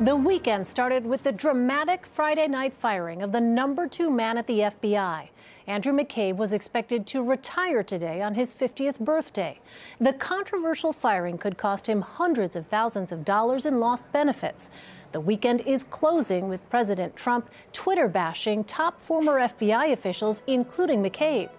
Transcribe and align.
The 0.00 0.16
weekend 0.16 0.66
started 0.66 1.04
with 1.04 1.24
the 1.24 1.32
dramatic 1.32 2.06
Friday 2.06 2.48
night 2.48 2.72
firing 2.72 3.20
of 3.20 3.32
the 3.32 3.40
number 3.42 3.86
two 3.86 4.10
man 4.10 4.38
at 4.38 4.46
the 4.46 4.60
FBI. 4.60 5.28
Andrew 5.66 5.92
McCabe 5.92 6.36
was 6.36 6.54
expected 6.54 7.06
to 7.08 7.22
retire 7.22 7.82
today 7.82 8.22
on 8.22 8.34
his 8.34 8.54
50th 8.54 8.98
birthday. 8.98 9.60
The 10.00 10.14
controversial 10.14 10.94
firing 10.94 11.36
could 11.36 11.58
cost 11.58 11.86
him 11.86 12.00
hundreds 12.00 12.56
of 12.56 12.66
thousands 12.66 13.12
of 13.12 13.26
dollars 13.26 13.66
in 13.66 13.78
lost 13.78 14.10
benefits. 14.10 14.70
The 15.12 15.20
weekend 15.20 15.60
is 15.66 15.84
closing 15.84 16.48
with 16.48 16.66
President 16.70 17.14
Trump 17.14 17.50
Twitter 17.74 18.08
bashing 18.08 18.64
top 18.64 18.98
former 18.98 19.38
FBI 19.38 19.92
officials, 19.92 20.42
including 20.46 21.02
McCabe. 21.02 21.50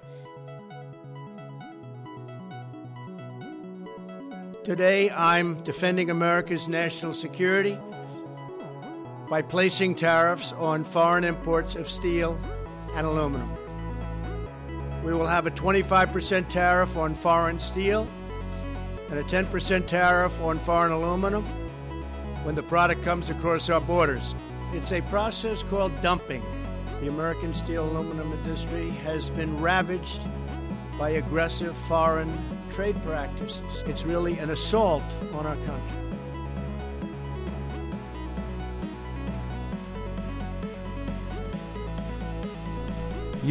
Today, 4.64 5.12
I'm 5.12 5.62
defending 5.62 6.10
America's 6.10 6.68
national 6.68 7.14
security 7.14 7.78
by 9.32 9.42
placing 9.42 9.96
tariffs 9.96 10.52
on 10.58 10.84
foreign 10.84 11.24
imports 11.24 11.78
of 11.78 11.88
steel 11.88 12.38
and 12.96 13.08
aluminum. 13.08 13.50
We 15.06 15.14
will 15.14 15.26
have 15.26 15.48
a 15.48 15.52
25% 15.52 16.50
tariff 16.50 16.98
on 16.98 17.16
foreign 17.16 17.58
steel 17.58 18.10
and 19.10 19.18
a 19.18 19.24
10% 19.24 19.88
tariff 19.88 20.38
on 20.42 20.60
foreign 20.60 20.92
aluminum 20.92 21.46
when 22.44 22.56
the 22.56 22.64
product 22.64 23.04
comes 23.04 23.30
across 23.30 23.70
our 23.70 23.80
borders. 23.80 24.36
It's 24.74 24.92
a 24.92 25.00
process 25.04 25.64
called 25.64 25.94
dumping. 26.02 26.44
The 27.00 27.08
American 27.08 27.54
steel 27.54 27.86
aluminum 27.86 28.34
industry 28.34 28.90
has 29.06 29.30
been 29.30 29.62
ravaged 29.62 30.20
by 31.00 31.12
aggressive 31.12 31.78
foreign 31.88 32.38
trade 32.70 33.02
practices. 33.06 33.62
It's 33.86 34.04
really 34.04 34.38
an 34.40 34.50
assault 34.50 35.06
on 35.36 35.46
our 35.46 35.56
country. 35.56 36.01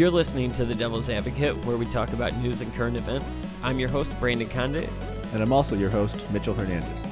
You're 0.01 0.11
listening 0.11 0.51
to 0.53 0.65
The 0.65 0.75
Devil's 0.75 1.11
Advocate, 1.11 1.55
where 1.67 1.77
we 1.77 1.85
talk 1.85 2.15
about 2.15 2.35
news 2.37 2.63
and 2.63 2.75
current 2.75 2.97
events. 2.97 3.47
I'm 3.63 3.79
your 3.79 3.91
host, 3.91 4.19
Brandon 4.19 4.49
Condict. 4.49 4.91
And 5.35 5.43
I'm 5.43 5.53
also 5.53 5.77
your 5.77 5.91
host, 5.91 6.17
Mitchell 6.33 6.55
Hernandez. 6.55 7.05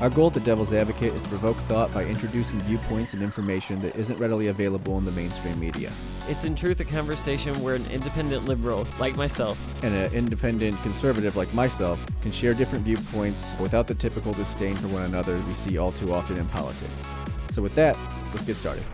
Our 0.00 0.08
goal 0.08 0.28
at 0.28 0.32
The 0.32 0.40
Devil's 0.40 0.72
Advocate 0.72 1.12
is 1.12 1.22
to 1.22 1.28
provoke 1.28 1.58
thought 1.64 1.92
by 1.92 2.06
introducing 2.06 2.58
viewpoints 2.60 3.12
and 3.12 3.22
information 3.22 3.78
that 3.82 3.94
isn't 3.94 4.18
readily 4.18 4.46
available 4.46 4.96
in 4.96 5.04
the 5.04 5.12
mainstream 5.12 5.60
media. 5.60 5.92
It's 6.28 6.44
in 6.44 6.54
truth 6.54 6.80
a 6.80 6.84
conversation 6.86 7.62
where 7.62 7.74
an 7.74 7.84
independent 7.90 8.46
liberal, 8.46 8.86
like 8.98 9.16
myself, 9.16 9.84
and 9.84 9.94
an 9.94 10.10
independent 10.14 10.80
conservative, 10.80 11.36
like 11.36 11.52
myself, 11.52 12.02
can 12.22 12.32
share 12.32 12.54
different 12.54 12.86
viewpoints 12.86 13.52
without 13.60 13.86
the 13.86 13.94
typical 13.94 14.32
disdain 14.32 14.76
for 14.76 14.88
one 14.88 15.02
another 15.02 15.36
we 15.46 15.52
see 15.52 15.76
all 15.76 15.92
too 15.92 16.14
often 16.14 16.38
in 16.38 16.46
politics. 16.46 17.02
So, 17.50 17.60
with 17.60 17.74
that, 17.74 17.98
let's 18.32 18.46
get 18.46 18.56
started. 18.56 18.86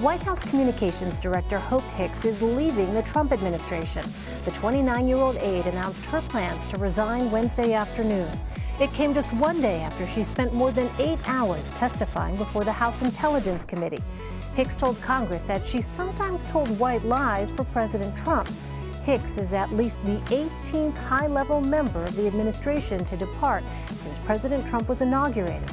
White 0.00 0.24
House 0.24 0.42
Communications 0.42 1.20
Director 1.20 1.56
Hope 1.56 1.84
Hicks 1.94 2.24
is 2.24 2.42
leaving 2.42 2.92
the 2.94 3.02
Trump 3.02 3.30
administration. 3.30 4.04
The 4.44 4.50
29 4.50 5.06
year 5.06 5.18
old 5.18 5.36
aide 5.36 5.66
announced 5.66 6.04
her 6.06 6.20
plans 6.22 6.66
to 6.66 6.78
resign 6.78 7.30
Wednesday 7.30 7.74
afternoon. 7.74 8.28
It 8.80 8.92
came 8.92 9.14
just 9.14 9.32
one 9.34 9.60
day 9.60 9.82
after 9.82 10.04
she 10.04 10.24
spent 10.24 10.52
more 10.52 10.72
than 10.72 10.90
eight 10.98 11.20
hours 11.28 11.70
testifying 11.70 12.36
before 12.36 12.64
the 12.64 12.72
House 12.72 13.02
Intelligence 13.02 13.64
Committee. 13.64 14.02
Hicks 14.56 14.74
told 14.74 15.00
Congress 15.00 15.44
that 15.44 15.64
she 15.64 15.80
sometimes 15.80 16.44
told 16.44 16.76
white 16.80 17.04
lies 17.04 17.52
for 17.52 17.62
President 17.62 18.16
Trump. 18.16 18.50
Hicks 19.04 19.38
is 19.38 19.54
at 19.54 19.70
least 19.72 20.04
the 20.04 20.18
18th 20.34 20.96
high 20.96 21.28
level 21.28 21.60
member 21.60 22.04
of 22.04 22.16
the 22.16 22.26
administration 22.26 23.04
to 23.04 23.16
depart 23.16 23.62
since 23.94 24.18
President 24.18 24.66
Trump 24.66 24.88
was 24.88 25.02
inaugurated. 25.02 25.70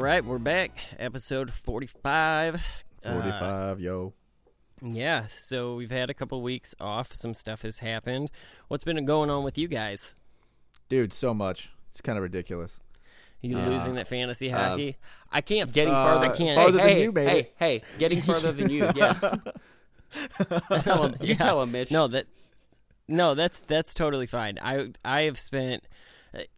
Right, 0.00 0.24
we're 0.24 0.38
back. 0.38 0.78
Episode 0.98 1.52
45. 1.52 2.62
45, 3.02 3.42
uh, 3.42 3.76
yo. 3.78 4.14
Yeah, 4.82 5.26
so 5.38 5.74
we've 5.74 5.90
had 5.90 6.08
a 6.08 6.14
couple 6.14 6.40
weeks 6.40 6.74
off. 6.80 7.14
Some 7.14 7.34
stuff 7.34 7.62
has 7.62 7.78
happened. 7.78 8.30
What's 8.68 8.82
been 8.82 9.04
going 9.04 9.28
on 9.28 9.44
with 9.44 9.58
you 9.58 9.68
guys? 9.68 10.14
Dude, 10.88 11.12
so 11.12 11.34
much. 11.34 11.70
It's 11.90 12.00
kind 12.00 12.16
of 12.16 12.22
ridiculous. 12.22 12.80
You 13.42 13.58
uh, 13.58 13.66
losing 13.66 13.94
that 13.96 14.08
fantasy 14.08 14.50
uh, 14.50 14.58
hockey? 14.58 14.96
Uh, 15.02 15.26
I 15.32 15.40
can't 15.42 15.70
getting 15.70 15.92
uh, 15.92 16.04
further. 16.04 16.34
Can't 16.34 16.56
farther 16.56 16.78
hey, 16.78 16.86
than 16.86 16.96
hey, 16.96 17.02
you, 17.02 17.12
baby. 17.12 17.30
Hey, 17.30 17.50
hey, 17.58 17.82
getting 17.98 18.22
further 18.22 18.52
than 18.52 18.70
you. 18.70 18.90
Yeah. 18.94 19.18
tell 20.80 21.04
him. 21.04 21.16
You 21.20 21.28
yeah. 21.28 21.34
tell 21.34 21.62
him, 21.62 21.72
Mitch. 21.72 21.90
No, 21.90 22.08
that. 22.08 22.26
No, 23.06 23.34
that's 23.34 23.60
that's 23.60 23.92
totally 23.92 24.26
fine. 24.26 24.58
I 24.62 24.92
I 25.04 25.22
have 25.22 25.38
spent 25.38 25.84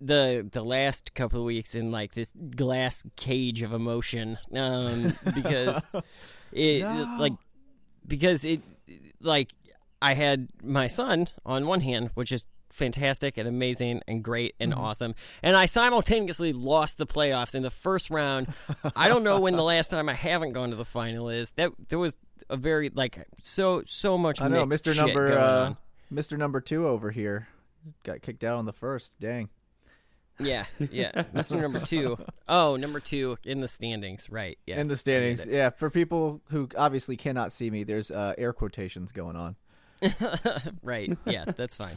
the 0.01 0.47
the 0.51 0.63
last 0.63 1.15
couple 1.15 1.41
of 1.41 1.45
weeks 1.45 1.75
in 1.75 1.91
like 1.91 2.15
this 2.15 2.33
glass 2.57 3.03
cage 3.17 3.63
of 3.63 3.73
emotion 3.73 4.39
um, 4.55 5.15
because 5.35 5.83
it 6.53 6.83
no. 6.83 7.17
like 7.19 7.33
because 8.07 8.45
it 8.45 8.61
like 9.21 9.51
I 10.01 10.15
had 10.15 10.49
my 10.63 10.89
son 10.89 11.29
on 11.47 11.67
one 11.67 11.81
hand, 11.81 12.11
which 12.15 12.33
is 12.33 12.47
fantastic 12.71 13.37
and 13.37 13.47
amazing 13.47 14.01
and 14.09 14.23
great 14.23 14.55
and 14.59 14.73
mm-hmm. 14.73 14.81
awesome. 14.81 15.15
And 15.43 15.57
I 15.57 15.67
simultaneously 15.67 16.53
lost 16.53 16.99
the 16.99 17.07
playoffs 17.07 17.55
in 17.55 17.63
the 17.63 17.71
first 17.71 18.11
round. 18.11 18.53
I 18.97 19.09
don't 19.09 19.23
know 19.23 19.39
when 19.41 19.57
the 19.57 19.63
last 19.63 19.91
time 19.91 20.09
I 20.09 20.15
haven't 20.15 20.53
gone 20.53 20.71
to 20.71 20.77
the 20.77 20.85
final 20.85 21.29
is. 21.29 21.51
That 21.57 21.71
there 21.89 21.99
was 21.99 22.17
a 22.51 22.57
very 22.57 22.91
like 22.91 23.27
so 23.41 23.83
so 23.87 24.19
much. 24.19 24.41
I 24.41 24.49
know, 24.49 24.67
Mister 24.67 24.95
Number 24.95 25.39
uh, 25.39 25.75
Mister 26.11 26.37
Number 26.37 26.61
Two 26.61 26.87
over 26.89 27.11
here 27.11 27.49
got 28.05 28.23
kicked 28.23 28.45
out 28.45 28.57
on 28.57 28.65
the 28.65 28.73
first. 28.73 29.15
Dang. 29.21 29.49
Yeah, 30.39 30.67
yeah. 30.79 31.13
Mr. 31.35 31.61
number 31.61 31.81
two. 31.81 32.19
Oh, 32.49 32.77
number 32.77 33.01
two 33.01 33.39
in 33.45 33.61
the 33.61 33.69
standings, 33.69 34.29
right? 34.29 34.59
Yes. 34.67 34.79
In 34.79 34.89
the 34.89 34.97
standings, 34.97 35.47
yeah. 35.47 35.71
For 35.71 35.89
people 35.89 36.43
who 36.51 36.69
obviously 36.77 37.17
cannot 37.17 37.51
see 37.51 37.71
me, 37.71 37.83
there's 37.83 38.11
uh, 38.11 38.35
air 38.37 38.53
quotations 38.53 39.11
going 39.11 39.37
on. 39.37 39.57
right. 40.83 41.17
Yeah, 41.25 41.45
that's 41.47 41.77
fine. 41.77 41.97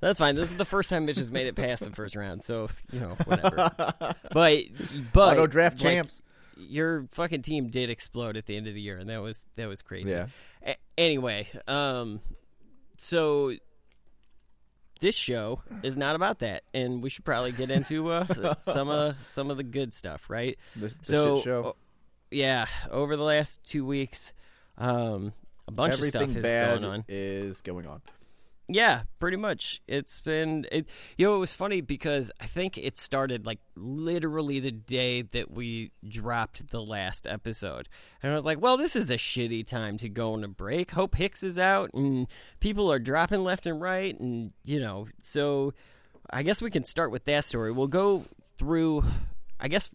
That's 0.00 0.18
fine. 0.18 0.34
This 0.34 0.50
is 0.50 0.56
the 0.56 0.64
first 0.64 0.90
time 0.90 1.06
Mitch 1.06 1.16
has 1.18 1.30
made 1.30 1.46
it 1.46 1.54
past 1.54 1.84
the 1.84 1.90
first 1.90 2.16
round, 2.16 2.42
so 2.42 2.68
you 2.92 3.00
know 3.00 3.16
whatever. 3.24 3.70
but 4.32 4.64
but 5.12 5.32
auto 5.34 5.46
draft 5.46 5.82
like, 5.82 5.94
champs. 5.94 6.20
Your 6.56 7.06
fucking 7.10 7.42
team 7.42 7.68
did 7.68 7.90
explode 7.90 8.36
at 8.36 8.46
the 8.46 8.56
end 8.56 8.66
of 8.66 8.74
the 8.74 8.80
year, 8.80 8.98
and 8.98 9.08
that 9.10 9.22
was 9.22 9.44
that 9.56 9.66
was 9.66 9.82
crazy. 9.82 10.10
Yeah. 10.10 10.26
A- 10.66 10.76
anyway, 10.98 11.48
um, 11.68 12.20
so 12.98 13.54
this 15.00 15.14
show 15.14 15.62
is 15.82 15.96
not 15.96 16.16
about 16.16 16.40
that, 16.40 16.64
and 16.72 17.02
we 17.02 17.10
should 17.10 17.24
probably 17.24 17.52
get 17.52 17.70
into 17.70 18.10
uh, 18.10 18.54
some 18.60 18.88
of 18.88 19.16
some 19.24 19.50
of 19.50 19.56
the 19.56 19.62
good 19.62 19.92
stuff, 19.92 20.28
right? 20.28 20.58
The, 20.76 20.88
the 20.88 20.94
so, 21.02 21.40
show. 21.40 21.76
yeah, 22.30 22.66
over 22.90 23.16
the 23.16 23.22
last 23.22 23.62
two 23.64 23.84
weeks, 23.84 24.32
um, 24.78 25.32
a 25.66 25.72
bunch 25.72 25.94
Everything 25.94 26.22
of 26.22 26.30
stuff 26.30 26.44
is 26.44 26.52
going 26.52 26.84
on. 26.84 27.04
Is 27.08 27.60
going 27.60 27.86
on. 27.86 28.02
Yeah, 28.66 29.02
pretty 29.20 29.36
much. 29.36 29.82
It's 29.86 30.20
been 30.20 30.66
it. 30.72 30.86
You 31.18 31.26
know, 31.26 31.36
it 31.36 31.38
was 31.38 31.52
funny 31.52 31.82
because 31.82 32.30
I 32.40 32.46
think 32.46 32.78
it 32.78 32.96
started 32.96 33.44
like 33.44 33.58
literally 33.76 34.58
the 34.58 34.70
day 34.70 35.20
that 35.20 35.50
we 35.50 35.90
dropped 36.08 36.68
the 36.70 36.80
last 36.80 37.26
episode, 37.26 37.90
and 38.22 38.32
I 38.32 38.34
was 38.34 38.46
like, 38.46 38.62
"Well, 38.62 38.78
this 38.78 38.96
is 38.96 39.10
a 39.10 39.16
shitty 39.16 39.66
time 39.66 39.98
to 39.98 40.08
go 40.08 40.32
on 40.32 40.44
a 40.44 40.48
break. 40.48 40.92
Hope 40.92 41.16
Hicks 41.16 41.42
is 41.42 41.58
out, 41.58 41.90
and 41.92 42.26
people 42.60 42.90
are 42.90 42.98
dropping 42.98 43.44
left 43.44 43.66
and 43.66 43.82
right, 43.82 44.18
and 44.18 44.52
you 44.64 44.80
know, 44.80 45.08
so 45.22 45.74
I 46.30 46.42
guess 46.42 46.62
we 46.62 46.70
can 46.70 46.84
start 46.84 47.10
with 47.10 47.26
that 47.26 47.44
story. 47.44 47.70
We'll 47.70 47.86
go 47.86 48.24
through. 48.56 49.04
I 49.60 49.68
guess 49.68 49.90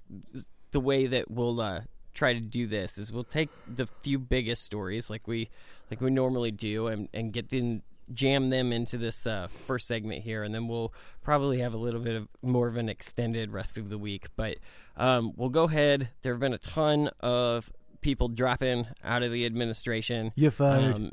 the 0.72 0.80
way 0.80 1.08
that 1.08 1.32
we'll 1.32 1.60
uh, 1.60 1.82
try 2.14 2.34
to 2.34 2.40
do 2.40 2.68
this 2.68 3.00
is 3.00 3.12
we'll 3.12 3.24
take 3.24 3.50
the 3.68 3.88
few 3.88 4.20
biggest 4.20 4.64
stories 4.64 5.10
like 5.10 5.28
we 5.28 5.50
like 5.90 6.02
we 6.02 6.12
normally 6.12 6.52
do 6.52 6.86
and 6.88 7.10
and 7.16 7.34
get 7.34 7.52
in 7.52 7.82
jam 8.14 8.50
them 8.50 8.72
into 8.72 8.98
this 8.98 9.28
uh, 9.28 9.48
first 9.66 9.88
segment 9.88 10.24
here, 10.24 10.44
and 10.44 10.54
then 10.54 10.68
we'll 10.68 10.94
probably 11.22 11.60
have 11.60 11.74
a 11.74 11.78
little 11.78 12.02
bit 12.02 12.16
of 12.16 12.28
more 12.42 12.68
of 12.68 12.78
an 12.78 12.90
extended 12.90 13.52
rest 13.52 13.78
of 13.78 13.90
the 13.90 13.98
week. 13.98 14.28
But 14.36 14.58
um, 14.98 15.34
we'll 15.36 15.50
go 15.50 15.66
ahead. 15.66 16.10
There 16.22 16.34
have 16.34 16.40
been 16.40 16.54
a 16.54 16.58
ton 16.58 17.10
of 17.20 17.72
people 18.02 18.28
dropping 18.28 18.88
out 19.04 19.24
of 19.24 19.32
the 19.32 19.46
administration. 19.46 20.32
You're 20.36 20.52
fired. 20.52 20.96
Um, 20.96 21.12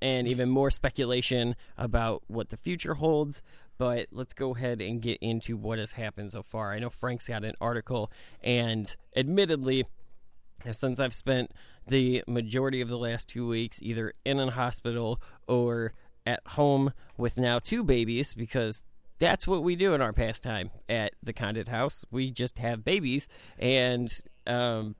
and 0.00 0.28
even 0.28 0.48
more 0.48 0.70
speculation 0.70 1.56
about 1.76 2.22
what 2.28 2.50
the 2.50 2.56
future 2.56 2.94
holds. 2.94 3.42
But 3.78 4.08
let's 4.10 4.34
go 4.34 4.54
ahead 4.56 4.80
and 4.80 5.00
get 5.00 5.18
into 5.20 5.56
what 5.56 5.78
has 5.78 5.92
happened 5.92 6.32
so 6.32 6.42
far. 6.42 6.72
I 6.72 6.80
know 6.80 6.90
Frank's 6.90 7.28
got 7.28 7.44
an 7.44 7.54
article, 7.60 8.10
and 8.42 8.94
admittedly, 9.14 9.86
since 10.72 10.98
I've 10.98 11.14
spent 11.14 11.52
the 11.86 12.24
majority 12.26 12.80
of 12.80 12.88
the 12.88 12.98
last 12.98 13.28
two 13.28 13.46
weeks 13.46 13.78
either 13.80 14.12
in 14.24 14.40
a 14.40 14.50
hospital 14.50 15.20
or 15.46 15.92
at 16.28 16.46
home 16.48 16.92
with 17.16 17.38
now 17.38 17.58
two 17.58 17.82
babies 17.82 18.34
because 18.34 18.82
that's 19.18 19.46
what 19.46 19.62
we 19.62 19.74
do 19.74 19.94
in 19.94 20.02
our 20.02 20.12
pastime 20.12 20.70
at 20.88 21.14
the 21.22 21.32
Condict 21.32 21.68
House. 21.68 22.04
We 22.10 22.30
just 22.30 22.58
have 22.58 22.84
babies 22.84 23.28
and 23.58 24.14
um, 24.46 24.94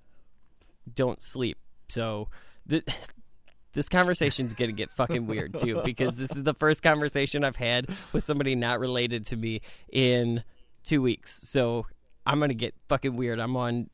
don't 0.92 1.20
sleep. 1.20 1.58
So 1.90 2.28
th- 2.68 2.84
this 3.74 3.90
conversation's 3.90 4.54
gonna 4.54 4.72
get 4.72 4.90
fucking 4.90 5.26
weird 5.26 5.58
too 5.58 5.82
because 5.84 6.16
this 6.16 6.34
is 6.34 6.44
the 6.44 6.54
first 6.54 6.82
conversation 6.82 7.44
I've 7.44 7.56
had 7.56 7.86
with 8.14 8.24
somebody 8.24 8.54
not 8.54 8.80
related 8.80 9.26
to 9.26 9.36
me 9.36 9.60
in 9.92 10.42
two 10.82 11.02
weeks. 11.02 11.42
So 11.46 11.86
I'm 12.24 12.40
gonna 12.40 12.54
get 12.54 12.74
fucking 12.88 13.16
weird. 13.16 13.38
I'm 13.38 13.54
on 13.54 13.90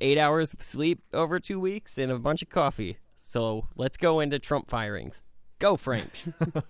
eight 0.00 0.16
hours 0.16 0.54
of 0.54 0.62
sleep 0.62 1.02
over 1.12 1.40
two 1.40 1.58
weeks 1.58 1.98
and 1.98 2.12
a 2.12 2.18
bunch 2.20 2.40
of 2.40 2.48
coffee. 2.50 2.98
So 3.16 3.66
let's 3.74 3.96
go 3.96 4.20
into 4.20 4.38
Trump 4.38 4.68
firings. 4.68 5.22
Go, 5.60 5.76
Frank. 5.76 6.10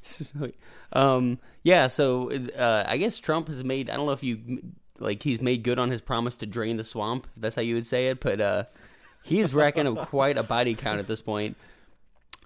So, 0.00 0.52
um, 0.92 1.38
yeah, 1.64 1.88
so 1.88 2.30
uh, 2.30 2.84
I 2.86 2.96
guess 2.96 3.18
Trump 3.18 3.48
has 3.48 3.64
made. 3.64 3.90
I 3.90 3.96
don't 3.96 4.06
know 4.06 4.12
if 4.12 4.22
you 4.22 4.62
like 4.98 5.22
he's 5.22 5.40
made 5.40 5.64
good 5.64 5.78
on 5.78 5.90
his 5.90 6.00
promise 6.00 6.36
to 6.38 6.46
drain 6.46 6.76
the 6.76 6.84
swamp. 6.84 7.26
If 7.36 7.42
that's 7.42 7.54
how 7.56 7.62
you 7.62 7.74
would 7.74 7.84
say 7.84 8.06
it, 8.06 8.20
but 8.20 8.40
uh, 8.40 8.64
he 9.22 9.40
is 9.40 9.52
racking 9.52 9.86
up 9.86 10.08
quite 10.08 10.38
a 10.38 10.42
body 10.42 10.74
count 10.74 10.98
at 10.98 11.06
this 11.06 11.20
point. 11.20 11.56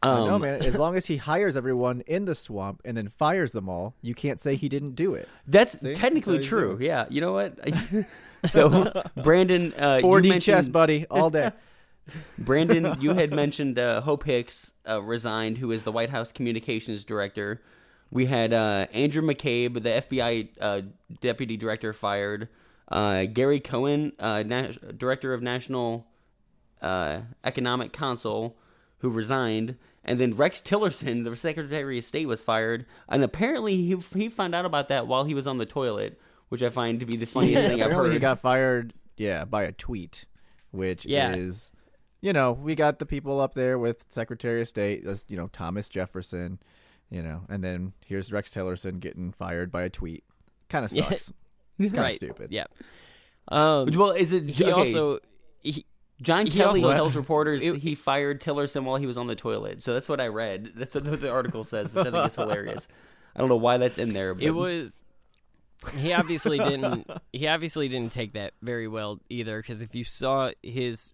Um, 0.02 0.26
know, 0.26 0.38
man. 0.38 0.62
As 0.62 0.74
long 0.74 0.96
as 0.96 1.06
he 1.06 1.18
hires 1.18 1.56
everyone 1.56 2.02
in 2.06 2.24
the 2.24 2.34
swamp 2.34 2.80
and 2.84 2.96
then 2.96 3.08
fires 3.08 3.52
them 3.52 3.68
all, 3.68 3.94
you 4.02 4.14
can't 4.14 4.40
say 4.40 4.56
he 4.56 4.68
didn't 4.68 4.96
do 4.96 5.14
it. 5.14 5.28
That's 5.46 5.78
See? 5.78 5.92
technically 5.92 6.38
That's 6.38 6.48
true. 6.48 6.78
Yeah, 6.80 7.06
you 7.08 7.20
know 7.20 7.32
what? 7.32 7.58
so 8.46 9.04
Brandon, 9.22 9.72
uh, 9.78 10.00
4D 10.02 10.28
mentioned, 10.28 10.42
chess, 10.42 10.68
buddy, 10.68 11.06
all 11.08 11.30
day. 11.30 11.52
Brandon, 12.38 12.96
you 13.00 13.14
had 13.14 13.32
mentioned 13.32 13.78
uh, 13.78 14.00
Hope 14.00 14.24
Hicks 14.24 14.72
uh, 14.88 15.00
resigned, 15.02 15.58
who 15.58 15.70
is 15.70 15.82
the 15.84 15.92
White 15.92 16.10
House 16.10 16.32
communications 16.32 17.04
director. 17.04 17.62
We 18.10 18.26
had 18.26 18.52
uh, 18.52 18.86
Andrew 18.92 19.22
McCabe, 19.22 19.74
the 19.74 20.02
FBI 20.02 20.48
uh, 20.60 20.80
deputy 21.20 21.56
director, 21.56 21.92
fired. 21.92 22.48
Uh, 22.90 23.24
Gary 23.24 23.60
Cohen, 23.60 24.12
uh, 24.18 24.42
na- 24.44 24.72
director 24.96 25.32
of 25.32 25.42
National 25.42 26.06
uh, 26.82 27.20
Economic 27.44 27.92
Council, 27.92 28.56
who 28.98 29.08
resigned. 29.08 29.76
And 30.04 30.18
then 30.18 30.34
Rex 30.36 30.60
Tillerson, 30.60 31.24
the 31.24 31.34
Secretary 31.36 31.98
of 31.98 32.04
State, 32.04 32.26
was 32.26 32.42
fired. 32.42 32.84
And 33.08 33.22
apparently, 33.24 33.76
he 33.76 33.96
he 34.14 34.28
found 34.28 34.54
out 34.54 34.64
about 34.66 34.88
that 34.88 35.06
while 35.06 35.24
he 35.24 35.32
was 35.32 35.46
on 35.46 35.58
the 35.58 35.64
toilet, 35.66 36.20
which 36.50 36.62
I 36.62 36.68
find 36.68 36.98
to 37.00 37.06
be 37.06 37.16
the 37.16 37.24
funniest 37.24 37.64
thing 37.64 37.82
I've 37.82 37.92
heard. 37.92 38.12
he 38.12 38.18
got 38.18 38.40
fired, 38.40 38.92
yeah, 39.16 39.44
by 39.46 39.62
a 39.62 39.72
tweet, 39.72 40.26
which 40.72 41.06
Yeah. 41.06 41.34
is, 41.34 41.70
you 42.22 42.32
know, 42.32 42.52
we 42.52 42.74
got 42.74 42.98
the 42.98 43.04
people 43.06 43.40
up 43.40 43.52
there 43.54 43.78
with 43.78 44.06
Secretary 44.08 44.62
of 44.62 44.68
State, 44.68 45.04
you 45.28 45.36
know, 45.36 45.48
Thomas 45.48 45.88
Jefferson, 45.90 46.58
you 47.10 47.22
know, 47.22 47.42
and 47.50 47.62
then 47.62 47.92
here's 48.06 48.32
Rex 48.32 48.54
Tillerson 48.54 49.00
getting 49.00 49.32
fired 49.32 49.70
by 49.70 49.82
a 49.82 49.90
tweet. 49.90 50.24
Kind 50.70 50.84
of 50.86 50.92
Yeah. 50.92 51.08
sucks. 51.10 51.32
It's 51.78 51.92
kind 51.92 52.04
of 52.04 52.10
right. 52.10 52.16
stupid. 52.16 52.50
Yeah. 52.50 52.64
Um, 53.48 53.88
well, 53.94 54.12
is 54.12 54.32
it 54.32 54.48
he 54.48 54.64
okay, 54.64 54.72
also 54.72 55.18
he, 55.60 55.84
John 56.22 56.46
He 56.46 56.52
Kelly 56.52 56.82
also- 56.82 56.94
tells 56.94 57.16
reporters 57.22 57.62
It- 57.62 57.76
he 57.80 57.94
fired 57.94 58.40
Tillerson 58.40 58.84
while 58.84 58.96
he 58.96 59.06
was 59.06 59.16
on 59.16 59.26
the 59.26 59.34
toilet. 59.34 59.82
So 59.82 59.92
that's 59.92 60.08
what 60.08 60.20
I 60.20 60.28
read. 60.28 60.70
That's 60.76 60.94
what 60.94 61.20
the 61.20 61.30
article 61.30 61.64
says, 61.64 61.92
which 61.92 62.06
I 62.06 62.10
think 62.10 62.24
is 62.26 62.34
hilarious. 62.36 62.86
I 63.34 63.40
don't 63.40 63.48
know 63.48 63.56
why 63.56 63.78
that's 63.78 63.98
in 63.98 64.12
there, 64.12 64.32
but 64.34 64.44
it 64.44 64.50
was 64.50 65.02
he 65.96 66.12
obviously 66.12 66.58
didn't 66.58 67.08
he 67.32 67.46
obviously 67.48 67.88
didn't 67.88 68.12
take 68.12 68.32
that 68.32 68.52
very 68.62 68.88
well 68.88 69.20
either 69.28 69.60
because 69.60 69.82
if 69.82 69.94
you 69.94 70.04
saw 70.04 70.50
his 70.62 71.12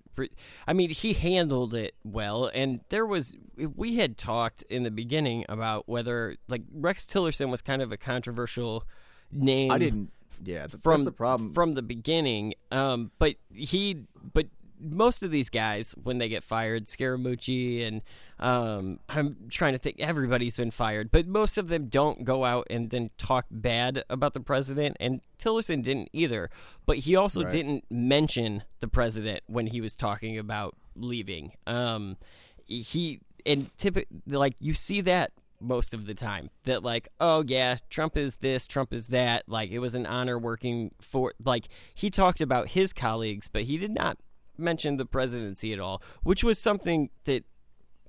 i 0.66 0.72
mean 0.72 0.90
he 0.90 1.12
handled 1.12 1.74
it 1.74 1.94
well 2.04 2.50
and 2.52 2.80
there 2.88 3.06
was 3.06 3.36
we 3.76 3.96
had 3.96 4.18
talked 4.18 4.62
in 4.68 4.82
the 4.82 4.90
beginning 4.90 5.44
about 5.48 5.88
whether 5.88 6.36
like 6.48 6.62
rex 6.72 7.06
tillerson 7.06 7.50
was 7.50 7.62
kind 7.62 7.82
of 7.82 7.92
a 7.92 7.96
controversial 7.96 8.84
name 9.32 9.70
I 9.70 9.78
didn't, 9.78 10.10
yeah, 10.44 10.66
from 10.66 10.80
that's 10.82 11.04
the 11.04 11.12
problem. 11.12 11.52
from 11.52 11.74
the 11.74 11.82
beginning. 11.82 12.54
Um, 12.70 13.10
but 13.18 13.36
he, 13.52 14.04
but 14.32 14.46
most 14.80 15.22
of 15.22 15.30
these 15.30 15.50
guys, 15.50 15.94
when 16.02 16.18
they 16.18 16.28
get 16.28 16.44
fired, 16.44 16.86
Scaramucci 16.86 17.86
and 17.86 18.02
um, 18.38 19.00
I'm 19.08 19.36
trying 19.50 19.72
to 19.72 19.78
think, 19.78 19.96
everybody's 20.00 20.56
been 20.56 20.70
fired, 20.70 21.10
but 21.10 21.26
most 21.26 21.58
of 21.58 21.68
them 21.68 21.86
don't 21.86 22.24
go 22.24 22.44
out 22.44 22.66
and 22.70 22.90
then 22.90 23.10
talk 23.18 23.46
bad 23.50 24.04
about 24.08 24.34
the 24.34 24.40
president. 24.40 24.96
And 25.00 25.20
Tillerson 25.38 25.82
didn't 25.82 26.08
either, 26.12 26.50
but 26.86 26.98
he 26.98 27.16
also 27.16 27.42
Right. 27.42 27.50
didn't 27.52 27.84
mention 27.90 28.62
the 28.80 28.88
president 28.88 29.42
when 29.46 29.68
he 29.68 29.80
was 29.80 29.96
talking 29.96 30.38
about 30.38 30.76
leaving. 30.94 31.52
Um, 31.66 32.16
he 32.64 33.20
and 33.46 33.70
typically, 33.78 34.20
like 34.26 34.54
you 34.60 34.74
see 34.74 35.00
that 35.02 35.32
most 35.60 35.92
of 35.94 36.06
the 36.06 36.14
time 36.14 36.50
that 36.64 36.84
like 36.84 37.08
oh 37.18 37.42
yeah 37.46 37.78
trump 37.90 38.16
is 38.16 38.36
this 38.36 38.64
trump 38.68 38.92
is 38.92 39.08
that 39.08 39.42
like 39.48 39.70
it 39.70 39.80
was 39.80 39.92
an 39.94 40.06
honor 40.06 40.38
working 40.38 40.92
for 41.00 41.32
like 41.44 41.66
he 41.94 42.10
talked 42.10 42.40
about 42.40 42.68
his 42.68 42.92
colleagues 42.92 43.48
but 43.48 43.62
he 43.62 43.76
did 43.76 43.90
not 43.90 44.16
mention 44.58 44.96
the 44.96 45.06
presidency 45.06 45.72
at 45.72 45.80
all 45.80 46.02
which 46.22 46.42
was 46.44 46.58
something 46.58 47.10
that 47.24 47.44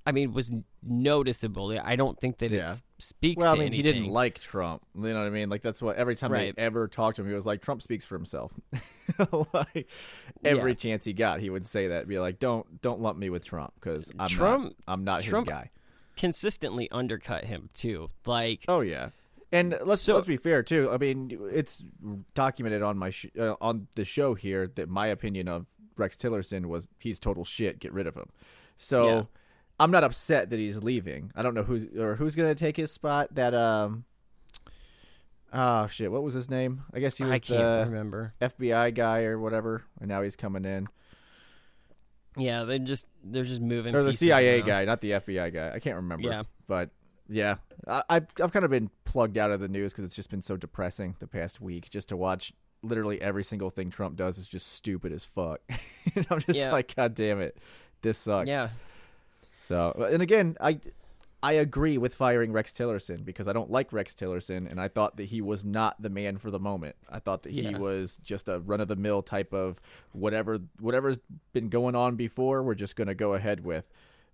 i 0.06 0.12
mean 0.12 0.32
was 0.34 0.52
noticeable 0.82 1.78
i 1.84 1.96
don't 1.96 2.20
think 2.20 2.38
that 2.40 2.52
Yeah. 2.52 2.72
it 2.74 2.82
speaks 3.00 3.42
well, 3.42 3.54
I 3.54 3.58
mean, 3.60 3.72
he 3.74 3.82
didn't 3.82 4.08
like 4.08 4.40
Trump. 4.40 4.82
You 4.96 5.02
know 5.14 5.20
what 5.20 5.28
I 5.28 5.30
mean? 5.30 5.50
Like 5.50 5.62
that's 5.62 5.82
what 5.82 5.96
every 5.98 6.16
time 6.16 6.32
Right. 6.32 6.56
they 6.56 6.62
ever 6.62 6.88
talked 6.88 7.18
to 7.18 7.22
him, 7.22 7.28
he 7.28 7.34
was 7.34 7.46
like, 7.46 7.62
"Trump 7.62 7.82
speaks 7.82 8.06
for 8.06 8.16
himself." 8.16 8.52
like 9.54 9.88
every 10.44 10.72
Yeah. 10.72 10.76
chance 10.76 11.06
he 11.06 11.14
got, 11.14 11.40
he 11.42 11.50
would 11.50 11.66
say 11.66 11.88
that. 11.90 12.08
Be 12.08 12.20
like, 12.20 12.40
"Don't 12.40 12.82
don't 12.82 13.02
lump 13.02 13.18
me 13.18 13.30
with 13.30 13.46
Trump 13.46 13.74
because 13.76 14.12
I'm 14.18 14.28
Trump- 14.28 14.64
not 14.64 14.74
I'm 14.88 15.04
not 15.04 15.22
Trump- 15.24 15.48
his 15.48 15.54
guy." 15.54 15.70
consistently 16.18 16.90
undercut 16.92 17.46
him 17.46 17.70
too 17.74 18.10
like 18.26 18.66
Oh 18.68 18.82
yeah, 18.82 19.10
and 19.54 19.78
let's 19.86 20.02
So- 20.02 20.16
let's 20.16 20.28
be 20.28 20.38
fair 20.38 20.64
too. 20.64 20.90
I 20.92 20.98
mean, 20.98 21.38
it's 21.52 21.82
documented 22.34 22.82
on 22.82 22.98
my 22.98 23.10
sh- 23.10 23.28
uh, 23.40 23.56
on 23.62 23.88
the 23.96 24.04
show 24.06 24.34
here 24.34 24.68
that 24.76 24.90
my 24.90 25.08
opinion 25.08 25.48
of 25.48 25.66
Rex 26.00 26.16
Tillerson 26.16 26.66
was 26.66 26.88
he's 26.98 27.20
total 27.20 27.44
shit. 27.44 27.80
Get 27.80 27.94
rid 27.94 28.08
of 28.08 28.16
him. 28.16 28.30
So 28.78 29.06
Yeah. 29.08 29.24
I'm 29.80 29.92
not 29.92 30.04
upset 30.04 30.50
that 30.50 30.60
he's 30.60 30.82
leaving. 30.84 31.32
I 31.36 31.42
don't 31.44 31.54
know 31.54 31.64
who's 31.64 31.86
or 31.98 32.16
who's 32.16 32.36
gonna 32.36 32.56
take 32.56 32.78
his 32.78 32.92
spot. 32.92 33.36
That 33.36 33.54
um. 33.54 34.06
Oh 35.52 35.88
shit! 35.88 36.12
What 36.12 36.22
was 36.22 36.36
his 36.36 36.50
name? 36.50 36.84
I 36.94 37.00
guess 37.00 37.18
he 37.18 37.24
was 37.24 37.42
i 37.50 37.56
the 37.56 37.84
remember 37.88 38.34
FBI 38.40 38.94
guy 38.94 39.24
or 39.24 39.40
whatever, 39.40 39.84
and 40.00 40.08
now 40.08 40.22
he's 40.22 40.36
coming 40.36 40.64
in. 40.64 40.88
yeah 42.38 42.66
they're 42.66 42.78
just 42.78 43.08
they're 43.24 43.44
just 43.44 43.62
moving 43.62 43.96
Or 43.96 44.04
the 44.04 44.14
CIA 44.14 44.62
guy, 44.62 44.86
not 44.86 45.02
the 45.02 45.12
FBI 45.12 45.52
guy. 45.54 45.72
I 45.74 45.80
can't 45.80 45.96
remember. 45.96 46.28
Yeah. 46.30 46.44
But 46.68 46.92
yeah, 47.28 47.56
I, 47.88 48.04
I've 48.10 48.28
I've 48.42 48.52
kind 48.52 48.64
of 48.64 48.70
been 48.70 48.92
plugged 49.06 49.38
out 49.40 49.50
of 49.50 49.60
the 49.60 49.68
news 49.68 49.92
because 49.92 50.06
it's 50.06 50.16
just 50.16 50.30
been 50.30 50.44
so 50.44 50.56
depressing 50.56 51.16
the 51.20 51.28
past 51.28 51.60
week. 51.60 51.90
Just 51.90 52.10
to 52.10 52.18
watch 52.18 52.54
literally 52.82 53.22
every 53.22 53.44
single 53.44 53.70
thing 53.70 53.90
Trump 53.90 54.16
does 54.16 54.38
is 54.38 54.48
just 54.48 54.68
stupid 54.74 55.12
as 55.12 55.26
fuck. 55.26 55.62
and 56.16 56.26
I'm 56.30 56.40
just 56.40 56.58
Yeah. 56.60 56.72
like, 56.72 56.96
God 56.96 57.14
damn 57.14 57.40
it, 57.42 57.58
this 58.02 58.18
sucks. 58.18 58.48
yeah 58.48 58.70
So, 59.64 60.08
and 60.12 60.22
again, 60.22 60.58
I 60.60 60.80
I 61.42 61.54
agree 61.54 61.98
with 61.98 62.14
firing 62.16 62.52
Rex 62.52 62.74
Tillerson 62.74 63.24
because 63.24 63.48
I 63.48 63.54
don't 63.54 63.72
like 63.72 63.94
Rex 63.94 64.14
Tillerson, 64.14 64.70
and 64.70 64.80
I 64.82 64.90
thought 64.90 65.16
that 65.16 65.26
he 65.26 65.40
was 65.40 65.64
not 65.64 66.02
the 66.02 66.10
man 66.10 66.38
for 66.38 66.52
the 66.52 66.60
moment. 66.60 66.98
I 67.10 67.20
thought 67.20 67.44
that 67.44 67.54
he 67.54 67.62
Yeah. 67.62 67.78
was 67.78 68.20
just 68.24 68.50
a 68.50 68.60
run 68.60 68.82
of 68.82 68.90
the 68.90 68.98
mill 68.98 69.22
type 69.22 69.54
of 69.54 69.80
whatever 70.12 70.60
whatever's 70.82 71.20
been 71.54 71.70
going 71.70 71.96
on 71.96 72.16
before. 72.18 72.62
We're 72.62 72.76
just 72.76 72.98
going 72.98 73.08
to 73.08 73.16
go 73.16 73.36
ahead 73.36 73.64
with. 73.64 73.86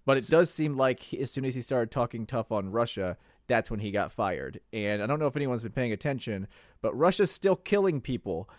But 0.04 0.18
it 0.18 0.28
does 0.28 0.52
seem 0.52 0.78
like 0.78 1.00
he- 1.02 1.20
as 1.20 1.30
soon 1.32 1.46
as 1.46 1.54
he 1.56 1.62
started 1.62 1.92
talking 1.92 2.26
tough 2.26 2.52
on 2.52 2.72
Russia, 2.72 3.18
that's 3.48 3.70
when 3.72 3.80
he 3.80 3.92
got 3.92 4.12
fired. 4.12 4.60
And 4.74 5.02
I 5.02 5.08
don't 5.08 5.20
know 5.20 5.28
if 5.28 5.36
anyone's 5.36 5.64
been 5.64 5.72
paying 5.72 5.92
attention, 5.92 6.48
but 6.82 6.96
Russia's 6.98 7.32
still 7.32 7.56
killing 7.56 8.02
people. 8.02 8.50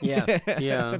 yeah 0.00 0.38
yeah. 0.58 0.98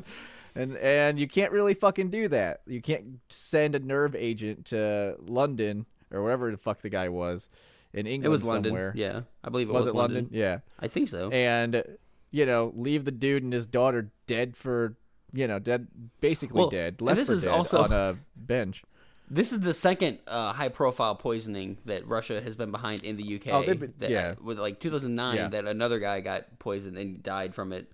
And 0.54 0.76
and 0.78 1.20
you 1.20 1.28
can't 1.28 1.52
really 1.52 1.74
fucking 1.74 2.10
do 2.10 2.28
that. 2.28 2.62
You 2.66 2.80
can't 2.82 3.20
send 3.28 3.74
a 3.74 3.78
nerve 3.78 4.14
agent 4.16 4.66
to 4.66 5.16
London 5.20 5.86
or 6.10 6.22
wherever 6.22 6.50
the 6.50 6.56
fuck 6.56 6.80
the 6.80 6.88
guy 6.88 7.08
was 7.08 7.48
in 7.92 8.06
England 8.06 8.26
It 8.26 8.28
was 8.30 8.42
London. 8.42 8.70
somewhere. 8.70 8.92
Yeah, 8.96 9.20
I 9.44 9.50
believe 9.50 9.68
it 9.68 9.72
was, 9.72 9.82
was, 9.84 9.90
it 9.90 9.94
London? 9.96 10.28
Yeah. 10.32 10.58
I 10.80 10.88
think 10.88 11.08
so. 11.08 11.30
And 11.30 11.84
you 12.30 12.44
know, 12.46 12.72
leave 12.76 13.04
the 13.04 13.10
dude 13.12 13.42
and 13.42 13.52
his 13.52 13.66
daughter 13.66 14.10
dead 14.26 14.56
for 14.56 14.96
you 15.32 15.46
know, 15.46 15.58
dead 15.58 15.86
basically 16.20 16.58
Well, 16.58 16.70
dead. 16.70 16.96
and 16.98 17.02
Left 17.06 17.18
this 17.18 17.28
is 17.28 17.44
dead 17.44 17.50
also- 17.52 17.82
on 17.84 17.92
a 17.92 18.16
bench. 18.34 18.82
This 19.30 19.52
is 19.52 19.60
the 19.60 19.74
second 19.74 20.20
uh, 20.26 20.52
high-profile 20.52 21.16
poisoning 21.16 21.78
that 21.84 22.06
Russia 22.06 22.40
has 22.40 22.56
been 22.56 22.70
behind 22.70 23.04
in 23.04 23.16
the 23.16 23.36
UK. 23.36 23.48
Oh, 23.48 23.62
they've 23.62 23.78
been- 23.78 23.94
that, 23.98 24.10
yeah. 24.10 24.34
with 24.42 24.58
like 24.58 24.80
2009, 24.80 25.36
Yeah. 25.36 25.48
that 25.48 25.66
another 25.66 25.98
guy 25.98 26.20
got 26.20 26.58
poisoned 26.58 26.96
and 26.96 27.22
died 27.22 27.54
from 27.54 27.72
it. 27.72 27.92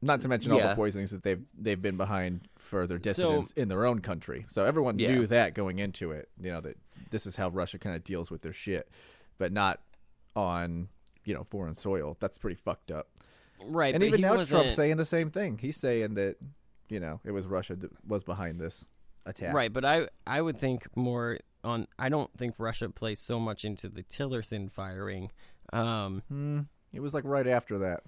Not 0.00 0.20
to 0.20 0.28
mention 0.28 0.52
all 0.52 0.60
the 0.60 0.76
poisonings 0.76 1.10
that 1.10 1.24
they've 1.24 1.42
they've 1.58 1.82
been 1.82 1.96
behind 1.96 2.42
for 2.56 2.86
their 2.86 2.98
dissidents 2.98 3.50
in 3.56 3.66
their 3.66 3.84
own 3.84 3.98
country. 3.98 4.46
So 4.48 4.64
everyone 4.64 4.96
Yeah. 5.00 5.12
knew 5.12 5.26
that 5.26 5.54
going 5.54 5.80
into 5.80 6.12
it. 6.12 6.28
You 6.40 6.52
know 6.52 6.60
that 6.60 6.76
this 7.10 7.26
is 7.26 7.34
how 7.34 7.48
Russia 7.48 7.78
kind 7.80 7.96
of 7.96 8.04
deals 8.04 8.30
with 8.30 8.42
their 8.42 8.52
shit, 8.52 8.88
but 9.38 9.50
not 9.50 9.80
on 10.36 10.88
you 11.24 11.34
know 11.34 11.42
foreign 11.50 11.74
soil. 11.74 12.16
That's 12.20 12.38
pretty 12.38 12.54
fucked 12.54 12.92
up. 12.92 13.08
right 13.60 13.92
and 13.92 14.00
but 14.02 14.06
even 14.06 14.20
now 14.20 14.36
Trump 14.44 14.70
saying 14.70 14.98
the 14.98 15.04
same 15.04 15.32
thing. 15.32 15.58
He's 15.58 15.76
saying 15.76 16.14
that 16.14 16.36
you 16.88 17.00
know 17.00 17.18
it 17.24 17.32
was 17.32 17.46
Russia 17.46 17.74
that 17.74 17.90
was 18.06 18.22
behind 18.22 18.60
this 18.60 18.86
attack. 19.28 19.54
Right, 19.54 19.72
but 19.72 19.84
I 19.84 20.08
I 20.26 20.40
would 20.40 20.56
think 20.56 20.86
more 20.96 21.38
on. 21.62 21.86
I 21.98 22.08
don't 22.08 22.30
think 22.36 22.54
Russia 22.58 22.88
plays 22.88 23.20
so 23.20 23.38
much 23.38 23.64
into 23.64 23.88
the 23.88 24.02
Tillerson 24.02 24.70
firing. 24.70 25.30
Um, 25.72 26.22
Hmm. 26.28 26.60
It 26.92 27.00
was 27.00 27.12
like 27.14 27.24
right 27.24 27.46
after 27.46 27.78
that. 27.78 28.00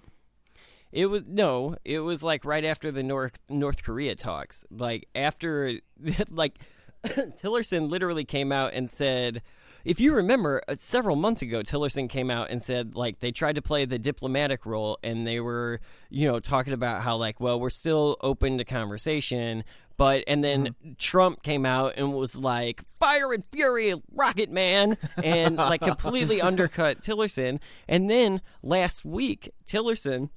It 0.91 1.05
was 1.05 1.23
no, 1.27 1.77
it 1.85 1.99
was 1.99 2.21
like 2.23 2.43
right 2.43 2.65
after 2.65 2.91
the 2.91 3.03
North 3.03 3.39
North 3.47 3.83
Korea 3.83 4.15
talks. 4.15 4.63
Like 4.69 5.07
after 5.15 5.79
like 6.29 6.59
Tillerson 7.05 7.89
literally 7.89 8.25
came 8.25 8.51
out 8.51 8.73
and 8.73 8.89
said 8.89 9.41
if 9.85 9.99
you 9.99 10.13
remember 10.13 10.61
uh, 10.67 10.75
several 10.77 11.15
months 11.15 11.41
ago 11.41 11.61
Tillerson 11.61 12.09
came 12.09 12.29
out 12.29 12.49
and 12.49 12.61
said 12.61 12.95
like 12.95 13.19
they 13.19 13.31
tried 13.31 13.55
to 13.55 13.61
play 13.61 13.85
the 13.85 13.99
diplomatic 13.99 14.65
role 14.65 14.97
and 15.03 15.25
they 15.25 15.39
were 15.39 15.79
you 16.09 16.27
know 16.27 16.39
talking 16.39 16.73
about 16.73 17.01
how 17.01 17.15
like 17.17 17.39
well 17.39 17.59
we're 17.59 17.69
still 17.69 18.17
open 18.21 18.57
to 18.57 18.65
conversation 18.65 19.63
but 19.97 20.23
and 20.27 20.43
then 20.43 20.61
Mm-hmm. 20.61 20.93
Trump 20.97 21.43
came 21.43 21.65
out 21.65 21.93
and 21.97 22.13
was 22.13 22.35
like 22.35 22.83
fire 22.87 23.33
and 23.33 23.43
fury 23.51 23.93
rocket 24.13 24.49
man 24.49 24.97
and 25.23 25.55
like 25.57 25.81
completely 25.81 26.41
undercut 26.41 27.01
Tillerson 27.01 27.59
and 27.87 28.09
then 28.09 28.41
last 28.63 29.05
week 29.05 29.51
Tillerson 29.67 30.29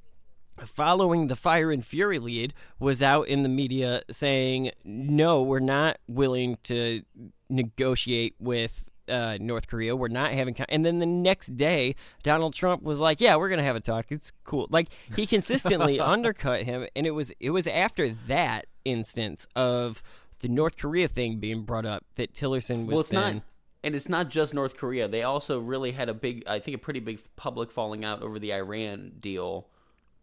following 0.67 1.27
the 1.27 1.37
fire 1.37 1.73
and 1.73 1.85
fury 1.85 2.19
lead 2.19 2.55
was 2.79 3.03
out 3.03 3.27
in 3.29 3.43
the 3.43 3.49
media 3.49 4.03
saying 4.11 4.71
no 4.85 5.43
we're 5.43 5.59
not 5.59 5.99
willing 6.07 6.59
to 6.63 7.03
negotiate 7.49 8.35
with 8.39 8.87
uh, 9.09 9.39
North 9.41 9.67
Korea. 9.67 9.95
We're 9.95 10.09
not 10.09 10.33
having, 10.33 10.55
con-. 10.55 10.67
and 10.69 10.85
then 10.85 10.99
the 10.99 11.07
next 11.07 11.57
day, 11.57 11.95
Donald 12.23 12.55
Trump 12.55 12.83
was 12.83 12.99
like, 12.99 13.21
"Yeah, 13.21 13.37
we're 13.37 13.49
gonna 13.49 13.63
have 13.63 13.77
a 13.77 13.81
talk. 13.81 14.07
It's 14.11 14.33
cool." 14.45 14.67
Like 14.71 14.89
he 15.15 15.27
consistently 15.37 16.01
undercut 16.01 16.63
him, 16.63 16.87
and 16.97 17.07
it 17.07 17.13
was 17.13 17.33
it 17.41 17.51
was 17.51 17.67
after 17.67 18.11
that 18.29 18.67
instance 18.85 19.47
of 19.57 20.03
the 20.41 20.49
North 20.49 20.77
Korea 20.77 21.09
thing 21.09 21.39
being 21.39 21.63
brought 21.63 21.87
up 21.87 22.05
that 22.17 22.35
Tillerson 22.35 22.87
was. 22.87 22.93
well, 22.93 23.01
it's 23.01 23.11
then, 23.11 23.35
not, 23.37 23.43
and 23.83 23.95
it's 23.95 24.09
not 24.09 24.29
just 24.31 24.55
North 24.55 24.77
Korea. 24.77 25.09
They 25.09 25.23
also 25.23 25.61
really 25.61 25.93
had 25.93 26.09
a 26.09 26.15
big, 26.15 26.45
I 26.47 26.59
think, 26.59 26.75
a 26.75 26.79
pretty 26.79 27.01
big 27.01 27.21
public 27.37 27.71
falling 27.71 28.05
out 28.05 28.23
over 28.23 28.39
the 28.39 28.53
Iran 28.53 29.13
deal. 29.21 29.69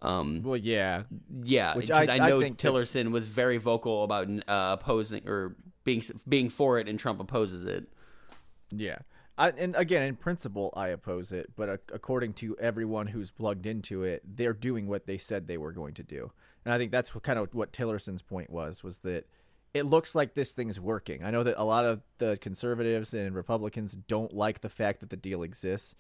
Um, 0.03 0.41
Well, 0.43 0.57
yeah, 0.57 1.03
yeah, 1.43 1.75
Which 1.75 1.87
because 1.87 2.09
I- 2.09 2.13
I, 2.13 2.25
I 2.25 2.29
know 2.29 2.41
think 2.41 2.57
that- 2.57 2.67
Tillerson 2.71 3.11
was 3.11 3.27
very 3.27 3.57
vocal 3.57 4.03
about 4.03 4.27
uh, 4.47 4.77
opposing 4.79 5.27
or 5.27 5.55
being 5.83 6.01
being 6.27 6.49
for 6.49 6.79
it, 6.79 6.87
and 6.89 6.99
Trump 6.99 7.19
opposes 7.19 7.63
it. 7.63 7.87
Yeah. 8.71 8.99
I, 9.37 9.49
and 9.49 9.75
again, 9.75 10.03
in 10.03 10.15
principle, 10.15 10.73
I 10.75 10.89
oppose 10.89 11.31
it, 11.31 11.51
but 11.55 11.69
uh, 11.69 11.77
according 11.93 12.33
to 12.33 12.55
everyone 12.59 13.07
who's 13.07 13.31
plugged 13.31 13.65
into 13.65 14.03
it, 14.03 14.21
they're 14.25 14.53
doing 14.53 14.87
what 14.87 15.07
they 15.07 15.17
said 15.17 15.47
they 15.47 15.57
were 15.57 15.71
going 15.71 15.93
to 15.95 16.03
do, 16.03 16.31
and 16.65 16.73
I 16.73 16.77
think 16.77 16.91
that's 16.91 17.15
what, 17.15 17.23
kind 17.23 17.39
of 17.39 17.53
what 17.53 17.73
Tillerson's 17.73 18.21
point 18.21 18.49
was: 18.49 18.83
was 18.83 18.99
that 18.99 19.25
it 19.73 19.85
looks 19.85 20.13
like 20.15 20.33
this 20.33 20.51
thing's 20.51 20.79
working. 20.79 21.23
I 21.23 21.31
know 21.31 21.43
that 21.43 21.55
a 21.57 21.63
lot 21.63 21.85
of 21.85 22.01
the 22.17 22.37
conservatives 22.41 23.13
and 23.13 23.33
Republicans 23.33 23.97
don't 24.07 24.33
like 24.33 24.59
the 24.59 24.69
fact 24.69 24.99
that 24.99 25.09
the 25.09 25.17
deal 25.17 25.43
exists, 25.43 25.95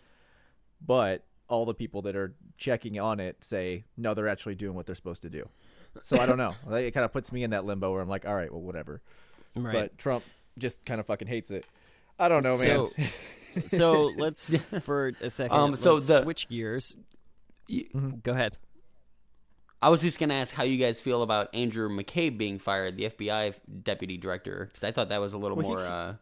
but 0.85 1.23
all 1.47 1.65
the 1.65 1.73
people 1.73 2.01
that 2.01 2.15
are 2.15 2.33
checking 2.57 2.99
on 2.99 3.19
it 3.19 3.43
say 3.43 3.85
no, 3.97 4.13
they're 4.13 4.27
actually 4.27 4.55
doing 4.55 4.75
what 4.75 4.85
they're 4.85 4.95
supposed 4.95 5.21
to 5.21 5.29
do. 5.29 5.47
So 6.03 6.19
I 6.19 6.25
don't 6.25 6.37
know. 6.37 6.55
It 6.71 6.91
kind 6.91 7.05
of 7.05 7.11
puts 7.11 7.31
me 7.31 7.43
in 7.43 7.51
that 7.51 7.65
limbo 7.65 7.91
where 7.91 8.01
I'm 8.01 8.09
like, 8.09 8.25
all 8.25 8.35
right, 8.35 8.51
well, 8.51 8.61
whatever. 8.61 9.01
right. 9.55 9.73
But 9.73 9.97
Trump 9.97 10.23
just 10.57 10.83
kind 10.85 10.99
of 10.99 11.05
fucking 11.05 11.27
hates 11.27 11.51
it. 11.51 11.65
I 12.21 12.27
don't 12.29 12.43
know, 12.43 12.55
man. 12.57 12.87
So, 13.67 13.67
so 13.67 14.03
let's 14.17 14.49
for 14.81 15.11
a 15.21 15.29
second. 15.29 15.57
Um, 15.57 15.75
so 15.75 15.95
let's 15.95 16.07
the- 16.07 16.23
switch 16.23 16.47
gears. 16.49 16.95
Y- 17.69 17.85
Go 18.23 18.31
ahead. 18.31 18.57
I 19.81 19.89
was 19.89 20.01
just 20.01 20.19
gonna 20.19 20.35
ask 20.35 20.53
how 20.53 20.63
you 20.63 20.77
guys 20.77 21.01
feel 21.01 21.23
about 21.23 21.53
Andrew 21.55 21.89
McCabe 21.89 22.37
being 22.37 22.59
fired, 22.59 22.97
the 22.97 23.09
FBI 23.09 23.55
deputy 23.83 24.15
director, 24.17 24.65
because 24.67 24.83
I 24.83 24.91
thought 24.91 25.09
that 25.09 25.19
was 25.19 25.33
a 25.33 25.37
little 25.39 25.57
Well, 25.57 25.67
more 25.67 25.77
ca- 25.77 25.83
uh, 25.83 26.13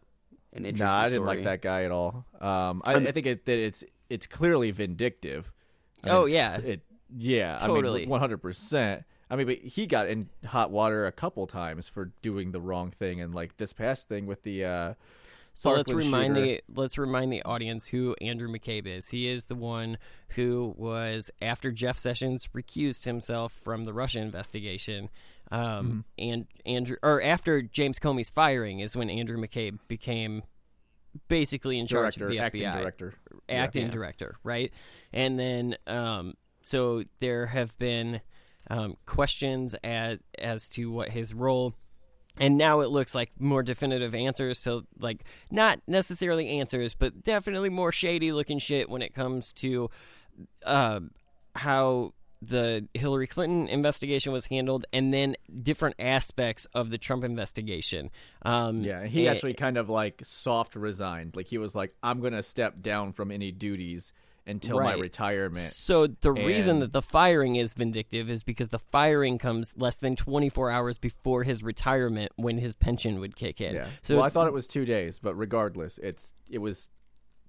an 0.54 0.66
interesting 0.66 0.88
nah, 0.88 0.98
I 1.02 1.04
didn't 1.10 1.26
story. 1.26 1.28
like 1.38 1.44
that 1.44 1.62
guy 1.62 1.84
at 1.84 1.92
all. 1.92 2.26
Um, 2.40 2.82
I, 2.86 2.94
I 2.96 3.12
think 3.12 3.26
it, 3.26 3.46
that 3.46 3.58
it's 3.60 3.84
it's 4.10 4.28
clearly 4.28 4.72
vindictive. 4.72 5.52
And 6.04 6.12
Oh, 6.14 6.26
it's- 6.28 6.34
yeah. 6.34 6.58
it 6.72 6.82
yeah, 7.16 7.58
Totally. 7.60 8.02
I 8.02 8.04
mean, 8.04 8.10
one 8.10 8.20
hundred 8.22 8.38
percent. 8.38 9.04
I 9.30 9.36
mean, 9.36 9.46
but 9.48 9.58
he 9.58 9.86
got 9.88 10.08
in 10.08 10.30
hot 10.46 10.72
water 10.72 11.06
a 11.06 11.12
couple 11.12 11.46
times 11.46 11.88
for 11.90 12.12
doing 12.22 12.52
the 12.52 12.62
wrong 12.62 12.92
thing, 12.92 13.20
and 13.20 13.36
like 13.36 13.58
this 13.58 13.74
past 13.74 14.08
thing 14.08 14.26
with 14.26 14.44
the 14.44 14.64
uh, 14.64 14.94
So 15.60 15.72
let's 15.72 15.92
remind 15.92 16.36
shooter. 16.38 16.46
the 16.46 16.62
let's 16.74 16.98
remind 16.98 17.34
the 17.34 17.44
audience 17.44 17.88
who 17.88 18.16
Andrew 18.22 18.48
McCabe 18.48 18.88
is. 18.88 19.10
He 19.10 19.28
is 19.28 19.46
the 19.46 19.56
one 19.56 19.98
who 20.30 20.74
was 20.78 21.30
after 21.42 21.72
Jeff 21.72 21.98
Sessions 21.98 22.48
recused 22.56 23.04
himself 23.04 23.52
from 23.64 23.84
the 23.84 23.92
Russia 23.94 24.20
investigation, 24.22 25.10
um, 25.52 25.60
Mm-hmm. 25.60 26.00
and 26.18 26.46
Andrew 26.66 26.96
or 27.04 27.22
after 27.22 27.62
James 27.62 28.00
Comey's 28.00 28.30
firing 28.30 28.80
is 28.80 28.96
when 28.96 29.10
Andrew 29.10 29.38
McCabe 29.38 29.80
became 29.90 30.44
basically 31.28 31.78
in 31.78 31.88
charge 31.88 32.16
director, 32.16 32.26
of 32.26 32.32
the 32.32 32.40
acting 32.40 32.62
FBI, 32.62 32.78
director. 32.80 33.14
acting 33.50 33.86
Yeah. 33.88 33.92
director, 33.92 34.36
right? 34.44 34.72
And 35.12 35.38
then, 35.40 35.76
um, 35.88 36.36
so 36.62 37.04
there 37.20 37.48
have 37.48 37.78
been 37.78 38.22
um, 38.70 38.96
questions 39.06 39.74
as 39.84 40.20
as 40.38 40.70
to 40.70 40.92
what 40.92 41.10
his 41.10 41.34
role, 41.34 41.74
and 42.40 42.58
now 42.58 42.80
it 42.80 42.90
looks 42.90 43.14
like 43.14 43.32
more 43.40 43.62
definitive 43.62 44.16
answers. 44.16 44.58
So, 44.58 44.84
like, 45.00 45.24
not 45.52 45.80
necessarily 45.88 46.60
answers, 46.60 46.94
but 46.94 47.24
definitely 47.24 47.70
more 47.70 47.92
shady 47.92 48.32
looking 48.32 48.58
shit 48.60 48.90
when 48.90 49.02
it 49.02 49.14
comes 49.14 49.52
to 49.54 49.90
uh, 50.66 51.02
how 51.56 52.14
the 52.42 52.88
Hillary 52.94 53.28
Clinton 53.28 53.68
investigation 53.68 54.32
was 54.32 54.46
handled, 54.46 54.86
and 54.94 55.14
then 55.14 55.36
different 55.62 55.96
aspects 56.00 56.66
of 56.74 56.90
the 56.90 56.98
Trump 56.98 57.26
investigation. 57.26 58.10
Um, 58.44 58.82
Yeah, 58.82 59.06
he 59.06 59.28
and- 59.28 59.36
actually 59.36 59.56
kind 59.56 59.76
of 59.76 59.90
like 59.90 60.22
soft 60.24 60.76
resigned. 60.78 61.36
Like 61.36 61.48
he 61.48 61.58
was 61.58 61.76
like, 61.76 61.94
"I'm 62.02 62.22
gonna 62.22 62.42
step 62.44 62.82
down 62.82 63.12
from 63.12 63.30
any 63.30 63.52
duties 63.52 64.14
until 64.46 64.80
my 64.80 64.94
retirement." 64.94 65.72
So 65.72 66.08
the 66.08 66.32
reason 66.32 66.80
that 66.80 66.94
the 66.94 67.02
firing 67.02 67.56
is 67.56 67.74
vindictive 67.74 68.30
is 68.30 68.44
because 68.44 68.70
the 68.70 68.80
firing 68.80 69.38
comes 69.38 69.74
less 69.78 69.96
than 69.96 70.16
24 70.16 70.72
hours 70.72 70.98
before 70.98 71.44
his 71.44 71.64
retirement 71.64 72.32
when 72.36 72.58
his 72.58 72.76
pension 72.76 73.20
would 73.20 73.36
kick 73.36 73.62
in. 73.62 73.76
Yeah. 73.76 73.88
So 74.04 74.16
well, 74.18 74.26
I 74.26 74.30
thought 74.30 74.48
it 74.48 74.54
was 74.54 74.68
two 74.68 74.86
days, 74.86 75.20
but 75.20 75.36
regardless, 75.36 75.98
it's 76.00 76.34
it 76.50 76.60
was 76.60 76.90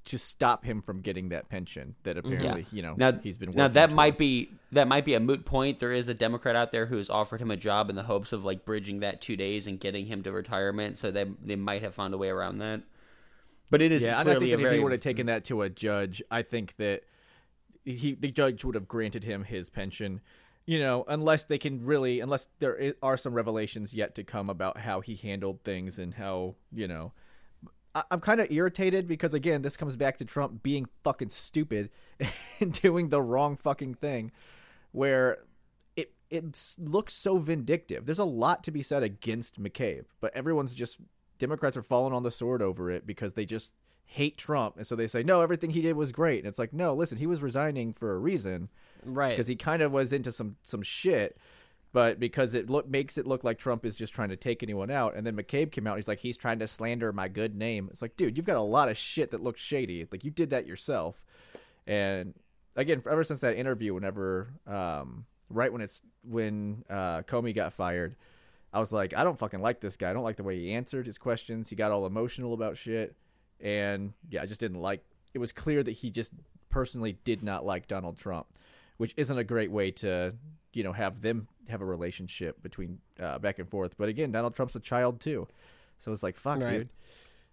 to 0.07 0.19
stop 0.19 0.65
him 0.65 0.81
from 0.83 1.01
getting 1.01 1.29
that 1.29 1.49
pension 1.49 1.95
that 2.05 2.17
mm-hmm. 2.17 2.33
apparently 2.33 2.67
you 2.73 2.83
know 2.83 2.95
now 2.97 3.13
he's 3.13 3.37
been 3.37 3.51
now 3.51 3.65
working 3.65 3.75
that 3.75 3.87
toward. 3.91 3.97
might 3.97 4.19
be 4.19 4.49
that 4.73 4.89
might 4.89 5.05
be 5.05 5.15
a 5.15 5.21
moot 5.21 5.45
point. 5.45 5.79
There 5.79 5.93
is 5.93 6.09
a 6.09 6.15
Democrat 6.15 6.57
out 6.57 6.73
there 6.73 6.87
who 6.87 6.97
has 6.97 7.11
offered 7.11 7.41
him 7.41 7.51
a 7.51 7.57
job 7.57 7.91
in 7.91 7.97
the 7.97 8.03
hopes 8.03 8.33
of 8.33 8.45
like 8.45 8.65
bridging 8.65 9.01
that 9.01 9.21
two 9.21 9.37
days 9.37 9.67
and 9.67 9.79
getting 9.79 10.07
him 10.07 10.23
to 10.23 10.33
retirement. 10.33 10.97
So 10.99 11.11
they 11.11 11.27
they 11.45 11.57
might 11.57 11.83
have 11.83 11.95
found 11.95 12.15
a 12.15 12.19
way 12.19 12.31
around 12.31 12.59
that. 12.59 12.83
But 13.71 13.81
it 13.83 13.93
is 13.93 14.03
yeah, 14.03 14.21
and 14.21 14.21
I 14.21 14.23
clearly 14.25 14.47
think 14.51 14.61
a 14.61 14.63
that 14.63 14.69
if 14.69 14.75
he 14.75 14.83
would 14.83 14.93
have 14.93 15.01
taken 15.01 15.27
that 15.27 15.45
to 15.47 15.63
a 15.63 15.71
judge, 15.71 16.23
I 16.31 16.43
think 16.43 16.77
that 16.77 17.03
he 17.85 18.15
the 18.15 18.31
judge 18.31 18.65
would 18.65 18.75
have 18.75 18.89
granted 18.89 19.25
him 19.25 19.45
his 19.45 19.71
pension. 19.71 20.21
You 20.67 20.79
know, 20.79 21.05
unless 21.09 21.45
they 21.45 21.59
can 21.59 21.85
really, 21.85 22.21
unless 22.21 22.47
there 22.59 22.95
are 23.03 23.17
some 23.17 23.33
revelations 23.33 23.95
yet 23.95 24.15
to 24.17 24.25
come 24.25 24.51
about 24.51 24.79
how 24.79 25.01
he 25.01 25.17
handled 25.17 25.63
things 25.63 25.99
and 25.99 26.15
how 26.15 26.57
you 26.73 26.87
know. 26.87 27.13
I- 27.95 28.05
I'm 28.11 28.21
kind 28.21 28.41
of 28.41 28.53
irritated 28.53 29.09
because 29.09 29.35
again, 29.35 29.63
this 29.63 29.77
comes 29.77 29.97
back 29.97 30.19
to 30.19 30.25
Trump 30.25 30.63
being 30.63 30.87
fucking 31.03 31.31
stupid 31.31 31.91
and 32.61 32.73
doing 32.73 33.09
the 33.09 33.23
wrong 33.23 33.57
fucking 33.57 33.95
thing, 33.95 34.31
where 34.93 35.39
it 35.97 36.13
it 36.29 36.75
looks 36.79 37.15
so 37.15 37.39
vindictive. 37.39 38.05
There's 38.07 38.19
a 38.19 38.25
lot 38.25 38.63
to 38.65 38.71
be 38.71 38.83
said 38.83 39.03
against 39.03 39.61
McCabe, 39.61 40.05
but 40.21 40.35
everyone's 40.37 40.75
just 40.75 40.99
Democrats 41.41 41.77
are 41.77 41.83
falling 41.83 42.15
on 42.15 42.23
the 42.23 42.31
sword 42.31 42.63
over 42.63 42.89
it 42.91 43.05
because 43.05 43.33
they 43.33 43.45
just 43.45 43.73
hate 44.05 44.37
Trump, 44.37 44.77
and 44.77 44.87
so 44.87 44.95
they 44.95 45.07
say 45.07 45.25
no, 45.25 45.41
everything 45.41 45.71
he 45.71 45.81
did 45.83 45.97
was 45.97 46.13
great. 46.13 46.39
And 46.39 46.47
it's 46.47 46.59
like 46.59 46.73
no, 46.73 46.95
listen, 46.95 47.19
he 47.19 47.27
was 47.27 47.43
resigning 47.43 47.93
for 47.93 48.15
a 48.15 48.19
reason, 48.19 48.69
right. 49.05 49.31
Because 49.31 49.49
he 49.49 49.57
kind 49.57 49.83
of 49.83 49.91
was 49.91 50.13
into 50.13 50.31
some 50.31 50.57
some 50.63 50.83
shit. 50.83 51.37
But 51.93 52.21
because 52.21 52.55
it 52.55 52.71
look, 52.71 52.89
makes 52.89 53.19
it 53.19 53.27
look 53.27 53.43
like 53.43 53.59
Trump 53.59 53.85
is 53.85 53.97
just 53.97 54.15
trying 54.15 54.29
to 54.29 54.37
take 54.37 54.63
anyone 54.63 54.93
out, 54.93 55.17
and 55.17 55.27
then 55.27 55.37
McCabe 55.37 55.73
came 55.73 55.89
out, 55.89 55.97
he's 55.97 56.07
like, 56.07 56.21
he's 56.21 56.37
trying 56.37 56.61
to 56.61 56.69
slander 56.69 57.13
my 57.13 57.27
good 57.27 57.57
name. 57.57 57.89
It's 57.91 58.01
like, 58.01 58.17
dude, 58.17 58.37
you've 58.37 58.47
got 58.47 58.57
a 58.57 58.61
lot 58.61 58.89
of 58.89 58.97
shit 58.97 59.33
that 59.33 59.43
looks 59.43 59.61
shady. 59.61 60.07
Like 60.11 60.25
you 60.25 60.31
did 60.31 60.51
that 60.51 60.69
yourself. 60.69 61.21
And 61.89 62.35
again, 62.77 63.03
ever 63.11 63.25
since 63.25 63.41
that 63.41 63.57
interview, 63.57 63.93
whenever, 63.93 64.53
um, 64.69 65.27
right 65.49 65.73
when 65.73 65.83
it's 65.83 66.03
when 66.23 66.85
uh, 66.89 67.23
Comey 67.23 67.55
got 67.55 67.73
fired, 67.73 68.15
I 68.73 68.79
was 68.81 68.93
like, 68.93 69.15
I 69.17 69.25
don't 69.25 69.39
fucking 69.39 69.61
like 69.61 69.81
this 69.81 69.97
guy. 69.97 70.11
I 70.11 70.13
don't 70.13 70.23
like 70.23 70.37
the 70.37 70.45
way 70.45 70.59
he 70.59 70.73
answered 70.73 71.07
his 71.07 71.19
questions. 71.19 71.69
He 71.71 71.77
got 71.77 71.91
all 71.91 72.07
emotional 72.07 72.55
about 72.55 72.77
shit, 72.77 73.17
and 73.61 74.13
yeah, 74.31 74.43
I 74.43 74.47
just 74.47 74.61
didn't 74.61 74.81
like. 74.81 75.03
It 75.35 75.39
was 75.39 75.53
clear 75.53 75.83
that 75.83 75.93
he 75.93 76.11
just 76.11 76.33
personally 76.69 77.19
did 77.25 77.43
not 77.43 77.65
like 77.65 77.89
Donald 77.89 78.17
Trump, 78.17 78.47
which 78.97 79.13
isn't 79.17 79.37
a 79.37 79.45
great 79.45 79.71
way 79.73 79.91
to, 79.91 80.35
you 80.73 80.83
know, 80.85 80.93
have 80.93 81.21
them 81.21 81.49
have 81.69 81.81
a 81.81 81.85
relationship 81.85 82.63
between 82.63 82.99
uh, 83.21 83.39
back 83.39 83.59
and 83.59 83.69
forth. 83.69 83.97
But 83.99 84.09
again, 84.09 84.31
Donald 84.33 84.55
Trump's 84.55 84.77
a 84.77 84.81
child 84.81 85.21
too, 85.21 85.49
so 85.99 86.13
it's 86.13 86.23
like, 86.23 86.37
fuck, 86.37 86.61
Right. 86.61 86.71
dude. 86.71 86.89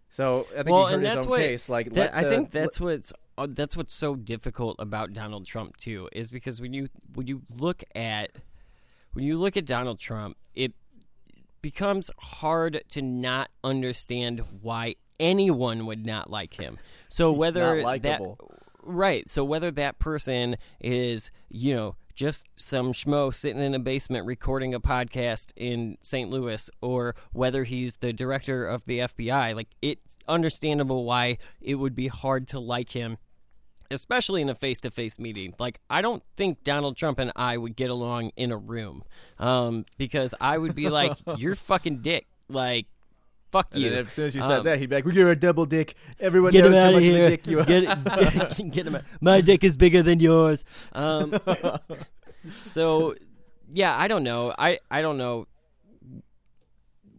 So 0.09 0.47
I 0.53 0.63
think 0.63 0.69
well, 0.69 0.86
he 0.86 0.93
heard 0.93 0.97
and 1.00 1.05
his 1.05 1.13
that's 1.15 1.25
own 1.25 1.29
what 1.31 1.39
case. 1.41 1.67
Like, 1.69 1.93
that- 1.93 2.13
let 2.13 2.15
I 2.15 2.24
think 2.29 2.51
that's 2.51 2.79
what's 2.79 3.12
uh, 3.38 3.47
that's 3.50 3.75
what's 3.75 3.93
so 3.93 4.15
difficult 4.15 4.75
about 4.79 5.13
Donald 5.13 5.45
Trump 5.45 5.77
too 5.77 6.09
is 6.12 6.29
because 6.29 6.62
when 6.62 6.74
you 6.74 6.88
when 7.13 7.27
you 7.27 7.41
look 7.59 7.83
at 7.95 8.31
when 9.13 9.25
you 9.25 9.38
look 9.38 9.57
at 9.57 9.65
Donald 9.65 10.00
Trump, 10.00 10.38
it 10.55 10.74
becomes 11.61 12.11
hard 12.19 12.83
to 12.91 13.01
not 13.01 13.49
understand 13.63 14.41
why 14.61 14.95
anyone 15.19 15.85
would 15.85 16.05
not 16.05 16.29
like 16.29 16.53
him. 16.53 16.77
So 17.09 17.31
whether 17.31 17.81
that. 17.99 18.21
Right. 18.83 19.27
So 19.27 19.43
whether 19.43 19.69
that 19.71 19.99
person 19.99 20.55
is, 20.79 21.29
you 21.49 21.75
know, 21.75 21.95
just 22.15 22.47
some 22.55 22.93
schmo 22.93 23.35
sitting 23.35 23.61
in 23.61 23.75
a 23.75 23.79
basement 23.79 24.25
recording 24.25 24.73
a 24.73 24.79
podcast 24.79 25.51
in 25.55 25.97
St. 26.01 26.29
Louis, 26.29 26.69
or 26.81 27.13
whether 27.31 27.63
he's 27.65 27.97
the 27.97 28.13
director 28.13 28.65
of 28.65 28.85
the 28.85 28.99
FBI, 28.99 29.53
like 29.55 29.67
it's 29.81 30.17
understandable 30.27 31.03
why 31.03 31.37
it 31.61 31.75
would 31.75 31.95
be 31.95 32.07
hard 32.07 32.47
to 32.47 32.59
like 32.59 32.91
him, 32.91 33.17
especially 33.91 34.41
in 34.41 34.50
a 34.50 34.56
face 34.56 34.79
to 34.82 34.91
face 34.91 35.17
meeting. 35.20 35.53
Like 35.60 35.79
I 35.89 36.01
don't 36.01 36.24
think 36.36 36.63
Donald 36.63 36.98
Trump 36.98 37.20
and 37.20 37.32
I 37.36 37.58
would 37.58 37.75
get 37.75 37.89
along 37.89 38.32
in 38.36 38.51
a 38.51 38.58
room, 38.58 39.03
um, 39.39 39.86
because 39.98 40.34
I 40.41 40.58
would 40.58 40.75
be 40.75 40.89
like, 40.89 41.13
"You're 41.38 41.56
fucking 41.56 42.01
dick." 42.01 42.27
Like 42.50 42.88
Fuck 43.50 43.70
And 43.74 43.82
you. 43.84 43.94
as 43.94 44.12
soon 44.12 44.25
as 44.25 44.36
you 44.36 44.41
said 44.41 44.60
Um, 44.60 44.65
that, 44.65 44.77
he'd 44.79 44.89
be 44.89 44.96
like, 44.98 45.06
well, 45.06 45.15
"You're 45.15 45.32
a 45.32 45.36
double 45.36 45.65
dick. 45.65 45.96
Everyone 46.20 46.51
Get 46.51 46.65
knows 46.65 46.74
him 46.74 46.79
how 46.79 46.84
out 46.84 46.88
of 46.89 46.94
much 46.96 47.03
of 47.03 47.10
a 47.10 47.17
here. 47.17 47.29
dick 47.29 47.48
you 47.48 47.60
are." 47.62 47.63
Get, 47.63 48.03
get, 48.58 48.72
get 48.74 48.88
him 48.88 48.96
out. 48.96 49.03
My 49.22 49.39
dick 49.39 49.63
is 49.63 49.77
bigger 49.77 50.03
than 50.03 50.20
yours. 50.20 50.65
Um, 50.91 51.39
so, 52.65 53.15
yeah, 53.72 53.98
I 53.98 54.10
don't 54.10 54.24
know. 54.24 54.53
I, 54.58 54.79
I 54.91 55.01
don't 55.01 55.17
know 55.17 55.48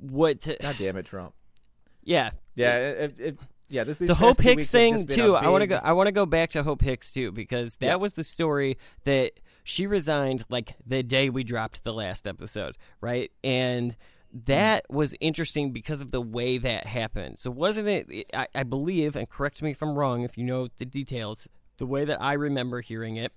what 0.00 0.42
to. 0.42 0.56
God 0.60 0.76
damn 0.78 0.96
it, 0.96 1.06
Trump. 1.06 1.34
Yeah, 2.04 2.30
Yeah, 2.54 2.76
it, 2.76 3.20
it, 3.20 3.38
yeah. 3.68 3.84
This 3.84 3.98
the 3.98 4.14
Hope 4.14 4.40
Hicks 4.40 4.68
thing 4.68 5.06
too. 5.06 5.34
I 5.36 5.48
want 5.48 5.62
to 5.62 5.66
go. 5.66 5.76
I 5.82 5.92
want 5.92 6.06
to 6.08 6.12
go 6.12 6.26
back 6.26 6.50
to 6.50 6.62
Hope 6.62 6.82
Hicks 6.82 7.10
too 7.10 7.32
because 7.32 7.76
that 7.76 7.86
Yeah. 7.86 7.94
was 7.96 8.14
the 8.14 8.24
story 8.24 8.78
that 9.04 9.32
she 9.64 9.86
resigned 9.86 10.44
like 10.48 10.74
the 10.86 11.02
day 11.02 11.28
we 11.30 11.44
dropped 11.44 11.84
the 11.84 11.92
last 11.92 12.26
episode, 12.26 12.76
right? 13.00 13.30
And 13.44 13.96
that 14.32 14.84
was 14.90 15.14
interesting 15.20 15.72
because 15.72 16.00
of 16.00 16.10
the 16.10 16.20
way 16.20 16.58
that 16.58 16.86
happened. 16.86 17.38
So 17.38 17.50
wasn't 17.50 17.88
it? 17.88 18.26
I, 18.34 18.46
I 18.54 18.62
believe, 18.62 19.16
and 19.16 19.28
correct 19.28 19.62
me 19.62 19.70
if 19.70 19.82
I'm 19.82 19.94
wrong 19.96 20.22
if 20.22 20.36
you 20.38 20.44
know 20.44 20.68
the 20.78 20.84
details. 20.84 21.48
The 21.78 21.86
way 21.86 22.04
that 22.04 22.20
I 22.20 22.32
remember 22.32 22.80
hearing 22.80 23.16
it, 23.16 23.32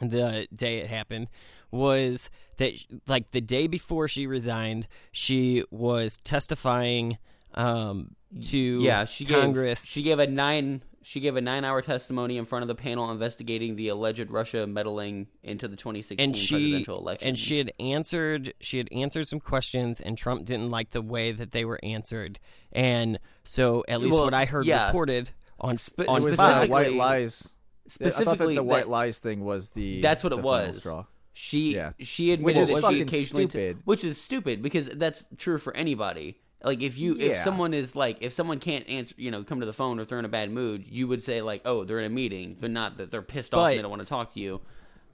the 0.00 0.46
day 0.54 0.78
it 0.78 0.86
happened 0.88 1.28
was 1.70 2.30
that 2.56 2.72
like 3.06 3.32
the 3.32 3.40
day 3.40 3.66
before 3.66 4.08
she 4.08 4.26
resigned, 4.26 4.88
she 5.12 5.64
was 5.70 6.18
testifying 6.24 7.18
um, 7.54 8.14
to 8.50 8.58
Yeah, 8.58 9.04
she 9.04 9.24
Congress. 9.24 9.82
gave 9.84 9.88
she 9.90 10.02
gave 10.02 10.18
a 10.18 10.26
nine 10.26 10.82
she 11.02 11.20
gave 11.20 11.36
a 11.36 11.40
nine 11.40 11.64
hour 11.64 11.80
testimony 11.80 12.36
in 12.36 12.44
front 12.44 12.62
of 12.62 12.68
the 12.68 12.74
panel 12.74 13.10
investigating 13.10 13.76
the 13.76 13.88
alleged 13.88 14.30
Russia 14.30 14.66
meddling 14.66 15.26
into 15.42 15.66
the 15.68 15.76
2016 15.76 16.22
and 16.22 16.36
she 16.36 16.54
presidential 16.54 16.98
election. 16.98 17.28
and 17.28 17.38
she 17.38 17.56
had 17.58 17.72
answered 17.80 18.52
she 18.60 18.76
had 18.78 18.88
answered 18.92 19.26
some 19.26 19.40
questions 19.40 20.00
and 20.00 20.18
Trump 20.18 20.44
didn't 20.44 20.70
like 20.70 20.90
the 20.90 21.00
way 21.00 21.32
that 21.32 21.52
they 21.52 21.64
were 21.64 21.80
answered 21.82 22.38
and 22.72 23.18
so 23.44 23.84
at 23.88 24.00
least 24.00 24.14
Well, 24.14 24.24
what 24.24 24.34
I 24.34 24.44
heard 24.44 24.66
yeah. 24.66 24.86
reported 24.88 25.30
on 25.60 25.78
Spe- 25.78 26.00
on 26.08 26.20
It 26.22 26.24
was 26.26 26.36
Fox, 26.36 26.52
specifically- 26.66 26.68
white 26.68 26.92
lies. 26.92 27.42
I 27.42 27.48
thought 27.48 27.52
that 27.88 27.90
specifically 28.12 28.54
the 28.56 28.62
white 28.62 28.80
that- 28.80 28.88
lies 28.90 29.18
thing 29.18 29.44
was 29.46 29.70
the. 29.70 30.02
That's 30.02 30.22
what 30.22 30.30
the 30.30 30.36
it 30.38 30.42
was. 30.44 30.78
Straw. 30.80 31.06
She 31.32 31.74
Yeah. 31.74 31.92
she 32.00 32.30
Which 32.32 32.38
admitted 32.56 32.60
is 32.62 32.68
that 32.68 32.74
she 32.76 32.80
fucking 32.82 33.02
occasionally 33.02 33.46
t- 33.46 33.74
which 33.84 34.04
is 34.04 34.20
stupid 34.20 34.60
because 34.62 34.88
that's 34.90 35.24
true 35.38 35.56
for 35.56 35.74
anybody. 35.74 36.36
Like 36.62 36.82
if 36.82 36.98
you 36.98 37.16
if 37.16 37.38
someone 37.38 37.72
is 37.72 37.94
like 37.94 38.18
if 38.20 38.32
someone 38.32 38.58
can't 38.58 38.88
answer 38.88 39.14
you 39.16 39.30
know 39.30 39.44
come 39.44 39.60
to 39.60 39.66
the 39.66 39.72
phone 39.72 40.00
or 40.00 40.04
they're 40.04 40.18
in 40.18 40.24
a 40.24 40.28
bad 40.28 40.50
mood, 40.50 40.84
you 40.88 41.06
would 41.06 41.22
say 41.22 41.40
like 41.40 41.62
oh 41.64 41.84
they're 41.84 42.00
in 42.00 42.04
a 42.04 42.10
meeting. 42.10 42.56
They're 42.58 42.68
not 42.68 42.96
that 42.98 43.10
they're 43.10 43.22
pissed 43.22 43.54
off 43.54 43.68
and 43.68 43.78
they 43.78 43.82
don't 43.82 43.90
want 43.90 44.02
to 44.02 44.08
talk 44.08 44.32
to 44.34 44.40
you. 44.40 44.60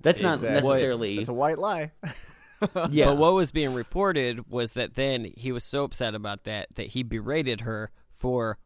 That's 0.01 0.21
not 0.23 0.41
necessarily 0.41 1.19
It's 1.19 1.29
a 1.29 1.35
white 1.35 1.59
lie. 1.59 1.93
yeah. 2.91 3.07
But 3.07 3.17
what 3.19 3.35
was 3.35 3.51
being 3.51 3.75
reported 3.75 4.51
was 4.51 4.73
that 4.73 4.95
then 4.95 5.33
he 5.37 5.53
was 5.53 5.65
so 5.65 5.85
upset 5.85 6.15
about 6.15 6.45
that 6.45 6.69
that 6.77 6.89
he 6.89 7.03
berated 7.03 7.63
her 7.63 7.91
for 8.15 8.59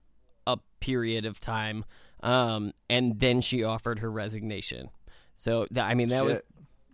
a 0.46 0.58
period 0.80 1.24
of 1.24 1.40
time, 1.40 1.84
um, 2.22 2.72
and 2.88 3.18
then 3.18 3.40
she 3.40 3.64
offered 3.64 3.98
her 3.98 4.10
resignation. 4.10 4.90
So 5.36 5.66
th- 5.66 5.84
I 5.84 5.94
mean 5.94 6.08
that 6.10 6.24
was 6.24 6.36
Shit. 6.36 6.46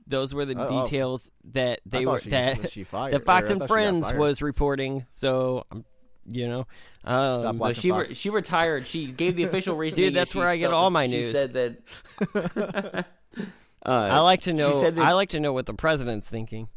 Those 0.07 0.35
were 0.35 0.45
the 0.45 0.55
Oh, 0.57 0.67
oh. 0.69 0.85
details 0.85 1.31
that 1.53 1.81
they 1.87 2.05
thought 2.05 2.13
were 2.13 2.21
she- 2.21 2.31
that 2.31 2.63
was 2.63 2.73
she 2.73 2.85
fired, 2.85 3.15
that 3.15 3.25
Fox 3.25 3.51
and 3.51 3.61
thought 3.61 3.67
she 3.67 3.69
got 3.69 3.75
Friends 3.75 4.13
was 4.15 4.43
reporting. 4.43 5.07
So 5.13 5.65
um, 5.71 5.85
you 6.27 6.49
know, 6.49 6.67
um, 7.05 7.41
Stop 7.43 7.59
But 7.59 7.77
she 7.77 7.91
re- 7.93 8.15
she 8.15 8.31
retired. 8.31 8.87
She 8.87 9.07
gave 9.07 9.37
the 9.37 9.45
official 9.49 9.77
reason. 9.77 9.97
Dude, 10.05 10.15
that's 10.15 10.35
where 10.35 10.47
I 10.49 10.57
get 10.57 10.73
all 10.73 10.91
my 10.91 11.07
news. 11.07 11.13
she 11.13 11.21
news. 11.21 11.33
said 11.33 11.53
that. 11.53 13.07
uh, 13.37 13.43
I 13.85 14.21
like 14.21 14.43
to 14.43 14.53
know. 14.53 14.73
She 14.73 14.79
said 14.79 14.97
that, 14.97 15.05
I 15.05 15.13
like 15.13 15.31
to 15.31 15.41
know 15.41 15.53
what 15.53 15.67
the 15.67 15.75
president's 15.75 16.29
thinking. 16.29 16.69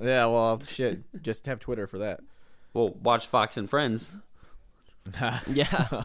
yeah, 0.00 0.26
well, 0.26 0.60
shit. 0.60 1.00
Just 1.22 1.46
have 1.46 1.58
Twitter 1.58 1.86
for 1.88 1.98
that. 1.98 2.20
well, 2.72 2.90
watch 3.02 3.26
Fox 3.26 3.56
and 3.56 3.68
Friends. 3.68 4.14
Yeah. 5.48 6.02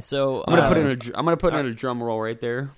so 0.00 0.44
I'm 0.46 0.56
gonna 0.56 0.68
put 0.68 0.76
uh, 0.76 0.80
in 0.80 0.86
a. 0.88 0.96
dr- 0.96 1.14
I'm 1.16 1.24
gonna 1.24 1.36
put 1.36 1.54
in 1.54 1.66
a 1.66 1.72
drum 1.74 2.02
roll 2.02 2.20
right 2.20 2.40
there. 2.40 2.70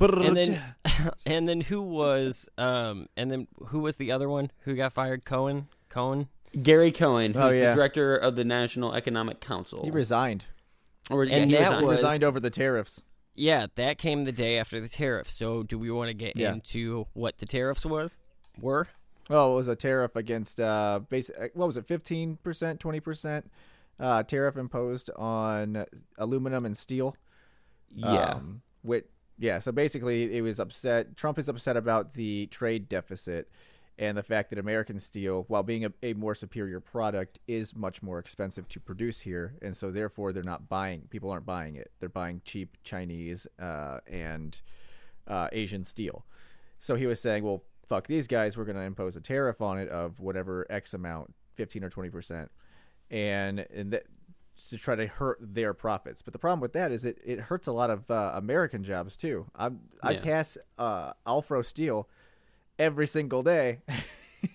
And 0.00 0.36
then 0.36 0.62
and 1.26 1.48
then 1.48 1.60
who 1.62 1.80
was 1.82 2.48
um 2.58 3.08
and 3.16 3.30
then 3.30 3.46
who 3.68 3.80
was 3.80 3.96
the 3.96 4.12
other 4.12 4.28
one 4.28 4.50
who 4.60 4.74
got 4.74 4.92
fired 4.92 5.24
Cohen 5.24 5.68
Cohen 5.88 6.28
Gary 6.62 6.90
Cohen, 6.92 7.34
who's 7.34 7.42
Oh, 7.42 7.48
yeah. 7.50 7.70
the 7.70 7.76
director 7.76 8.16
of 8.16 8.34
the 8.36 8.44
National 8.44 8.94
Economic 8.94 9.38
Council. 9.40 9.84
he 9.84 9.90
resigned. 9.90 10.44
or, 11.10 11.24
yeah, 11.24 11.36
And 11.36 11.50
he 11.50 11.56
that 11.56 11.64
resigned. 11.64 11.80
He 11.80 11.86
was- 11.86 11.96
resigned 11.98 12.24
over 12.24 12.40
the 12.40 12.50
tariffs. 12.50 13.02
yeah 13.34 13.66
that 13.76 13.98
came 13.98 14.24
the 14.24 14.32
day 14.32 14.58
after 14.58 14.80
the 14.80 14.88
tariffs 14.88 15.34
so 15.34 15.62
do 15.62 15.78
we 15.78 15.90
want 15.90 16.08
to 16.08 16.14
get 16.14 16.36
Yeah. 16.36 16.52
into 16.54 17.06
what 17.12 17.38
the 17.38 17.46
tariffs 17.46 17.84
was 17.86 18.16
were 18.60 18.88
Oh, 19.30 19.52
it 19.52 19.56
was 19.56 19.68
a 19.68 19.76
tariff 19.76 20.16
against 20.16 20.58
uh, 20.58 21.00
basic. 21.10 21.50
What 21.54 21.66
was 21.66 21.76
it? 21.76 21.86
Fifteen 21.86 22.38
percent, 22.42 22.80
twenty 22.80 22.98
percent 22.98 23.50
uh, 24.00 24.22
tariff 24.22 24.56
imposed 24.56 25.10
on 25.16 25.84
aluminum 26.16 26.64
and 26.64 26.74
steel. 26.74 27.14
yeah. 27.94 28.06
Um, 28.36 28.62
with 28.82 29.04
yeah, 29.38 29.60
so 29.60 29.72
basically, 29.72 30.36
it 30.36 30.42
was 30.42 30.58
upset. 30.58 31.16
Trump 31.16 31.38
is 31.38 31.48
upset 31.48 31.76
about 31.76 32.14
the 32.14 32.46
trade 32.46 32.88
deficit 32.88 33.50
and 33.98 34.16
the 34.16 34.22
fact 34.22 34.50
that 34.50 34.58
American 34.58 35.00
steel, 35.00 35.44
while 35.48 35.64
being 35.64 35.84
a, 35.84 35.92
a 36.02 36.12
more 36.14 36.34
superior 36.34 36.78
product, 36.80 37.38
is 37.48 37.74
much 37.74 38.00
more 38.02 38.18
expensive 38.18 38.68
to 38.68 38.80
produce 38.80 39.20
here, 39.20 39.54
and 39.60 39.76
so 39.76 39.90
therefore 39.90 40.32
they're 40.32 40.42
not 40.42 40.68
buying. 40.68 41.02
People 41.10 41.30
aren't 41.30 41.46
buying 41.46 41.74
it. 41.74 41.90
They're 41.98 42.08
buying 42.08 42.40
cheap 42.44 42.76
Chinese 42.84 43.46
uh, 43.60 43.98
and 44.06 44.60
uh, 45.26 45.48
Asian 45.52 45.84
steel. 45.84 46.24
So 46.78 46.94
he 46.94 47.06
was 47.06 47.20
saying, 47.20 47.42
well, 47.42 47.64
fuck 47.88 48.06
these 48.06 48.28
guys. 48.28 48.56
We're 48.56 48.64
going 48.64 48.76
to 48.76 48.82
impose 48.82 49.16
a 49.16 49.20
tariff 49.20 49.60
on 49.60 49.78
it 49.78 49.88
of 49.88 50.20
whatever 50.20 50.64
X 50.70 50.94
amount, 50.94 51.34
fifteen 51.54 51.82
or 51.82 51.90
twenty 51.90 52.10
percent, 52.10 52.50
and 53.10 53.66
and 53.74 53.92
that 53.92 54.04
to 54.70 54.76
try 54.78 54.94
to 54.96 55.06
hurt 55.06 55.38
their 55.40 55.72
profits. 55.74 56.22
But 56.22 56.32
the 56.32 56.38
problem 56.38 56.60
with 56.60 56.72
that 56.72 56.90
is 56.92 57.04
it, 57.04 57.18
it 57.24 57.40
hurts 57.40 57.66
a 57.66 57.72
lot 57.72 57.90
of 57.90 58.10
uh, 58.10 58.32
American 58.34 58.82
jobs 58.84 59.16
too. 59.16 59.46
I'm, 59.54 59.80
I 60.02 60.12
Yeah. 60.12 60.20
pass 60.22 60.58
uh, 60.78 61.12
Alfro 61.26 61.64
Steel 61.64 62.08
every 62.78 63.06
single 63.06 63.42
day, 63.42 63.80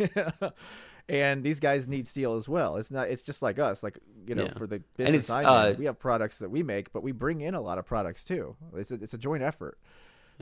and 1.10 1.44
these 1.44 1.60
guys 1.60 1.88
need 1.88 2.08
steel 2.08 2.36
as 2.36 2.48
well. 2.48 2.78
It's 2.78 2.92
not. 2.92 3.10
It's 3.10 3.22
just 3.22 3.42
like 3.42 3.60
us. 3.60 3.84
Like 3.84 3.98
you 4.26 4.36
know, 4.36 4.44
Yeah. 4.46 4.54
for 4.58 4.68
the 4.68 4.80
business 4.98 5.30
I'm 5.30 5.46
uh, 5.46 5.74
we 5.78 5.86
have 5.86 6.00
products 6.00 6.38
that 6.40 6.50
we 6.50 6.64
make, 6.64 6.94
but 6.94 7.04
we 7.04 7.12
bring 7.12 7.42
in 7.42 7.54
a 7.56 7.62
lot 7.62 7.78
of 7.78 7.86
products 7.86 8.24
too. 8.24 8.56
It's 8.76 8.92
a, 8.92 8.96
it's 8.96 9.14
a 9.14 9.18
joint 9.18 9.44
effort. 9.44 9.78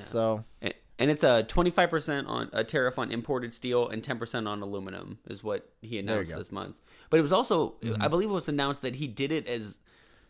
So 0.03 0.45
And- 0.61 0.73
And 0.99 1.09
it's 1.11 1.23
a 1.23 1.43
25% 1.47 2.27
on 2.27 2.49
a 2.53 2.63
tariff 2.63 2.97
on 2.99 3.11
imported 3.11 3.53
steel 3.55 3.87
and 3.89 4.01
10% 4.03 4.47
on 4.47 4.61
aluminum 4.61 5.17
is 5.27 5.43
what 5.43 5.67
he 5.81 5.97
announced. 5.99 6.35
This 6.35 6.51
month. 6.51 6.75
But 7.11 7.19
it 7.19 7.23
was 7.23 7.33
also 7.33 7.75
I 7.99 8.07
believe 8.07 8.29
it 8.29 8.33
was 8.33 8.49
announced 8.49 8.81
that 8.81 8.95
he 8.95 9.07
did 9.07 9.31
it 9.31 9.45
as 9.45 9.79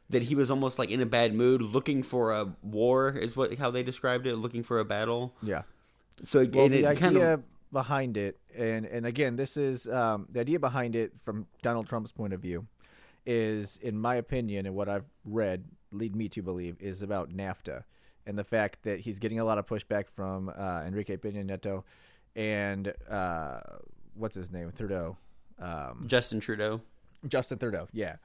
that 0.09 0.23
he 0.23 0.35
was 0.35 0.51
almost 0.51 0.77
like 0.77 0.89
in 0.91 0.99
a 0.99 1.05
bad 1.05 1.33
mood 1.33 1.61
looking 1.61 2.03
for 2.03 2.33
a 2.33 2.53
war 2.61 3.11
is 3.11 3.37
what 3.37 3.57
how 3.57 3.71
they 3.71 3.83
described 3.83 4.27
it, 4.27 4.35
looking 4.35 4.63
for 4.63 4.79
a 4.79 4.83
battle. 4.83 5.33
yeah. 5.41 5.61
So 6.23 6.39
Well, 6.51 6.67
the 6.67 6.85
idea 6.85 6.95
kind 6.95 7.17
of 7.17 7.43
behind 7.71 8.17
it, 8.17 8.37
and 8.57 8.85
and 8.85 9.05
again, 9.05 9.37
this 9.37 9.55
is 9.55 9.87
um, 9.87 10.27
the 10.29 10.41
idea 10.41 10.59
behind 10.59 10.95
it 10.95 11.13
from 11.23 11.47
Donald 11.61 11.87
Trump's 11.87 12.11
point 12.11 12.33
of 12.33 12.41
view, 12.41 12.67
is 13.25 13.77
in 13.81 13.97
my 13.97 14.15
opinion 14.15 14.65
and 14.65 14.75
what 14.75 14.89
I've 14.89 15.05
read, 15.23 15.65
lead 15.91 16.15
me 16.15 16.29
to 16.29 16.41
believe, 16.41 16.75
is 16.79 17.03
about 17.03 17.29
NAFTA 17.29 17.83
and 18.25 18.37
the 18.37 18.43
fact 18.43 18.83
that 18.83 19.01
he's 19.01 19.19
getting 19.19 19.39
a 19.39 19.45
lot 19.45 19.59
of 19.59 19.67
pushback 19.67 20.09
from 20.09 20.49
uh, 20.49 20.81
Enrique 20.85 21.15
Nieto 21.17 21.83
and 22.35 22.93
uh, 23.09 23.59
what's 24.15 24.35
his 24.35 24.51
name, 24.51 24.71
Trudeau, 24.75 25.17
um, 25.61 26.03
Justin 26.07 26.39
Trudeau. 26.39 26.81
Justin 27.27 27.57
Trudeau, 27.59 27.87
yeah. 27.93 28.15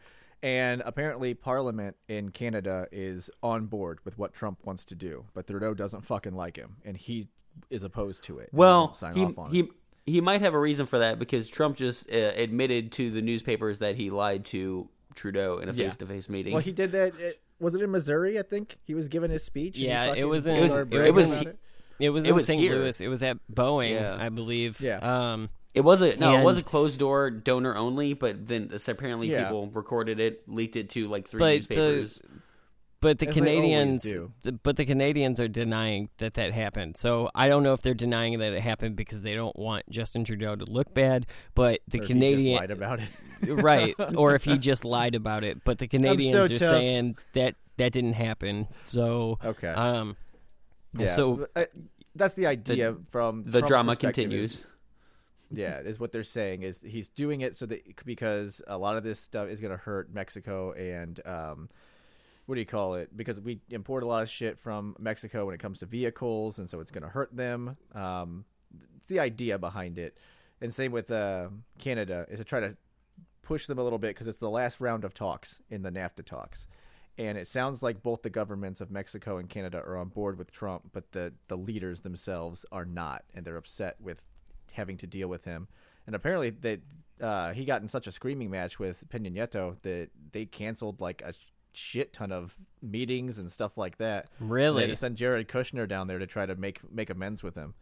And 0.43 0.83
apparently, 0.85 1.35
Parliament 1.35 1.97
in 2.09 2.31
Canada 2.31 2.87
is 2.93 3.31
on 3.43 3.67
board 3.67 3.99
with 4.05 4.19
what 4.19 4.35
Trump 4.35 4.61
wants 4.65 4.85
to 4.87 4.95
do, 4.95 5.25
but 5.35 5.47
Trudeau 5.47 5.75
doesn't 5.75 6.03
fucking 6.03 6.35
like 6.35 6.57
him, 6.57 6.77
and 6.85 6.97
he 6.97 7.29
is 7.71 7.83
opposed 7.83 8.23
to 8.25 8.39
it. 8.39 8.51
Well, 8.53 8.93
sign 8.95 9.17
he 9.17 9.25
off 9.25 9.39
on 9.39 9.51
he 9.51 9.61
it. 9.61 9.69
he 10.05 10.21
might 10.21 10.43
have 10.43 10.53
a 10.55 10.59
reason 10.59 10.85
for 10.87 10.99
that 10.99 11.19
because 11.19 11.49
Trump 11.49 11.77
just 11.77 12.11
uh, 12.11 12.17
admitted 12.37 12.93
to 12.93 13.11
the 13.11 13.23
newspapers 13.23 13.79
that 13.79 13.97
he 13.97 14.11
lied 14.11 14.45
to 14.47 14.89
Trudeau 15.15 15.59
in 15.59 15.69
a 15.71 15.73
face-to-face 15.73 16.29
meeting. 16.29 16.53
Well, 16.53 16.63
he 16.63 16.73
did 16.73 16.93
that. 16.93 17.19
It, 17.19 17.41
was 17.59 17.75
it 17.75 17.81
in 17.81 17.91
Missouri? 17.91 18.39
I 18.39 18.43
think 18.43 18.77
he 18.85 18.95
was 18.95 19.09
giving 19.09 19.31
his 19.31 19.43
speech. 19.43 19.79
Yeah, 19.79 20.13
it 20.15 20.25
was 20.25 20.47
in- 20.47 20.57
It 20.57 20.61
was- 20.61 20.73
started 20.73 20.93
it 20.95 21.15
was- 21.15 21.33
about 21.33 21.47
it. 21.47 21.59
it 21.99 22.11
was 22.11 22.25
It 22.27 22.29
in 22.29 22.35
was 22.35 22.47
St. 22.47 22.61
here. 22.61 22.75
Louis 22.77 23.01
it 23.01 23.09
was 23.09 23.23
at 23.23 23.39
Boeing 23.51 23.93
Yeah. 23.93 24.19
I 24.21 24.29
believe 24.29 24.79
Yeah. 24.83 24.99
um 25.33 25.49
It 25.77 25.85
was 25.85 26.01
a 26.01 26.17
no, 26.17 26.41
it 26.41 26.43
was 26.43 26.57
a 26.59 26.63
closed 26.63 26.99
door 26.99 27.31
donor 27.31 27.77
only, 27.77 28.15
but 28.15 28.47
then 28.49 28.69
this- 28.69 28.89
apparently 28.89 29.31
Yeah. 29.31 29.45
people 29.45 29.69
recorded 29.69 30.19
it, 30.19 30.43
leaked 30.49 30.75
it 30.75 30.89
to 30.91 31.07
like 31.07 31.29
three 31.29 31.39
But 31.39 31.69
the- 31.69 31.75
newspapers. 31.77 32.23
but 33.03 33.19
the 33.19 33.29
As 33.29 33.35
Canadians, 33.35 34.03
do. 34.03 34.33
the, 34.43 34.53
but 34.53 34.77
the 34.79 34.87
Canadians 34.87 35.39
are 35.39 35.49
denying 35.49 36.09
that 36.17 36.33
that 36.35 36.53
happened. 36.53 36.97
So 36.97 37.31
I 37.35 37.49
don't 37.49 37.63
know 37.63 37.75
if 37.75 37.83
they're 37.83 37.93
denying 37.93 38.39
that 38.39 38.55
it 38.55 38.63
happened 38.63 38.97
because 38.97 39.21
they 39.21 39.35
don't 39.35 39.55
want 39.57 39.89
Justin 39.91 40.25
Trudeau 40.25 40.57
to 40.57 40.65
look 40.65 40.95
bad. 40.95 41.27
But 41.55 41.81
the 41.87 41.99
Or 41.99 42.03
if 42.03 42.09
he 42.09 42.15
just 42.15 42.21
Canadian, 42.21 42.57
lied 42.57 42.71
about 42.71 43.01
it. 43.01 43.09
right, 43.47 43.95
or 44.17 44.35
if 44.35 44.45
he 44.45 44.57
just 44.57 44.83
lied 44.83 45.15
about 45.15 45.45
it. 45.45 45.63
But 45.63 45.77
the 45.77 45.87
Canadians 45.89 46.35
are 46.35 46.49
tough. 46.49 46.59
saying 46.71 47.19
that 47.35 47.55
that 47.77 47.93
didn't 47.93 48.15
happen. 48.15 48.69
So 48.85 49.39
Okay. 49.45 49.69
um, 49.69 50.17
yeah. 50.99 51.09
so 51.09 51.47
uh, 51.55 51.67
that's 52.15 52.33
the 52.33 52.47
idea 52.47 52.97
from 53.11 53.45
The 53.45 53.59
Trump's 53.61 53.69
drama 53.69 53.93
perspective 53.93 54.25
continues. 54.25 54.67
Yeah, 55.51 55.79
is 55.85 55.99
what 55.99 56.13
they're 56.13 56.25
saying 56.25 56.63
is 56.63 56.81
he's 56.85 57.09
doing 57.09 57.41
it 57.41 57.57
so 57.57 57.67
that 57.67 58.05
because 58.05 58.61
a 58.67 58.79
lot 58.79 58.97
of 58.97 59.05
this 59.05 59.21
stuff 59.21 59.49
is 59.49 59.61
going 59.61 59.73
to 59.73 59.77
hurt 59.77 60.13
Mexico 60.13 60.73
and 60.73 61.21
um, 61.27 61.69
what 62.47 62.55
do 62.55 62.61
you 62.61 62.67
call 62.67 62.95
it? 62.95 63.17
Because 63.17 63.41
we 63.41 63.61
import 63.71 64.03
a 64.03 64.07
lot 64.07 64.23
of 64.23 64.31
shit 64.31 64.59
from 64.59 64.97
Mexico 64.99 65.47
when 65.47 65.55
it 65.55 65.59
comes 65.59 65.81
to 65.81 65.87
vehicles, 65.87 66.59
and 66.59 66.71
so 66.71 66.81
it's 66.81 66.93
going 66.93 67.03
to 67.03 67.09
hurt 67.09 67.35
them. 67.37 67.77
Um, 67.95 68.45
it's 68.97 69.09
the 69.09 69.21
idea 69.21 69.59
behind 69.59 69.99
it, 69.99 70.17
and 70.61 70.73
same 70.73 70.93
with 70.93 71.11
uh, 71.11 71.49
Canada 71.79 72.27
is 72.31 72.39
to 72.39 72.45
try 72.45 72.61
to 72.61 72.77
push 73.43 73.67
them 73.67 73.79
a 73.79 73.83
little 73.83 73.99
bit 73.99 74.09
because 74.09 74.27
it's 74.27 74.39
the 74.39 74.51
last 74.51 74.81
round 74.81 75.05
of 75.05 75.15
talks 75.15 75.63
in 75.71 75.83
the 75.83 75.91
NAFTA 75.91 76.25
talks. 76.25 76.67
And 77.19 77.39
it 77.39 77.49
sounds 77.49 77.83
like 77.83 78.03
both 78.03 78.23
the 78.23 78.31
governments 78.31 78.81
of 78.81 78.91
Mexico 78.91 79.39
and 79.39 79.49
Canada 79.49 79.79
are 79.79 79.97
on 79.97 80.09
board 80.09 80.37
with 80.37 80.53
Trump, 80.53 80.91
but 80.93 81.13
the, 81.13 81.33
the 81.49 81.57
leaders 81.57 82.01
themselves 82.01 82.67
are 82.71 82.85
not, 82.85 83.25
and 83.35 83.45
they're 83.45 83.57
upset 83.57 83.97
with 84.01 84.23
having 84.77 84.97
to 84.99 85.07
deal 85.07 85.29
with 85.29 85.45
him. 85.45 85.69
And 86.07 86.15
apparently, 86.15 86.51
that 86.51 86.81
uh, 87.21 87.53
he 87.53 87.65
got 87.65 87.83
in 87.83 87.89
such 87.89 88.07
a 88.07 88.13
screaming 88.13 88.51
match 88.51 88.79
with 88.79 89.05
Peña 89.09 89.33
Nieto 89.35 89.77
that 89.83 90.11
they 90.33 90.45
canceled 90.47 91.01
like 91.01 91.21
a 91.23 91.35
shit 91.73 92.13
ton 92.13 92.31
of 92.33 92.57
meetings 92.81 93.39
and 93.39 93.51
stuff 93.53 93.77
like 93.77 93.99
that. 93.99 94.31
Really? 94.41 94.77
they 94.77 94.83
had 94.89 94.91
to 94.91 94.97
send 94.97 95.17
Jared 95.17 95.49
Kushner 95.49 95.89
down 95.89 96.07
there 96.07 96.19
to 96.19 96.27
try 96.27 96.47
to 96.47 96.55
make 96.55 96.81
make 96.93 97.11
amends 97.11 97.43
with 97.43 97.55
him. 97.55 97.75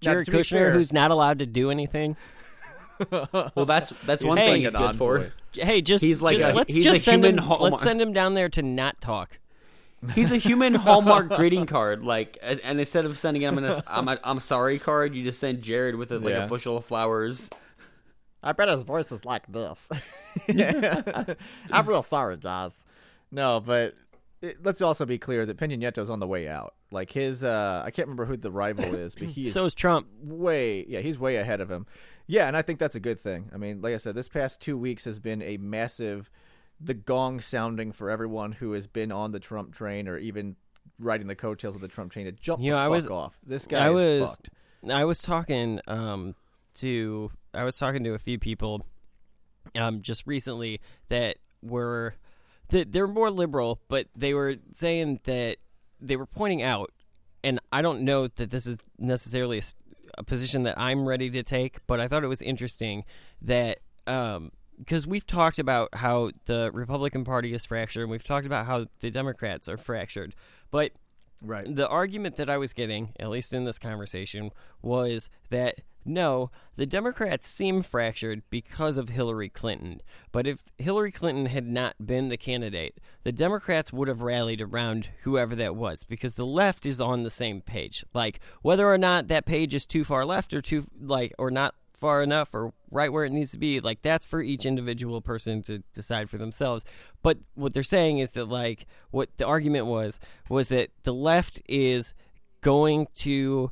Jared 0.00 0.26
to 0.26 0.30
be 0.30 0.38
Kushner, 0.38 0.50
fair- 0.50 0.72
who's 0.72 0.92
not 0.92 1.10
allowed 1.10 1.38
to 1.40 1.46
do 1.46 1.70
anything. 1.70 2.16
Well, 3.10 3.66
that's 3.66 3.92
that's 4.06 4.24
one 4.24 4.38
Hey. 4.38 4.52
thing 4.52 4.62
he's 4.62 4.72
Like 4.72 4.82
an 4.82 4.88
good 4.92 4.96
for. 4.96 5.16
envoy. 5.18 5.30
Hey, 5.52 5.82
just 5.82 6.02
He's 6.02 6.22
like 6.22 6.38
just- 6.38 6.50
a- 6.54 6.56
let's 6.56 6.74
he's 6.74 6.82
just 6.84 7.00
a 7.00 7.02
send 7.02 7.24
human 7.24 7.38
him. 7.38 7.44
Hallmark. 7.44 7.72
Let's 7.72 7.82
send 7.84 8.00
him 8.00 8.14
down 8.14 8.32
there 8.32 8.48
to 8.48 8.62
not 8.62 9.02
talk. 9.02 9.38
He's 10.14 10.30
a 10.30 10.36
human 10.36 10.74
Hallmark 10.74 11.30
greeting 11.30 11.66
card. 11.66 12.04
Like, 12.04 12.38
and 12.42 12.60
and 12.64 12.78
instead 12.80 13.04
of 13.06 13.16
sending 13.18 13.42
him 13.42 13.58
an 13.58 13.80
I'm 13.86 14.08
a, 14.08 14.18
I'm 14.22 14.40
sorry 14.40 14.78
card, 14.78 15.14
you 15.14 15.22
just 15.22 15.40
send 15.40 15.62
Jared 15.62 15.94
with 15.96 16.10
a, 16.12 16.18
like 16.18 16.34
Yeah. 16.34 16.44
a 16.44 16.48
bushel 16.48 16.76
of 16.76 16.84
flowers. 16.84 17.50
I 18.42 18.52
bet 18.52 18.68
his 18.68 18.82
voice 18.84 19.10
is 19.10 19.24
like 19.24 19.46
this. 19.48 19.88
I'm 21.72 21.86
real 21.86 22.02
sorry, 22.02 22.36
guys. 22.36 22.72
No, 23.32 23.60
but 23.60 23.94
it, 24.42 24.64
let's 24.64 24.80
also 24.80 25.04
be 25.04 25.18
clear 25.18 25.46
that 25.46 25.56
Peña 25.56 25.78
Nieto's 25.78 26.10
on 26.10 26.20
the 26.20 26.26
way 26.26 26.48
out. 26.48 26.74
Like 26.92 27.10
his, 27.10 27.42
uh, 27.42 27.82
I 27.84 27.90
can't 27.90 28.06
remember 28.06 28.26
who 28.26 28.36
the 28.36 28.50
rival 28.52 28.94
is, 28.94 29.14
but 29.14 29.28
he's 29.28 29.52
So 29.54 29.64
is 29.64 29.74
Trump. 29.74 30.06
way, 30.22 30.84
yeah, 30.88 31.00
he's 31.00 31.18
way 31.18 31.36
ahead 31.36 31.60
of 31.60 31.70
him. 31.70 31.86
Yeah, 32.28 32.46
and 32.46 32.56
I 32.56 32.62
think 32.62 32.78
that's 32.78 32.94
a 32.94 33.00
good 33.00 33.20
thing. 33.20 33.50
I 33.52 33.56
mean, 33.56 33.80
like 33.80 33.94
I 33.94 33.98
said, 33.98 34.14
this 34.14 34.28
past 34.28 34.60
two 34.60 34.76
weeks 34.78 35.04
has 35.04 35.18
been 35.18 35.42
a 35.42 35.56
massive, 35.58 36.30
the 36.80 36.94
gong 36.94 37.40
sounding 37.40 37.92
for 37.92 38.10
everyone 38.10 38.52
who 38.52 38.72
has 38.72 38.86
been 38.86 39.10
on 39.12 39.32
the 39.32 39.40
Trump 39.40 39.74
train 39.74 40.08
or 40.08 40.18
even 40.18 40.56
riding 40.98 41.26
the 41.26 41.34
coattails 41.34 41.74
of 41.74 41.80
the 41.80 41.88
Trump 41.88 42.12
train 42.12 42.26
to 42.26 42.32
jump 42.32 42.60
You 42.62 42.72
the 42.72 42.76
know, 42.76 42.82
I 42.82 42.86
fuck 42.86 42.90
was- 42.94 43.06
off. 43.06 43.38
This 43.46 43.66
guy 43.66 43.86
I 43.86 43.90
is 43.90 44.20
was 44.20 44.30
fucked. 44.30 44.50
I 44.90 45.04
was 45.04 45.20
talking 45.22 45.80
um 45.88 46.34
to 46.74 47.30
I 47.54 47.64
was 47.64 47.78
talking 47.78 48.04
to 48.04 48.12
a 48.14 48.18
few 48.18 48.38
people 48.38 48.86
um 49.74 50.02
just 50.02 50.26
recently 50.26 50.80
that 51.08 51.36
were 51.62 52.14
that 52.68 52.92
they're 52.92 53.06
more 53.06 53.30
liberal, 53.30 53.80
but 53.88 54.06
they 54.16 54.34
were 54.34 54.56
saying 54.72 55.20
that 55.24 55.56
they 56.00 56.16
were 56.16 56.26
pointing 56.26 56.62
out, 56.62 56.92
and 57.44 57.60
I 57.72 57.80
don't 57.80 58.02
know 58.02 58.26
that 58.28 58.50
this 58.50 58.66
is 58.66 58.78
necessarily 58.98 59.62
a 60.18 60.22
position 60.24 60.64
that 60.64 60.78
I'm 60.78 61.06
ready 61.08 61.30
to 61.30 61.42
take, 61.42 61.78
but 61.86 62.00
I 62.00 62.08
thought 62.08 62.22
it 62.24 62.28
was 62.28 62.42
interesting 62.42 63.04
that 63.42 63.78
um 64.06 64.52
because 64.78 65.06
we've 65.06 65.26
talked 65.26 65.58
about 65.58 65.94
how 65.96 66.30
the 66.46 66.70
Republican 66.72 67.24
Party 67.24 67.52
is 67.54 67.64
fractured, 67.64 68.02
and 68.02 68.10
we've 68.10 68.24
talked 68.24 68.46
about 68.46 68.66
how 68.66 68.86
the 69.00 69.10
Democrats 69.10 69.68
are 69.68 69.76
fractured, 69.76 70.34
but 70.70 70.92
Right. 71.42 71.66
the 71.72 71.88
argument 71.88 72.36
that 72.36 72.48
I 72.48 72.56
was 72.56 72.72
getting, 72.72 73.12
at 73.20 73.28
least 73.28 73.52
in 73.52 73.64
this 73.64 73.78
conversation, 73.78 74.50
was 74.82 75.28
that 75.50 75.76
no, 76.08 76.52
the 76.76 76.86
Democrats 76.86 77.48
seem 77.48 77.82
fractured 77.82 78.42
because 78.48 78.96
of 78.96 79.08
Hillary 79.08 79.48
Clinton. 79.48 80.00
But 80.30 80.46
if 80.46 80.62
Hillary 80.78 81.10
Clinton 81.10 81.46
had 81.46 81.66
not 81.66 81.96
been 82.06 82.28
the 82.28 82.36
candidate, 82.36 83.00
the 83.24 83.32
Democrats 83.32 83.92
would 83.92 84.06
have 84.06 84.22
rallied 84.22 84.60
around 84.60 85.08
whoever 85.22 85.56
that 85.56 85.74
was 85.74 86.04
because 86.04 86.34
the 86.34 86.46
left 86.46 86.86
is 86.86 87.00
on 87.00 87.24
the 87.24 87.30
same 87.30 87.60
page. 87.60 88.04
Like 88.14 88.40
whether 88.62 88.86
or 88.86 88.98
not 88.98 89.26
that 89.28 89.46
page 89.46 89.74
is 89.74 89.84
too 89.84 90.04
far 90.04 90.24
left 90.24 90.54
or 90.54 90.60
too 90.60 90.86
like 91.00 91.34
or 91.38 91.50
not 91.50 91.74
far 91.96 92.22
enough 92.22 92.54
or 92.54 92.72
right 92.90 93.12
where 93.12 93.24
it 93.24 93.32
needs 93.32 93.50
to 93.50 93.58
be 93.58 93.80
like 93.80 94.02
that's 94.02 94.24
for 94.24 94.42
each 94.42 94.64
individual 94.64 95.20
person 95.20 95.62
to 95.62 95.82
decide 95.92 96.28
for 96.28 96.38
themselves 96.38 96.84
but 97.22 97.38
what 97.54 97.74
they're 97.74 97.82
saying 97.82 98.18
is 98.18 98.32
that 98.32 98.46
like 98.46 98.86
what 99.10 99.28
the 99.36 99.46
argument 99.46 99.86
was 99.86 100.20
was 100.48 100.68
that 100.68 100.90
the 101.04 101.14
left 101.14 101.60
is 101.68 102.14
going 102.60 103.06
to 103.14 103.70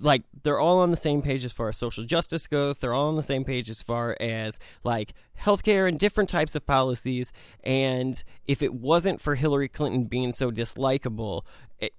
like 0.00 0.22
they're 0.42 0.58
all 0.58 0.78
on 0.78 0.90
the 0.90 0.96
same 0.96 1.22
page 1.22 1.44
as 1.44 1.52
far 1.52 1.68
as 1.68 1.76
social 1.76 2.04
justice 2.04 2.46
goes. 2.46 2.78
They're 2.78 2.94
all 2.94 3.08
on 3.08 3.16
the 3.16 3.22
same 3.22 3.44
page 3.44 3.70
as 3.70 3.82
far 3.82 4.16
as 4.20 4.58
like 4.82 5.14
healthcare 5.40 5.88
and 5.88 5.98
different 5.98 6.30
types 6.30 6.54
of 6.54 6.66
policies. 6.66 7.32
And 7.62 8.22
if 8.46 8.62
it 8.62 8.74
wasn't 8.74 9.20
for 9.20 9.34
Hillary 9.34 9.68
Clinton 9.68 10.04
being 10.04 10.32
so 10.32 10.50
dislikable, 10.50 11.42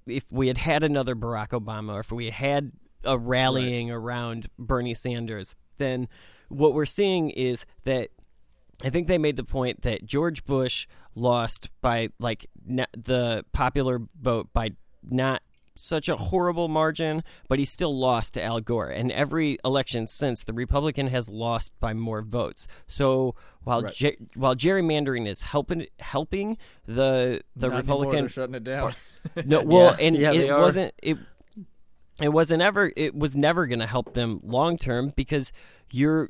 if 0.05 0.31
we 0.31 0.47
had 0.47 0.59
had 0.59 0.83
another 0.83 1.15
Barack 1.15 1.49
Obama, 1.49 1.93
or 1.93 1.99
if 2.01 2.11
we 2.11 2.29
had 2.29 2.71
a 3.05 3.17
rallying 3.17 3.91
around 3.91 4.47
Bernie 4.57 4.93
Sanders, 4.93 5.55
then 5.77 6.07
what 6.49 6.73
we're 6.73 6.85
seeing 6.85 7.29
is 7.29 7.65
that 7.85 8.09
I 8.83 8.89
think 8.89 9.07
they 9.07 9.17
made 9.17 9.35
the 9.37 9.43
point 9.43 9.81
that 9.83 10.05
George 10.05 10.43
Bush 10.45 10.87
lost 11.15 11.69
by 11.81 12.09
like 12.19 12.47
n- 12.69 12.85
the 12.97 13.45
popular 13.53 14.01
vote 14.21 14.49
by 14.53 14.71
not 15.01 15.41
such 15.77 16.07
a 16.07 16.15
horrible 16.15 16.67
margin, 16.69 17.21
but 17.49 17.59
he 17.59 17.65
still 17.65 17.97
lost 17.97 18.33
to 18.35 18.41
Al 18.43 18.61
Gore. 18.61 18.89
And 18.89 19.11
every 19.11 19.57
election 19.65 20.07
since, 20.07 20.43
the 20.43 20.53
Republican 20.53 21.07
has 21.07 21.27
lost 21.27 21.73
by 21.81 21.93
more 21.93 22.21
votes. 22.21 22.65
So 22.87 23.35
while 23.63 23.81
Right. 23.81 23.93
Ge- 23.93 24.17
while 24.35 24.55
gerrymandering 24.55 25.27
is 25.27 25.41
helping 25.41 25.87
helping 25.99 26.57
the 26.85 27.41
the 27.57 27.67
Not 27.69 27.77
Republican 27.77 28.19
they're 28.21 28.29
shutting 28.29 28.55
it 28.55 28.63
down. 28.63 28.93
no, 29.45 29.61
well, 29.63 29.95
Yeah. 29.99 30.05
and 30.05 30.15
Yeah, 30.15 30.31
it 30.31 30.57
wasn't 30.57 30.93
it. 31.03 31.17
It 32.21 32.29
wasn't 32.29 32.61
ever. 32.61 32.91
It 32.95 33.13
was 33.15 33.35
never 33.35 33.67
going 33.67 33.79
to 33.79 33.87
help 33.87 34.13
them 34.13 34.39
long 34.43 34.77
term 34.77 35.11
because 35.15 35.51
you're 35.91 36.29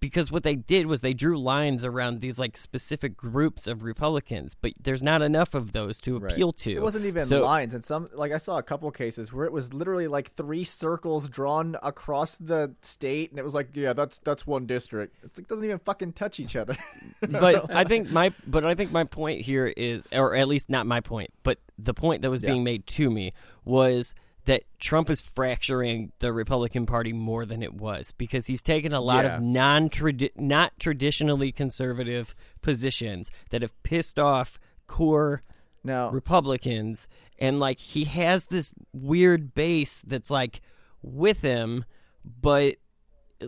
because 0.00 0.32
what 0.32 0.42
they 0.42 0.56
did 0.56 0.86
was 0.88 1.00
they 1.00 1.14
drew 1.14 1.38
lines 1.38 1.84
around 1.84 2.20
these 2.20 2.36
like 2.36 2.56
specific 2.56 3.16
groups 3.16 3.68
of 3.68 3.84
Republicans, 3.84 4.56
but 4.60 4.72
there's 4.82 5.02
not 5.02 5.22
enough 5.22 5.54
of 5.54 5.70
those 5.72 6.00
to 6.00 6.18
Right. 6.18 6.32
appeal 6.32 6.52
to. 6.54 6.72
It 6.72 6.82
wasn't 6.82 7.04
even 7.04 7.24
So- 7.24 7.44
lines, 7.44 7.72
and 7.72 7.84
some 7.84 8.08
like 8.12 8.32
I 8.32 8.38
saw 8.38 8.58
a 8.58 8.64
couple 8.64 8.90
cases 8.90 9.32
where 9.32 9.44
it 9.46 9.52
was 9.52 9.72
literally 9.72 10.08
like 10.08 10.34
three 10.34 10.64
circles 10.64 11.28
drawn 11.28 11.76
across 11.84 12.34
the 12.36 12.74
state, 12.82 13.30
and 13.30 13.38
it 13.38 13.44
was 13.44 13.54
like, 13.54 13.68
yeah, 13.74 13.92
that's 13.92 14.18
that's 14.24 14.44
one 14.44 14.66
district. 14.66 15.14
It's 15.22 15.38
like 15.38 15.46
doesn't 15.46 15.64
even 15.64 15.78
fucking 15.78 16.14
touch 16.14 16.40
each 16.40 16.56
other. 16.56 16.74
but 17.20 17.72
I 17.72 17.84
think 17.84 18.10
my 18.10 18.32
but 18.44 18.64
I 18.64 18.74
think 18.74 18.90
my 18.90 19.04
point 19.04 19.42
here 19.42 19.66
is, 19.76 20.08
or 20.10 20.34
at 20.34 20.48
least 20.48 20.68
not 20.68 20.84
my 20.86 21.00
point, 21.00 21.30
but 21.44 21.58
the 21.78 21.94
point 21.94 22.22
that 22.22 22.30
was 22.30 22.42
Yeah. 22.42 22.50
being 22.52 22.64
made 22.64 22.88
to 22.88 23.08
me 23.10 23.34
was 23.64 24.16
that 24.44 24.62
Trump 24.80 25.08
is 25.08 25.20
fracturing 25.20 26.12
the 26.18 26.32
Republican 26.32 26.84
Party 26.86 27.12
more 27.12 27.46
than 27.46 27.62
it 27.62 27.74
was 27.74 28.12
because 28.12 28.46
he's 28.46 28.62
taken 28.62 28.92
a 28.92 29.00
lot 29.00 29.24
Yeah. 29.24 29.36
of 29.36 29.42
non 29.42 29.88
not 30.36 30.72
traditionally 30.80 31.52
conservative 31.52 32.34
positions 32.60 33.30
that 33.50 33.62
have 33.62 33.80
pissed 33.82 34.18
off 34.18 34.58
core 34.86 35.42
now, 35.84 36.10
Republicans 36.10 37.08
and 37.38 37.58
like 37.58 37.78
he 37.80 38.04
has 38.04 38.44
this 38.46 38.72
weird 38.92 39.54
base 39.54 40.00
that's 40.06 40.30
like 40.30 40.60
with 41.02 41.40
him 41.42 41.84
but 42.24 42.76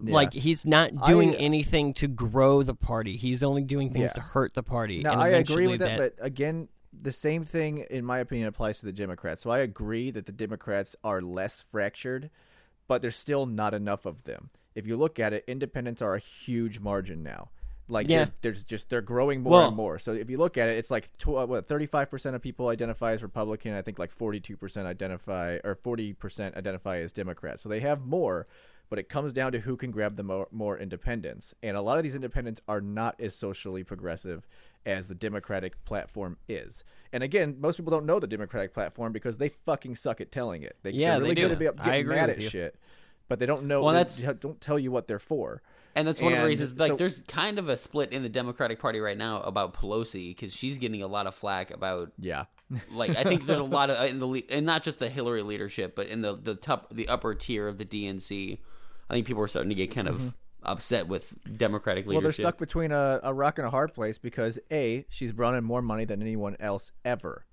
like 0.02 0.32
he's 0.32 0.66
not 0.66 0.90
doing 1.06 1.30
I- 1.30 1.38
anything 1.38 1.94
to 1.94 2.08
grow 2.08 2.64
the 2.64 2.74
party. 2.74 3.16
He's 3.16 3.42
only 3.44 3.62
doing 3.62 3.92
things 3.92 4.10
Yeah. 4.10 4.14
to 4.14 4.20
hurt 4.20 4.54
the 4.54 4.62
party. 4.64 5.02
now 5.02 5.12
I 5.20 5.28
agree 5.28 5.68
with 5.68 5.80
that, 5.80 5.98
but 5.98 6.14
again, 6.18 6.68
the 7.02 7.12
same 7.12 7.44
thing 7.44 7.78
in 7.90 8.04
my 8.04 8.18
opinion 8.18 8.48
applies 8.48 8.78
to 8.80 8.86
the 8.86 8.92
Democrats. 8.92 9.42
So 9.42 9.50
I 9.50 9.58
agree 9.58 10.10
that 10.10 10.26
the 10.26 10.32
Democrats 10.32 10.96
are 11.04 11.20
less 11.20 11.62
fractured, 11.68 12.30
but 12.88 13.02
there's 13.02 13.16
still 13.16 13.46
not 13.46 13.74
enough 13.74 14.04
of 14.06 14.24
them. 14.24 14.50
If 14.74 14.86
you 14.86 14.96
look 14.96 15.18
at 15.18 15.32
it, 15.32 15.44
independents 15.46 16.02
are 16.02 16.14
a 16.14 16.18
huge 16.18 16.80
margin 16.80 17.22
now. 17.22 17.50
Like 17.86 18.08
Yeah. 18.08 18.26
there's 18.40 18.64
just 18.64 18.88
they're 18.88 19.02
growing 19.02 19.42
more 19.42 19.52
Well- 19.52 19.68
and 19.68 19.76
more. 19.76 19.98
So 19.98 20.12
if 20.12 20.30
you 20.30 20.38
look 20.38 20.56
at 20.56 20.68
it, 20.70 20.78
it's 20.78 20.90
like 20.90 21.12
tw- 21.18 21.28
uh, 21.36 21.46
what 21.46 21.66
35 21.66 22.10
percent 22.10 22.34
of 22.34 22.40
people 22.40 22.68
identify 22.68 23.12
as 23.12 23.22
Republican. 23.22 23.74
I 23.74 23.82
think 23.82 23.98
like 23.98 24.10
42 24.10 24.56
percent 24.56 24.86
identify 24.86 25.58
or 25.64 25.74
40 25.74 26.14
percent 26.14 26.56
identify 26.56 26.98
as 26.98 27.12
Democrat. 27.12 27.60
So 27.60 27.68
they 27.68 27.80
have 27.80 28.06
more, 28.06 28.46
but 28.88 28.98
it 28.98 29.10
comes 29.10 29.34
down 29.34 29.52
to 29.52 29.60
who 29.60 29.76
can 29.76 29.90
grab 29.90 30.16
the 30.16 30.22
more, 30.22 30.48
more 30.50 30.78
independents. 30.78 31.54
And 31.62 31.76
a 31.76 31.82
lot 31.82 31.98
of 31.98 32.04
these 32.04 32.14
independents 32.14 32.62
are 32.66 32.80
not 32.80 33.20
as 33.20 33.34
socially 33.34 33.84
progressive 33.84 34.46
as 34.86 35.08
the 35.08 35.14
Democratic 35.14 35.82
platform 35.84 36.36
is. 36.48 36.84
And 37.12 37.22
again, 37.22 37.56
most 37.60 37.76
people 37.76 37.90
don't 37.90 38.06
know 38.06 38.18
the 38.18 38.26
Democratic 38.26 38.74
platform 38.74 39.12
because 39.12 39.38
they 39.38 39.48
fucking 39.48 39.96
suck 39.96 40.20
at 40.20 40.32
telling 40.32 40.62
it. 40.62 40.76
They, 40.82 40.90
Yeah, 40.90 41.12
they're 41.12 41.20
really 41.22 41.34
they 41.34 41.40
good 41.42 41.58
do. 41.58 41.66
at 41.66 41.76
be- 41.76 41.82
I 41.82 41.84
getting 42.02 42.08
mad 42.08 42.30
at 42.30 42.40
you. 42.40 42.48
shit, 42.48 42.76
but 43.28 43.38
they 43.38 43.46
don't 43.46 43.64
know. 43.64 43.82
Well, 43.82 43.94
they 43.94 44.00
that's- 44.00 44.40
don't 44.40 44.60
tell 44.60 44.78
you 44.78 44.90
what 44.90 45.06
they're 45.08 45.18
for. 45.18 45.62
And 45.96 46.08
that's 46.08 46.20
one 46.20 46.32
of 46.32 46.40
the 46.40 46.46
reasons. 46.46 46.76
Like, 46.76 46.90
so- 46.90 46.96
there's 46.96 47.20
kind 47.22 47.58
of 47.58 47.68
a 47.68 47.76
split 47.76 48.12
in 48.12 48.22
the 48.24 48.28
Democratic 48.28 48.80
Party 48.80 48.98
right 48.98 49.16
now 49.16 49.40
about 49.42 49.74
Pelosi 49.74 50.30
because 50.30 50.52
she's 50.52 50.78
getting 50.78 51.02
a 51.02 51.06
lot 51.06 51.26
of 51.28 51.34
flack 51.36 51.70
about. 51.70 52.10
Yeah, 52.18 52.46
Like, 52.92 53.10
I 53.16 53.22
think 53.22 53.46
there's 53.46 53.60
a 53.60 53.64
lot 53.64 53.90
of 53.90 54.04
in 54.10 54.18
the 54.18 54.44
and 54.50 54.66
not 54.66 54.82
just 54.82 54.98
the 54.98 55.08
Hillary 55.08 55.42
leadership, 55.42 55.94
but 55.94 56.08
in 56.08 56.20
the 56.20 56.34
the 56.34 56.56
top 56.56 56.92
the 56.92 57.06
upper 57.08 57.34
tier 57.34 57.68
of 57.68 57.78
the 57.78 57.84
DNC. 57.84 58.58
I 59.08 59.14
think 59.14 59.26
people 59.26 59.42
are 59.42 59.46
starting 59.46 59.68
to 59.68 59.74
get 59.76 59.94
kind 59.94 60.08
of 60.08 60.16
mm-hmm. 60.16 60.28
Upset 60.64 61.06
with 61.08 61.34
Democratic 61.56 62.06
leadership. 62.06 62.14
Well, 62.16 62.22
they're 62.22 62.32
stuck 62.32 62.58
between 62.58 62.92
a, 62.92 63.20
a 63.22 63.32
rock 63.34 63.58
and 63.58 63.66
a 63.66 63.70
hard 63.70 63.94
place 63.94 64.18
because 64.18 64.58
A, 64.70 65.04
she's 65.08 65.32
brought 65.32 65.54
in 65.54 65.64
more 65.64 65.82
money 65.82 66.04
than 66.04 66.20
anyone 66.22 66.56
else 66.60 66.92
ever. 67.04 67.44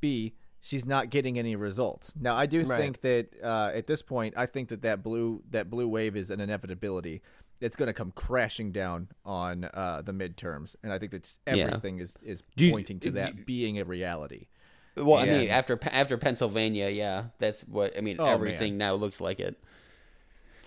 B, 0.00 0.34
she's 0.60 0.84
not 0.84 1.10
getting 1.10 1.38
any 1.38 1.56
results. 1.56 2.12
Now, 2.18 2.36
I 2.36 2.46
do 2.46 2.62
Right. 2.64 2.80
think 2.80 3.00
that 3.02 3.28
uh, 3.42 3.70
at 3.74 3.86
this 3.86 4.02
point, 4.02 4.34
I 4.36 4.46
think 4.46 4.68
that 4.68 4.82
that 4.82 5.02
blue 5.02 5.42
that 5.50 5.70
blue 5.70 5.88
wave 5.88 6.16
is 6.16 6.30
an 6.30 6.40
inevitability. 6.40 7.22
It's 7.60 7.76
going 7.76 7.86
to 7.86 7.92
come 7.94 8.10
crashing 8.14 8.72
down 8.72 9.08
on 9.24 9.64
uh, 9.64 10.02
the 10.04 10.12
midterms, 10.12 10.74
and 10.82 10.92
I 10.92 10.98
think 10.98 11.12
that 11.12 11.36
Yeah. 11.46 11.64
everything 11.64 11.98
is 12.00 12.14
is 12.22 12.42
Do 12.56 12.66
you- 12.66 12.72
pointing 12.72 13.00
to 13.00 13.10
that 13.12 13.46
being 13.46 13.78
a 13.78 13.84
reality. 13.84 14.48
Well, 14.96 15.16
I 15.18 15.26
mean, 15.26 15.48
after 15.48 15.76
after 15.90 16.16
Pennsylvania, 16.16 16.88
yeah, 16.88 17.24
that's 17.38 17.62
what 17.62 17.96
I 17.96 18.00
mean. 18.00 18.16
Oh, 18.20 18.26
everything 18.26 18.78
now 18.78 18.94
looks 18.94 19.20
like 19.20 19.40
it. 19.40 19.56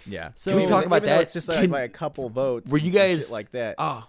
Yeah. 0.08 0.30
Can 0.44 0.56
we 0.56 0.66
talk 0.66 0.86
about 0.86 0.98
even 1.04 1.10
that? 1.10 1.22
It's 1.24 1.34
just 1.34 1.48
like 1.48 1.62
Can- 1.62 1.70
by 1.72 1.82
a 1.82 1.90
couple 1.90 2.30
votes. 2.30 2.72
Were 2.72 2.78
you 2.78 2.86
and 2.86 2.94
shit 2.94 3.18
guys 3.20 3.32
like 3.32 3.52
that? 3.52 3.76
Oh, 3.78 4.08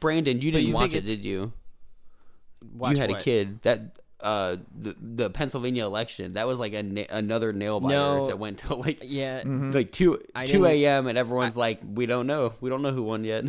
Brandon, 0.00 0.40
you 0.40 0.50
didn't 0.50 0.66
you 0.68 0.74
watch 0.74 0.90
think 0.90 0.94
it, 0.94 0.96
it's- 1.04 1.16
did 1.16 1.24
you? 1.24 1.52
Watch 2.74 2.94
you 2.94 3.00
had 3.00 3.10
what? 3.10 3.20
a 3.20 3.24
kid 3.24 3.62
that 3.62 3.80
uh 4.22 4.56
the 4.74 4.96
the 5.00 5.30
Pennsylvania 5.30 5.84
election 5.84 6.32
that 6.32 6.46
was 6.46 6.58
like 6.58 6.72
a 6.72 6.82
na- 6.82 7.04
another 7.10 7.52
nail 7.52 7.80
biter 7.80 7.94
No. 7.94 8.26
that 8.28 8.38
went 8.38 8.58
to 8.60 8.74
like 8.86 8.98
Yeah, 9.02 9.40
Mm-hmm. 9.42 9.72
like 9.72 9.92
two 9.92 10.20
I 10.34 10.46
two 10.46 10.62
didn't- 10.64 10.66
a.m. 10.82 11.06
and 11.06 11.18
everyone's 11.18 11.56
like 11.56 11.80
we 11.86 12.06
don't 12.06 12.26
know 12.26 12.54
we 12.60 12.70
don't 12.70 12.80
know 12.82 12.92
who 12.92 13.02
won 13.02 13.24
yet. 13.24 13.44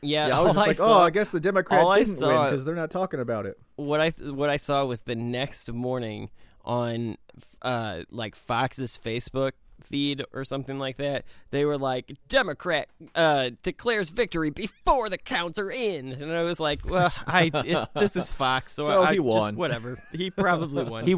yeah. 0.00 0.28
yeah, 0.28 0.38
I 0.38 0.40
was 0.40 0.48
all 0.48 0.54
just 0.54 0.66
like, 0.66 0.76
saw- 0.78 1.00
oh, 1.00 1.02
I 1.04 1.10
guess 1.10 1.28
the 1.30 1.38
Democrat 1.40 1.80
all 1.80 1.90
I 1.90 1.98
didn't 1.98 2.08
win 2.12 2.16
saw- 2.18 2.44
because 2.50 2.64
they're 2.64 2.74
not 2.74 2.90
talking 2.90 3.20
about 3.20 3.44
it. 3.46 3.58
what 3.76 4.00
I 4.00 4.10
what 4.30 4.48
I 4.48 4.56
saw 4.56 4.84
was 4.86 5.02
the 5.02 5.14
next 5.14 5.70
morning 5.70 6.30
on 6.64 7.18
uh 7.62 8.00
like 8.10 8.34
Fox's 8.36 8.98
Facebook 9.02 9.52
feed 9.88 10.24
or 10.32 10.44
something 10.44 10.78
like 10.78 10.96
that. 10.98 11.24
They 11.50 11.64
were 11.64 11.78
like 11.78 12.16
Democrat 12.28 12.88
uh 13.14 13.50
declares 13.62 14.10
victory 14.10 14.50
before 14.50 15.08
the 15.08 15.18
counts 15.18 15.58
are 15.58 15.70
in, 15.70 16.12
and 16.12 16.30
I 16.32 16.42
was 16.42 16.60
like, 16.60 16.88
well, 16.88 17.12
I 17.26 17.50
it's, 17.54 17.88
this 17.94 18.16
is 18.16 18.30
Fox, 18.30 18.72
so, 18.74 18.86
So 18.86 19.02
I 19.02 19.10
he 19.12 19.16
just- 19.16 19.26
won. 19.26 19.56
whatever. 19.56 20.02
He 20.12 20.30
probably 20.30 20.84
won. 20.84 21.04
He 21.06 21.16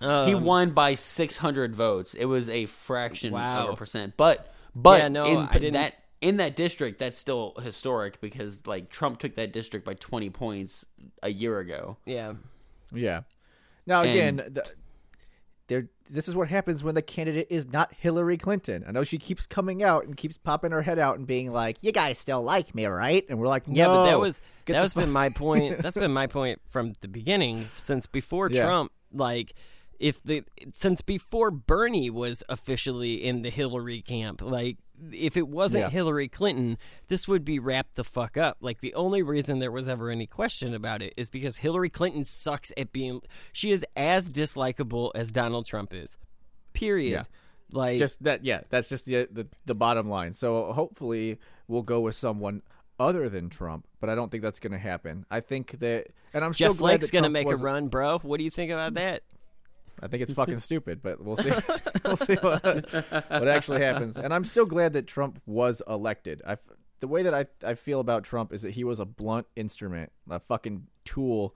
he 0.00 0.06
Um, 0.34 0.44
won 0.44 0.70
by 0.70 0.94
six 0.94 1.36
hundred 1.36 1.74
votes. 1.76 2.14
It 2.14 2.24
was 2.24 2.48
a 2.48 2.66
fraction 2.66 3.34
of 3.34 3.70
a 3.70 3.76
percent, 3.76 4.14
but 4.16 4.52
but 4.74 5.00
Yeah, 5.00 5.08
no, 5.08 5.24
in 5.26 5.38
I 5.40 5.52
didn't- 5.52 5.72
that 5.74 5.94
in 6.22 6.36
that 6.38 6.54
district 6.56 6.98
that's 6.98 7.18
still 7.18 7.54
historic 7.62 8.20
because 8.20 8.66
like 8.66 8.88
Trump 8.90 9.18
took 9.18 9.34
that 9.36 9.52
district 9.52 9.84
by 9.84 9.94
twenty 9.94 10.30
points 10.30 10.86
a 11.22 11.30
year 11.30 11.58
ago. 11.58 11.96
yeah. 12.06 12.34
Yeah. 12.92 13.22
Now 13.86 14.02
And- 14.02 14.10
again, 14.10 14.36
the, 14.54 14.70
there. 15.68 15.88
This 16.12 16.26
is 16.28 16.34
what 16.34 16.48
happens 16.48 16.82
when 16.82 16.94
the 16.94 17.02
candidate 17.02 17.46
is 17.50 17.66
not 17.66 17.94
Hillary 17.94 18.36
Clinton. 18.36 18.84
I 18.86 18.90
know 18.90 19.04
she 19.04 19.16
keeps 19.18 19.46
coming 19.46 19.82
out 19.82 20.04
and 20.04 20.16
keeps 20.16 20.36
popping 20.38 20.72
her 20.72 20.82
head 20.82 20.98
out 20.98 21.16
and 21.18 21.26
being 21.26 21.52
like, 21.52 21.82
"You 21.82 21.92
guys 21.92 22.18
still 22.18 22.42
like 22.42 22.74
me, 22.74 22.86
right?" 22.86 23.24
And 23.28 23.38
we're 23.38 23.46
like, 23.48 23.68
no, 23.68 23.74
Yeah, 23.74 23.86
but 23.86 24.04
that 24.06 24.18
was 24.20 24.40
that 24.66 24.82
was 24.82 24.94
been 24.94 25.10
my 25.10 25.28
point. 25.28 25.78
That's 25.82 25.96
been 25.96 26.12
my 26.12 26.26
point 26.26 26.60
from 26.68 26.94
the 27.00 27.08
beginning, 27.08 27.68
since 27.76 28.06
before 28.06 28.50
Yeah. 28.50 28.64
Trump. 28.64 28.92
Like, 29.12 29.54
if 29.98 30.22
the 30.24 30.42
since 30.72 31.00
before 31.00 31.50
Bernie 31.50 32.10
was 32.10 32.42
officially 32.48 33.22
in 33.24 33.42
the 33.42 33.50
Hillary 33.50 34.02
camp, 34.02 34.42
like 34.42 34.78
if 35.12 35.36
it 35.36 35.48
wasn't 35.48 35.82
Yeah. 35.84 35.90
Hillary 35.90 36.28
Clinton, 36.28 36.78
this 37.08 37.26
would 37.28 37.44
be 37.44 37.58
wrapped 37.58 37.96
the 37.96 38.04
fuck 38.04 38.36
up. 38.36 38.58
Like 38.60 38.80
the 38.80 38.94
only 38.94 39.22
reason 39.22 39.58
there 39.58 39.72
was 39.72 39.88
ever 39.88 40.10
any 40.10 40.26
question 40.26 40.74
about 40.74 41.02
it 41.02 41.14
is 41.16 41.30
because 41.30 41.58
Hillary 41.58 41.90
Clinton 41.90 42.24
sucks 42.24 42.72
at 42.76 42.92
being. 42.92 43.20
She 43.52 43.70
is 43.70 43.84
as 43.96 44.28
dislikable 44.30 45.10
as 45.14 45.30
Donald 45.32 45.66
Trump 45.66 45.92
is. 45.94 46.16
Period. 46.72 47.10
Yeah. 47.12 47.22
Like 47.72 47.98
just 47.98 48.22
that. 48.24 48.44
Yeah, 48.44 48.62
that's 48.68 48.88
just 48.88 49.04
the, 49.04 49.28
the 49.30 49.46
the 49.66 49.74
bottom 49.74 50.08
line. 50.08 50.34
So 50.34 50.72
hopefully 50.72 51.38
we'll 51.68 51.82
go 51.82 52.00
with 52.00 52.16
someone 52.16 52.62
other 52.98 53.28
than 53.28 53.48
Trump, 53.48 53.86
but 54.00 54.10
I 54.10 54.14
don't 54.14 54.30
think 54.30 54.42
that's 54.42 54.60
going 54.60 54.72
to 54.72 54.78
happen. 54.78 55.24
I 55.30 55.40
think 55.40 55.78
that, 55.78 56.08
and 56.34 56.44
I'm 56.44 56.52
still 56.52 56.72
Jeff 56.72 56.78
Flake's 56.78 57.10
gonna 57.10 57.30
make 57.30 57.46
was- 57.46 57.60
a 57.60 57.64
run, 57.64 57.88
bro. 57.88 58.18
What 58.18 58.38
do 58.38 58.44
you 58.44 58.50
think 58.50 58.70
about 58.70 58.94
that? 58.94 59.22
I 60.02 60.08
think 60.08 60.22
it's 60.22 60.32
fucking 60.40 60.58
stupid, 60.60 61.02
but 61.02 61.22
we'll 61.22 61.36
see. 61.36 61.52
we'll 62.04 62.16
see 62.16 62.34
what, 62.36 62.64
what 62.64 63.48
actually 63.48 63.82
happens. 63.82 64.16
And 64.16 64.32
I'm 64.32 64.44
still 64.44 64.66
glad 64.66 64.92
that 64.94 65.06
Trump 65.06 65.40
was 65.46 65.82
elected. 65.88 66.42
I, 66.46 66.56
the 67.00 67.08
way 67.08 67.22
that 67.22 67.34
I, 67.34 67.46
I 67.64 67.74
feel 67.74 68.00
about 68.00 68.24
Trump 68.24 68.52
is 68.52 68.62
that 68.62 68.72
he 68.72 68.84
was 68.84 68.98
a 68.98 69.04
blunt 69.04 69.46
instrument, 69.56 70.12
a 70.28 70.40
fucking 70.40 70.86
tool 71.04 71.54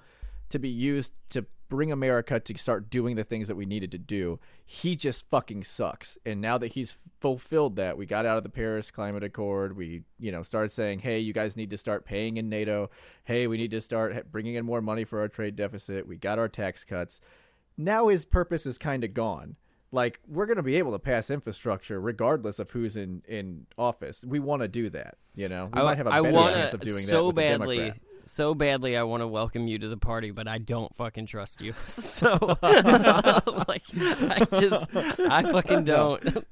to 0.50 0.58
be 0.58 0.68
used 0.68 1.12
to 1.30 1.46
bring 1.68 1.90
America 1.90 2.38
to 2.38 2.58
start 2.58 2.90
doing 2.90 3.16
the 3.16 3.24
things 3.24 3.48
that 3.48 3.56
we 3.56 3.66
needed 3.66 3.90
to 3.90 3.98
do. 3.98 4.38
He 4.64 4.96
just 4.96 5.28
fucking 5.28 5.64
sucks. 5.64 6.16
And 6.24 6.40
now 6.40 6.58
that 6.58 6.68
he's 6.68 6.96
fulfilled 7.20 7.76
that, 7.76 7.96
we 7.96 8.06
got 8.06 8.26
out 8.26 8.36
of 8.38 8.44
the 8.44 8.50
Paris 8.50 8.90
Climate 8.90 9.24
Accord. 9.24 9.76
We, 9.76 10.02
you 10.18 10.30
know, 10.30 10.42
started 10.42 10.72
saying, 10.72 11.00
"Hey, 11.00 11.18
you 11.18 11.32
guys 11.32 11.56
need 11.56 11.70
to 11.70 11.76
start 11.76 12.04
paying 12.04 12.36
in 12.36 12.48
NATO. 12.48 12.90
Hey, 13.24 13.46
we 13.46 13.56
need 13.56 13.70
to 13.72 13.80
start 13.80 14.30
bringing 14.30 14.54
in 14.54 14.64
more 14.64 14.80
money 14.80 15.04
for 15.04 15.20
our 15.20 15.28
trade 15.28 15.56
deficit. 15.56 16.06
We 16.06 16.16
got 16.16 16.38
our 16.38 16.48
tax 16.48 16.84
cuts." 16.84 17.20
Now 17.76 18.08
his 18.08 18.24
purpose 18.24 18.66
is 18.66 18.78
kind 18.78 19.04
of 19.04 19.14
gone. 19.14 19.56
Like 19.92 20.18
we're 20.26 20.46
going 20.46 20.56
to 20.56 20.62
be 20.62 20.76
able 20.76 20.92
to 20.92 20.98
pass 20.98 21.30
infrastructure 21.30 22.00
regardless 22.00 22.58
of 22.58 22.70
who's 22.70 22.96
in 22.96 23.22
in 23.28 23.66
office. 23.78 24.24
We 24.26 24.40
want 24.40 24.62
to 24.62 24.68
do 24.68 24.90
that, 24.90 25.16
you 25.34 25.48
know. 25.48 25.70
We 25.72 25.80
I, 25.80 25.84
might 25.84 25.98
have 25.98 26.08
a 26.08 26.10
I 26.10 26.20
better 26.20 26.34
wanna, 26.34 26.52
chance 26.54 26.74
of 26.74 26.80
doing 26.80 27.06
so 27.06 27.30
that 27.30 27.34
badly. 27.34 27.92
So 28.26 28.54
badly, 28.54 28.96
I 28.96 29.02
want 29.02 29.20
to 29.20 29.28
welcome 29.28 29.68
you 29.68 29.78
to 29.78 29.88
the 29.88 29.98
party, 29.98 30.30
but 30.30 30.48
I 30.48 30.58
don't 30.58 30.94
fucking 30.96 31.26
trust 31.26 31.60
you. 31.60 31.74
So, 31.86 32.38
like, 32.62 33.82
I 33.94 34.46
just, 34.50 34.86
I 34.94 35.42
fucking 35.50 35.84
don't. 35.84 36.44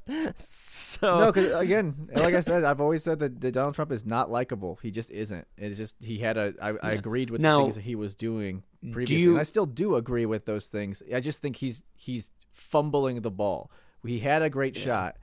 So, 1.02 1.18
No, 1.18 1.32
because 1.32 1.52
again, 1.60 2.08
like 2.14 2.34
I 2.34 2.40
said, 2.40 2.62
I've 2.62 2.80
always 2.80 3.02
said 3.02 3.18
that, 3.18 3.40
that 3.40 3.52
Donald 3.52 3.74
Trump 3.74 3.90
is 3.90 4.06
not 4.06 4.30
likable. 4.30 4.78
He 4.82 4.90
just 4.92 5.10
isn't. 5.10 5.46
It's 5.58 5.76
just 5.76 5.96
he 6.00 6.18
had 6.18 6.36
a. 6.36 6.54
I, 6.62 6.68
I 6.80 6.90
agreed 6.92 7.30
with 7.30 7.40
Now, 7.40 7.58
the 7.58 7.64
things 7.64 7.74
that 7.74 7.80
he 7.84 7.96
was 7.96 8.14
doing 8.14 8.62
previously, 8.92 9.22
you- 9.22 9.32
and 9.32 9.40
I 9.40 9.42
still 9.42 9.66
do 9.66 9.96
agree 9.96 10.26
with 10.26 10.44
those 10.44 10.68
things. 10.68 11.02
I 11.12 11.18
just 11.18 11.40
think 11.42 11.56
he's 11.56 11.82
he's 11.96 12.30
fumbling 12.52 13.20
the 13.22 13.30
ball. 13.32 13.70
He 14.06 14.20
had 14.20 14.42
a 14.42 14.48
great 14.50 14.76
shot, 14.76 15.16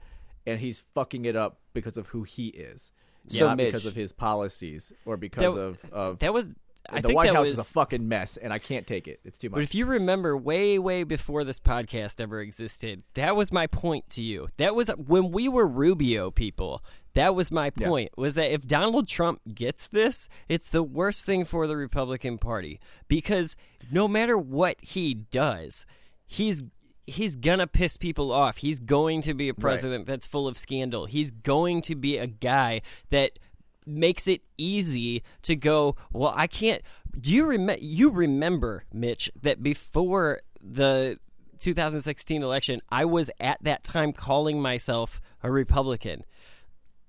and 0.46 0.60
he's 0.60 0.82
fucking 0.94 1.24
it 1.24 1.34
up 1.36 1.60
because 1.72 1.96
of 1.96 2.08
who 2.08 2.24
he 2.24 2.48
is, 2.48 2.92
So, 3.28 3.46
not 3.48 3.56
because 3.56 3.86
of 3.86 3.94
his 3.94 4.12
policies 4.12 4.92
or 5.06 5.16
because 5.16 5.54
That- 5.54 5.60
of 5.60 5.84
of 5.92 6.18
that 6.18 6.34
was. 6.34 6.54
I 6.88 7.00
the 7.00 7.08
think 7.08 7.16
White 7.16 7.28
House 7.34 7.40
was, 7.48 7.50
is 7.50 7.58
a 7.58 7.64
fucking 7.64 8.08
mess, 8.08 8.36
and 8.36 8.52
I 8.52 8.58
can't 8.58 8.86
take 8.86 9.06
it. 9.06 9.20
It's 9.24 9.38
too 9.38 9.48
much. 9.50 9.56
But 9.56 9.62
if 9.62 9.74
you 9.74 9.86
remember, 9.86 10.36
way, 10.36 10.78
way 10.78 11.04
before 11.04 11.44
this 11.44 11.60
podcast 11.60 12.20
ever 12.20 12.40
existed, 12.40 13.02
that 13.14 13.36
was 13.36 13.52
my 13.52 13.66
point 13.66 14.08
to 14.10 14.22
you. 14.22 14.48
That 14.56 14.74
was 14.74 14.88
when 14.96 15.30
we 15.30 15.48
were 15.48 15.66
Rubio 15.66 16.30
people. 16.30 16.82
That 17.14 17.34
was 17.34 17.50
my 17.50 17.70
Yeah. 17.76 17.88
point. 17.88 18.16
Was 18.16 18.34
that 18.34 18.52
if 18.52 18.66
Donald 18.66 19.08
Trump 19.08 19.40
gets 19.54 19.88
this, 19.88 20.28
it's 20.48 20.70
the 20.70 20.82
worst 20.82 21.24
thing 21.24 21.44
for 21.44 21.66
the 21.66 21.76
Republican 21.76 22.38
Party 22.38 22.80
because 23.08 23.56
no 23.90 24.08
matter 24.08 24.38
what 24.38 24.76
he 24.80 25.14
does, 25.14 25.84
he's 26.26 26.64
he's 27.06 27.34
gonna 27.34 27.66
piss 27.66 27.96
people 27.96 28.30
off. 28.30 28.58
He's 28.58 28.78
going 28.78 29.20
to 29.22 29.34
be 29.34 29.48
a 29.48 29.54
president 29.54 30.06
that's 30.06 30.26
full 30.26 30.46
of 30.46 30.56
scandal. 30.56 31.06
He's 31.06 31.32
going 31.32 31.82
to 31.82 31.96
be 31.96 32.16
a 32.16 32.28
guy 32.28 32.82
that 33.10 33.38
makes 33.90 34.26
it 34.28 34.42
easy 34.56 35.22
to 35.42 35.54
go 35.56 35.96
well 36.12 36.32
i 36.36 36.46
can't 36.46 36.82
do 37.20 37.32
you 37.34 37.44
remember 37.46 37.82
you 37.82 38.10
remember 38.10 38.84
mitch 38.92 39.30
that 39.40 39.62
before 39.62 40.40
the 40.62 41.18
2016 41.58 42.42
election 42.42 42.80
i 42.90 43.04
was 43.04 43.30
at 43.40 43.62
that 43.62 43.84
time 43.84 44.12
calling 44.12 44.60
myself 44.60 45.20
a 45.42 45.50
republican 45.50 46.24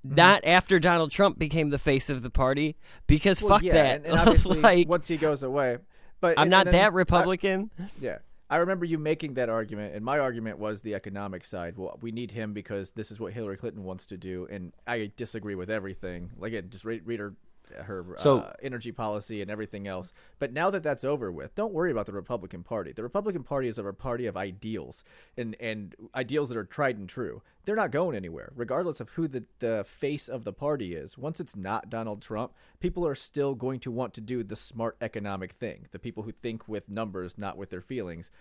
Mm-hmm. 0.04 0.16
not 0.16 0.44
after 0.46 0.80
donald 0.80 1.12
trump 1.12 1.38
became 1.38 1.70
the 1.70 1.78
face 1.78 2.10
of 2.10 2.24
the 2.24 2.32
party 2.32 2.76
because 3.06 3.40
Well, 3.44 3.52
fuck 3.58 3.62
yeah, 3.62 3.74
that 3.74 3.96
And, 3.98 4.06
and 4.08 4.16
obviously, 4.20 4.60
like 4.62 4.90
once 4.90 5.08
he 5.08 5.16
goes 5.16 5.44
away, 5.44 5.78
but 6.20 6.40
i'm 6.40 6.44
and- 6.46 6.50
not 6.50 6.66
and 6.66 6.74
then 6.74 6.82
that 6.82 6.92
I- 6.92 6.96
republican 6.96 7.70
Yeah. 8.00 8.18
I 8.52 8.58
remember 8.58 8.84
you 8.84 8.98
making 8.98 9.36
that 9.36 9.48
argument, 9.48 9.96
and 9.96 10.04
my 10.04 10.20
argument 10.20 10.60
was 10.60 10.82
the 10.82 10.94
economic 10.94 11.46
side. 11.46 11.78
Well, 11.78 11.98
we 12.02 12.12
need 12.12 12.32
him 12.32 12.52
because 12.52 12.92
this 12.92 13.10
is 13.10 13.18
what 13.18 13.32
Hillary 13.32 13.56
Clinton 13.56 13.86
wants 13.86 14.06
to 14.08 14.18
do, 14.18 14.46
and 14.52 14.74
I 14.86 15.10
disagree 15.16 15.56
with 15.56 15.70
everything. 15.70 16.32
Like, 16.38 16.50
again, 16.50 16.70
just 16.70 16.84
read, 16.84 17.08
read 17.08 17.22
her 17.22 17.34
her 17.74 18.06
So- 18.18 18.40
uh, 18.40 18.54
energy 18.62 18.92
policy 18.92 19.42
and 19.42 19.50
everything 19.50 19.88
else. 19.88 20.14
But 20.40 20.54
now 20.54 20.70
that 20.70 20.84
that's 20.84 21.04
over 21.04 21.32
with, 21.32 21.56
don't 21.56 21.74
worry 21.74 21.92
about 21.92 22.06
the 22.06 22.14
Republican 22.14 22.64
Party. 22.64 22.92
The 22.92 23.04
Republican 23.04 23.44
Party 23.44 23.68
is 23.68 23.78
a 23.78 23.94
party 23.94 24.26
of 24.26 24.38
ideals 24.38 25.04
and 25.38 25.56
and 25.60 25.96
ideals 26.16 26.50
that 26.50 26.58
are 26.58 26.64
tried 26.64 26.98
and 26.98 27.08
true. 27.10 27.42
They're 27.64 27.76
not 27.76 27.92
going 27.92 28.16
anywhere, 28.16 28.52
regardless 28.56 29.00
of 29.00 29.10
who 29.12 29.28
the 29.28 29.46
the 29.60 29.86
face 29.88 30.28
of 30.28 30.44
the 30.44 30.54
party 30.54 30.96
is. 30.96 31.18
Once 31.18 31.40
it's 31.40 31.56
not 31.56 31.90
Donald 31.90 32.22
Trump, 32.22 32.54
people 32.80 33.08
are 33.08 33.16
still 33.16 33.54
going 33.56 33.80
to 33.82 33.92
want 33.92 34.14
to 34.16 34.22
do 34.22 34.44
the 34.44 34.56
smart 34.56 34.98
economic 35.00 35.52
thing. 35.52 35.88
The 35.92 36.00
people 36.00 36.24
who 36.24 36.32
think 36.32 36.68
with 36.68 36.90
numbers, 36.90 37.38
not 37.38 37.58
with 37.58 37.70
their 37.70 37.82
feelings. 37.82 38.32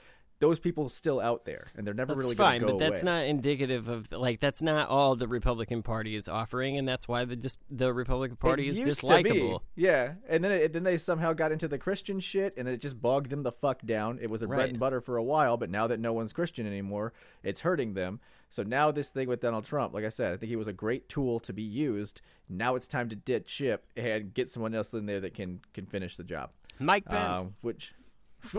Those 0.41 0.59
people 0.59 0.89
still 0.89 1.21
out 1.21 1.45
there, 1.45 1.69
and 1.77 1.87
they're 1.87 1.95
never 1.95 2.15
That's 2.15 2.25
really 2.25 2.35
going 2.35 2.51
fine, 2.53 2.61
go 2.63 2.67
but 2.69 2.79
that's 2.79 3.03
away. 3.03 3.13
not 3.13 3.25
indicative 3.27 3.89
of 3.89 4.11
like 4.11 4.41
that's 4.41 4.63
not 4.63 4.89
all 4.89 5.15
the 5.15 5.29
Republican 5.29 5.83
Party 5.83 6.17
is 6.17 6.29
offering, 6.29 6.79
and 6.79 6.89
that's 6.89 7.07
why 7.07 7.25
the 7.27 7.37
just 7.37 7.59
the 7.71 7.93
Republican 7.93 8.37
Party 8.37 8.67
It 8.67 8.71
is 8.71 8.79
used 8.79 9.01
to 9.01 9.07
be. 9.23 9.31
dislikable. 9.31 9.61
Yeah, 9.77 10.15
and 10.29 10.43
then 10.43 10.51
it, 10.53 10.73
then 10.73 10.83
they 10.83 10.97
somehow 10.97 11.35
got 11.35 11.53
into 11.53 11.69
the 11.69 11.77
Christian 11.79 12.21
shit, 12.21 12.55
and 12.57 12.67
it 12.69 12.81
just 12.81 13.01
bogged 13.03 13.29
them 13.31 13.43
the 13.43 13.53
fuck 13.53 13.83
down. 13.85 14.19
It 14.21 14.31
was 14.31 14.41
their 14.41 14.49
bread 14.49 14.71
and 14.71 14.81
butter 14.81 15.01
for 15.03 15.19
a 15.19 15.23
while, 15.23 15.59
but 15.59 15.69
now 15.69 15.87
that 15.87 16.01
no 16.01 16.13
one's 16.15 16.33
Christian 16.33 16.67
anymore, 16.67 17.13
it's 17.43 17.61
hurting 17.61 17.93
them. 17.93 18.19
So 18.49 18.63
now 18.63 18.91
this 18.91 19.11
thing 19.11 19.29
with 19.29 19.41
Donald 19.43 19.65
Trump, 19.65 19.93
like 19.95 20.05
I 20.05 20.09
said, 20.09 20.33
I 20.33 20.37
think 20.39 20.49
he 20.49 20.57
was 20.57 20.67
a 20.69 20.73
great 20.73 21.09
tool 21.09 21.39
to 21.41 21.53
be 21.53 21.63
used. 21.63 22.21
Now 22.49 22.75
it's 22.75 22.89
time 22.89 23.09
to 23.11 23.15
ditch 23.15 23.49
ship 23.49 23.85
and 23.95 24.35
get 24.35 24.51
someone 24.51 24.75
else 24.75 24.93
in 24.93 25.05
there 25.07 25.21
that 25.21 25.35
can 25.35 25.61
can 25.75 25.87
finish 25.87 26.17
the 26.17 26.25
job. 26.25 26.51
Mike 26.79 27.05
Pence. 27.05 27.43
Um, 27.43 27.55
which 27.61 27.93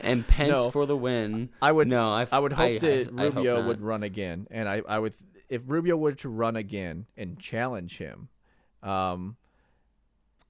and 0.00 0.26
Pence 0.26 0.50
No. 0.50 0.70
for 0.70 0.86
the 0.86 0.96
win. 0.96 1.50
I 1.60 1.72
would 1.72 1.88
no. 1.88 2.10
I, 2.10 2.26
I 2.30 2.38
would 2.38 2.52
hope 2.52 2.64
I- 2.66 2.78
that 2.78 3.08
I- 3.16 3.22
I 3.22 3.24
hope 3.26 3.34
Rubio 3.36 3.56
not. 3.58 3.66
would 3.68 3.80
run 3.80 4.02
again, 4.02 4.46
and 4.50 4.68
I, 4.68 4.82
I 4.88 4.98
would 4.98 5.14
if 5.48 5.62
Rubio 5.66 5.96
were 5.96 6.12
to 6.12 6.28
run 6.28 6.56
again 6.56 7.06
and 7.16 7.38
challenge 7.38 7.98
him, 7.98 8.28
um, 8.82 9.36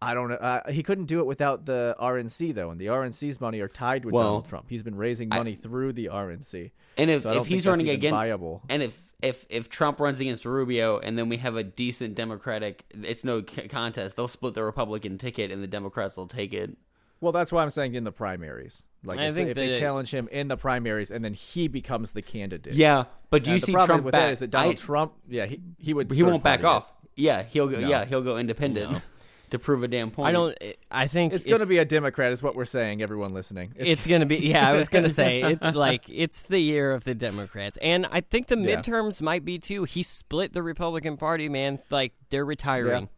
I 0.00 0.14
don't 0.14 0.28
know. 0.28 0.36
Uh, 0.36 0.70
he 0.70 0.82
couldn't 0.82 1.06
do 1.06 1.20
it 1.20 1.26
without 1.26 1.66
the 1.66 1.96
RNC 2.00 2.54
though, 2.54 2.70
and 2.70 2.80
the 2.80 2.86
RNC's 2.86 3.40
money 3.40 3.60
are 3.60 3.68
tied 3.68 4.04
with 4.04 4.14
Well, 4.14 4.24
Donald 4.24 4.48
Trump. 4.48 4.66
He's 4.68 4.82
been 4.82 4.96
raising 4.96 5.28
money 5.28 5.54
through 5.54 5.92
the 5.94 6.06
RNC, 6.06 6.70
And 6.96 7.10
if, 7.10 7.22
so 7.22 7.30
I 7.30 7.34
don't 7.34 7.42
if 7.42 7.46
think 7.46 7.54
he's 7.54 7.64
that's 7.64 7.70
running 7.70 7.86
even 7.86 7.96
again, 7.98 8.12
viable. 8.12 8.62
and 8.68 8.82
if 8.82 9.10
if 9.22 9.44
if 9.50 9.68
Trump 9.68 9.98
runs 10.00 10.20
against 10.20 10.44
Rubio, 10.44 10.98
and 10.98 11.18
then 11.18 11.28
we 11.28 11.36
have 11.38 11.56
a 11.56 11.64
decent 11.64 12.14
Democratic, 12.14 12.84
it's 12.90 13.24
no 13.24 13.40
c- 13.44 13.66
contest. 13.68 14.16
They'll 14.16 14.28
split 14.28 14.54
the 14.54 14.62
Republican 14.64 15.18
ticket, 15.18 15.50
and 15.50 15.62
the 15.62 15.66
Democrats 15.68 16.16
will 16.16 16.26
take 16.28 16.54
it. 16.54 16.76
Well, 17.20 17.32
that's 17.32 17.50
why 17.50 17.62
I'm 17.62 17.70
saying 17.70 17.94
in 17.94 18.04
the 18.04 18.12
primaries. 18.12 18.82
Like 19.04 19.18
I 19.18 19.26
if, 19.26 19.34
think 19.34 19.50
if 19.50 19.56
they 19.56 19.68
that- 19.72 19.78
challenge 19.80 20.12
him 20.12 20.28
in 20.30 20.48
the 20.48 20.56
primaries, 20.56 21.10
and 21.10 21.24
then 21.24 21.34
he 21.34 21.68
becomes 21.68 22.12
the 22.12 22.22
candidate. 22.22 22.74
Yeah, 22.74 23.04
but 23.30 23.44
do 23.44 23.50
And 23.50 23.56
you 23.56 23.60
the 23.60 23.66
see 23.66 23.72
problem 23.72 23.86
Trump 23.88 24.04
with 24.04 24.12
back? 24.12 24.22
that 24.22 24.32
is 24.32 24.38
that 24.40 24.50
Donald 24.50 24.74
I- 24.74 24.78
Trump, 24.78 25.12
yeah, 25.28 25.46
he 25.46 25.60
he 25.78 25.94
would 25.94 26.10
he 26.12 26.22
won't 26.22 26.42
back 26.42 26.60
third-party 26.60 26.76
it. 26.84 26.88
off. 26.88 26.92
Yeah, 27.16 27.42
he'll 27.44 27.68
go. 27.68 27.80
No. 27.80 27.88
Yeah, 27.88 28.04
he'll 28.04 28.22
go 28.22 28.38
independent 28.38 29.00
to 29.50 29.58
prove 29.58 29.82
a 29.82 29.88
damn 29.88 30.10
point. 30.10 30.28
I 30.28 30.32
don't. 30.32 30.56
I 30.90 31.06
think 31.08 31.32
It's 31.32 31.46
going 31.46 31.60
to 31.60 31.66
be 31.66 31.78
a 31.78 31.84
Democrat, 31.84 32.32
is 32.32 32.42
what 32.42 32.54
we're 32.54 32.64
saying. 32.64 33.00
Everyone 33.02 33.32
listening, 33.34 33.72
It's 33.76 34.06
gonna 34.06 34.26
be 34.26 34.36
yeah. 34.38 34.68
I 34.68 34.74
was 34.74 34.88
gonna 34.88 35.08
say 35.22 35.42
it's 35.42 35.76
like 35.76 36.02
it's 36.08 36.42
the 36.42 36.58
year 36.60 36.92
of 36.92 37.04
the 37.04 37.14
Democrats, 37.14 37.76
and 37.78 38.06
I 38.10 38.20
think 38.20 38.46
the 38.48 38.58
Yeah. 38.58 38.76
midterms 38.82 39.20
might 39.22 39.44
be 39.44 39.58
too. 39.58 39.84
He 39.84 40.02
split 40.02 40.52
the 40.52 40.62
Republican 40.62 41.16
Party, 41.16 41.48
man. 41.48 41.78
Like 41.90 42.12
they're 42.30 42.44
retiring. 42.44 43.08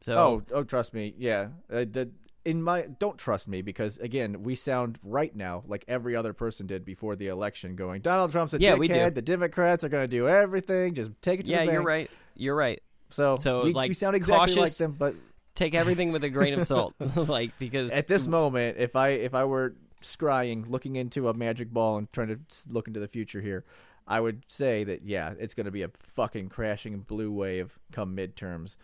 So 0.00 0.16
Oh, 0.18 0.42
oh, 0.52 0.62
trust 0.64 0.92
me. 0.92 1.14
Yeah, 1.18 1.48
uh, 1.72 1.84
the 1.90 2.10
in 2.44 2.62
my 2.62 2.82
don't 2.98 3.18
trust 3.18 3.48
me 3.48 3.62
because 3.62 3.98
again, 3.98 4.42
we 4.42 4.54
sound 4.54 4.98
right 5.04 5.34
now 5.34 5.62
like 5.66 5.84
every 5.88 6.14
other 6.16 6.32
person 6.32 6.66
did 6.66 6.84
before 6.84 7.16
the 7.16 7.28
election, 7.28 7.76
going 7.76 8.00
Donald 8.02 8.32
Trump's 8.32 8.54
a 8.54 8.60
Yeah, 8.60 8.74
dickhead. 8.74 8.78
we 8.78 8.88
do. 8.88 9.10
The 9.10 9.22
Democrats 9.22 9.84
are 9.84 9.88
going 9.88 10.04
to 10.04 10.08
do 10.08 10.28
everything. 10.28 10.94
Just 10.94 11.10
take 11.22 11.40
it 11.40 11.46
to 11.46 11.52
yeah, 11.52 11.60
the 11.60 11.66
bank. 11.66 11.72
you're 11.72 11.82
right. 11.82 12.10
You're 12.36 12.54
right. 12.56 12.82
So, 13.10 13.36
So, 13.38 13.64
we, 13.64 13.72
like, 13.72 13.88
we 13.90 13.94
sound 13.94 14.16
exactly 14.16 14.54
like 14.54 14.58
cautious- 14.62 14.78
them, 14.78 14.92
but 14.98 15.14
Take 15.54 15.76
everything 15.76 16.10
with 16.10 16.24
a 16.24 16.28
grain 16.30 16.54
of 16.58 16.66
salt, 16.66 16.94
like 17.16 17.56
because 17.60 17.92
at 17.92 18.08
this 18.08 18.26
moment, 18.26 18.76
if 18.78 18.96
I 18.96 19.10
if 19.10 19.34
I 19.34 19.44
were 19.44 19.76
scrying, 20.02 20.68
looking 20.68 20.96
into 20.96 21.28
a 21.28 21.34
magic 21.34 21.70
ball 21.70 21.96
and 21.96 22.10
trying 22.10 22.26
to 22.28 22.38
look 22.68 22.88
into 22.88 22.98
the 22.98 23.06
future 23.06 23.40
here, 23.40 23.64
I 24.06 24.18
would 24.18 24.42
say 24.48 24.82
that 24.82 25.02
yeah, 25.04 25.32
it's 25.38 25.54
going 25.54 25.66
to 25.66 25.70
be 25.70 25.82
a 25.82 25.90
fucking 26.12 26.48
crashing 26.48 26.98
blue 27.02 27.30
wave 27.30 27.78
come 27.92 28.16
midterms. 28.16 28.74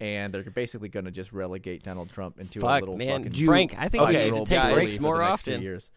And 0.00 0.34
they're 0.34 0.42
basically 0.42 0.88
going 0.88 1.04
to 1.04 1.10
just 1.12 1.32
relegate 1.32 1.84
Donald 1.84 2.10
Trump 2.10 2.40
into 2.40 2.60
a 2.60 2.66
little 2.80 2.96
man. 2.96 3.22
fucking 3.24 3.38
You- 3.40 3.46
Frank, 3.46 3.74
I 3.78 3.88
think 3.88 4.06
we 4.08 4.12
need 4.12 4.12
to 4.14 4.18
five-year-old 4.18 4.46
take 4.48 4.72
breaks 4.72 4.96
for 4.96 5.02
more 5.02 5.18
the 5.18 5.28
next 5.28 5.44
two 5.44 5.50
often. 5.52 5.62
Years. 5.62 5.90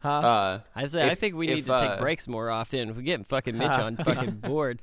Huh? 0.00 0.08
Uh, 0.10 0.60
I 0.74 0.88
say 0.88 1.08
I 1.10 1.14
think 1.14 1.34
we 1.36 1.48
if, 1.48 1.54
need 1.56 1.64
to 1.66 1.74
uh, 1.74 1.90
take 1.92 2.00
breaks 2.00 2.26
more 2.26 2.50
often. 2.50 2.94
We're 2.96 3.02
getting 3.02 3.24
fucking 3.24 3.56
Mitch 3.56 3.70
on 3.70 3.96
fucking 3.96 4.30
board. 4.42 4.80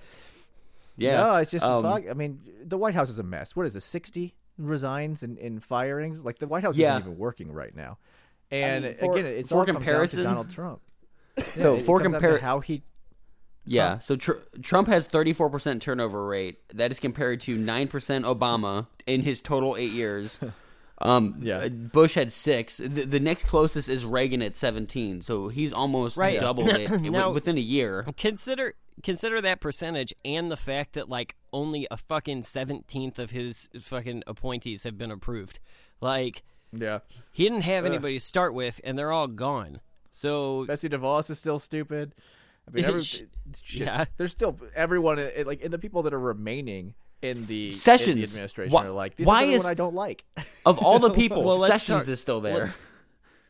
yeah, 0.95 1.17
No, 1.17 1.35
it's 1.37 1.51
just 1.51 1.65
um, 1.65 1.83
fuck. 1.83 2.03
I 2.09 2.13
mean, 2.13 2.39
the 2.63 2.77
White 2.77 2.93
House 2.93 3.09
is 3.09 3.19
a 3.19 3.23
mess. 3.23 3.55
What 3.55 3.65
is 3.65 3.75
it? 3.75 3.81
Sixty 3.83 4.35
resigns 4.57 5.23
and, 5.23 5.37
and 5.39 5.63
firings. 5.63 6.23
Like 6.23 6.37
the 6.39 6.47
White 6.47 6.63
House 6.63 6.77
Yeah. 6.77 6.95
isn't 6.95 7.07
even 7.07 7.17
working 7.17 7.51
right 7.51 7.75
now. 7.75 7.97
And 8.51 8.85
mean, 8.85 8.93
for- 8.93 9.11
again, 9.17 9.25
it's 9.25 9.49
for 9.49 9.55
all 9.59 9.65
comes 9.65 9.75
down 9.75 9.81
to 9.81 9.85
comparison- 9.85 10.23
Donald 10.23 10.49
Trump. 10.51 10.81
So 11.55 11.75
It 11.75 11.81
for 11.81 11.99
comes 11.99 12.13
down 12.13 12.21
to 12.21 12.27
compare, 12.27 12.37
how 12.39 12.59
he 12.59 12.83
yeah. 13.69 13.99
So 13.99 14.15
tr- 14.15 14.31
Trump 14.61 14.87
has 14.87 15.07
34 15.07 15.49
percent 15.49 15.81
turnover 15.81 16.25
rate. 16.25 16.59
That 16.73 16.91
is 16.91 16.99
compared 16.99 17.41
to 17.41 17.57
nine 17.57 17.87
percent 17.87 18.25
Obama 18.25 18.87
in 19.07 19.21
his 19.21 19.41
total 19.41 19.75
eight 19.77 19.91
years. 19.91 20.39
Um, 21.01 21.35
Yeah. 21.41 21.59
uh, 21.59 21.69
Bush 21.69 22.15
had 22.15 22.29
six. 22.33 22.75
The, 22.75 23.05
the 23.05 23.21
next 23.21 23.45
closest 23.45 23.87
is 23.87 24.03
Reagan 24.03 24.41
at 24.41 24.57
17. 24.57 25.21
So 25.21 25.47
he's 25.47 25.71
almost 25.71 26.17
Right. 26.17 26.41
doubled 26.41 26.67
it 26.67 26.89
Now- 27.01 27.31
within 27.31 27.57
a 27.57 27.61
year. 27.61 28.05
Consider 28.17 28.73
consider 29.01 29.39
that 29.39 29.61
percentage 29.61 30.13
and 30.25 30.51
the 30.51 30.57
fact 30.57 30.95
that 30.95 31.07
like 31.07 31.37
only 31.53 31.87
a 31.89 31.95
fucking 31.95 32.43
seventeenth 32.43 33.17
of 33.17 33.31
his 33.31 33.69
fucking 33.79 34.23
appointees 34.27 34.83
have 34.83 34.97
been 34.97 35.09
approved. 35.09 35.59
Like 36.01 36.43
yeah. 36.73 36.99
he 37.31 37.43
didn't 37.45 37.61
have 37.61 37.85
anybody 37.85 38.15
to 38.19 38.23
start 38.25 38.53
with, 38.53 38.81
and 38.83 38.99
they're 38.99 39.13
all 39.13 39.27
gone. 39.27 39.79
So 40.11 40.65
Betsy 40.65 40.89
DeVos 40.89 41.29
is 41.29 41.39
still 41.39 41.59
stupid. 41.59 42.13
I 42.69 42.75
mean, 42.75 42.85
every, 42.85 43.01
Sh- 43.03 43.21
shit, 43.61 43.87
yeah. 43.87 44.05
there's 44.17 44.31
still 44.31 44.57
everyone 44.75 45.19
uh, 45.19 45.23
it, 45.35 45.47
like 45.47 45.63
and 45.63 45.71
the 45.73 45.79
people 45.79 46.03
that 46.03 46.13
are 46.13 46.19
remaining 46.19 46.93
in 47.21 47.45
the 47.47 47.69
in 47.69 47.75
Sessions. 47.75 48.15
the 48.15 48.23
administration 48.23 48.73
Why- 48.73 48.85
are 48.85 48.91
like 48.91 49.15
this 49.17 49.25
why 49.27 49.43
is 49.43 49.49
the 49.49 49.55
is- 49.55 49.63
one 49.63 49.71
I 49.71 49.73
don't 49.73 49.95
like. 49.95 50.23
Of 50.65 50.79
all 50.79 50.99
the 50.99 51.09
people, 51.09 51.43
Well, 51.45 51.57
Sessions 51.57 52.07
is 52.07 52.19
still 52.21 52.41
there. 52.41 52.73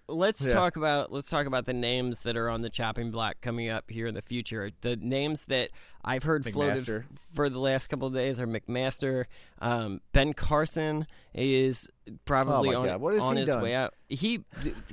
Let's 0.09 0.45
Yeah. 0.45 0.53
talk 0.53 0.75
about 0.75 1.11
let's 1.11 1.29
talk 1.29 1.45
about 1.45 1.65
the 1.65 1.73
names 1.73 2.21
that 2.21 2.35
are 2.35 2.49
on 2.49 2.61
the 2.61 2.69
chopping 2.69 3.11
block 3.11 3.35
coming 3.41 3.69
up 3.69 3.89
here 3.89 4.07
in 4.07 4.13
the 4.15 4.21
future. 4.21 4.71
The 4.81 4.95
names 4.95 5.45
that 5.45 5.69
I've 6.03 6.23
heard 6.23 6.45
floated 6.45 6.85
McMaster. 6.85 6.99
f- 7.03 7.05
for 7.35 7.49
the 7.49 7.59
last 7.59 7.87
couple 7.87 8.07
of 8.07 8.13
days 8.13 8.39
are 8.39 8.47
McMaster. 8.47 9.25
Um, 9.61 9.99
ben 10.13 10.33
Carson 10.33 11.05
is 11.33 11.89
probably 12.25 12.73
Oh 12.73 12.87
on, 12.89 13.19
on 13.19 13.35
his 13.35 13.47
done? 13.47 13.61
way 13.61 13.75
out. 13.75 13.93
He 14.07 14.43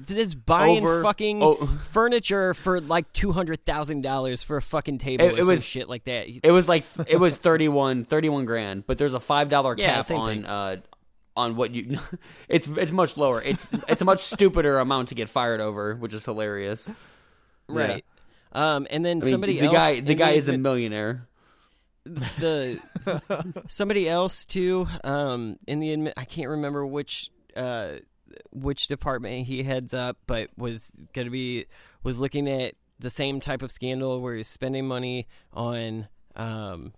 is 0.08 0.34
buying 0.34 0.78
Over- 0.84 1.02
fucking 1.02 1.42
oh. 1.42 1.66
furniture 1.90 2.52
for 2.54 2.80
like 2.80 3.12
two 3.12 3.32
hundred 3.32 3.64
thousand 3.64 4.02
dollars 4.02 4.42
for 4.42 4.56
a 4.56 4.62
fucking 4.62 4.98
table 4.98 5.24
It- 5.24 5.38
it 5.38 5.44
was- 5.44 5.64
shit 5.64 5.88
like 5.88 6.04
that. 6.04 6.26
He- 6.26 6.40
It 6.42 6.50
was 6.50 6.68
like 6.68 6.84
it 7.08 7.18
was 7.20 7.38
31, 7.38 8.04
31 8.04 8.44
grand, 8.44 8.86
but 8.86 8.98
there's 8.98 9.14
a 9.14 9.20
five 9.20 9.48
dollar 9.48 9.74
Yeah, 9.78 10.02
cap 10.02 10.10
on 10.10 10.44
uh 10.44 10.76
on 11.36 11.56
what 11.56 11.72
you. 11.72 11.98
It's 12.48 12.66
it's 12.68 12.92
much 12.92 13.16
lower. 13.16 13.42
It's 13.42 13.68
it's 13.88 14.02
a 14.02 14.04
much 14.04 14.22
stupider 14.22 14.78
amount 14.78 15.08
to 15.08 15.14
get 15.14 15.28
fired 15.28 15.60
over, 15.60 15.94
which 15.96 16.14
is 16.14 16.24
hilarious. 16.24 16.94
right. 17.68 18.04
Um, 18.52 18.86
and 18.90 19.04
then 19.04 19.18
I 19.20 19.24
mean, 19.24 19.32
somebody 19.34 19.58
the 19.58 19.66
else 19.66 19.74
guy 19.74 20.00
the 20.00 20.12
in 20.12 20.18
guy 20.18 20.30
is 20.30 20.48
a 20.48 20.56
millionaire. 20.56 21.28
the 22.04 22.80
somebody 23.68 24.08
else 24.08 24.44
too 24.44 24.86
um 25.02 25.58
in 25.66 25.80
the 25.80 25.88
admi- 25.96 26.12
I 26.16 26.24
can't 26.24 26.48
remember 26.48 26.86
which 26.86 27.30
uh 27.56 27.96
which 28.52 28.86
department 28.86 29.46
he 29.48 29.64
heads 29.64 29.92
up 29.92 30.16
but 30.28 30.50
was 30.56 30.92
going 31.14 31.24
to 31.26 31.30
be 31.32 31.66
was 32.04 32.18
looking 32.18 32.48
at 32.48 32.74
the 33.00 33.10
same 33.10 33.40
type 33.40 33.60
of 33.60 33.72
scandal 33.72 34.20
where 34.20 34.36
he's 34.36 34.46
spending 34.48 34.86
money 34.86 35.26
on 35.52 36.06
um 36.36 36.92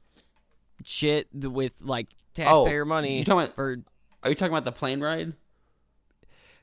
shit 0.85 1.29
with 1.33 1.73
like 1.81 2.09
taxpayer 2.35 2.85
money 2.85 3.15
Oh, 3.15 3.19
you 3.21 3.25
talking 3.25 3.45
about- 3.45 3.55
for 3.55 3.77
Are 4.23 4.31
you 4.31 4.35
talking 4.35 4.53
about 4.53 4.65
the 4.65 4.73
plane 4.73 5.01
ride? 5.01 5.35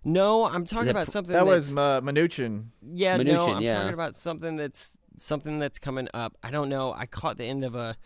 no 0.07 0.45
i'm 0.45 0.65
talking 0.65 0.85
that 0.85 0.91
about 0.91 1.07
something 1.07 1.33
that 1.33 1.43
that's, 1.45 1.67
was 1.67 1.71
Ma- 1.71 1.99
Mnuchin. 1.99 2.65
yeah 2.93 3.17
no 3.17 3.23
Mnuchin, 3.23 3.55
i'm 3.55 3.61
yeah. 3.63 3.77
talking 3.79 3.93
about 3.93 4.15
something 4.15 4.55
that's 4.55 4.91
something 5.17 5.59
that's 5.59 5.79
coming 5.79 6.07
up 6.13 6.37
i 6.43 6.51
don't 6.51 6.69
know 6.69 6.93
i 6.93 7.07
caught 7.07 7.37
the 7.37 7.45
end 7.45 7.65
of 7.65 7.73
a 7.75 7.97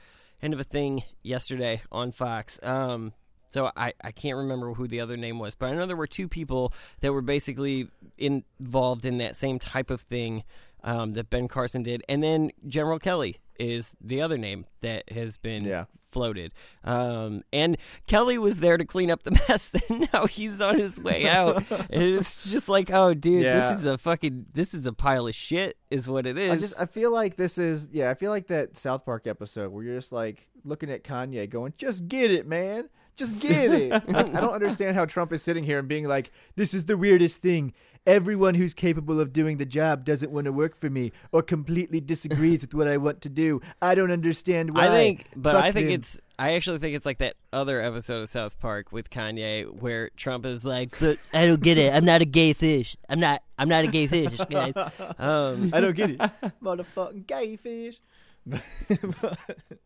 end 0.42 0.54
of 0.54 0.60
a 0.62 0.64
thing 0.64 1.04
yesterday 1.22 1.82
on 1.92 2.14
fox 2.14 2.58
um 2.64 3.12
so 3.50 3.72
I, 3.76 3.94
I 4.04 4.12
can't 4.12 4.38
remember 4.38 4.76
who 4.76 4.88
the 4.88 5.00
other 5.00 5.18
name 5.18 5.40
was, 5.40 5.56
but 5.56 5.70
I 5.70 5.74
know 5.74 5.88
there 5.88 5.96
were 5.96 6.06
two 6.06 6.28
people 6.28 6.72
that 7.02 7.12
were 7.12 7.24
basically 7.24 7.90
involved 8.16 9.06
in 9.06 9.18
that 9.18 9.36
same 9.36 9.58
type 9.58 9.90
of 9.90 10.02
thing 10.02 10.44
um, 10.84 11.14
that 11.14 11.32
Ben 11.32 11.48
Carson 11.48 11.82
did, 11.82 12.04
and 12.08 12.22
then 12.22 12.52
General 12.68 13.00
Kelly 13.00 13.40
is 13.60 13.96
the 14.02 14.22
other 14.22 14.38
name 14.38 14.66
that 14.82 15.12
has 15.12 15.38
been 15.38 15.66
Yeah. 15.66 15.86
floated. 16.08 16.54
Um, 16.84 17.44
and 17.54 17.78
Kelly 18.08 18.38
was 18.38 18.58
there 18.60 18.78
to 18.78 18.86
clean 18.86 19.12
up 19.12 19.24
the 19.24 19.32
mess, 19.50 19.76
and 19.90 20.08
now 20.14 20.26
he's 20.28 20.60
on 20.62 20.78
his 20.80 21.00
way 21.00 21.28
out. 21.28 21.64
and 21.90 22.02
it's 22.04 22.50
just 22.52 22.68
like, 22.70 22.90
oh, 22.92 23.14
dude, 23.14 23.44
Yeah. 23.44 23.72
this 23.72 23.80
is 23.80 23.86
a 23.86 23.98
fucking, 23.98 24.48
this 24.54 24.74
is 24.74 24.86
a 24.86 24.94
pile 24.94 25.28
of 25.28 25.36
shit, 25.36 25.78
is 25.92 26.08
what 26.10 26.26
it 26.26 26.38
is. 26.38 26.52
I 26.52 26.58
just 26.58 26.82
I 26.82 26.86
feel 26.86 27.12
like 27.12 27.36
this 27.36 27.58
is 27.58 27.90
yeah 27.92 28.10
I 28.10 28.14
feel 28.14 28.32
like 28.32 28.48
that 28.48 28.78
South 28.78 29.06
Park 29.06 29.28
episode 29.28 29.72
where 29.72 29.84
you're 29.84 29.96
just 29.98 30.12
like 30.12 30.48
looking 30.64 30.90
at 30.92 31.04
Kanye 31.04 31.50
going 31.50 31.74
just 31.78 32.08
get 32.08 32.32
it 32.32 32.48
man 32.48 32.90
Just 33.16 33.40
get 33.40 33.72
it. 33.74 33.92
I, 34.08 34.20
I 34.20 34.24
don't 34.24 34.54
understand 34.54 34.96
how 34.96 35.06
Trump 35.06 35.34
is 35.34 35.42
sitting 35.44 35.64
here 35.66 35.78
and 35.80 35.88
being 35.90 36.06
like, 36.08 36.32
"This 36.56 36.74
is 36.74 36.86
the 36.86 36.96
weirdest 36.96 37.42
thing. 37.42 37.74
Everyone 38.08 38.56
who's 38.56 38.74
capable 38.74 39.20
of 39.20 39.32
doing 39.34 39.58
the 39.58 39.66
job 39.66 40.04
doesn't 40.06 40.32
want 40.32 40.46
to 40.46 40.52
work 40.52 40.76
for 40.76 40.90
me 40.90 41.12
or 41.32 41.42
completely 41.44 42.00
disagrees 42.14 42.62
with 42.62 42.74
what 42.74 42.88
I 42.88 42.98
want 42.98 43.22
to 43.22 43.30
do. 43.30 43.62
I 43.82 43.94
don't 43.96 44.12
understand 44.12 44.74
why." 44.76 44.88
I 44.88 44.90
think, 44.90 45.26
but 45.36 45.54
Fuck 45.54 45.64
I 45.64 45.72
think 45.72 45.88
them." 45.88 45.94
it's. 45.96 46.20
I 46.40 46.54
actually 46.54 46.80
think 46.80 46.96
it's 46.96 47.06
like 47.06 47.18
that 47.18 47.36
other 47.52 47.82
episode 47.82 48.22
of 48.22 48.30
South 48.30 48.58
Park 48.60 48.94
with 48.94 49.10
Kanye 49.10 49.70
where 49.70 50.10
Trump 50.16 50.46
is 50.46 50.64
like, 50.64 50.98
"But 51.00 51.18
I 51.34 51.46
don't 51.46 51.62
get 51.62 51.78
it. 51.78 51.94
I'm 51.94 52.06
not 52.06 52.22
a 52.22 52.26
gay 52.26 52.54
fish. 52.54 52.96
I'm 53.10 53.20
not. 53.20 53.44
I'm 53.58 53.68
not 53.70 53.84
a 53.84 53.88
gay 53.88 54.08
fish, 54.08 54.40
guys." 54.50 54.74
Um, 55.20 55.70
I 55.74 55.82
don't 55.82 55.96
get 55.96 56.12
it, 56.12 56.18
motherfucking 56.64 57.28
gay 57.28 57.58
fish. 57.58 58.00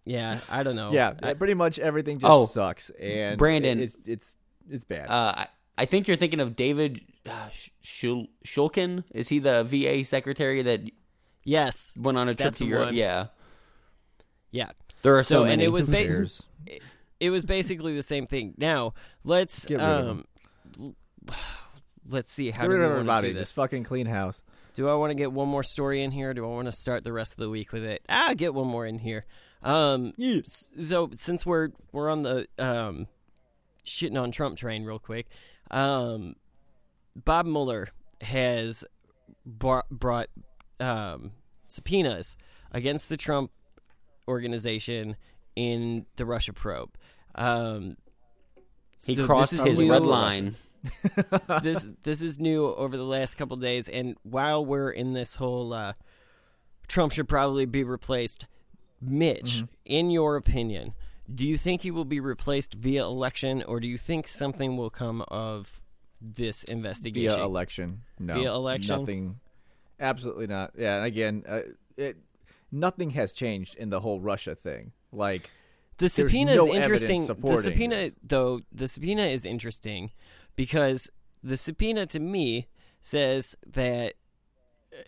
yeah, 0.05 0.39
I 0.49 0.63
don't 0.63 0.75
know. 0.75 0.91
yeah, 0.91 1.13
I- 1.21 1.33
pretty 1.33 1.53
much 1.55 1.79
everything 1.79 2.19
just 2.19 2.31
Oh, 2.31 2.45
sucks. 2.45 2.89
And 2.91 3.37
Brandon. 3.37 3.79
it's 3.81 3.97
it's 4.05 4.35
it's 4.69 4.85
bad. 4.85 5.09
Uh, 5.09 5.33
I, 5.37 5.47
I 5.77 5.85
think 5.85 6.07
you're 6.07 6.17
thinking 6.17 6.39
of 6.39 6.55
David 6.55 7.01
uh, 7.25 7.49
Shul- 7.81 8.27
Shulkin. 8.45 9.03
Is 9.11 9.29
he 9.29 9.39
the 9.39 9.63
VA 9.63 10.03
secretary 10.05 10.61
that 10.61 10.81
yes, 11.43 11.97
went 11.99 12.17
on 12.17 12.29
a 12.29 12.35
trip 12.35 12.53
to 12.55 12.65
Europe? 12.65 12.87
one. 12.87 12.95
Yeah, 12.95 13.27
yeah. 14.51 14.71
there 15.01 15.17
are 15.17 15.23
so, 15.23 15.35
So, 15.35 15.39
many. 15.43 15.53
and 15.53 15.61
it 15.63 15.71
was 15.71 15.87
ba- 15.87 16.03
cares? 16.03 16.43
it 17.19 17.29
was 17.29 17.43
basically 17.43 17.95
the 17.95 18.03
same 18.03 18.27
thing. 18.27 18.53
Now 18.57 18.93
let's 19.23 19.65
Get 19.65 19.75
rid 19.79 19.83
um, 19.83 20.25
l- 20.79 20.95
let's 22.09 22.31
see 22.31 22.51
how 22.51 22.63
Get 22.63 22.67
do 22.67 22.73
rid 22.73 22.79
we 22.79 22.85
of 22.85 22.91
want 22.91 22.95
to 22.95 22.99
everybody. 22.99 23.27
do 23.29 23.33
this. 23.35 23.41
Just 23.49 23.55
fucking 23.55 23.83
clean 23.83 24.05
house. 24.05 24.41
Do 24.75 24.89
I 24.89 24.93
want 24.95 25.11
to 25.11 25.15
get 25.15 25.31
one 25.31 25.47
more 25.47 25.63
story 25.63 26.01
in 26.01 26.11
here? 26.11 26.33
Do 26.33 26.43
I 26.45 26.49
want 26.49 26.65
to 26.65 26.71
start 26.71 27.03
the 27.03 27.13
rest 27.13 27.33
of 27.33 27.37
the 27.37 27.49
week 27.49 27.71
with 27.71 27.83
it? 27.83 28.03
Ah, 28.09 28.33
get 28.35 28.53
one 28.53 28.67
more 28.67 28.85
in 28.87 28.99
here. 28.99 29.23
Um, 29.61 30.13
s- 30.19 30.65
so 30.87 31.09
since 31.15 31.45
we're 31.45 31.69
we're 31.91 32.09
on 32.09 32.23
the 32.23 32.47
um, 32.59 33.07
shitting 33.85 34.19
on 34.21 34.31
Trump 34.31 34.57
train 34.57 34.83
real 34.83 34.99
quick, 34.99 35.27
um, 35.71 36.35
Bob 37.15 37.45
Mueller 37.45 37.89
has 38.21 38.83
brought, 39.45 39.89
brought 39.89 40.29
um, 40.79 41.31
subpoenas 41.67 42.35
against 42.71 43.09
the 43.09 43.17
Trump 43.17 43.51
organization 44.27 45.15
in 45.55 46.05
the 46.15 46.25
Russia 46.25 46.53
probe. 46.53 46.95
Um, 47.35 47.97
he 49.05 49.15
so 49.15 49.25
crossed 49.25 49.51
his 49.51 49.77
new- 49.77 49.91
red 49.91 50.05
line. 50.05 50.55
this 51.61 51.85
this 52.03 52.21
is 52.21 52.39
new 52.39 52.65
over 52.65 52.97
the 52.97 53.05
last 53.05 53.35
couple 53.37 53.55
days, 53.55 53.87
and 53.87 54.17
while 54.23 54.65
we're 54.65 54.91
in 54.91 55.13
this 55.13 55.35
whole 55.35 55.71
uh, 55.73 55.93
Trump 56.89 57.13
should 57.13 57.29
probably 57.29 57.65
be 57.65 57.83
replaced, 57.85 58.47
Mitch, 59.01 59.57
Mm-hmm. 59.57 59.65
in 59.85 60.09
your 60.09 60.35
opinion, 60.35 60.93
do 61.33 61.47
you 61.47 61.57
think 61.57 61.81
he 61.81 61.91
will 61.91 62.05
be 62.05 62.19
replaced 62.19 62.73
via 62.73 63.03
election, 63.03 63.63
or 63.63 63.79
do 63.79 63.87
you 63.87 63.97
think 63.97 64.27
something 64.27 64.77
will 64.77 64.89
come 64.89 65.21
of 65.29 65.81
this 66.21 66.63
investigation? 66.63 67.35
via 67.35 67.45
election. 67.45 68.01
No, 68.19 68.33
Via 68.35 68.53
election? 68.53 68.99
nothing. 68.99 69.39
Absolutely 69.99 70.47
not. 70.47 70.71
Yeah, 70.77 70.97
and 70.97 71.05
again, 71.05 71.43
uh, 71.47 71.59
it 71.97 72.17
nothing 72.71 73.11
has 73.11 73.31
changed 73.31 73.75
in 73.75 73.89
the 73.89 73.99
whole 73.99 74.19
Russia 74.19 74.55
thing. 74.55 74.91
Like 75.11 75.49
The 75.97 76.09
subpoena 76.09 76.55
no 76.55 76.67
is 76.67 76.75
interesting. 76.75 77.27
The 77.27 77.57
subpoena, 77.57 77.95
this. 77.95 78.15
though, 78.23 78.59
the 78.71 78.87
subpoena 78.87 79.23
is 79.23 79.45
interesting 79.45 80.11
because 80.55 81.09
the 81.43 81.55
subpoena 81.57 82.05
to 82.07 82.19
me 82.19 82.67
says 83.01 83.55
that 83.67 84.15
uh, 84.91 85.01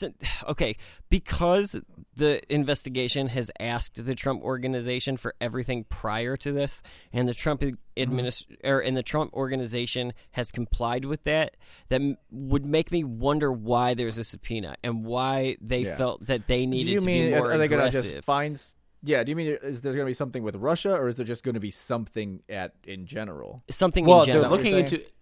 they 0.00 0.12
okay 0.48 0.76
because 1.08 1.76
the 2.16 2.40
investigation 2.52 3.28
has 3.28 3.50
asked 3.58 4.04
the 4.04 4.14
Trump 4.14 4.42
organization 4.42 5.16
for 5.16 5.34
everything 5.40 5.84
prior 5.84 6.36
to 6.38 6.52
this, 6.52 6.82
and 7.12 7.28
the 7.28 7.34
Trump 7.34 7.60
mm-hmm. 7.60 7.74
administ- 7.96 8.46
or 8.64 8.80
and 8.80 8.96
the 8.96 9.02
Trump 9.02 9.32
organization 9.34 10.12
has 10.32 10.50
complied 10.50 11.04
with 11.04 11.24
that. 11.24 11.56
That 11.88 12.00
m- 12.00 12.16
would 12.30 12.64
make 12.64 12.92
me 12.92 13.04
wonder 13.04 13.52
why 13.52 13.94
there's 13.94 14.18
a 14.18 14.24
subpoena 14.24 14.76
and 14.82 15.04
why 15.04 15.56
they 15.60 15.80
Yeah. 15.80 15.96
felt 15.96 16.26
that 16.26 16.46
they 16.46 16.66
needed 16.66 16.86
do 16.86 16.92
you 16.92 17.00
to 17.00 17.06
mean 17.06 17.26
be 17.28 17.34
are- 17.34 17.38
more 17.38 17.52
are 17.52 17.58
they 17.58 17.68
going 17.68 17.90
to 17.90 18.02
just 18.02 18.24
find? 18.24 18.62
Yeah, 19.04 19.24
do 19.24 19.30
you 19.30 19.36
mean 19.36 19.58
is 19.62 19.80
there 19.80 19.92
going 19.92 20.04
to 20.04 20.10
be 20.10 20.14
something 20.14 20.42
with 20.44 20.54
Russia, 20.56 20.94
or 20.94 21.08
is 21.08 21.16
there 21.16 21.26
just 21.26 21.42
going 21.42 21.54
to 21.54 21.60
be 21.60 21.72
something 21.72 22.42
at 22.48 22.74
in 22.84 23.06
general? 23.06 23.64
Something 23.68 24.06
Well, 24.06 24.20
in 24.22 24.26
they're 24.26 24.34
general. 24.34 24.50
what 24.50 24.64
you're 24.64 24.78
looking 24.78 24.96
into 24.98 25.12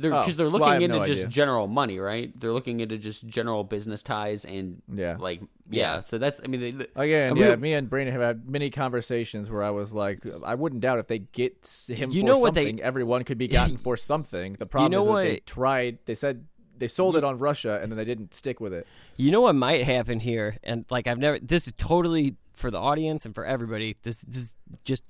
they're 0.00 0.14
Oh, 0.14 0.20
because 0.20 0.36
they're 0.36 0.48
looking 0.48 0.68
have 0.68 0.82
into 0.82 0.98
no 0.98 1.04
just 1.04 1.20
idea. 1.22 1.28
general 1.30 1.66
money, 1.66 1.98
right? 1.98 2.32
They're 2.38 2.52
looking 2.52 2.80
into 2.80 2.98
just 2.98 3.26
general 3.26 3.64
business 3.64 4.02
ties 4.02 4.44
and 4.44 4.82
Yeah. 4.92 5.16
like 5.18 5.40
yeah. 5.70 6.00
So 6.00 6.18
that's 6.18 6.40
I 6.44 6.48
mean 6.48 6.60
they, 6.60 6.70
they- 6.72 6.86
oh, 6.96 7.00
Again, 7.02 7.30
and 7.30 7.38
yeah, 7.38 7.50
we- 7.50 7.56
me 7.56 7.72
and 7.74 7.88
Brandon 7.88 8.12
have 8.14 8.22
had 8.22 8.48
many 8.48 8.70
conversations 8.70 9.50
where 9.50 9.62
I 9.62 9.70
was 9.70 9.92
like, 9.92 10.24
I 10.44 10.54
wouldn't 10.54 10.80
doubt 10.80 10.98
if 10.98 11.06
they 11.06 11.18
get 11.20 11.84
him 11.88 12.10
You 12.10 12.22
for 12.22 12.26
know 12.26 12.38
what 12.38 12.54
they- 12.54 12.64
something, 12.66 12.80
everyone 12.82 13.24
could 13.24 13.38
be 13.38 13.48
gotten 13.48 13.76
for 13.76 13.96
something. 14.10 14.54
The 14.58 14.66
problem 14.66 14.92
know 14.92 15.16
is 15.18 15.24
that 15.26 15.30
they 15.32 15.40
tried. 15.40 15.98
They 16.06 16.14
said 16.14 16.46
they 16.78 16.88
sold 16.88 17.14
it 17.16 17.24
on 17.24 17.36
Russia, 17.38 17.78
and 17.82 17.92
then 17.92 17.98
they 17.98 18.06
didn't 18.06 18.32
stick 18.32 18.58
with 18.58 18.72
it. 18.72 18.86
You 19.16 19.30
know 19.30 19.42
what 19.42 19.54
might 19.54 19.84
happen 19.84 20.18
here, 20.20 20.56
and 20.62 20.86
like 20.90 21.06
I've 21.06 21.18
never. 21.18 21.38
This 21.38 21.66
is 21.66 21.74
totally 21.76 22.36
for 22.60 22.70
the 22.70 22.78
audience 22.78 23.26
and 23.26 23.34
for 23.34 23.44
everybody. 23.44 23.96
This, 24.02 24.20
this 24.22 24.36
is 24.36 24.54
just 24.84 25.04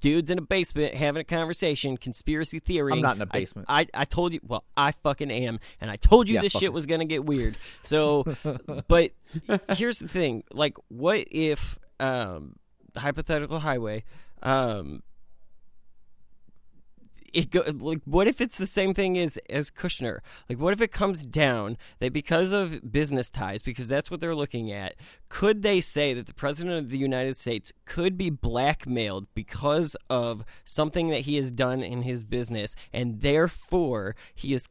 dudes 0.00 0.30
in 0.30 0.38
a 0.38 0.42
basement 0.42 0.94
having 0.94 1.20
a 1.20 1.24
conversation, 1.24 1.96
conspiracy 1.96 2.60
theory. 2.60 2.92
I'm 2.92 3.00
not 3.00 3.16
in 3.16 3.22
a 3.22 3.26
basement. 3.26 3.66
I, 3.68 3.80
I, 3.80 3.86
I 3.94 4.04
told 4.04 4.32
you. 4.32 4.40
Well, 4.46 4.64
I 4.76 4.92
fucking 4.92 5.30
am, 5.30 5.58
and 5.80 5.90
I 5.90 5.96
told 5.96 6.28
you 6.28 6.36
Yeah, 6.36 6.42
this 6.42 6.52
shit 6.52 6.72
was 6.72 6.86
gonna 6.86 7.04
get 7.04 7.24
weird. 7.24 7.56
So, 7.82 8.24
but 8.88 9.12
here's 9.70 9.98
the 9.98 10.08
thing: 10.08 10.44
like, 10.52 10.76
what 10.88 11.26
if 11.30 11.78
um, 12.00 12.56
hypothetical 12.96 13.58
highway? 13.60 14.04
Um, 14.42 15.02
it 17.32 17.50
go 17.50 17.62
like 17.78 18.00
what 18.04 18.26
if 18.26 18.40
it's 18.40 18.56
the 18.56 18.66
same 18.66 18.94
thing 18.94 19.18
as 19.18 19.38
as 19.48 19.70
Kushner? 19.70 20.18
Like 20.48 20.58
what 20.58 20.72
if 20.72 20.80
it 20.80 20.92
comes 20.92 21.22
down 21.22 21.76
that 22.00 22.12
because 22.12 22.52
of 22.52 22.92
business 22.92 23.30
ties, 23.30 23.62
because 23.62 23.88
that's 23.88 24.10
what 24.10 24.20
they're 24.20 24.34
looking 24.34 24.70
at, 24.72 24.94
could 25.28 25.62
they 25.62 25.80
say 25.80 26.14
that 26.14 26.26
the 26.26 26.34
president 26.34 26.78
of 26.78 26.90
the 26.90 26.98
United 26.98 27.36
States 27.36 27.72
could 27.84 28.16
be 28.16 28.30
blackmailed 28.30 29.26
because 29.34 29.96
of 30.10 30.44
something 30.64 31.08
that 31.08 31.22
he 31.22 31.36
has 31.36 31.50
done 31.50 31.82
in 31.82 32.02
his 32.02 32.22
business 32.24 32.74
and 32.92 33.20
therefore 33.20 34.14
he 34.34 34.54
is 34.54 34.68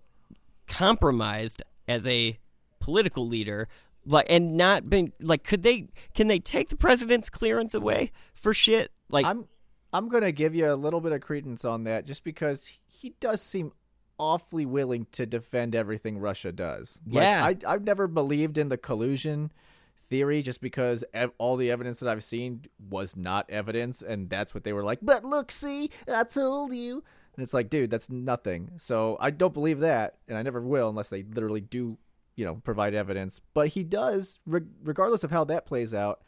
compromised 0.67 1.61
as 1.87 2.07
a 2.07 2.39
political 2.79 3.27
leader 3.27 3.67
like 4.05 4.25
and 4.29 4.57
not 4.57 4.89
been 4.89 5.11
like 5.19 5.43
could 5.43 5.63
they 5.63 5.87
can 6.15 6.27
they 6.27 6.39
take 6.39 6.69
the 6.69 6.75
president's 6.75 7.29
clearance 7.29 7.73
away 7.73 8.11
for 8.33 8.53
shit 8.53 8.91
like 9.09 9.25
I'm 9.25 9.45
I'm 9.93 10.07
gonna 10.09 10.31
give 10.31 10.55
you 10.55 10.71
a 10.71 10.75
little 10.75 11.01
bit 11.01 11.11
of 11.11 11.21
credence 11.21 11.65
on 11.65 11.83
that, 11.83 12.05
just 12.05 12.23
because 12.23 12.79
he 12.87 13.15
does 13.19 13.41
seem 13.41 13.71
awfully 14.19 14.65
willing 14.65 15.07
to 15.11 15.25
defend 15.25 15.75
everything 15.75 16.19
Russia 16.19 16.51
does. 16.51 16.99
Like, 17.07 17.23
Yeah. 17.23 17.43
I 17.45 17.57
I've 17.73 17.83
never 17.83 18.07
believed 18.07 18.57
in 18.57 18.69
the 18.69 18.77
collusion 18.77 19.51
theory, 19.95 20.41
just 20.41 20.61
because 20.61 21.03
ev- 21.13 21.31
all 21.37 21.55
the 21.57 21.71
evidence 21.71 21.99
that 21.99 22.09
I've 22.09 22.23
seen 22.23 22.65
was 22.89 23.15
not 23.15 23.49
evidence, 23.49 24.01
and 24.01 24.29
that's 24.29 24.53
what 24.53 24.63
they 24.63 24.73
were 24.73 24.83
like. 24.83 24.99
But 25.01 25.23
look, 25.25 25.51
see, 25.51 25.89
I 26.13 26.23
told 26.25 26.73
you. 26.73 27.03
And 27.35 27.43
it's 27.43 27.53
like, 27.53 27.69
dude, 27.69 27.89
that's 27.89 28.09
nothing. 28.09 28.71
So 28.77 29.15
I 29.21 29.31
don't 29.31 29.53
believe 29.53 29.79
that, 29.79 30.17
and 30.27 30.37
I 30.37 30.43
never 30.43 30.61
will 30.61 30.89
unless 30.89 31.07
they 31.09 31.23
literally 31.23 31.61
do, 31.61 31.97
you 32.35 32.43
know, 32.45 32.55
provide 32.55 32.93
evidence. 32.93 33.39
But 33.53 33.69
he 33.69 33.83
does, 33.83 34.39
re- 34.45 34.61
regardless 34.83 35.23
of 35.23 35.31
how 35.31 35.45
that 35.45 35.65
plays 35.65 35.93
out 35.93 36.21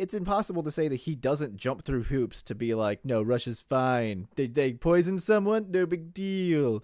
it's 0.00 0.14
impossible 0.14 0.62
to 0.62 0.70
say 0.70 0.88
that 0.88 0.96
he 0.96 1.14
doesn't 1.14 1.58
jump 1.58 1.82
through 1.82 2.04
hoops 2.04 2.42
to 2.44 2.54
be 2.54 2.74
like, 2.74 3.04
no, 3.04 3.20
Russia's 3.20 3.60
fine. 3.60 4.28
They 4.34 4.46
they 4.46 4.72
poisoned 4.72 5.22
someone, 5.22 5.66
no 5.70 5.84
big 5.84 6.14
deal. 6.14 6.82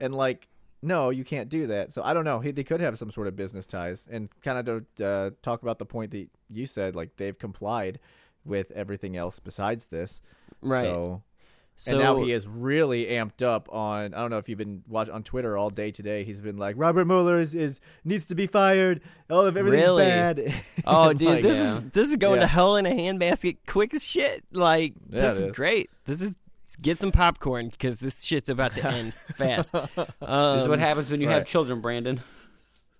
And 0.00 0.14
like, 0.14 0.48
no, 0.80 1.10
you 1.10 1.22
can't 1.22 1.50
do 1.50 1.66
that. 1.66 1.92
So 1.92 2.02
I 2.02 2.14
don't 2.14 2.24
know. 2.24 2.40
He, 2.40 2.52
they 2.52 2.64
could 2.64 2.80
have 2.80 2.98
some 2.98 3.10
sort 3.10 3.26
of 3.26 3.36
business 3.36 3.66
ties. 3.66 4.06
And 4.10 4.30
kind 4.40 4.66
of 4.66 4.86
to 4.96 5.06
uh, 5.06 5.30
talk 5.42 5.60
about 5.60 5.78
the 5.78 5.84
point 5.84 6.12
that 6.12 6.28
you 6.48 6.64
said, 6.64 6.96
like 6.96 7.16
they've 7.18 7.38
complied 7.38 8.00
with 8.42 8.70
everything 8.70 9.18
else 9.18 9.38
besides 9.38 9.86
this. 9.86 10.22
Right. 10.62 10.84
So, 10.84 11.22
and 11.86 11.98
now 11.98 12.22
he 12.22 12.32
is 12.32 12.46
really 12.46 13.06
amped 13.06 13.42
up 13.42 13.68
on. 13.72 14.14
I 14.14 14.18
don't 14.18 14.30
know 14.30 14.38
if 14.38 14.48
you've 14.48 14.58
been 14.58 14.82
watching 14.88 15.12
on 15.14 15.22
Twitter 15.22 15.56
all 15.58 15.68
day 15.70 15.90
today. 15.90 16.24
He's 16.24 16.40
been 16.40 16.56
like, 16.56 16.74
Robert 16.78 17.04
Mueller 17.06 17.38
is, 17.38 17.54
is 17.54 17.80
needs 18.04 18.24
to 18.26 18.34
be 18.34 18.46
fired. 18.46 19.02
Oh, 19.28 19.46
if 19.46 19.56
everything's 19.56 19.82
Really? 19.82 20.04
bad. 20.04 20.54
Oh, 20.86 21.12
dude, 21.12 21.28
like, 21.28 21.42
this 21.42 21.56
yeah. 21.56 21.62
is 21.64 21.80
this 21.92 22.10
is 22.10 22.16
going 22.16 22.36
Yeah. 22.40 22.46
to 22.46 22.52
hell 22.52 22.76
in 22.76 22.86
a 22.86 22.90
handbasket 22.90 23.58
quick 23.66 23.92
as 23.92 24.04
shit. 24.04 24.44
Like 24.52 24.94
Yeah, 25.10 25.20
this 25.22 25.34
it 25.34 25.36
is 25.38 25.42
is. 25.50 25.56
great. 25.56 25.90
This 26.06 26.22
is 26.22 26.34
get 26.82 27.00
some 27.00 27.10
popcorn 27.12 27.68
because 27.70 27.98
this 27.98 28.22
shit's 28.22 28.48
about 28.48 28.74
to 28.74 28.86
end 28.86 29.14
fast. 29.34 29.74
Um, 29.74 29.86
this 30.54 30.62
is 30.62 30.68
what 30.68 30.78
happens 30.78 31.10
when 31.10 31.20
you 31.20 31.28
have 31.28 31.44
children, 31.46 31.80
Brandon. 31.80 32.20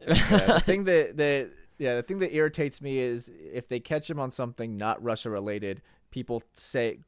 Yeah, 0.01 0.14
the 0.55 0.61
thing 0.61 0.85
that 0.85 1.16
that 1.16 1.51
yeah, 1.79 1.97
the 1.97 2.03
thing 2.03 2.18
that 2.20 2.35
irritates 2.35 2.81
me 2.81 2.99
is 2.99 3.31
if 3.53 3.68
they 3.68 3.81
catch 3.81 4.09
him 4.09 4.18
on 4.18 4.31
something 4.31 4.77
not 4.77 5.03
Russia 5.03 5.31
related, 5.31 5.83
people 6.11 6.43
say 6.55 6.99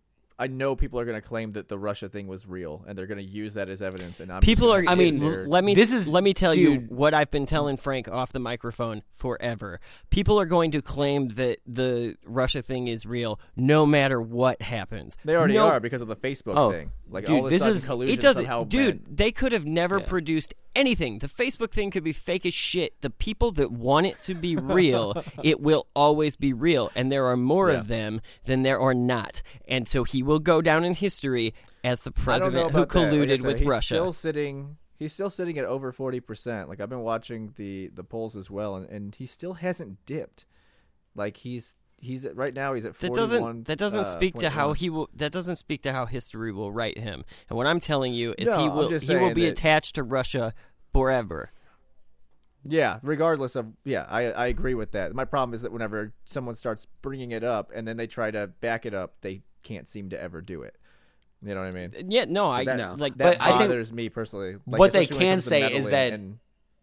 I 0.40 0.46
know 0.46 0.76
people 0.76 1.00
are 1.00 1.04
going 1.04 1.20
to 1.20 1.26
claim 1.26 1.52
that 1.52 1.66
the 1.68 1.78
Russia 1.78 2.08
thing 2.08 2.28
was 2.28 2.46
real, 2.46 2.84
and 2.86 2.96
they're 2.96 3.06
going 3.08 3.18
to 3.18 3.24
use 3.24 3.54
that 3.54 3.68
as 3.68 3.82
evidence. 3.82 4.20
And 4.20 4.30
I'm 4.30 4.40
People 4.40 4.72
are. 4.72 4.80
gonna 4.82 4.92
I 4.92 4.94
mean, 4.94 5.18
sit 5.18 5.28
there- 5.30 5.48
let 5.48 5.64
me. 5.64 5.74
this 5.74 5.92
is- 5.92 6.08
Let 6.08 6.22
me 6.22 6.32
tell 6.32 6.54
you 6.54 6.76
what 6.88 7.12
I've 7.12 7.30
been 7.30 7.44
telling 7.46 7.76
Frank 7.76 8.06
off 8.08 8.32
the 8.32 8.38
microphone 8.38 9.02
forever. 9.12 9.80
People 10.10 10.38
are 10.38 10.44
going 10.46 10.70
to 10.70 10.80
claim 10.82 11.28
that 11.30 11.58
the 11.66 12.14
Russia 12.24 12.62
thing 12.62 12.86
is 12.86 13.04
real, 13.04 13.40
no 13.56 13.84
matter 13.84 14.20
what 14.22 14.62
happens. 14.62 15.16
they 15.24 15.34
already 15.34 15.54
No- 15.54 15.66
are 15.66 15.80
because 15.80 16.00
of 16.00 16.08
the 16.08 16.16
Facebook 16.16 16.56
Oh, 16.56 16.70
thing. 16.70 16.92
Like 17.10 17.26
dude, 17.26 17.36
all 17.36 17.44
of 17.46 17.50
this 17.50 17.62
sudden, 17.62 17.76
is- 17.76 17.86
collusion 17.86 18.14
It 18.14 18.20
doesn't, 18.20 18.44
somehow 18.44 18.64
dude. 18.64 18.86
meant- 19.06 19.16
They 19.16 19.32
could 19.32 19.52
have 19.52 19.64
never 19.66 19.98
Yeah. 19.98 20.06
produced 20.06 20.54
anything. 20.76 21.18
The 21.20 21.26
Facebook 21.28 21.70
thing 21.72 21.90
could 21.90 22.04
be 22.04 22.12
fake 22.12 22.44
as 22.46 22.54
shit. 22.54 23.00
The 23.00 23.10
people 23.10 23.50
that 23.52 23.72
want 23.72 24.06
it 24.06 24.20
to 24.22 24.34
be 24.34 24.56
real, 24.56 25.14
it 25.42 25.60
will 25.60 25.86
always 25.96 26.36
be 26.36 26.52
real, 26.52 26.90
and 26.94 27.10
there 27.10 27.26
are 27.26 27.36
more 27.36 27.70
Yeah. 27.70 27.78
of 27.78 27.88
them 27.88 28.20
than 28.46 28.62
there 28.62 28.78
are 28.80 28.94
not. 28.94 29.42
And 29.66 29.88
so 29.88 30.04
he 30.04 30.22
will 30.22 30.38
go 30.38 30.60
down 30.60 30.84
in 30.84 30.94
history 30.94 31.54
as 31.82 32.00
the 32.00 32.10
I 32.10 32.12
don't 32.12 32.18
know 32.18 32.24
president 32.24 32.70
who 32.72 32.78
that. 32.80 32.94
Like 32.94 33.12
colluded 33.12 33.36
said, 33.38 33.46
with 33.46 33.58
he's 33.60 33.68
Russia. 33.68 33.94
Still 33.94 34.12
sitting. 34.12 34.76
He's 34.98 35.12
still 35.12 35.30
sitting 35.30 35.56
at 35.58 35.64
over 35.64 35.92
forty 35.92 36.18
percent. 36.20 36.68
Like 36.68 36.80
I've 36.80 36.88
been 36.90 37.00
watching 37.02 37.54
the 37.56 37.88
the 37.94 38.02
polls 38.04 38.34
as 38.36 38.50
well, 38.50 38.74
and, 38.74 38.88
and 38.90 39.14
he 39.14 39.26
still 39.26 39.54
hasn't 39.54 40.04
dipped. 40.06 40.44
Like 41.14 41.38
he's 41.38 41.72
he's 42.00 42.24
at, 42.24 42.36
right 42.36 42.54
now 42.54 42.74
he's 42.74 42.84
at 42.84 42.92
that 42.98 43.08
41, 43.08 43.28
doesn't 43.28 43.66
that 43.66 43.78
doesn't 43.78 44.00
uh, 44.00 44.04
speak 44.04 44.34
to 44.36 44.50
how 44.50 44.72
he 44.72 44.88
will 44.88 45.08
that 45.14 45.32
doesn't 45.32 45.56
speak 45.56 45.82
to 45.82 45.92
how 45.92 46.06
history 46.06 46.52
will 46.52 46.70
write 46.72 46.96
him 46.98 47.24
and 47.48 47.56
what 47.56 47.66
i'm 47.66 47.80
telling 47.80 48.14
you 48.14 48.34
is 48.38 48.46
No, 48.46 48.58
he 48.58 48.68
will 48.68 48.98
he 48.98 49.16
will 49.16 49.34
be 49.34 49.44
that- 49.46 49.50
attached 49.52 49.94
to 49.96 50.02
russia 50.02 50.54
forever 50.92 51.50
Yeah, 52.64 52.98
regardless 53.02 53.56
of 53.56 53.66
yeah, 53.84 54.04
I 54.08 54.32
I 54.32 54.46
agree 54.48 54.74
with 54.74 54.92
that. 54.92 55.14
My 55.14 55.24
problem 55.24 55.54
is 55.54 55.62
that 55.62 55.72
whenever 55.72 56.12
someone 56.24 56.54
starts 56.54 56.86
bringing 57.02 57.30
it 57.32 57.44
up 57.44 57.70
and 57.74 57.86
then 57.86 57.96
they 57.96 58.06
try 58.06 58.30
to 58.30 58.48
back 58.60 58.84
it 58.84 58.92
up, 58.94 59.14
they 59.22 59.42
can't 59.62 59.88
seem 59.88 60.10
to 60.10 60.20
ever 60.20 60.40
do 60.42 60.62
it. 60.62 60.76
You 61.40 61.54
know 61.54 61.60
what 61.62 61.68
I 61.68 61.86
mean? 61.88 62.10
yeah 62.10 62.24
no 62.28 62.50
i 62.50 62.64
That, 62.64 62.76
No. 62.76 62.96
like 62.98 63.16
that 63.18 63.38
But 63.38 63.40
I 63.40 63.58
think- 63.58 63.70
bothers 63.70 63.92
me 63.92 64.08
personally. 64.08 64.56
Like, 64.66 64.78
What 64.80 64.92
they 64.92 65.02
especially 65.04 65.16
when 65.18 65.26
it 65.26 65.30
can 65.34 65.40
say 65.40 65.72
is 65.72 65.86
that- 65.86 66.12
and- 66.12 66.38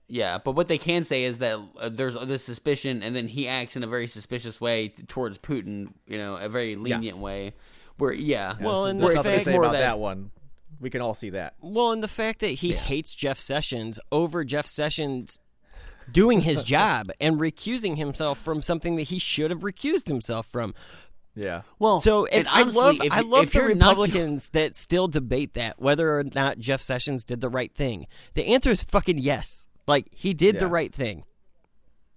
Yeah, 0.08 0.38
but 0.38 0.52
what 0.52 0.68
they 0.68 0.78
can 0.78 1.04
say 1.04 1.24
is 1.24 1.40
that 1.40 1.58
uh, 1.80 1.90
there's 1.90 2.16
this 2.26 2.44
suspicion, 2.44 3.02
and 3.02 3.16
then 3.16 3.28
he 3.28 3.48
acts 3.48 3.76
in 3.76 3.84
a 3.84 3.88
very 3.88 4.08
suspicious 4.08 4.62
way 4.62 4.90
t- 4.90 5.04
towards 5.04 5.38
Putin. 5.40 5.94
You 6.06 6.18
know, 6.20 6.36
a 6.36 6.48
very 6.50 6.76
lenient 6.76 7.18
way. 7.18 7.54
Where 7.98 8.12
yeah, 8.14 8.56
Well, 8.62 8.86
and 8.86 9.00
there's 9.02 9.10
the 9.10 9.16
nothing 9.16 9.32
to 9.32 9.36
fact- 9.38 9.46
say 9.46 9.52
more 9.54 9.64
about 9.64 9.72
that- 9.74 9.80
that 9.82 10.00
one. 10.00 10.32
We 10.80 10.90
can 10.90 11.02
all 11.02 11.14
see 11.14 11.30
that. 11.32 11.54
well 11.62 11.92
and 11.94 12.04
the 12.04 12.08
fact 12.10 12.42
that 12.42 12.50
he 12.50 12.74
hates 12.74 13.16
jeff 13.16 13.40
sessions 13.40 13.98
over 14.12 14.44
jeff 14.44 14.68
sessions 14.68 15.40
doing 16.12 16.42
his 16.42 16.62
job 16.76 17.10
and 17.22 17.40
recusing 17.40 17.96
himself 17.98 18.38
from 18.38 18.62
something 18.62 18.98
that 18.98 19.04
he 19.04 19.18
should 19.18 19.52
have 19.52 19.62
recused 19.62 20.10
himself 20.10 20.46
from 20.46 20.76
Yeah. 21.34 21.62
Well, 21.80 22.02
So 22.02 22.26
and, 22.26 22.46
I 22.50 22.62
honestly, 22.62 22.82
love 22.84 22.96
if, 23.02 23.12
I 23.14 23.22
love 23.22 23.44
if 23.46 23.52
the 23.54 23.60
you're 23.60 23.74
not- 23.76 23.92
Republicans 23.98 24.50
that 24.54 24.76
still 24.76 25.08
debate 25.08 25.54
that 25.54 25.82
whether 25.82 26.20
or 26.20 26.24
not 26.26 26.60
Jeff 26.60 26.82
Sessions 26.82 27.24
did 27.24 27.40
the 27.42 27.50
right 27.50 27.74
thing. 27.74 28.06
The 28.34 28.46
answer 28.48 28.70
is 28.72 28.84
fucking 28.84 29.18
yes. 29.20 29.68
Like 29.88 30.08
he 30.12 30.34
did 30.34 30.60
the 30.60 30.68
right 30.68 30.94
thing. 30.94 31.24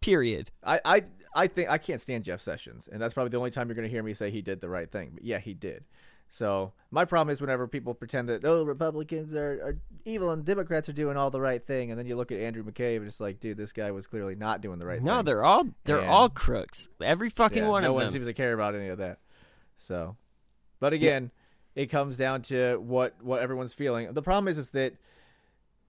Period. 0.01 0.51
I, 0.65 0.81
I 0.85 1.05
I 1.35 1.47
think 1.49 1.69
I 1.69 1.79
can't 1.79 2.01
stand 2.01 2.25
Jeff 2.25 2.41
Sessions, 2.41 2.89
and 2.91 3.01
that's 3.03 3.15
probably 3.15 3.31
the 3.31 3.37
only 3.37 3.51
time 3.51 3.69
you're 3.69 3.75
going 3.75 3.87
to 3.89 3.91
hear 3.93 4.03
me 4.03 4.15
say 4.15 4.31
he 4.31 4.43
did 4.43 4.61
the 4.61 4.69
right 4.69 4.91
thing. 4.91 5.11
But 5.15 5.25
yeah, 5.25 5.39
he 5.39 5.55
did. 5.55 5.85
So 6.31 6.73
my 6.91 7.05
problem 7.05 7.33
is 7.33 7.41
whenever 7.41 7.67
people 7.67 7.95
pretend 7.95 8.29
that 8.29 8.45
oh 8.45 8.63
Republicans 8.65 9.35
are, 9.35 9.61
are 9.65 9.77
evil 10.05 10.31
and 10.31 10.45
Democrats 10.45 10.89
are 10.89 10.93
doing 10.93 11.17
all 11.17 11.31
the 11.31 11.41
right 11.41 11.65
thing, 11.67 11.91
and 11.91 11.99
then 11.99 12.07
you 12.07 12.17
look 12.17 12.31
at 12.31 12.39
Andrew 12.39 12.63
McCabe 12.63 12.99
and 12.99 13.07
it's 13.07 13.19
like, 13.19 13.41
dude, 13.41 13.57
this 13.57 13.73
guy 13.73 13.91
was 13.91 14.07
clearly 14.07 14.35
not 14.35 14.61
doing 14.61 14.79
the 14.79 14.87
right 14.87 15.03
No, 15.03 15.17
thing. 15.17 15.17
No, 15.17 15.23
they're 15.23 15.45
all 15.45 15.65
they're 15.85 15.99
And- 15.99 16.09
all 16.09 16.29
crooks. 16.29 16.87
Every 17.03 17.29
fucking 17.31 17.65
Yeah, 17.65 17.69
one 17.69 17.83
no 17.83 17.89
of 17.89 17.95
them. 17.95 17.99
No 18.01 18.05
one 18.05 18.13
seems 18.13 18.27
to 18.27 18.35
care 18.35 18.53
about 18.53 18.75
any 18.75 18.89
of 18.89 18.99
that. 18.99 19.19
So, 19.79 20.17
but 20.81 20.93
again, 20.93 21.31
it 21.75 21.87
comes 21.87 22.17
down 22.17 22.43
to 22.43 22.77
what 22.77 23.15
what 23.23 23.41
everyone's 23.41 23.75
feeling. 23.75 24.13
The 24.13 24.23
problem 24.23 24.49
is 24.49 24.59
is 24.59 24.71
that 24.71 24.95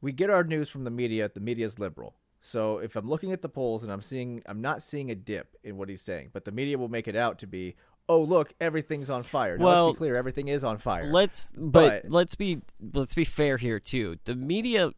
we 0.01 0.11
get 0.11 0.29
our 0.29 0.43
news 0.43 0.69
from 0.69 0.83
the 0.83 0.91
media. 0.91 1.29
The 1.33 1.39
media 1.39 1.65
is 1.65 1.79
liberal. 1.79 2.15
So 2.41 2.77
if 2.77 2.95
I'm 2.95 3.07
looking 3.09 3.31
at 3.33 3.41
the 3.41 3.49
polls 3.49 3.83
and 3.83 3.91
I'm 3.91 4.01
seeing, 4.01 4.41
I'm 4.45 4.61
not 4.61 4.81
seeing 4.81 5.11
a 5.11 5.15
dip 5.15 5.55
in 5.63 5.77
what 5.77 5.89
he's 5.89 6.01
saying, 6.01 6.29
but 6.31 6.45
the 6.45 6.51
media 6.51 6.77
will 6.77 6.87
make 6.87 7.07
it 7.07 7.15
out 7.15 7.37
to 7.39 7.47
be, 7.47 7.75
oh 8.07 8.21
look, 8.21 8.53
everything's 8.61 9.09
on 9.09 9.23
fire. 9.23 9.57
Now, 9.57 9.65
Well, 9.65 9.85
let's 9.87 9.95
be 9.95 9.97
clear, 9.97 10.15
everything 10.15 10.47
is 10.47 10.63
on 10.63 10.77
fire. 10.77 11.11
Let's 11.11 11.51
but, 11.55 12.03
But- 12.03 12.11
let's 12.11 12.35
be 12.35 12.61
let's 12.93 13.13
be 13.13 13.25
fair 13.25 13.57
here 13.57 13.79
too. 13.79 14.17
The 14.23 14.35
media 14.35 14.91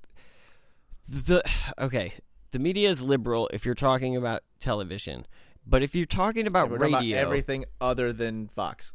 the 1.07 1.43
okay, 1.79 2.13
the 2.51 2.59
media 2.59 2.89
is 2.89 3.01
liberal 3.01 3.49
if 3.53 3.65
you're 3.65 3.75
talking 3.75 4.15
about 4.15 4.43
television. 4.59 5.25
But 5.65 5.83
if 5.83 5.93
you're 5.95 6.05
talking 6.05 6.47
about 6.47 6.69
We're 6.69 6.77
talking 6.79 6.93
radio, 6.95 7.17
about 7.17 7.25
everything 7.27 7.65
other 7.79 8.11
than 8.13 8.47
Fox. 8.49 8.93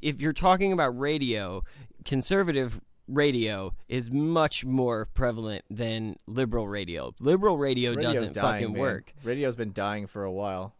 if 0.00 0.20
you're 0.20 0.32
talking 0.32 0.72
about 0.72 0.98
radio, 0.98 1.62
conservative 2.04 2.80
radio 3.08 3.74
is 3.88 4.10
much 4.10 4.64
more 4.64 5.06
prevalent 5.14 5.64
than 5.70 6.16
liberal 6.26 6.68
radio. 6.68 7.12
Liberal 7.20 7.58
radio 7.58 7.92
Radio's 7.92 8.14
doesn't 8.14 8.34
dying, 8.34 8.62
fucking 8.62 8.72
man. 8.74 8.80
work. 8.80 9.14
Radio's 9.22 9.56
been 9.56 9.72
dying 9.72 10.06
for 10.06 10.24
a 10.24 10.32
while. 10.32 10.74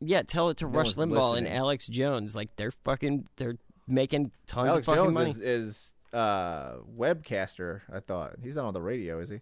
Yeah, 0.00 0.22
tell 0.22 0.50
it 0.50 0.58
to 0.58 0.64
No 0.66 0.70
Rush 0.70 0.94
Limbaugh 0.94 1.38
and. 1.38 1.48
Alex 1.48 1.86
Jones. 1.86 2.34
Like 2.36 2.50
they're 2.56 2.70
fucking 2.70 3.28
they're 3.36 3.56
making 3.88 4.32
tons 4.46 4.68
Alex 4.68 4.88
of 4.88 4.94
fucking 4.94 5.04
Jones 5.04 5.14
money. 5.14 5.30
is, 5.30 5.38
is 5.38 5.92
uh, 6.12 6.76
webcaster. 6.96 7.80
I 7.92 8.00
thought 8.00 8.34
he's 8.42 8.56
not 8.56 8.66
on 8.66 8.74
the 8.74 8.82
radio, 8.82 9.20
is 9.20 9.30
he? 9.30 9.40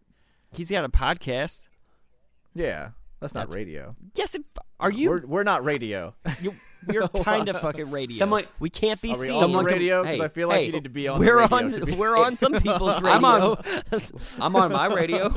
He's 0.53 0.71
got 0.71 0.85
a 0.85 0.89
podcast. 0.89 1.69
Yeah, 2.55 2.91
that's 3.21 3.35
not 3.35 3.53
radio. 3.53 3.97
Yes, 4.15 4.35
it, 4.35 4.45
are 4.79 4.91
you? 4.91 5.11
We're, 5.11 5.27
we're 5.27 5.43
not 5.43 5.65
radio. 5.65 6.15
you 6.41 6.55
we're 6.87 7.09
kind 7.25 7.49
of 7.49 7.61
fucking 7.61 7.91
radio. 7.91 8.17
Someone- 8.17 8.45
we 8.61 8.71
can't 8.71 9.01
be 9.03 9.13
Are 9.13 9.19
we 9.19 9.27
seen. 9.27 9.35
on 9.37 9.41
Someone 9.41 9.65
can- 9.67 9.75
radio? 9.75 10.03
Because 10.03 10.19
hey, 10.19 10.25
I 10.25 10.29
feel 10.29 10.49
like 10.49 10.59
hey, 10.61 10.67
you 10.67 10.73
need 10.73 10.85
to 10.85 10.91
be 10.91 11.09
on. 11.09 11.19
we're 11.21 11.27
the 11.27 11.49
radio 11.49 11.57
on 11.57 11.73
to 11.73 11.87
be- 11.87 11.93
we're 11.97 12.17
on 12.17 12.37
some 12.37 12.53
people's 12.61 13.01
radio. 13.01 13.13
I'm 13.13 13.25
on- 13.25 13.65
I'm 14.41 14.57
on 14.57 14.73
my 14.73 14.87
radio. 14.87 15.35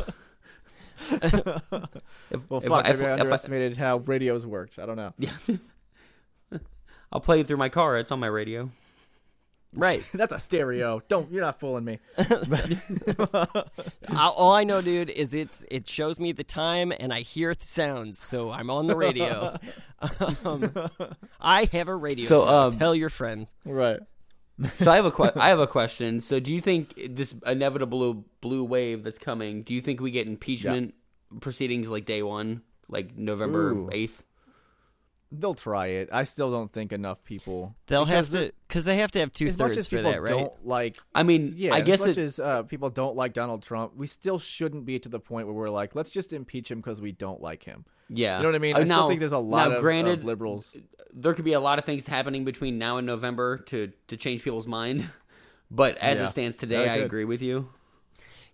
if, 1.11 2.49
well, 2.49 2.61
if 2.61 2.67
fuck, 2.67 2.85
I- 2.85 2.89
if- 2.89 2.99
maybe 2.99 3.05
I 3.05 3.13
if 3.13 3.19
I- 3.19 3.21
underestimated 3.21 3.77
how 3.77 3.97
radios 3.97 4.45
worked. 4.45 4.79
I 4.79 4.85
don't 4.85 4.95
know. 4.97 5.13
yeah. 5.17 5.31
I'll 7.11 7.21
play 7.21 7.39
it 7.39 7.47
through 7.47 7.57
my 7.57 7.69
car. 7.69 7.97
It's 7.97 8.11
on 8.11 8.19
my 8.19 8.27
radio. 8.27 8.69
Right. 9.77 10.03
That's 10.13 10.33
a 10.33 10.39
stereo. 10.39 11.01
Don't 11.07 11.31
you're 11.31 11.41
not 11.41 11.59
fooling 11.59 11.85
me. 11.85 11.99
All 14.15 14.51
I 14.51 14.63
know, 14.63 14.81
dude, 14.81 15.09
is 15.09 15.33
it's 15.33 15.63
it 15.69 15.87
shows 15.89 16.19
me 16.19 16.31
the 16.31 16.43
time 16.43 16.91
and 16.97 17.13
I 17.13 17.21
hear 17.21 17.53
the 17.53 17.65
sounds, 17.65 18.19
so 18.19 18.51
I'm 18.51 18.69
on 18.69 18.87
the 18.87 18.95
radio. 18.95 19.57
um, 20.43 20.73
I 21.39 21.69
have 21.71 21.87
a 21.87 21.95
radio. 21.95 22.25
So, 22.25 22.45
show. 22.45 22.49
um, 22.49 22.71
tell 22.73 22.95
your 22.95 23.09
friends. 23.09 23.53
right. 23.65 23.99
So 24.73 24.91
I 24.91 24.95
have 24.95 25.05
a 25.05 25.11
que- 25.11 25.31
I 25.35 25.49
have 25.49 25.59
a 25.59 25.67
question. 25.67 26.19
So 26.19 26.39
do 26.39 26.51
you 26.51 26.61
think 26.61 26.99
this 27.11 27.35
inevitable 27.45 28.25
blue 28.41 28.63
wave 28.63 29.03
that's 29.03 29.19
coming? 29.19 29.61
Do 29.61 29.75
you 29.75 29.81
think 29.81 30.01
we 30.01 30.09
get 30.09 30.25
impeachment 30.25 30.95
proceedings 31.41 31.89
like 31.89 32.05
day 32.05 32.23
one, 32.23 32.63
like 32.89 33.15
November 33.15 33.87
eighth? 33.91 34.23
They'll 35.29 35.53
try 35.55 35.87
it. 35.87 36.07
I 36.11 36.23
still 36.23 36.51
don't 36.51 36.71
think 36.71 36.93
enough 36.93 37.21
people. 37.25 37.75
They'll 37.87 38.05
have 38.05 38.29
to 38.31 38.53
because 38.67 38.85
they 38.85 38.97
have 38.97 39.11
to 39.11 39.19
have 39.19 39.33
two 39.33 39.47
As 39.47 39.57
much 39.57 39.67
thirds 39.69 39.77
as 39.79 39.87
for 39.89 39.97
people 39.97 40.11
that, 40.11 40.21
right? 40.21 40.29
don't 40.29 40.65
like 40.65 40.97
I 41.13 41.23
mean, 41.23 41.53
Yeah, 41.57 41.73
I 41.75 41.81
guess 41.81 41.99
as 42.01 42.07
much 42.07 42.17
it. 42.17 42.21
as 42.23 42.39
uh, 42.39 42.63
people 42.63 42.89
don't 42.89 43.15
like 43.15 43.33
Donald 43.33 43.61
Trump, 43.61 43.93
we 43.95 44.07
still 44.07 44.39
shouldn't 44.39 44.85
be 44.85 44.99
to 44.99 45.09
the 45.09 45.19
point 45.19 45.47
where 45.47 45.55
we're 45.55 45.69
like, 45.69 45.95
let's 45.95 46.11
just 46.11 46.31
impeach 46.31 46.71
him 46.71 46.79
because 46.79 47.01
we 47.01 47.11
don't 47.11 47.41
like 47.41 47.63
him. 47.63 47.83
yeah, 48.09 48.37
You 48.37 48.43
know 48.43 48.49
what 48.49 48.55
I 48.55 48.59
mean? 48.59 48.75
Uh, 48.75 48.79
I 48.79 48.83
now- 48.83 48.95
still 48.99 49.07
think 49.09 49.19
there's 49.19 49.31
a 49.33 49.37
lot 49.37 49.69
now, 49.69 49.75
of, 49.75 49.81
granted, 49.81 50.19
of 50.19 50.25
liberals. 50.25 50.73
there 51.13 51.33
could 51.33 51.43
be 51.45 51.53
a 51.53 51.59
lot 51.59 51.77
of 51.77 51.83
things 51.83 52.07
happening 52.07 52.45
between 52.45 52.77
now 52.77 52.95
and 52.97 53.05
November 53.05 53.57
to 53.67 53.91
to 54.07 54.15
change 54.17 54.43
people's 54.43 54.67
mind. 54.67 55.09
But 55.69 55.97
as 55.97 56.17
Yeah. 56.17 56.23
it 56.23 56.29
stands 56.29 56.55
today, 56.55 56.85
Yeah, 56.85 56.93
I 56.93 56.95
agree 56.97 57.25
with 57.25 57.41
you. 57.41 57.67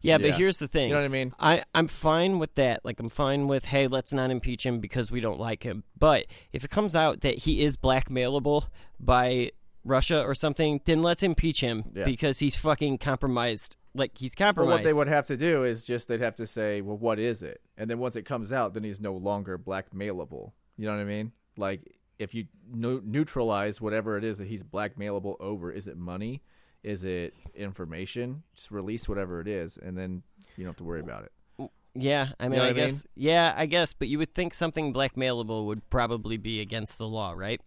Yeah, 0.04 0.18
but 0.20 0.28
Yeah. 0.28 0.36
here's 0.38 0.58
the 0.58 0.68
thing. 0.68 0.90
You 0.90 0.94
know 0.94 1.00
what 1.00 1.06
I 1.06 1.10
mean? 1.10 1.34
I, 1.40 1.64
I'm 1.74 1.88
fine 1.88 2.38
with 2.38 2.54
that. 2.56 2.84
Like, 2.86 3.00
I'm 3.00 3.10
fine 3.10 3.48
with, 3.48 3.66
hey, 3.66 3.88
let's 3.88 4.14
not 4.14 4.30
impeach 4.30 4.66
him 4.66 4.80
because 4.80 5.10
we 5.12 5.20
don't 5.22 5.40
like 5.40 5.64
him. 5.64 5.84
But 5.98 6.26
if 6.52 6.64
it 6.64 6.70
comes 6.70 6.96
out 6.96 7.22
that 7.22 7.40
he 7.40 7.64
is 7.64 7.78
blackmailable 7.78 8.68
by 9.00 9.52
Russia 9.86 10.22
or 10.22 10.36
something, 10.36 10.82
then 10.86 11.02
let's 11.02 11.24
impeach 11.24 11.62
him 11.62 11.86
Yeah. 11.96 12.04
because 12.06 12.40
he's 12.40 12.56
fucking 12.56 12.98
compromised. 13.00 13.78
Like, 13.96 14.18
he's 14.18 14.36
But 14.36 14.44
compromised. 14.46 14.72
what 14.80 14.84
they 14.86 14.94
would 14.94 15.08
have 15.08 15.26
to 15.28 15.38
do 15.38 15.64
is 15.64 15.84
just 15.84 16.08
they'd 16.08 16.20
have 16.22 16.36
to 16.36 16.48
say, 16.48 16.82
well, 16.82 16.98
what 16.98 17.18
is 17.20 17.42
it? 17.42 17.62
And 17.78 17.90
then 17.90 18.00
once 18.00 18.16
it 18.16 18.24
comes 18.24 18.52
out, 18.52 18.74
then 18.74 18.84
he's 18.84 19.00
no 19.00 19.14
longer 19.14 19.58
blackmailable. 19.58 20.52
You 20.78 20.86
know 20.88 20.94
what 20.96 21.02
I 21.02 21.06
mean? 21.06 21.32
Like 21.58 21.82
if 22.20 22.34
you 22.34 22.46
no- 22.72 23.02
neutralize 23.04 23.80
whatever 23.82 24.18
it 24.18 24.24
is 24.24 24.38
that 24.38 24.48
he's 24.48 24.64
blackmailable 24.64 25.36
over, 25.40 25.72
is 25.72 25.88
it 25.88 25.98
money? 25.98 26.42
Is 26.84 27.04
it 27.04 27.34
information? 27.56 28.44
Just 28.56 28.72
release 28.72 29.08
whatever 29.08 29.40
it 29.40 29.48
is, 29.48 29.78
and 29.78 29.98
then 29.98 30.24
you 30.58 30.64
don't 30.64 30.72
have 30.72 30.78
to 30.78 30.84
worry 30.84 31.00
about 31.00 31.24
it. 31.26 31.72
yeah, 31.96 32.30
I 32.40 32.50
mean, 32.50 32.58
know 32.58 32.64
I 32.66 32.68
what 32.68 32.76
I 32.78 32.80
mean? 32.80 32.88
guess. 32.90 33.06
Yeah, 33.16 33.54
I 33.56 33.66
guess. 33.68 33.94
But 33.94 34.08
you 34.10 34.18
would 34.18 34.34
think 34.34 34.54
something 34.54 34.94
blackmailable 34.94 35.66
would 35.68 35.90
probably 35.90 36.38
be 36.38 36.60
against 36.60 36.98
the 36.98 37.08
law, 37.08 37.32
right? 37.32 37.62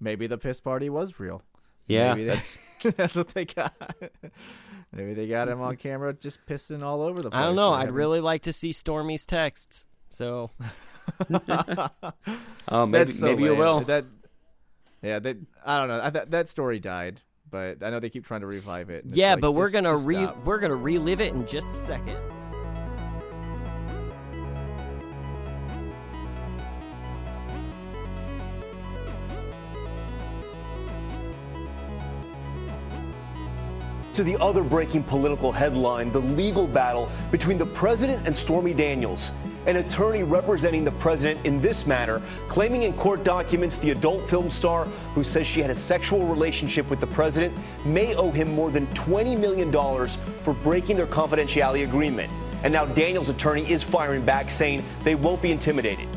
Maybe 0.00 0.26
the 0.26 0.38
piss 0.38 0.60
party 0.60 0.88
was 0.90 1.20
real. 1.20 1.42
Yeah, 1.86 2.14
Maybe 2.14 2.24
that's 2.24 2.56
that's 2.96 3.16
what 3.16 3.28
they 3.28 3.44
got. 3.44 3.74
Maybe 4.92 5.14
they 5.14 5.28
got 5.28 5.48
him 5.48 5.60
on 5.60 5.76
camera 5.76 6.12
just 6.12 6.44
pissing 6.46 6.82
all 6.82 7.02
over 7.02 7.22
the 7.22 7.30
place. 7.30 7.40
I 7.40 7.44
don't 7.46 7.54
know. 7.56 7.72
I'd 7.74 7.80
having- 7.80 7.94
really 7.94 8.20
like 8.20 8.42
to 8.42 8.52
see 8.52 8.70
Stormy's 8.72 9.24
texts. 9.26 9.84
So, 10.08 10.50
Oh, 12.68 12.86
maybe 12.86 13.04
That's 13.04 13.18
so 13.18 13.26
maybe 13.26 13.44
you 13.44 13.54
will. 13.54 13.80
That, 13.80 14.04
yeah, 15.02 15.18
that 15.20 15.36
I 15.64 15.78
don't 15.78 15.88
know. 15.88 16.00
I, 16.02 16.10
that 16.10 16.30
that 16.30 16.48
story 16.48 16.78
died. 16.78 17.20
But 17.50 17.82
I 17.82 17.90
know 17.90 18.00
they 18.00 18.10
keep 18.10 18.24
trying 18.26 18.40
to 18.42 18.46
revive 18.46 18.90
it. 18.90 19.04
Yeah, 19.08 19.32
like, 19.32 19.40
but 19.40 19.52
we're 19.52 19.66
just- 19.70 19.74
gonna 19.84 19.94
just 19.94 20.06
re 20.06 20.16
stop. 20.16 20.44
we're 20.44 20.58
gonna 20.58 20.76
relive 20.76 21.20
it 21.20 21.34
in 21.34 21.46
just 21.46 21.68
a 21.70 21.84
second. 21.84 22.16
To 34.14 34.24
the 34.24 34.36
other 34.40 34.62
breaking 34.64 35.04
political 35.04 35.52
headline 35.52 36.10
the 36.10 36.20
legal 36.20 36.66
battle 36.66 37.10
between 37.30 37.58
the 37.58 37.66
president 37.66 38.26
and 38.26 38.36
Stormy 38.36 38.74
Daniels. 38.74 39.30
An 39.66 39.76
attorney 39.76 40.22
representing 40.22 40.84
the 40.84 40.92
president 40.92 41.44
in 41.44 41.60
this 41.60 41.86
matter, 41.86 42.22
claiming 42.48 42.84
in 42.84 42.94
court 42.94 43.24
documents 43.24 43.76
the 43.76 43.90
adult 43.90 44.28
film 44.28 44.48
star 44.48 44.86
who 45.14 45.22
says 45.22 45.46
she 45.46 45.60
had 45.60 45.70
a 45.70 45.74
sexual 45.74 46.26
relationship 46.26 46.88
with 46.88 46.98
the 46.98 47.06
president 47.08 47.54
may 47.84 48.14
owe 48.14 48.30
him 48.30 48.54
more 48.54 48.70
than 48.70 48.86
$20 48.88 49.38
million 49.38 49.70
for 50.42 50.54
breaking 50.62 50.96
their 50.96 51.06
confidentiality 51.06 51.84
agreement. 51.84 52.32
And 52.62 52.72
now 52.72 52.86
Daniels' 52.86 53.28
attorney 53.28 53.70
is 53.70 53.82
firing 53.82 54.24
back, 54.24 54.50
saying 54.50 54.82
they 55.04 55.14
won't 55.14 55.42
be 55.42 55.52
intimidated. 55.52 56.08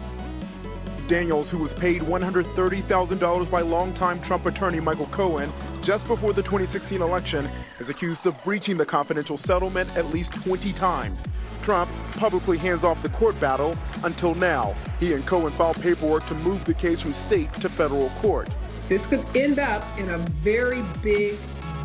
Daniels, 1.07 1.49
who 1.49 1.57
was 1.57 1.73
paid 1.73 2.01
$130,000 2.01 3.51
by 3.51 3.61
longtime 3.61 4.21
Trump 4.21 4.45
attorney 4.45 4.79
Michael 4.79 5.07
Cohen 5.07 5.51
just 5.83 6.07
before 6.07 6.31
the 6.31 6.41
2016 6.41 7.01
election, 7.01 7.49
is 7.79 7.89
accused 7.89 8.25
of 8.25 8.41
breaching 8.43 8.77
the 8.77 8.85
confidential 8.85 9.37
settlement 9.37 9.95
at 9.97 10.05
least 10.07 10.33
20 10.43 10.71
times. 10.73 11.21
Trump 11.61 11.91
publicly 12.13 12.57
hands 12.57 12.83
off 12.83 13.01
the 13.03 13.09
court 13.09 13.39
battle 13.39 13.75
until 14.03 14.33
now. 14.35 14.73
He 14.99 15.13
and 15.13 15.25
Cohen 15.25 15.51
filed 15.51 15.81
paperwork 15.81 16.25
to 16.27 16.35
move 16.35 16.63
the 16.65 16.73
case 16.73 17.01
from 17.01 17.13
state 17.13 17.51
to 17.55 17.69
federal 17.69 18.09
court. 18.21 18.49
This 18.87 19.05
could 19.05 19.23
end 19.35 19.59
up 19.59 19.85
in 19.97 20.09
a 20.09 20.17
very 20.17 20.81
big, 21.01 21.35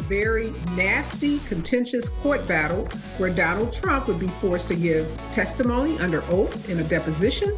very 0.05 0.53
nasty, 0.75 1.39
contentious 1.41 2.09
court 2.09 2.47
battle 2.47 2.87
where 3.19 3.31
Donald 3.31 3.73
Trump 3.73 4.09
would 4.09 4.19
be 4.19 4.29
forced 4.29 4.69
to 4.69 4.75
give 4.75 5.07
testimony 5.33 5.99
under 5.99 6.23
oath 6.31 6.69
in 6.69 6.79
a 6.81 6.85
deposition. 6.85 7.57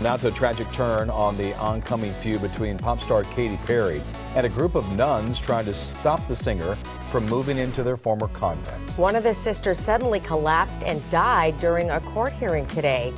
Now 0.00 0.16
to 0.16 0.28
a 0.28 0.30
tragic 0.32 0.70
turn 0.72 1.10
on 1.10 1.36
the 1.36 1.54
oncoming 1.58 2.12
feud 2.14 2.42
between 2.42 2.78
pop 2.78 3.00
star 3.00 3.24
Katy 3.24 3.58
Perry 3.66 4.02
and 4.34 4.46
a 4.46 4.48
group 4.48 4.74
of 4.74 4.96
nuns 4.96 5.40
trying 5.40 5.64
to 5.66 5.74
stop 5.74 6.26
the 6.28 6.36
singer 6.36 6.74
from 7.10 7.26
moving 7.26 7.58
into 7.58 7.82
their 7.82 7.96
former 7.96 8.28
convent. 8.28 8.80
One 8.98 9.16
of 9.16 9.22
the 9.22 9.34
sisters 9.34 9.78
suddenly 9.78 10.20
collapsed 10.20 10.82
and 10.82 11.02
died 11.10 11.58
during 11.60 11.90
a 11.90 12.00
court 12.00 12.32
hearing 12.32 12.66
today. 12.66 13.12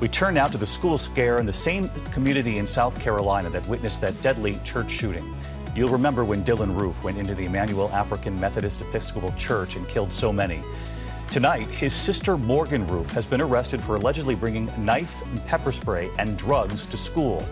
We 0.00 0.08
turn 0.08 0.34
now 0.34 0.46
to 0.46 0.58
the 0.58 0.66
school 0.66 0.96
scare 0.96 1.38
in 1.38 1.46
the 1.46 1.52
same 1.52 1.88
community 2.12 2.58
in 2.58 2.66
South 2.66 3.00
Carolina 3.00 3.50
that 3.50 3.66
witnessed 3.66 4.00
that 4.02 4.20
deadly 4.22 4.56
church 4.62 4.90
shooting. 4.90 5.34
You'll 5.74 5.88
remember 5.88 6.24
when 6.24 6.44
Dylann 6.44 6.78
Roof 6.78 7.02
went 7.02 7.18
into 7.18 7.34
the 7.34 7.46
Emanuel 7.46 7.88
African 7.90 8.38
Methodist 8.38 8.80
Episcopal 8.80 9.32
Church 9.32 9.76
and 9.76 9.88
killed 9.88 10.12
so 10.12 10.32
many. 10.32 10.62
Tonight, 11.30 11.68
his 11.68 11.92
sister 11.92 12.38
Morgan 12.38 12.86
Roof 12.86 13.10
has 13.12 13.26
been 13.26 13.40
arrested 13.40 13.82
for 13.82 13.96
allegedly 13.96 14.34
bringing 14.34 14.70
knife 14.82 15.20
and 15.30 15.44
pepper 15.46 15.72
spray 15.72 16.10
and 16.18 16.38
drugs 16.38 16.84
to 16.86 16.96
school. 16.96 17.46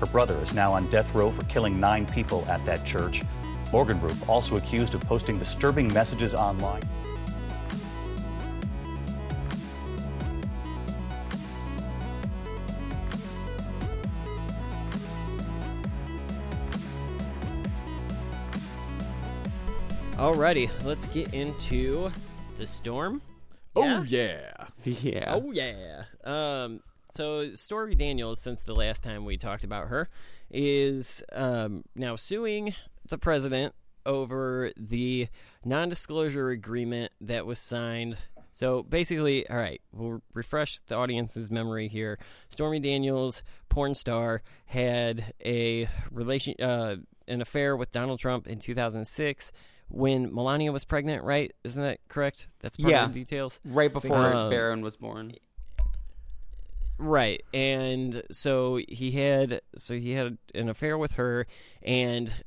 Her 0.00 0.06
brother 0.06 0.36
is 0.38 0.52
now 0.52 0.72
on 0.72 0.88
death 0.90 1.14
row 1.14 1.30
for 1.30 1.44
killing 1.44 1.80
nine 1.80 2.06
people 2.06 2.44
at 2.48 2.64
that 2.66 2.84
church. 2.84 3.22
Morgan 3.72 4.00
Roof 4.00 4.28
also 4.28 4.56
accused 4.56 4.94
of 4.94 5.00
posting 5.02 5.38
disturbing 5.38 5.92
messages 5.92 6.34
online. 6.34 6.82
Alrighty, 20.16 20.70
let's 20.84 21.06
get 21.08 21.34
into 21.34 22.10
the 22.58 22.66
storm. 22.66 23.20
Oh 23.74 24.02
yeah. 24.02 24.66
Yeah. 24.84 25.34
Oh 25.34 25.52
yeah. 25.52 26.04
Um. 26.24 26.80
So 27.16 27.54
Stormy 27.54 27.94
Daniels, 27.94 28.40
since 28.40 28.62
the 28.62 28.74
last 28.74 29.02
time 29.02 29.24
we 29.24 29.36
talked 29.36 29.64
about 29.64 29.88
her, 29.88 30.08
is 30.50 31.22
um, 31.32 31.84
now 31.94 32.14
suing 32.16 32.74
the 33.08 33.18
president 33.18 33.74
over 34.04 34.70
the 34.76 35.28
non-disclosure 35.64 36.50
agreement 36.50 37.12
that 37.20 37.46
was 37.46 37.58
signed. 37.58 38.18
So 38.52 38.82
basically, 38.82 39.48
all 39.50 39.56
right, 39.56 39.80
we'll 39.92 40.22
refresh 40.34 40.78
the 40.80 40.94
audience's 40.94 41.50
memory 41.50 41.88
here. 41.88 42.18
Stormy 42.48 42.80
Daniels, 42.80 43.42
porn 43.68 43.94
star, 43.94 44.42
had 44.66 45.32
a 45.44 45.88
relation, 46.10 46.54
uh, 46.60 46.96
an 47.26 47.40
affair 47.40 47.76
with 47.76 47.90
Donald 47.92 48.20
Trump 48.20 48.46
in 48.46 48.58
2006 48.60 49.52
when 49.88 50.32
Melania 50.34 50.70
was 50.72 50.84
pregnant. 50.84 51.24
Right? 51.24 51.52
Isn't 51.64 51.82
that 51.82 51.98
correct? 52.08 52.46
That's 52.60 52.76
part 52.76 52.90
Yeah. 52.90 53.04
of 53.06 53.14
the 53.14 53.20
details. 53.20 53.58
Right 53.64 53.92
before 53.92 54.16
Um, 54.34 54.50
Barron 54.50 54.80
was 54.82 54.96
born. 54.96 55.32
Right. 56.98 57.42
And 57.52 58.22
so 58.30 58.80
he 58.88 59.12
had 59.12 59.60
so 59.76 59.94
he 59.94 60.12
had 60.12 60.38
an 60.54 60.68
affair 60.68 60.96
with 60.96 61.12
her 61.12 61.46
and 61.82 62.44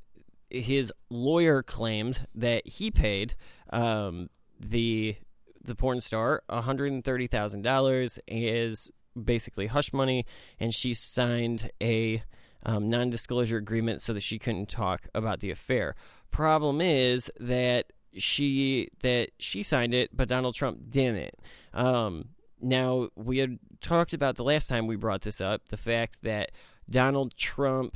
his 0.50 0.92
lawyer 1.10 1.62
claimed 1.62 2.26
that 2.34 2.68
he 2.68 2.90
paid 2.90 3.36
um, 3.72 4.30
the 4.60 5.16
the 5.64 5.76
porn 5.76 6.02
star 6.02 6.42
$130,000 6.50 8.20
is 8.28 8.92
basically 9.22 9.68
hush 9.68 9.94
money 9.94 10.26
and 10.60 10.74
she 10.74 10.94
signed 10.94 11.70
a 11.82 12.24
um, 12.66 12.90
non-disclosure 12.90 13.58
agreement 13.58 14.02
so 14.02 14.14
that 14.14 14.24
she 14.24 14.40
couldn't 14.40 14.70
talk 14.70 15.08
about 15.14 15.40
the 15.42 15.52
affair. 15.52 15.96
Problem 16.32 16.82
is 16.82 17.32
that 17.40 17.86
she 18.18 18.90
that 19.02 19.30
she 19.38 19.64
signed 19.64 19.94
it, 19.94 20.10
but 20.16 20.28
Donald 20.28 20.56
Trump 20.56 20.80
didn't. 20.90 21.36
Um, 21.74 22.30
now 22.62 23.10
we 23.16 23.38
had 23.40 23.60
talked 23.82 24.14
about 24.14 24.36
the 24.36 24.44
last 24.44 24.68
time 24.68 24.88
we 24.88 24.96
brought 24.96 25.22
this 25.22 25.40
up 25.42 25.70
the 25.70 25.78
fact 25.78 26.18
that 26.24 26.52
Donald 26.90 27.36
Trump, 27.38 27.96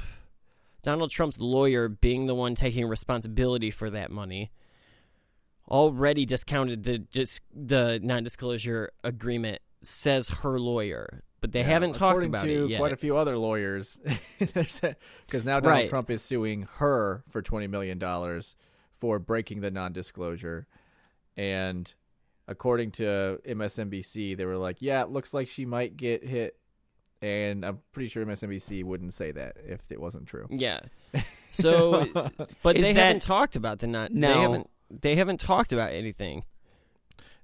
Donald 0.84 1.12
Trump's 1.12 1.40
lawyer 1.40 1.88
being 1.90 2.28
the 2.28 2.36
one 2.36 2.56
taking 2.56 2.86
responsibility 2.88 3.72
for 3.72 3.90
that 3.90 4.12
money, 4.12 4.52
already 5.70 6.26
discounted 6.26 6.84
the 6.84 7.00
just 7.00 7.42
the 7.54 8.00
non-disclosure 8.04 8.92
agreement. 9.04 9.62
Says 9.86 10.30
her 10.30 10.58
lawyer, 10.62 11.24
but 11.42 11.52
they 11.52 11.60
Yeah, 11.60 11.66
haven't 11.66 11.94
talked 11.96 12.24
about 12.24 12.46
to 12.46 12.66
it 12.66 12.70
yet. 12.70 12.78
Quite 12.80 12.94
a 12.94 12.96
few 12.98 13.18
other 13.18 13.38
lawyers, 13.38 14.00
because 14.40 14.82
now 15.44 15.60
Donald 15.60 15.66
Right. 15.66 15.90
Trump 15.90 16.10
is 16.10 16.22
suing 16.22 16.70
her 16.76 17.26
for 17.30 17.42
twenty 17.42 17.68
million 17.68 18.00
dollars 18.00 18.56
for 18.98 19.20
breaking 19.20 19.60
the 19.60 19.70
non-disclosure, 19.70 20.68
and 21.36 21.94
according 22.48 22.92
to 22.92 23.40
MSNBC, 23.48 24.36
they 24.38 24.46
were 24.46 24.58
like, 24.58 24.78
"Yeah, 24.82 25.02
it 25.04 25.10
looks 25.10 25.34
like 25.34 25.48
she 25.50 25.66
might 25.66 25.96
get 25.98 26.24
hit," 26.26 26.58
and 27.22 27.66
I'm 27.66 27.80
pretty 27.92 28.10
sure 28.10 28.26
MSNBC 28.26 28.84
wouldn't 28.84 29.14
say 29.14 29.32
that 29.32 29.58
if 29.66 29.80
it 29.90 30.00
wasn't 30.02 30.28
true. 30.28 30.48
Yeah. 30.50 30.80
So, 31.56 32.08
but 32.64 32.78
Is 32.78 32.82
they 32.84 32.94
that- 32.94 33.00
haven't 33.06 33.22
talked 33.22 33.56
about 33.56 33.78
the 33.78 33.86
not. 33.86 34.12
No. 34.12 34.34
They 34.34 34.40
haven't. 34.42 34.70
They 35.02 35.16
haven't 35.16 35.40
talked 35.40 35.72
about 35.72 35.92
anything. 35.94 36.46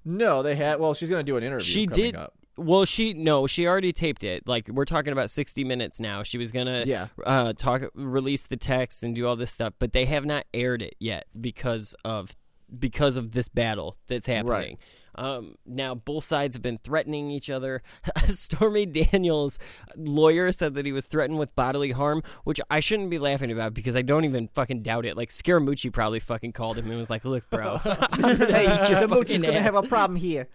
No, 0.04 0.42
they 0.42 0.56
had. 0.56 0.80
Well, 0.80 0.94
she's 0.94 1.08
going 1.10 1.24
to 1.24 1.30
do 1.32 1.36
an 1.36 1.44
interview. 1.44 1.64
She 1.64 1.86
coming 1.86 2.04
did. 2.12 2.16
Up. 2.16 2.34
Well, 2.56 2.84
she 2.84 3.14
no, 3.14 3.46
she 3.46 3.68
already 3.68 3.92
taped 3.92 4.24
it. 4.24 4.48
Like 4.48 4.66
we're 4.68 4.84
talking 4.84 5.12
about 5.12 5.30
sixty 5.30 5.62
minutes 5.62 6.00
now. 6.00 6.24
She 6.24 6.36
was 6.38 6.50
gonna 6.52 6.82
Yeah. 6.86 7.06
uh, 7.24 7.52
talk, 7.54 7.82
release 7.94 8.42
the 8.42 8.56
text, 8.56 9.02
and 9.04 9.14
do 9.14 9.26
all 9.28 9.36
this 9.36 9.52
stuff, 9.52 9.74
but 9.78 9.92
they 9.92 10.04
have 10.06 10.26
not 10.26 10.44
aired 10.52 10.82
it 10.82 10.96
yet 10.98 11.26
because 11.40 11.94
of 12.04 12.34
because 12.78 13.16
of 13.16 13.32
this 13.32 13.48
battle 13.48 13.96
that's 14.08 14.26
happening. 14.26 14.78
Um, 15.16 15.56
now 15.66 15.94
both 15.96 16.24
sides 16.24 16.54
have 16.54 16.62
been 16.62 16.78
threatening 16.78 17.30
each 17.30 17.50
other. 17.50 17.82
Stormy 18.28 18.86
Daniels' 18.86 19.58
lawyer 19.96 20.52
said 20.52 20.74
that 20.74 20.86
he 20.86 20.92
was 20.92 21.04
threatened 21.04 21.38
with 21.38 21.54
bodily 21.56 21.90
harm, 21.90 22.22
which 22.44 22.60
I 22.70 22.80
shouldn't 22.80 23.10
be 23.10 23.18
laughing 23.18 23.50
about 23.50 23.74
because 23.74 23.96
I 23.96 24.02
don't 24.02 24.24
even 24.24 24.48
fucking 24.48 24.82
doubt 24.82 25.04
it. 25.06 25.16
Like 25.16 25.30
Scaramucci 25.30 25.92
probably 25.92 26.20
fucking 26.20 26.52
called 26.52 26.78
him 26.78 26.88
and 26.88 26.98
was 26.98 27.10
like, 27.10 27.24
"Look, 27.24 27.50
bro, 27.50 27.80
I'm 27.84 28.20
gonna 28.20 28.88
your 28.88 29.08
fucking 29.08 29.88
problem 29.88 30.16
here. 30.16 30.48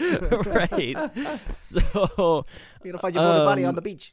right. 0.00 0.96
So, 1.50 2.44
You're 2.84 2.92
gonna 2.92 2.98
find 3.00 3.14
your 3.14 3.24
mortal 3.24 3.44
body 3.46 3.64
Um, 3.64 3.68
on 3.70 3.74
the 3.74 3.82
beach. 3.82 4.12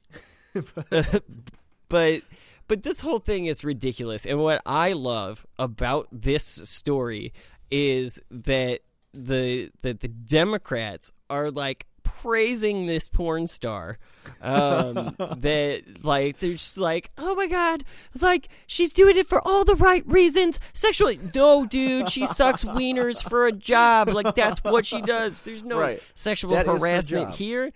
but 1.89 2.21
but 2.68 2.84
this 2.84 3.01
whole 3.01 3.20
thing 3.20 3.45
is 3.45 3.63
ridiculous. 3.63 4.26
And 4.26 4.39
what 4.39 4.61
I 4.66 4.93
love 4.93 5.45
about 5.59 6.07
this 6.11 6.43
story 6.45 7.34
is 7.72 8.20
that 8.30 8.82
the 9.13 9.72
that 9.82 10.01
the 10.01 10.07
Democrats 10.07 11.11
are 11.30 11.49
like 11.51 11.86
praising 12.03 12.86
this 12.86 13.07
porn 13.09 13.47
star 13.47 13.97
um 14.41 15.16
that 15.38 15.82
like 16.03 16.38
they're 16.39 16.53
just 16.53 16.78
like 16.78 17.09
oh 17.18 17.34
my 17.36 17.47
god 17.47 17.84
like 18.20 18.47
she's 18.68 18.91
doing 18.93 19.16
it 19.18 19.28
for 19.28 19.41
all 19.47 19.63
the 19.63 19.76
right 19.76 20.05
reasons 20.07 20.59
sexually 20.74 21.20
no 21.34 21.66
dude 21.66 22.09
she 22.09 22.26
sucks 22.26 22.63
wieners 22.76 23.28
for 23.28 23.45
a 23.47 23.51
job 23.51 24.07
like 24.09 24.36
that's 24.36 24.63
what 24.63 24.86
she 24.86 25.01
does 25.01 25.39
there's 25.41 25.63
no 25.63 25.80
Right. 25.80 26.01
sexual 26.16 26.51
That 26.51 26.66
harassment 26.68 27.36
here 27.36 27.72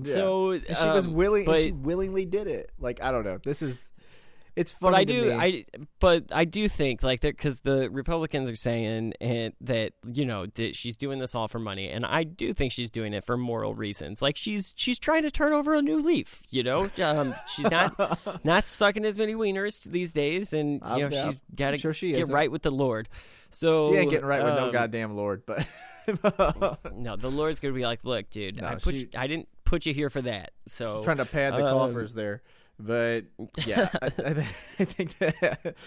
Yeah. 0.00 0.12
so 0.12 0.50
And 0.52 0.64
she 0.66 0.86
was 0.86 1.06
um, 1.06 1.14
willing. 1.14 1.44
but 1.44 1.58
she 1.60 1.72
willingly 1.72 2.24
did 2.24 2.46
it. 2.46 2.70
Like 2.78 3.02
I 3.02 3.12
don't 3.12 3.24
know. 3.24 3.38
This 3.42 3.62
is. 3.62 3.90
It's 4.54 4.72
funny 4.72 4.92
but 4.92 4.98
I 4.98 5.04
do, 5.04 5.22
me. 5.24 5.32
I 5.32 5.64
but 5.98 6.24
I 6.30 6.44
do 6.44 6.68
think 6.68 7.02
like 7.02 7.20
that 7.22 7.36
because 7.36 7.60
the 7.60 7.88
Republicans 7.90 8.50
are 8.50 8.56
saying 8.56 9.14
and 9.20 9.54
that 9.62 9.92
you 10.12 10.26
know 10.26 10.46
that 10.54 10.76
she's 10.76 10.96
doing 10.96 11.18
this 11.20 11.34
all 11.34 11.48
for 11.48 11.58
money, 11.58 11.88
and 11.88 12.04
I 12.04 12.24
do 12.24 12.52
think 12.52 12.72
she's 12.72 12.90
doing 12.90 13.14
it 13.14 13.24
for 13.24 13.38
moral 13.38 13.74
reasons. 13.74 14.20
Like 14.20 14.36
she's 14.36 14.74
she's 14.76 14.98
trying 14.98 15.22
to 15.22 15.30
turn 15.30 15.54
over 15.54 15.74
a 15.74 15.80
new 15.80 16.02
leaf. 16.02 16.42
You 16.50 16.62
know, 16.64 16.90
um, 17.02 17.34
she's 17.46 17.70
not 17.70 18.44
not 18.44 18.64
sucking 18.66 19.06
as 19.06 19.16
many 19.16 19.34
wieners 19.34 19.84
these 19.84 20.12
days, 20.12 20.52
and 20.52 20.82
you 20.82 21.04
I'm 21.06 21.10
know 21.10 21.24
she's 21.28 21.42
got 21.54 21.70
to 21.70 21.78
sure 21.78 21.94
she 21.94 22.10
get 22.12 22.20
isn't. 22.22 22.34
right 22.34 22.50
with 22.50 22.62
the 22.62 22.70
Lord. 22.72 23.08
So 23.50 23.90
she 23.92 23.98
ain't 23.98 24.10
getting 24.10 24.26
right 24.26 24.44
with 24.44 24.54
no 24.54 24.66
um, 24.66 24.72
goddamn 24.72 25.14
lord, 25.14 25.44
but 25.46 25.66
No, 26.94 27.16
the 27.16 27.30
Lord's 27.30 27.60
gonna 27.60 27.74
be 27.74 27.84
like, 27.84 28.00
look, 28.04 28.28
dude, 28.30 28.60
No, 28.60 28.66
I 28.68 28.74
put 28.76 28.94
she- 28.94 29.00
you, 29.00 29.08
I 29.16 29.26
didn't 29.26 29.48
put 29.64 29.86
you 29.86 29.94
here 29.94 30.10
for 30.10 30.22
that. 30.22 30.52
So 30.66 30.96
She's 30.96 31.04
trying 31.04 31.18
to 31.18 31.24
pad 31.24 31.54
the 31.54 31.64
um, 31.66 31.72
coffers 31.78 32.14
there. 32.14 32.42
But 32.84 33.24
yeah, 33.66 33.88
I, 34.00 34.06
I, 34.06 34.30
I 34.78 34.84
think 34.84 35.18
that. 35.18 35.74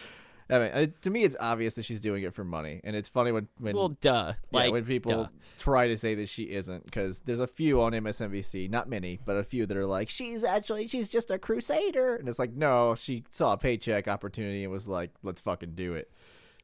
I 0.47 0.59
mean, 0.59 0.71
uh, 0.73 0.85
to 1.01 1.09
me, 1.09 1.23
it's 1.23 1.35
obvious 1.39 1.73
that 1.73 1.85
she's 1.85 1.99
doing 1.99 2.21
it 2.21 2.31
for 2.35 2.43
money, 2.43 2.79
and 2.83 2.95
it's 2.95 3.09
funny 3.09 3.31
when 3.31 3.47
when 3.57 3.75
Well, 3.75 3.89
duh. 3.89 4.33
yeah, 4.51 4.59
Like, 4.59 4.71
when 4.71 4.85
people 4.85 5.23
duh. 5.23 5.27
try 5.57 5.87
to 5.87 5.97
say 5.97 6.13
that 6.13 6.29
she 6.29 6.43
isn't, 6.43 6.85
because 6.85 7.21
there's 7.21 7.39
a 7.39 7.47
few 7.47 7.81
on 7.81 7.93
MSNBC, 7.93 8.69
not 8.69 8.87
many, 8.87 9.19
but 9.25 9.37
a 9.37 9.43
few 9.43 9.65
that 9.65 9.75
are 9.75 9.87
like, 9.87 10.07
she's 10.07 10.43
actually 10.43 10.87
she's 10.87 11.09
just 11.09 11.31
a 11.31 11.39
crusader, 11.39 12.15
and 12.15 12.29
it's 12.29 12.37
like, 12.37 12.53
no, 12.53 12.93
she 12.93 13.23
saw 13.31 13.53
a 13.53 13.57
paycheck 13.57 14.07
opportunity 14.07 14.63
and 14.63 14.71
was 14.71 14.87
like, 14.87 15.09
let's 15.23 15.41
fucking 15.41 15.71
do 15.73 15.95
it. 15.95 16.11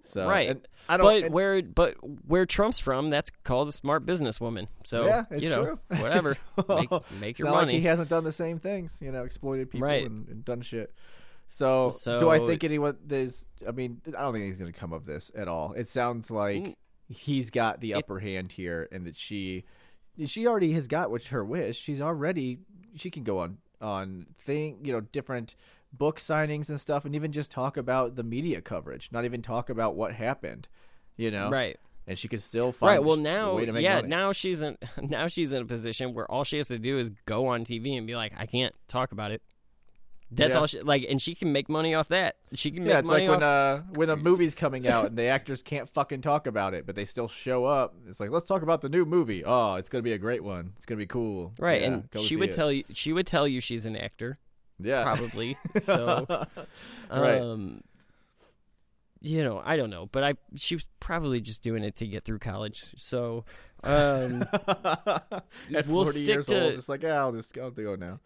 So 0.03 0.27
right. 0.27 0.59
I 0.89 0.97
don't. 0.97 1.05
but 1.05 1.23
and- 1.25 1.33
where 1.33 1.61
but 1.61 1.95
where 2.27 2.45
Trump's 2.45 2.79
from, 2.79 3.09
that's 3.09 3.31
called 3.43 3.69
a 3.69 3.71
smart 3.71 4.05
businesswoman. 4.05 4.67
So 4.85 5.05
yeah, 5.05 5.25
it's 5.29 5.41
you 5.41 5.49
know, 5.49 5.63
true. 5.63 5.79
whatever, 6.01 6.35
make, 6.69 6.89
make 7.19 7.39
your 7.39 7.47
not 7.49 7.53
like 7.55 7.61
money. 7.67 7.79
he 7.79 7.85
hasn't 7.85 8.09
done 8.09 8.23
the 8.23 8.31
same 8.31 8.59
things, 8.59 8.97
you 8.99 9.11
know, 9.11 9.23
exploited 9.23 9.69
people 9.69 9.87
Right. 9.87 10.05
and, 10.05 10.27
and 10.27 10.43
done 10.43 10.61
shit. 10.61 10.93
So, 11.47 11.89
So- 11.89 12.19
do 12.19 12.29
I 12.29 12.39
think 12.39 12.63
anyone 12.63 12.97
is? 13.09 13.45
I 13.67 13.71
mean, 13.71 14.01
I 14.07 14.11
don't 14.21 14.33
think 14.33 14.45
he's 14.45 14.57
going 14.57 14.71
to 14.71 14.77
come 14.79 14.93
of 14.93 15.05
this 15.05 15.31
at 15.35 15.47
all. 15.47 15.73
It 15.73 15.87
sounds 15.87 16.31
like 16.31 16.63
Mm. 16.63 16.75
he's 17.09 17.49
got 17.49 17.81
the 17.81 17.93
upper 17.93 18.19
hand 18.19 18.53
here, 18.53 18.87
and 18.91 19.05
that 19.05 19.15
she, 19.17 19.65
she 20.25 20.47
already 20.47 20.71
has 20.73 20.87
got 20.87 21.11
what 21.11 21.23
her 21.25 21.43
wish. 21.45 21.77
She's 21.77 22.01
already 22.01 22.59
she 22.95 23.09
can 23.09 23.23
go 23.23 23.39
on 23.39 23.57
on 23.81 24.27
thing, 24.45 24.79
you 24.83 24.91
know, 24.93 25.01
different 25.01 25.55
book 25.93 26.19
signings 26.19 26.69
and 26.69 26.79
stuff, 26.79 27.05
and 27.05 27.13
even 27.15 27.31
just 27.31 27.51
talk 27.51 27.77
about 27.77 28.15
the 28.15 28.23
media 28.23 28.61
coverage. 28.61 29.09
Not 29.11 29.25
even 29.25 29.41
talk 29.41 29.69
about 29.69 29.95
what 29.95 30.13
happened, 30.13 30.67
you 31.17 31.31
know, 31.31 31.49
Right. 31.49 31.77
And 32.07 32.17
she 32.17 32.27
could 32.27 32.41
still 32.41 32.71
find 32.71 32.89
Right. 32.97 33.03
Well, 33.03 33.17
a 33.17 33.21
now, 33.21 33.55
way 33.55 33.65
to 33.65 33.71
make 33.71 33.83
yeah, 33.83 33.97
money. 33.97 34.07
now 34.07 34.31
she's 34.31 34.61
in 34.61 34.77
now 35.01 35.27
she's 35.27 35.53
in 35.53 35.61
a 35.61 35.65
position 35.65 36.13
where 36.13 36.29
all 36.31 36.43
she 36.43 36.57
has 36.57 36.67
to 36.69 36.79
do 36.79 36.97
is 36.97 37.11
go 37.25 37.47
on 37.47 37.63
TV 37.63 37.97
and 37.97 38.07
be 38.07 38.15
like, 38.15 38.33
I 38.37 38.45
can't 38.47 38.73
talk 38.87 39.11
about 39.11 39.31
it. 39.31 39.41
That's 40.33 40.53
Yeah. 40.53 40.59
all 40.61 40.65
she 40.67 40.79
like, 40.79 41.05
and 41.09 41.21
she 41.21 41.35
can 41.35 41.51
make 41.51 41.67
money 41.69 41.93
off 41.93 42.07
that. 42.07 42.37
She 42.53 42.71
can 42.71 42.83
make 42.83 42.91
Yeah, 42.91 42.99
it's 42.99 43.07
money 43.07 43.27
like 43.27 43.39
when 43.39 43.43
uh 43.47 43.81
when 43.95 44.09
a 44.09 44.15
movie's 44.29 44.55
coming 44.55 44.87
out 44.87 45.07
and 45.07 45.17
the 45.17 45.25
actors 45.25 45.61
can't 45.61 45.87
fucking 45.89 46.21
talk 46.21 46.47
about 46.47 46.73
it, 46.73 46.85
but 46.85 46.95
they 46.95 47.03
still 47.05 47.27
show 47.27 47.65
up. 47.65 47.93
It's 48.07 48.19
like 48.19 48.29
let's 48.31 48.47
talk 48.47 48.61
about 48.61 48.79
the 48.81 48.89
new 48.89 49.03
movie. 49.05 49.43
Oh, 49.45 49.75
it's 49.75 49.89
gonna 49.89 50.01
be 50.01 50.13
a 50.13 50.17
great 50.17 50.43
one. 50.43 50.71
It's 50.77 50.85
gonna 50.85 50.97
be 50.97 51.05
cool. 51.05 51.53
Right, 51.59 51.81
Yeah, 51.81 51.87
and 51.87 52.09
she 52.21 52.35
would 52.37 52.49
it. 52.49 52.55
tell 52.55 52.71
you 52.71 52.83
she 52.93 53.11
would 53.13 53.27
tell 53.27 53.45
you 53.47 53.59
she's 53.61 53.85
an 53.85 53.95
actor. 53.97 54.39
Yeah. 54.83 55.03
probably. 55.03 55.57
So, 55.83 56.25
Right. 57.11 57.41
um, 57.41 57.81
you 59.23 59.43
know, 59.43 59.61
I 59.63 59.77
don't 59.77 59.89
know, 59.91 60.07
but 60.11 60.23
I 60.23 60.33
she 60.55 60.75
was 60.75 60.87
probably 60.99 61.41
just 61.41 61.61
doing 61.61 61.83
it 61.83 61.95
to 61.97 62.07
get 62.07 62.23
through 62.25 62.39
college. 62.39 62.85
So, 62.97 63.45
um, 63.83 64.43
At 64.53 65.87
we'll 65.87 66.05
40 66.05 66.09
stick 66.11 66.27
years 66.27 66.45
to 66.47 66.59
old, 66.59 66.73
just 66.75 66.89
like 66.89 67.03
yeah, 67.03 67.19
I'll 67.19 67.31
just 67.31 67.57
I'll 67.57 67.69
do 67.71 67.93
it 67.93 67.99
now. 67.99 68.19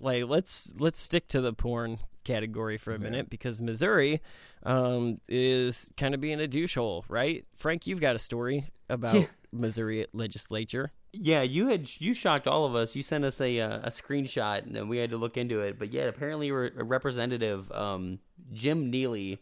like 0.00 0.24
let's 0.24 0.72
let's 0.78 1.00
stick 1.00 1.28
to 1.28 1.40
the 1.40 1.52
porn 1.52 1.98
category 2.24 2.78
for 2.78 2.94
a 2.94 2.98
minute 2.98 3.28
because 3.28 3.60
Missouri 3.60 4.22
um, 4.62 5.20
is 5.28 5.90
kind 5.98 6.14
of 6.14 6.20
being 6.22 6.40
a 6.40 6.46
douche 6.48 6.74
hole, 6.76 7.04
right? 7.08 7.44
Frank, 7.56 7.86
you've 7.86 8.00
got 8.00 8.16
a 8.16 8.18
story 8.18 8.66
about 8.88 9.14
Yeah. 9.14 9.26
Missouri 9.52 10.06
legislature. 10.14 10.90
Yeah, 11.20 11.42
you 11.42 11.68
had 11.68 11.88
you 12.00 12.12
shocked 12.14 12.46
all 12.46 12.64
of 12.66 12.74
us. 12.74 12.94
You 12.96 13.02
sent 13.02 13.24
us 13.24 13.40
a 13.40 13.60
uh, 13.60 13.78
a 13.84 13.88
screenshot, 13.90 14.64
and 14.64 14.74
then 14.74 14.88
we 14.88 14.98
had 14.98 15.10
to 15.10 15.16
look 15.16 15.36
into 15.36 15.60
it. 15.60 15.78
But 15.78 15.92
yeah, 15.92 16.02
apparently, 16.04 16.50
re- 16.52 16.70
a 16.76 16.84
representative 16.84 17.70
um, 17.72 18.18
Jim 18.52 18.90
Neely, 18.90 19.40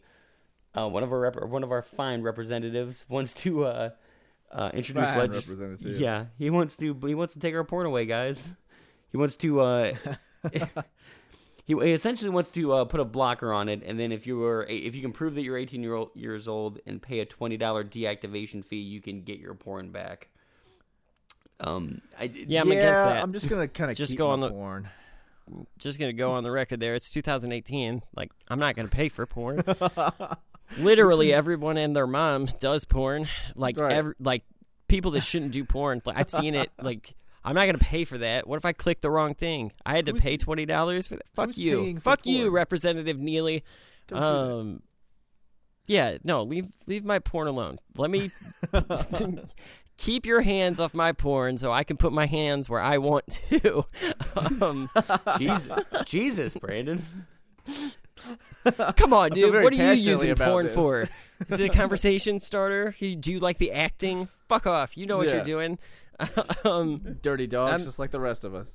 uh, 0.77 0.87
one 0.87 1.03
of 1.03 1.11
our 1.11 1.19
rep- 1.19 1.43
one 1.45 1.63
of 1.63 1.71
our 1.71 1.81
fine 1.81 2.21
representatives, 2.21 3.05
wants 3.09 3.33
to 3.35 3.65
uh, 3.65 3.89
uh, 4.51 4.69
introduce 4.73 5.11
Fine 5.13 5.31
legis- 5.31 5.47
Yeah, 5.99 6.25
he 6.37 6.49
wants 6.49 6.77
to 6.77 6.93
he 7.05 7.15
wants 7.15 7.33
to 7.33 7.39
take 7.39 7.55
our 7.55 7.63
porn 7.63 7.85
away, 7.85 8.05
guys. 8.05 8.49
He 9.11 9.17
wants 9.17 9.35
to. 9.37 9.61
Uh, 9.61 9.93
He 11.65 11.75
he 11.75 11.93
essentially 11.93 12.29
wants 12.29 12.49
to 12.51 12.73
uh, 12.73 12.83
put 12.85 12.99
a 12.99 13.05
blocker 13.05 13.53
on 13.53 13.69
it, 13.69 13.83
and 13.85 13.97
then 13.97 14.11
if 14.11 14.27
you 14.27 14.37
were 14.37 14.65
if 14.69 14.95
you 14.95 15.01
can 15.01 15.13
prove 15.13 15.35
that 15.35 15.43
you're 15.43 15.57
18 15.57 15.81
year 15.81 15.95
old, 15.95 16.09
years 16.13 16.49
old 16.49 16.79
and 16.85 17.01
pay 17.01 17.21
a 17.21 17.25
twenty 17.25 17.55
dollar 17.55 17.85
deactivation 17.85 18.65
fee, 18.65 18.81
you 18.81 18.99
can 18.99 19.21
get 19.21 19.39
your 19.39 19.53
porn 19.53 19.89
back. 19.89 20.27
Um, 21.63 22.01
I, 22.19 22.23
Yeah, 22.25 22.61
I'm 22.61 22.71
against 22.71 22.93
that. 22.93 23.23
I'm 23.23 23.33
just 23.33 23.47
gonna 23.49 23.67
kinda 23.67 23.93
just 23.95 24.11
keep 24.11 24.17
go 24.17 24.29
on 24.29 24.39
the 24.39 24.49
porn. 24.49 24.89
Just 25.77 25.99
gonna 25.99 26.13
go 26.13 26.31
on 26.31 26.43
the 26.43 26.51
record 26.51 26.79
there. 26.79 26.95
It's 26.95 27.09
2018. 27.09 28.01
Like 28.15 28.31
I'm 28.49 28.59
not 28.59 28.75
gonna 28.75 28.87
pay 28.87 29.09
for 29.09 29.25
porn. 29.25 29.63
Literally, 30.77 31.33
everyone 31.33 31.77
and 31.77 31.95
their 31.95 32.07
mom 32.07 32.47
does 32.59 32.85
porn. 32.85 33.27
Like 33.55 33.77
Right. 33.77 33.91
every 33.93 34.13
like 34.19 34.43
people 34.87 35.11
that 35.11 35.21
shouldn't 35.21 35.51
do 35.51 35.63
porn. 35.65 36.01
Like 36.05 36.17
I've 36.17 36.29
seen 36.29 36.55
it. 36.55 36.71
Like 36.81 37.13
I'm 37.43 37.55
not 37.55 37.65
gonna 37.65 37.77
pay 37.77 38.05
for 38.05 38.17
that. 38.19 38.47
What 38.47 38.57
if 38.57 38.65
I 38.65 38.71
click 38.73 39.01
the 39.01 39.11
wrong 39.11 39.35
thing? 39.35 39.71
I 39.85 39.95
had 39.95 40.05
to 40.07 40.13
pay 40.13 40.37
twenty 40.37 40.65
dollars 40.65 41.07
for 41.07 41.15
that. 41.15 41.25
Fuck 41.33 41.57
you. 41.57 41.99
Fuck 41.99 42.25
you. 42.25 42.49
Representative 42.49 43.19
Neely. 43.19 43.63
Don't 44.07 44.19
do 44.19 44.25
that. 44.25 44.31
um. 44.31 44.81
Yeah, 45.85 46.17
no, 46.23 46.43
leave 46.43 46.67
leave 46.87 47.03
my 47.03 47.19
porn 47.19 47.47
alone. 47.47 47.77
Let 47.97 48.09
me 48.09 48.31
keep 49.97 50.25
your 50.25 50.41
hands 50.41 50.79
off 50.79 50.93
my 50.93 51.11
porn 51.11 51.57
so 51.57 51.71
I 51.71 51.83
can 51.83 51.97
put 51.97 52.11
my 52.13 52.25
hands 52.25 52.69
where 52.69 52.81
I 52.81 52.97
want 52.97 53.39
to. 53.49 53.85
um, 54.61 54.89
Jesus, 55.37 55.69
Jesus, 56.05 56.55
Brandon. 56.57 57.01
Come 58.95 59.13
on, 59.13 59.31
dude. 59.31 59.53
What 59.53 59.73
are 59.73 59.75
you 59.75 59.91
using 59.93 60.33
porn 60.35 60.67
this. 60.67 60.75
for? 60.75 61.01
Is 61.49 61.59
it 61.59 61.69
a 61.69 61.73
conversation 61.73 62.39
starter? 62.39 62.95
You 62.99 63.15
do 63.15 63.31
you 63.33 63.39
like 63.39 63.57
the 63.57 63.71
acting? 63.71 64.29
Fuck 64.47 64.65
off. 64.67 64.95
You 64.97 65.05
know 65.05 65.17
what 65.17 65.27
Yeah. 65.27 65.35
you're 65.35 65.43
doing. 65.45 65.79
um, 66.63 67.17
Dirty 67.21 67.47
dogs, 67.47 67.71
I'm- 67.71 67.83
just 67.83 67.99
like 67.99 68.11
the 68.11 68.19
rest 68.19 68.43
of 68.43 68.53
us. 68.55 68.69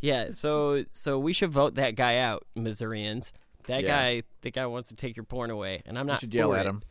yeah. 0.00 0.30
So 0.32 0.84
so 0.90 1.18
we 1.18 1.32
should 1.32 1.50
vote 1.50 1.76
that 1.76 1.94
guy 1.96 2.18
out, 2.18 2.46
Missourians. 2.54 3.32
That 3.68 3.82
Yeah. 3.84 3.88
guy, 3.88 4.22
that 4.42 4.52
guy 4.54 4.66
wants 4.66 4.88
to 4.88 4.96
take 4.96 5.16
your 5.16 5.24
porn 5.24 5.50
away, 5.50 5.82
and 5.86 5.96
I'm 5.98 6.06
You 6.06 6.12
not. 6.12 6.20
should 6.20 6.34
yell 6.34 6.52
at 6.52 6.66
it. 6.66 6.68
him. 6.68 6.82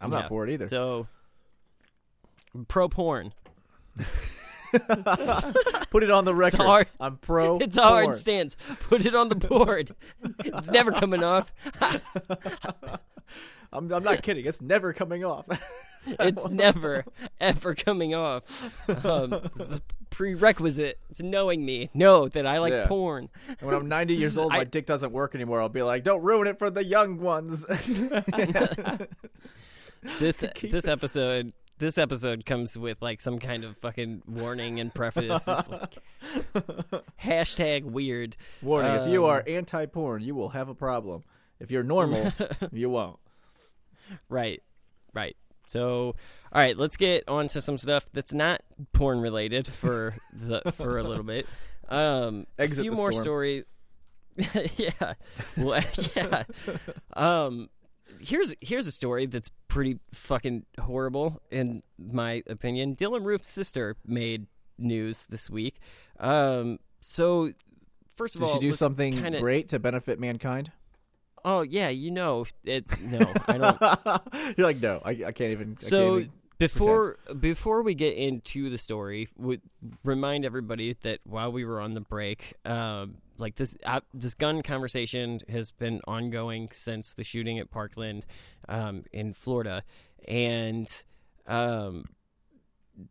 I'm 0.00 0.10
not 0.10 0.24
Yeah. 0.24 0.28
for 0.28 0.44
it 0.46 0.50
either. 0.52 0.68
So 0.68 1.08
pro 2.64 2.88
porn. 2.88 3.32
Put 5.90 6.02
it 6.02 6.10
on 6.10 6.24
the 6.26 6.34
record. 6.34 6.60
hard. 6.60 6.86
I'm 7.00 7.16
pro. 7.16 7.58
It's 7.62 7.76
a 7.76 7.82
hard 7.82 8.04
porn. 8.04 8.16
stance. 8.16 8.56
Put 8.80 9.06
it 9.06 9.14
on 9.14 9.28
the 9.30 9.34
board. 9.34 9.94
it's 10.44 10.68
never 10.70 10.92
coming 10.92 11.22
off. 11.22 11.50
I'm, 13.72 13.90
I'm 13.92 14.02
not 14.02 14.22
kidding. 14.22 14.44
It's 14.46 14.60
never 14.60 14.92
coming 14.92 15.24
off. 15.24 15.46
It's 16.06 16.46
never 16.48 17.04
ever 17.40 17.74
coming 17.74 18.14
off. 18.14 18.42
Um, 19.04 19.50
this 19.56 19.70
is 19.70 19.76
a 19.78 19.82
prerequisite 20.10 20.98
to 21.16 21.22
knowing 21.22 21.64
me. 21.66 21.90
Know 21.92 22.28
that 22.28 22.46
I 22.46 22.58
like 22.58 22.72
Yeah. 22.72 22.86
porn. 22.86 23.28
And 23.48 23.60
when 23.62 23.74
I'm 23.74 23.88
90 23.88 24.14
years 24.14 24.38
old, 24.38 24.52
I- 24.52 24.58
my 24.58 24.64
dick 24.64 24.86
doesn't 24.86 25.12
work 25.12 25.34
anymore. 25.34 25.60
I'll 25.60 25.68
be 25.68 25.82
like, 25.82 26.04
"Don't 26.04 26.22
ruin 26.22 26.46
it 26.46 26.58
for 26.58 26.70
the 26.70 26.84
young 26.84 27.18
ones." 27.20 27.64
this 30.20 30.44
this 30.62 30.86
episode 30.88 31.52
this 31.78 31.98
episode 31.98 32.44
comes 32.44 32.76
with 32.76 33.00
like 33.00 33.20
some 33.20 33.38
kind 33.38 33.64
of 33.64 33.76
fucking 33.78 34.22
warning 34.26 34.80
and 34.80 34.92
preface. 34.94 35.46
It's 35.48 35.68
like, 35.68 35.96
hashtag 37.22 37.84
weird. 37.84 38.36
Warning: 38.62 38.92
If 38.94 39.08
you 39.10 39.24
Um, 39.24 39.30
are 39.30 39.44
anti-porn, 39.46 40.22
you 40.22 40.34
will 40.34 40.50
have 40.50 40.68
a 40.68 40.74
problem. 40.74 41.24
If 41.60 41.70
you're 41.70 41.82
normal, 41.82 42.32
you 42.72 42.90
won't. 42.90 43.18
Right, 44.28 44.62
right. 45.12 45.36
So, 45.66 46.14
all 46.52 46.62
right, 46.62 46.76
let's 46.76 46.96
get 46.96 47.24
on 47.28 47.48
to 47.48 47.60
some 47.60 47.76
stuff 47.78 48.06
that's 48.12 48.32
not 48.32 48.62
porn 48.92 49.20
related 49.20 49.66
for 49.68 50.14
the 50.32 50.62
for 50.72 50.98
a 50.98 51.02
little 51.02 51.24
bit. 51.24 51.46
Um, 51.88 52.46
Exit 52.58 52.78
a 52.78 52.82
few 52.82 52.90
the 52.92 52.96
more 52.96 53.12
storm. 53.12 53.24
stories. 53.24 53.64
yeah, 54.76 55.14
well, 55.56 55.82
yeah. 56.16 56.44
Um, 57.14 57.68
here's 58.20 58.54
here's 58.60 58.86
a 58.86 58.92
story 58.92 59.26
that's 59.26 59.50
pretty 59.68 59.98
fucking 60.12 60.64
horrible 60.80 61.40
in 61.50 61.82
my 61.98 62.42
opinion. 62.46 62.96
Dylann 62.96 63.24
Roof's 63.24 63.48
sister 63.48 63.96
made 64.06 64.46
news 64.78 65.26
this 65.28 65.48
week. 65.50 65.80
Um, 66.20 66.78
so 67.00 67.52
first 68.14 68.36
of 68.36 68.42
all. 68.42 68.48
Did 68.48 68.54
all, 68.54 68.60
she 68.60 68.68
do 68.68 68.72
something 68.72 69.14
kinda- 69.14 69.40
great 69.40 69.68
to 69.68 69.78
benefit 69.78 70.18
mankind? 70.20 70.72
Oh 71.44 71.62
yeah, 71.62 71.88
you 71.88 72.10
know 72.10 72.46
it. 72.64 72.84
No, 73.00 73.32
I 73.46 73.58
don't. 73.58 74.56
You're 74.58 74.66
like, 74.66 74.80
no, 74.80 75.00
I, 75.04 75.10
I 75.10 75.32
can't 75.32 75.52
even. 75.52 75.76
I 75.80 75.84
So 75.84 75.98
can't 76.08 76.20
even 76.20 76.32
before 76.58 77.18
before 77.38 77.82
we 77.82 77.94
get 77.94 78.16
into 78.16 78.68
the 78.68 78.78
story, 78.78 79.28
would 79.36 79.60
remind 80.02 80.44
everybody 80.44 80.96
that 81.02 81.20
while 81.24 81.52
we 81.52 81.64
were 81.64 81.80
on 81.80 81.94
the 81.94 82.00
break, 82.00 82.54
um, 82.64 83.18
like 83.38 83.56
this 83.56 83.74
uh, 83.84 84.00
this 84.12 84.34
gun 84.34 84.62
conversation 84.62 85.40
has 85.48 85.70
been 85.70 86.00
ongoing 86.06 86.68
since 86.72 87.12
the 87.14 87.24
shooting 87.24 87.58
at 87.58 87.70
Parkland 87.70 88.26
um, 88.68 89.04
in 89.12 89.32
Florida, 89.34 89.82
and 90.26 90.86
um, 91.46 92.04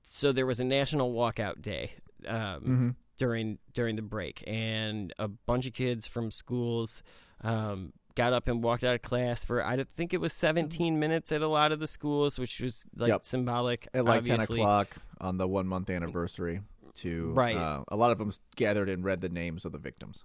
so 0.05 0.32
there 0.32 0.45
was 0.45 0.59
a 0.59 0.63
national 0.63 1.13
walkout 1.13 1.61
day 1.61 1.93
um, 2.28 2.63
Mhm. 2.63 2.95
during 3.17 3.57
during 3.73 3.95
the 3.95 4.01
break, 4.01 4.43
and 4.47 5.13
a 5.17 5.28
bunch 5.28 5.65
of 5.65 5.73
kids 5.73 6.07
from 6.07 6.30
schools 6.32 7.01
um, 7.41 7.93
got 8.15 8.34
up 8.34 8.47
and 8.47 8.63
walked 8.63 8.84
out 8.84 8.95
of 8.95 9.01
class 9.03 9.43
for 9.45 9.63
I 9.63 9.84
think 9.95 10.11
it 10.13 10.19
was 10.19 10.34
17 10.34 10.99
minutes 10.99 11.32
at 11.32 11.41
a 11.43 11.47
lot 11.47 11.71
of 11.71 11.80
the 11.80 11.88
schools, 11.88 12.39
which 12.39 12.59
was 12.59 12.84
like 12.95 13.09
Yep. 13.09 13.25
symbolic. 13.25 13.88
at 13.93 14.03
like 14.05 14.19
obviously. 14.19 14.57
ten 14.57 14.65
o'clock 14.65 14.95
on 15.21 15.38
the 15.38 15.47
one 15.47 15.67
month 15.67 15.89
anniversary. 15.89 16.61
To 16.97 17.31
Right. 17.31 17.55
uh, 17.55 17.83
a 17.87 17.95
lot 17.95 18.11
of 18.11 18.17
them 18.17 18.31
gathered 18.55 18.89
and 18.89 19.03
read 19.03 19.21
the 19.21 19.29
names 19.29 19.65
of 19.65 19.71
the 19.71 19.77
victims. 19.77 20.23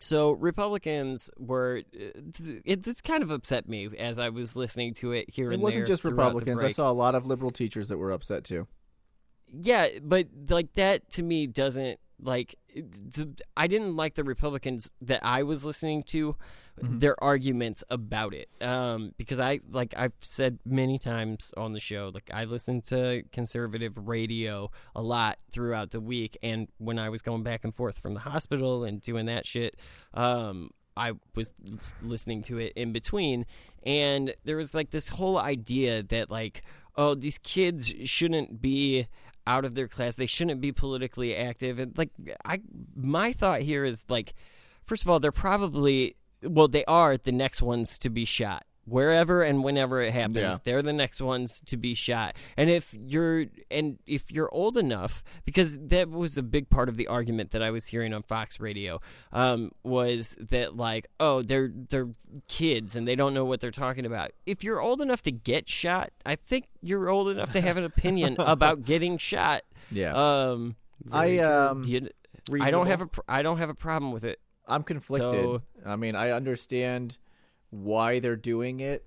So 0.00 0.32
Republicans 0.32 1.30
were. 1.38 1.82
It, 1.92 2.82
this 2.82 3.00
kind 3.00 3.22
of 3.22 3.30
upset 3.30 3.68
me 3.68 3.88
as 3.98 4.18
I 4.18 4.30
was 4.30 4.56
listening 4.56 4.94
to 4.94 5.12
it 5.12 5.30
here 5.30 5.50
It 5.50 5.54
and 5.54 5.62
wasn't 5.62 5.86
just 5.86 6.04
Republicans. 6.04 6.62
I 6.62 6.72
saw 6.72 6.90
a 6.90 6.92
lot 6.92 7.14
of 7.14 7.26
liberal 7.26 7.50
teachers 7.52 7.88
that 7.88 7.98
were 7.98 8.10
upset 8.10 8.44
too. 8.44 8.66
Yeah, 9.52 9.86
but 10.02 10.26
like 10.48 10.72
that 10.74 11.08
to 11.12 11.22
me 11.22 11.46
doesn't 11.46 12.00
like 12.20 12.56
the 12.76 13.34
I 13.56 13.66
didn't 13.66 13.96
like 13.96 14.14
the 14.14 14.24
Republicans 14.24 14.90
that 15.00 15.24
I 15.24 15.42
was 15.42 15.64
listening 15.64 16.02
to 16.04 16.36
Mm-hmm. 16.78 16.98
their 16.98 17.24
arguments 17.24 17.82
about 17.88 18.34
it. 18.34 18.50
Um 18.60 19.14
because 19.16 19.40
I 19.40 19.60
like 19.70 19.94
I've 19.96 20.12
said 20.20 20.58
many 20.66 20.98
times 20.98 21.50
on 21.56 21.72
the 21.72 21.80
show 21.80 22.10
like 22.12 22.30
I 22.30 22.44
listen 22.44 22.82
to 22.82 23.22
conservative 23.32 23.94
radio 23.96 24.70
a 24.94 25.00
lot 25.00 25.38
throughout 25.50 25.92
the 25.92 26.00
week 26.02 26.36
and 26.42 26.68
when 26.76 26.98
I 26.98 27.08
was 27.08 27.22
going 27.22 27.42
back 27.42 27.64
and 27.64 27.74
forth 27.74 27.98
from 27.98 28.12
the 28.12 28.20
hospital 28.20 28.84
and 28.84 29.00
doing 29.00 29.24
that 29.24 29.46
shit 29.46 29.74
um 30.12 30.68
I 30.98 31.12
was 31.34 31.54
listening 32.02 32.42
to 32.44 32.58
it 32.58 32.72
in 32.74 32.92
between, 32.92 33.44
and 33.82 34.34
there 34.44 34.56
was 34.56 34.72
like 34.74 34.90
this 34.90 35.08
whole 35.08 35.38
idea 35.38 36.02
that 36.02 36.30
like, 36.30 36.62
oh, 36.96 37.14
these 37.14 37.36
kids 37.38 37.92
shouldn't 38.04 38.62
be 38.62 39.06
out 39.46 39.64
of 39.64 39.74
their 39.74 39.88
class. 39.88 40.16
They 40.16 40.26
shouldn't 40.26 40.60
be 40.60 40.72
politically 40.72 41.36
active. 41.36 41.78
And 41.78 41.96
like, 41.96 42.10
I 42.44 42.60
my 42.94 43.32
thought 43.32 43.62
here 43.62 43.84
is 43.84 44.04
like, 44.08 44.34
first 44.84 45.02
of 45.02 45.10
all, 45.10 45.20
they're 45.20 45.32
probably 45.32 46.16
well, 46.42 46.68
they 46.68 46.84
are 46.84 47.16
the 47.16 47.32
next 47.32 47.62
ones 47.62 47.98
to 48.00 48.10
be 48.10 48.24
shot. 48.24 48.64
Wherever 48.86 49.42
and 49.42 49.64
whenever 49.64 50.00
it 50.00 50.12
happens, 50.12 50.36
Yeah. 50.36 50.58
they're 50.62 50.80
the 50.82 50.92
next 50.92 51.20
ones 51.20 51.60
to 51.66 51.76
be 51.76 51.92
shot. 51.94 52.36
And 52.56 52.70
if 52.70 52.94
you're 52.94 53.46
and 53.70 53.98
if 54.06 54.30
you're 54.30 54.48
old 54.54 54.76
enough, 54.76 55.24
because 55.44 55.76
that 55.88 56.08
was 56.08 56.38
a 56.38 56.42
big 56.42 56.70
part 56.70 56.88
of 56.88 56.96
the 56.96 57.08
argument 57.08 57.50
that 57.50 57.62
I 57.62 57.70
was 57.70 57.88
hearing 57.88 58.14
on 58.14 58.22
Fox 58.22 58.60
Radio, 58.60 59.00
um, 59.32 59.72
was 59.82 60.36
that 60.50 60.76
like, 60.76 61.08
oh, 61.18 61.42
they're 61.42 61.72
they're 61.74 62.08
kids 62.46 62.94
and 62.94 63.08
they 63.08 63.16
don't 63.16 63.34
know 63.34 63.44
what 63.44 63.60
they're 63.60 63.70
talking 63.72 64.06
about. 64.06 64.30
If 64.46 64.62
you're 64.62 64.80
old 64.80 65.00
enough 65.00 65.20
to 65.22 65.32
get 65.32 65.68
shot, 65.68 66.12
I 66.24 66.36
think 66.36 66.66
you're 66.80 67.08
old 67.08 67.28
enough 67.28 67.50
to 67.52 67.60
have 67.60 67.76
an 67.76 67.84
opinion 67.84 68.36
about 68.38 68.84
getting 68.84 69.18
shot. 69.18 69.62
Yeah. 69.90 70.12
Um, 70.14 70.76
I 71.10 71.38
um 71.38 71.82
you- 71.84 72.08
I 72.60 72.70
don't 72.70 72.86
have 72.86 73.00
a 73.00 73.06
pr- 73.08 73.20
I 73.28 73.42
don't 73.42 73.58
have 73.58 73.68
a 73.70 73.74
problem 73.74 74.12
with 74.12 74.24
it. 74.24 74.38
I'm 74.68 74.84
conflicted. 74.84 75.32
So- 75.42 75.62
I 75.84 75.96
mean, 75.96 76.14
I 76.14 76.30
understand 76.30 77.18
why 77.70 78.18
they're 78.18 78.36
doing 78.36 78.80
it. 78.80 79.06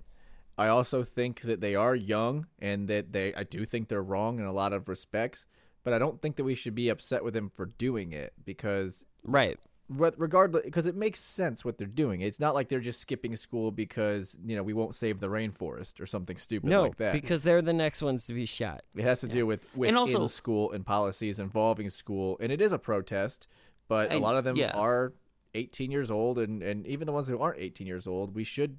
I 0.58 0.68
also 0.68 1.02
think 1.02 1.40
that 1.42 1.60
they 1.60 1.74
are 1.74 1.94
young 1.94 2.46
and 2.58 2.86
that 2.88 3.12
they 3.12 3.34
I 3.34 3.44
do 3.44 3.64
think 3.64 3.88
they're 3.88 4.02
wrong 4.02 4.38
in 4.38 4.44
a 4.44 4.52
lot 4.52 4.72
of 4.72 4.88
respects, 4.88 5.46
but 5.84 5.92
I 5.92 5.98
don't 5.98 6.20
think 6.20 6.36
that 6.36 6.44
we 6.44 6.54
should 6.54 6.74
be 6.74 6.88
upset 6.88 7.24
with 7.24 7.34
them 7.34 7.50
for 7.54 7.66
doing 7.66 8.12
it 8.12 8.32
because 8.44 9.04
right 9.24 9.58
re- 9.90 10.12
regardless 10.16 10.64
because 10.64 10.86
it 10.86 10.94
makes 10.94 11.20
sense 11.20 11.64
what 11.64 11.78
they're 11.78 11.86
doing. 11.86 12.20
It's 12.20 12.40
not 12.40 12.54
like 12.54 12.68
they're 12.68 12.80
just 12.80 13.00
skipping 13.00 13.36
school 13.36 13.70
because, 13.70 14.36
you 14.44 14.56
know, 14.56 14.62
we 14.62 14.72
won't 14.72 14.94
save 14.94 15.20
the 15.20 15.28
rainforest 15.28 16.00
or 16.00 16.06
something 16.06 16.36
stupid 16.36 16.70
No, 16.70 16.84
like 16.84 16.96
that. 16.98 17.12
because 17.12 17.42
they're 17.42 17.62
the 17.62 17.72
next 17.72 18.00
ones 18.02 18.24
to 18.26 18.34
be 18.34 18.46
shot. 18.46 18.82
It 18.94 19.02
has 19.02 19.20
to 19.20 19.28
do 19.28 19.46
with 19.46 19.60
within 19.74 19.96
And 19.96 19.98
also- 19.98 20.26
school 20.28 20.72
and 20.72 20.86
policies 20.86 21.38
involving 21.38 21.90
school, 21.90 22.36
and 22.40 22.52
it 22.52 22.60
is 22.60 22.72
a 22.72 22.78
protest. 22.78 23.46
But 23.88 24.12
a 24.12 24.18
lot 24.18 24.36
of 24.36 24.44
them 24.44 24.54
yeah. 24.56 24.70
are 24.70 25.14
18 25.54 25.90
years 25.90 26.10
old, 26.10 26.38
and, 26.38 26.62
and 26.62 26.86
even 26.86 27.06
the 27.06 27.12
ones 27.12 27.28
who 27.28 27.38
aren't 27.38 27.58
18 27.58 27.86
years 27.86 28.06
old, 28.06 28.34
we 28.34 28.44
should, 28.44 28.78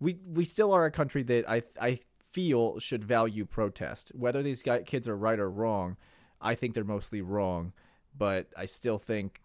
we 0.00 0.18
we 0.26 0.44
still 0.44 0.72
are 0.72 0.84
a 0.84 0.90
country 0.90 1.22
that 1.24 1.48
I 1.48 1.62
I 1.80 1.98
feel 2.32 2.78
should 2.78 3.02
value 3.04 3.44
protest. 3.44 4.12
Whether 4.14 4.42
these 4.42 4.62
guy, 4.62 4.82
kids 4.82 5.08
are 5.08 5.16
right 5.16 5.38
or 5.38 5.50
wrong, 5.50 5.96
I 6.40 6.54
think 6.54 6.74
they're 6.74 6.84
mostly 6.84 7.20
wrong, 7.22 7.72
but 8.16 8.48
I 8.56 8.66
still 8.66 8.98
think 8.98 9.40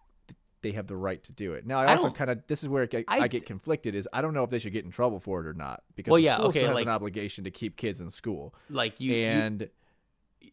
they 0.62 0.72
have 0.72 0.86
the 0.86 0.96
right 0.96 1.22
to 1.24 1.32
do 1.32 1.52
it. 1.52 1.66
Now, 1.66 1.78
I 1.78 1.86
also 1.94 2.08
kind 2.10 2.30
of 2.30 2.46
this 2.46 2.62
is 2.62 2.68
where 2.68 2.84
I, 2.84 2.86
get- 2.86 3.04
I, 3.08 3.20
I- 3.20 3.28
get 3.28 3.46
conflicted. 3.46 3.94
Is 3.94 4.08
I 4.12 4.22
don't 4.22 4.32
know 4.34 4.44
if 4.44 4.50
they 4.50 4.58
should 4.58 4.72
get 4.72 4.84
in 4.84 4.90
trouble 4.90 5.20
for 5.20 5.40
it 5.40 5.46
or 5.46 5.54
not 5.54 5.82
because 5.94 6.10
Well, 6.12 6.18
the 6.18 6.24
yeah, 6.24 6.36
school 6.36 6.48
okay, 6.48 6.62
has 6.62 6.74
like- 6.74 6.86
an 6.86 6.92
obligation 6.92 7.44
to 7.44 7.50
keep 7.50 7.76
kids 7.76 8.00
in 8.00 8.10
school. 8.10 8.54
Like 8.70 9.00
you, 9.00 9.14
you- 9.14 9.24
and 9.26 9.68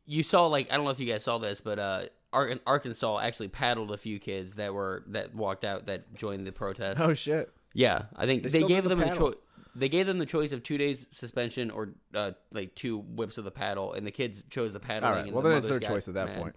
you 0.05 0.23
saw 0.23 0.47
like 0.47 0.71
I 0.71 0.75
don't 0.77 0.85
know 0.85 0.91
if 0.91 0.99
you 0.99 1.05
guys 1.11 1.23
saw 1.23 1.37
this, 1.37 1.61
but 1.61 1.79
uh, 1.79 2.03
Arkansas 2.33 3.19
actually 3.19 3.47
paddled 3.49 3.91
a 3.91 3.97
few 3.97 4.19
kids 4.19 4.55
that 4.55 4.73
were 4.73 5.03
that 5.07 5.35
walked 5.35 5.63
out 5.65 5.87
that 5.87 6.13
joined 6.15 6.45
the 6.47 6.51
protest. 6.51 6.99
oh 7.01 7.13
shit. 7.13 7.51
Yeah, 7.73 8.03
I 8.15 8.25
think 8.25 8.43
They 8.43 8.49
they, 8.49 8.63
gave 8.63 8.83
them 8.83 8.99
the 8.99 9.05
paddle. 9.05 9.29
choice. 9.31 9.39
They 9.75 9.87
gave 9.87 10.05
them 10.05 10.17
the 10.17 10.25
choice 10.25 10.51
of 10.51 10.61
two 10.63 10.77
days 10.77 11.07
suspension 11.11 11.71
or 11.71 11.89
uh, 12.13 12.31
like 12.51 12.75
two 12.75 12.97
whips 12.97 13.37
of 13.37 13.45
the 13.45 13.51
paddle, 13.51 13.93
and 13.93 14.05
the 14.05 14.11
kids 14.11 14.43
chose 14.49 14.73
the 14.73 14.79
paddling. 14.81 15.09
All 15.09 15.15
right. 15.17 15.25
and 15.25 15.33
Well, 15.33 15.41
the 15.43 15.49
then 15.49 15.57
it's 15.59 15.67
their 15.67 15.79
choice 15.79 16.07
at 16.09 16.15
that 16.15 16.27
mad. 16.27 16.37
point. 16.41 16.55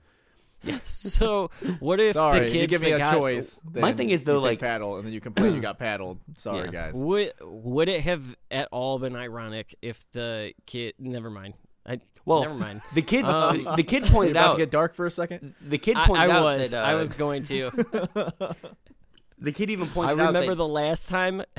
So 0.87 1.51
what 1.79 2.01
if 2.01 2.15
Sorry, 2.15 2.39
the 2.41 2.45
kids 2.47 2.57
you 2.63 2.67
give 2.67 2.81
me 2.81 2.93
a 2.93 2.99
got- 2.99 3.15
choice. 3.15 3.61
My 3.75 3.93
thing 3.93 4.09
is, 4.11 4.25
though, 4.25 4.37
you 4.37 4.41
like- 4.41 4.61
paddle, 4.61 4.97
and 4.97 5.07
then 5.07 5.13
you 5.13 5.21
complain 5.21 5.55
you 5.55 5.61
got 5.61 5.79
paddled. 5.79 6.19
Sorry, 6.39 6.65
Yeah. 6.67 6.71
guys. 6.71 6.95
Would 6.95 7.33
would 7.43 7.89
it 7.89 8.01
have 8.01 8.23
at 8.51 8.69
all 8.73 8.99
been 8.99 9.15
ironic 9.15 9.75
if 9.83 10.03
the 10.13 10.53
kid? 10.67 10.95
Never 10.99 11.31
mind. 11.31 11.55
I 11.87 12.01
Well, 12.25 12.43
never 12.43 12.55
mind. 12.55 12.83
The 12.95 13.03
kid, 13.03 13.25
Um, 13.25 13.63
the, 13.77 13.83
kid 13.83 14.05
pointed 14.07 14.33
about 14.37 14.51
out. 14.51 14.53
to 14.53 14.59
get 14.59 14.71
dark 14.71 14.95
for 14.95 15.07
a 15.07 15.11
second? 15.11 15.55
the 15.61 15.79
kid 15.79 15.97
pointed 15.97 16.31
I 16.31 16.35
out 16.35 16.43
was. 16.45 16.71
that 16.71 16.83
uh, 16.83 16.87
I 16.87 16.95
was 16.95 17.13
going 17.13 17.43
to. 17.45 17.71
the 19.39 19.53
kid 19.53 19.71
even 19.71 19.89
pointed 19.89 20.13
out 20.13 20.19
I 20.21 20.27
remember 20.27 20.51
that, 20.53 20.57
the 20.57 20.69
last 20.69 21.09
time. 21.09 21.43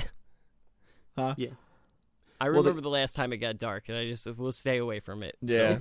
Huh? 1.18 1.34
Yeah. 1.38 1.52
I 2.42 2.50
Well, 2.50 2.56
the- 2.64 2.70
remember 2.72 2.82
the 2.82 2.90
last 2.90 3.16
time 3.16 3.32
it 3.32 3.38
got 3.38 3.58
dark, 3.58 3.86
and 3.88 3.98
I 3.98 4.06
just 4.06 4.28
will 4.36 4.52
stay 4.52 4.80
away 4.80 5.00
from 5.00 5.24
it. 5.24 5.38
Yeah. 5.42 5.78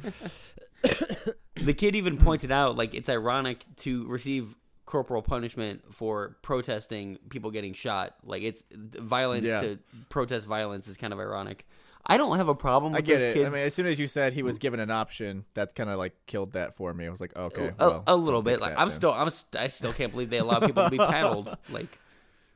So, 0.86 1.16
the 1.56 1.74
kid 1.74 1.96
even 1.96 2.18
pointed 2.18 2.52
out 2.52 2.76
like 2.76 2.94
it's 2.94 3.08
ironic 3.08 3.64
to 3.78 4.06
receive 4.06 4.54
corporal 4.86 5.22
punishment 5.22 5.82
for 5.92 6.36
protesting 6.42 7.18
people 7.30 7.50
getting 7.50 7.72
shot. 7.72 8.14
Like 8.22 8.42
it's 8.44 8.64
violence 8.72 9.46
Yeah. 9.46 9.60
to 9.60 9.78
protest 10.08 10.46
violence 10.46 10.86
is 10.86 10.96
kind 10.96 11.12
of 11.12 11.18
ironic. 11.18 11.66
I 12.06 12.16
don't 12.16 12.36
have 12.36 12.48
a 12.48 12.54
problem 12.54 12.92
with 12.92 12.98
I 12.98 13.02
get 13.02 13.18
those 13.18 13.26
it. 13.28 13.34
kids. 13.34 13.46
I 13.46 13.50
mean, 13.50 13.66
as 13.66 13.74
soon 13.74 13.86
as 13.86 13.98
you 13.98 14.06
said 14.06 14.32
he 14.34 14.42
was 14.42 14.58
given 14.58 14.78
an 14.80 14.90
option, 14.90 15.44
that 15.54 15.74
kind 15.74 15.88
of 15.88 15.98
like 15.98 16.14
killed 16.26 16.52
that 16.52 16.76
for 16.76 16.92
me. 16.92 17.06
I 17.06 17.10
was 17.10 17.20
like, 17.20 17.34
okay, 17.36 17.72
a, 17.78 17.88
well, 17.88 18.02
a 18.06 18.14
little 18.16 18.42
bit. 18.42 18.60
Like 18.60 18.72
I'm 18.78 18.88
then. 18.88 18.96
still, 18.96 19.12
I'm, 19.12 19.30
st- 19.30 19.56
I 19.62 19.68
still 19.68 19.92
can't 19.92 20.12
believe 20.12 20.28
they 20.30 20.38
allow 20.38 20.60
people 20.60 20.84
to 20.84 20.90
be 20.90 20.98
paddled. 20.98 21.56
Like, 21.70 21.98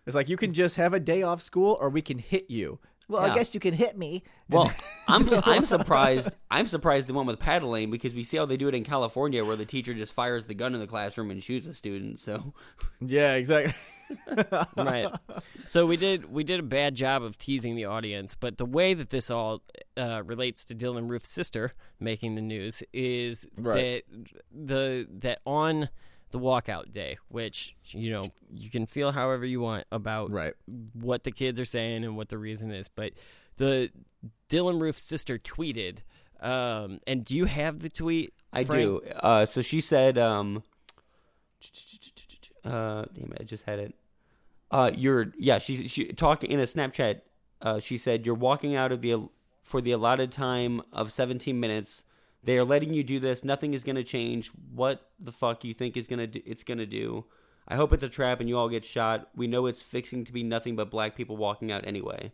It's 0.06 0.14
like 0.14 0.28
you 0.28 0.36
can 0.36 0.52
just 0.54 0.76
have 0.76 0.92
a 0.92 1.00
day 1.00 1.22
off 1.22 1.40
school, 1.42 1.78
or 1.80 1.88
we 1.88 2.02
can 2.02 2.18
hit 2.18 2.50
you. 2.50 2.78
Well, 3.08 3.26
Yeah. 3.26 3.32
I 3.32 3.34
guess 3.36 3.54
you 3.54 3.60
can 3.60 3.72
hit 3.72 3.96
me. 3.96 4.22
well, 4.50 4.70
I'm, 5.08 5.28
I'm 5.44 5.64
surprised. 5.64 6.34
I'm 6.50 6.66
surprised 6.66 7.06
they 7.06 7.14
went 7.14 7.26
with 7.26 7.38
paddling 7.38 7.90
because 7.90 8.14
we 8.14 8.24
see 8.24 8.36
how 8.36 8.44
they 8.44 8.58
do 8.58 8.68
it 8.68 8.74
in 8.74 8.84
California, 8.84 9.42
where 9.46 9.56
the 9.56 9.64
teacher 9.64 9.94
just 9.94 10.12
fires 10.12 10.46
the 10.46 10.52
gun 10.54 10.74
in 10.74 10.80
the 10.80 10.86
classroom 10.86 11.30
and 11.30 11.42
shoots 11.42 11.66
a 11.66 11.72
student. 11.72 12.20
So, 12.20 12.52
Yeah, 13.00 13.32
exactly. 13.34 13.72
Right. 14.76 15.08
So 15.66 15.86
we 15.86 15.96
did 15.96 16.30
we 16.32 16.44
did 16.44 16.60
a 16.60 16.62
bad 16.62 16.94
job 16.94 17.22
of 17.22 17.36
teasing 17.38 17.76
the 17.76 17.84
audience, 17.86 18.34
but 18.34 18.56
the 18.58 18.64
way 18.64 18.94
that 18.94 19.10
this 19.10 19.30
all 19.30 19.62
uh, 19.96 20.22
relates 20.24 20.64
to 20.66 20.74
Dylann 20.74 21.08
Roof's 21.08 21.28
sister 21.30 21.72
making 22.00 22.34
the 22.34 22.40
news 22.42 22.82
is 22.92 23.46
Right. 23.56 24.04
that 24.10 24.32
the 24.52 25.06
that 25.20 25.40
on 25.44 25.88
the 26.30 26.38
walkout 26.38 26.92
day, 26.92 27.18
which 27.28 27.74
you 27.90 28.10
know 28.10 28.24
you 28.50 28.70
can 28.70 28.86
feel 28.86 29.12
however 29.12 29.44
you 29.46 29.60
want 29.60 29.86
about 29.92 30.30
Right. 30.30 30.54
what 30.94 31.24
the 31.24 31.32
kids 31.32 31.58
are 31.60 31.64
saying 31.64 32.04
and 32.04 32.16
what 32.16 32.28
the 32.28 32.38
reason 32.38 32.70
is, 32.70 32.88
but 32.88 33.12
the 33.56 33.90
Dylann 34.48 34.80
Roof's 34.80 35.02
sister 35.02 35.38
tweeted. 35.38 35.98
Um, 36.40 37.00
and 37.06 37.24
do 37.24 37.36
you 37.36 37.46
have 37.46 37.80
the 37.80 37.88
tweet? 37.88 38.32
I 38.52 38.62
Frank? 38.62 38.80
do. 38.80 39.02
Uh, 39.16 39.44
so 39.44 39.60
she 39.60 39.80
said, 39.80 40.16
um, 40.18 40.62
uh, 42.68 43.04
damn 43.14 43.32
it, 43.32 43.38
I 43.40 43.44
just 43.44 43.64
had 43.64 43.78
it. 43.78 43.94
Uh, 44.70 44.90
you're 44.94 45.32
yeah. 45.38 45.58
She's 45.58 45.90
she 45.90 46.06
talking 46.12 46.50
in 46.50 46.60
a 46.60 46.64
Snapchat. 46.64 47.22
Uh, 47.62 47.80
she 47.80 47.96
said 47.96 48.26
you're 48.26 48.34
walking 48.34 48.76
out 48.76 48.92
of 48.92 49.00
the 49.00 49.28
for 49.62 49.80
the 49.80 49.92
allotted 49.92 50.30
time 50.30 50.82
of 50.92 51.10
17 51.12 51.58
minutes. 51.58 52.04
They 52.44 52.56
are 52.58 52.64
letting 52.64 52.94
you 52.94 53.02
do 53.02 53.18
this. 53.18 53.44
Nothing 53.44 53.74
is 53.74 53.82
going 53.84 53.96
to 53.96 54.04
change. 54.04 54.50
What 54.74 55.10
the 55.18 55.32
fuck 55.32 55.64
you 55.64 55.74
think 55.74 55.96
is 55.96 56.06
going 56.06 56.20
to 56.20 56.26
do, 56.26 56.40
it's 56.46 56.62
going 56.64 56.78
to 56.78 56.86
do? 56.86 57.24
I 57.66 57.76
hope 57.76 57.92
it's 57.92 58.04
a 58.04 58.08
trap 58.08 58.40
and 58.40 58.48
you 58.48 58.56
all 58.56 58.68
get 58.68 58.84
shot. 58.84 59.28
We 59.34 59.46
know 59.46 59.66
it's 59.66 59.82
fixing 59.82 60.24
to 60.24 60.32
be 60.32 60.42
nothing 60.42 60.76
but 60.76 60.90
black 60.90 61.16
people 61.16 61.36
walking 61.36 61.70
out 61.72 61.86
anyway. 61.86 62.32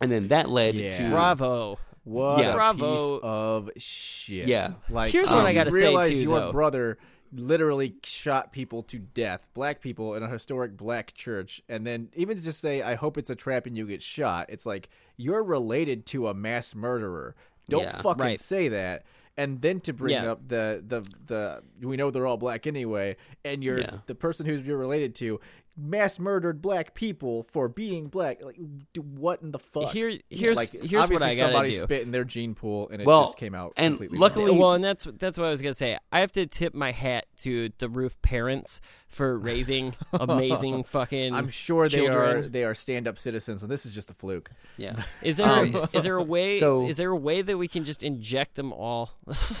And 0.00 0.10
then 0.12 0.28
that 0.28 0.48
led 0.50 0.74
Yeah. 0.76 0.96
to 0.98 1.10
Bravo. 1.10 1.78
What 2.04 2.38
Yeah. 2.40 2.50
a 2.50 2.54
Bravo. 2.54 3.14
piece 3.16 3.20
of 3.24 3.70
shit. 3.78 4.46
Yeah. 4.48 4.72
Like 4.88 5.12
Here's 5.12 5.30
what 5.30 5.40
um, 5.40 5.46
I 5.46 5.52
gotta 5.52 5.70
you 5.70 5.76
say, 5.78 5.86
realize 5.86 6.10
too, 6.10 6.22
your 6.22 6.40
though. 6.40 6.52
brother 6.52 6.98
literally 7.32 7.94
shot 8.02 8.52
people 8.52 8.82
to 8.84 8.98
death, 8.98 9.46
black 9.54 9.80
people 9.80 10.14
in 10.14 10.22
a 10.22 10.28
historic 10.28 10.76
black 10.76 11.14
church, 11.14 11.62
and 11.68 11.86
then 11.86 12.08
even 12.14 12.36
to 12.36 12.42
just 12.42 12.60
say, 12.60 12.82
"I 12.82 12.94
hope 12.94 13.16
it's 13.18 13.30
a 13.30 13.34
trap 13.36 13.66
and 13.66 13.76
you 13.76 13.86
get 13.86 14.02
shot," 14.02 14.46
it's 14.48 14.66
like 14.66 14.88
you're 15.16 15.42
related 15.42 16.06
to 16.06 16.28
a 16.28 16.34
mass 16.34 16.74
murderer. 16.74 17.34
Don't 17.68 17.82
Yeah. 17.84 18.00
fucking 18.02 18.20
Right. 18.20 18.40
say 18.40 18.68
that. 18.68 19.04
And 19.36 19.62
then 19.62 19.80
to 19.82 19.92
bring 19.92 20.14
Yeah. 20.14 20.32
up 20.32 20.48
the, 20.48 20.82
the 20.86 21.02
the 21.26 21.86
we 21.86 21.96
know 21.96 22.10
they're 22.10 22.26
all 22.26 22.36
black 22.36 22.66
anyway, 22.66 23.16
and 23.44 23.62
you're 23.62 23.78
Yeah. 23.80 23.98
the 24.06 24.14
person 24.14 24.44
who's 24.44 24.66
you're 24.66 24.76
related 24.76 25.14
to 25.16 25.40
mass 25.80 26.18
murdered 26.18 26.60
black 26.60 26.94
people 26.94 27.46
for 27.50 27.68
being 27.68 28.08
black. 28.08 28.42
Like, 28.42 28.58
what 28.96 29.42
in 29.42 29.50
the 29.52 29.58
fuck? 29.58 29.92
Here- 29.92 30.18
here's- 30.28 30.56
like, 30.56 30.70
here's 30.70 30.92
what 30.92 31.02
obviously 31.04 31.26
I 31.28 31.34
gotta 31.36 31.52
somebody 31.52 31.70
do. 31.72 31.80
spit 31.80 32.02
in 32.02 32.10
their 32.10 32.24
gene 32.24 32.54
pool, 32.54 32.88
and 32.90 33.00
it 33.00 33.06
Well, 33.06 33.24
just 33.26 33.38
came 33.38 33.54
out. 33.54 33.72
and 33.76 33.94
completely 33.94 34.18
luckily- 34.18 34.50
wrong. 34.50 34.58
well, 34.58 34.72
and 34.74 34.84
that's 34.84 35.06
that's 35.18 35.38
what 35.38 35.46
I 35.46 35.50
was 35.50 35.62
gonna 35.62 35.74
say. 35.74 35.98
I 36.12 36.20
have 36.20 36.32
to 36.32 36.46
tip 36.46 36.74
my 36.74 36.92
hat 36.92 37.26
to 37.38 37.70
the 37.78 37.88
roof 37.88 38.20
parents 38.22 38.80
for 39.10 39.36
raising 39.38 39.94
amazing 40.12 40.84
fucking. 40.84 41.34
I'm 41.34 41.48
sure 41.48 41.88
they 41.88 42.06
are 42.06 42.42
they 42.42 42.64
are 42.64 42.74
stand 42.74 43.06
up 43.06 43.18
citizens, 43.18 43.62
and 43.62 43.70
this 43.70 43.84
is 43.84 43.92
just 43.92 44.10
a 44.10 44.14
fluke. 44.14 44.50
Yeah. 44.76 45.02
Is 45.22 45.36
there 45.36 45.46
Um, 45.46 45.88
is 45.92 46.04
there 46.04 46.16
a 46.16 46.22
way? 46.22 46.58
so- 46.60 46.86
is 46.86 46.96
there 46.96 47.10
a 47.10 47.16
way 47.16 47.42
that 47.42 47.58
we 47.58 47.68
can 47.68 47.84
just 47.84 48.02
inject 48.02 48.54
them 48.54 48.72
all? 48.72 49.12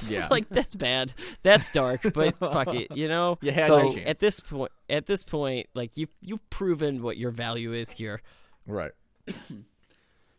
Yeah. 0.08 0.28
like 0.30 0.48
that's 0.48 0.74
bad. 0.74 1.12
That's 1.42 1.68
dark, 1.68 2.02
but 2.14 2.38
fuck 2.38 2.68
it. 2.74 2.96
You 2.96 3.08
know. 3.08 3.38
You 3.42 3.52
had 3.52 3.66
so 3.66 3.90
your 3.92 4.06
at 4.06 4.18
this 4.20 4.40
point, 4.40 4.72
at 4.88 5.06
this 5.06 5.24
point, 5.24 5.66
like 5.74 5.96
you've 5.96 6.12
you've 6.20 6.48
proven 6.48 7.02
what 7.02 7.16
your 7.18 7.30
value 7.30 7.72
is 7.74 7.90
here. 7.90 8.22
Right. 8.66 8.92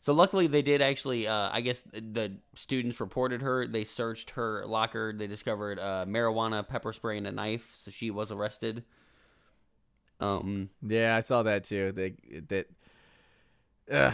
So 0.03 0.13
luckily, 0.13 0.47
they 0.47 0.63
did 0.63 0.81
actually. 0.81 1.27
Uh, 1.27 1.49
I 1.51 1.61
guess 1.61 1.83
the 1.91 2.33
students 2.55 2.99
reported 2.99 3.43
her. 3.43 3.67
They 3.67 3.83
searched 3.83 4.31
her 4.31 4.65
locker. 4.65 5.13
They 5.15 5.27
discovered 5.27 5.77
uh, 5.77 6.05
marijuana, 6.07 6.67
pepper 6.67 6.91
spray, 6.91 7.19
and 7.19 7.27
a 7.27 7.31
knife. 7.31 7.71
So 7.75 7.91
she 7.91 8.09
was 8.09 8.31
arrested. 8.31 8.83
Um. 10.21 10.69
Yeah, 10.87 11.15
I 11.15 11.19
saw 11.21 11.43
that 11.43 11.63
too. 11.65 11.91
They 11.91 12.13
that. 12.49 12.67
Ugh. 13.91 14.13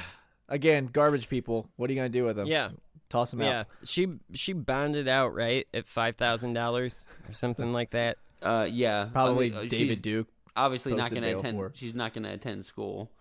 Again, 0.49 0.87
garbage 0.91 1.27
people. 1.29 1.67
What 1.75 1.89
are 1.89 1.93
you 1.93 1.99
gonna 1.99 2.09
do 2.09 2.23
with 2.23 2.37
them? 2.37 2.47
Yeah. 2.47 2.69
toss 3.09 3.31
them 3.31 3.41
Yeah, 3.41 3.59
out. 3.61 3.67
Yeah, 3.81 3.85
she 3.87 4.07
she 4.33 4.53
bonded 4.53 5.07
out 5.07 5.33
right 5.35 5.67
at 5.73 5.87
five 5.87 6.15
thousand 6.15 6.53
dollars 6.53 7.05
or 7.29 7.33
something 7.33 7.73
like 7.73 7.91
that. 7.91 8.17
Uh. 8.41 8.67
Yeah. 8.69 9.09
Probably 9.11 9.47
I 9.53 9.57
mean, 9.57 9.65
uh, 9.67 9.69
David 9.69 10.01
Duke. 10.01 10.27
Obviously 10.55 10.95
not 10.95 11.11
going 11.11 11.21
to 11.21 11.37
attend. 11.37 11.57
for. 11.57 11.71
She's 11.75 11.93
not 11.93 12.13
going 12.13 12.23
to 12.23 12.33
attend 12.33 12.65
school. 12.65 13.11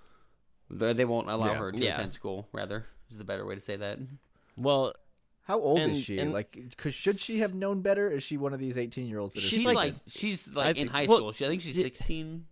They 0.70 0.92
they 0.94 1.04
won't 1.04 1.28
allow 1.28 1.52
Yeah. 1.52 1.58
her 1.58 1.72
to 1.72 1.78
Yeah. 1.78 1.94
attend 1.94 2.14
school. 2.14 2.48
Rather, 2.52 2.86
is 3.10 3.18
the 3.18 3.24
better 3.24 3.44
way 3.44 3.54
to 3.56 3.60
say 3.60 3.76
that. 3.76 3.98
Well, 4.56 4.94
How 5.42 5.60
old 5.60 5.78
And- 5.80 5.92
is 5.92 6.02
she? 6.02 6.18
and- 6.18 6.32
like, 6.32 6.56
cause 6.76 6.92
should 6.94 7.20
she 7.20 7.38
have 7.38 7.54
known 7.54 7.80
better? 7.82 8.08
Is 8.10 8.22
she 8.24 8.36
one 8.36 8.52
of 8.54 8.58
these 8.58 8.76
eighteen-year-olds 8.76 9.34
that 9.34 9.44
are 9.44 9.46
She's 9.46 9.64
like 9.64 9.94
she's 10.08 10.52
like 10.54 10.66
I 10.66 10.68
in 10.70 10.74
think- 10.76 10.90
high 10.90 11.06
well, 11.06 11.18
school. 11.18 11.32
She, 11.32 11.44
I 11.44 11.48
think 11.48 11.60
she's 11.62 11.80
sixteen. 11.80 12.46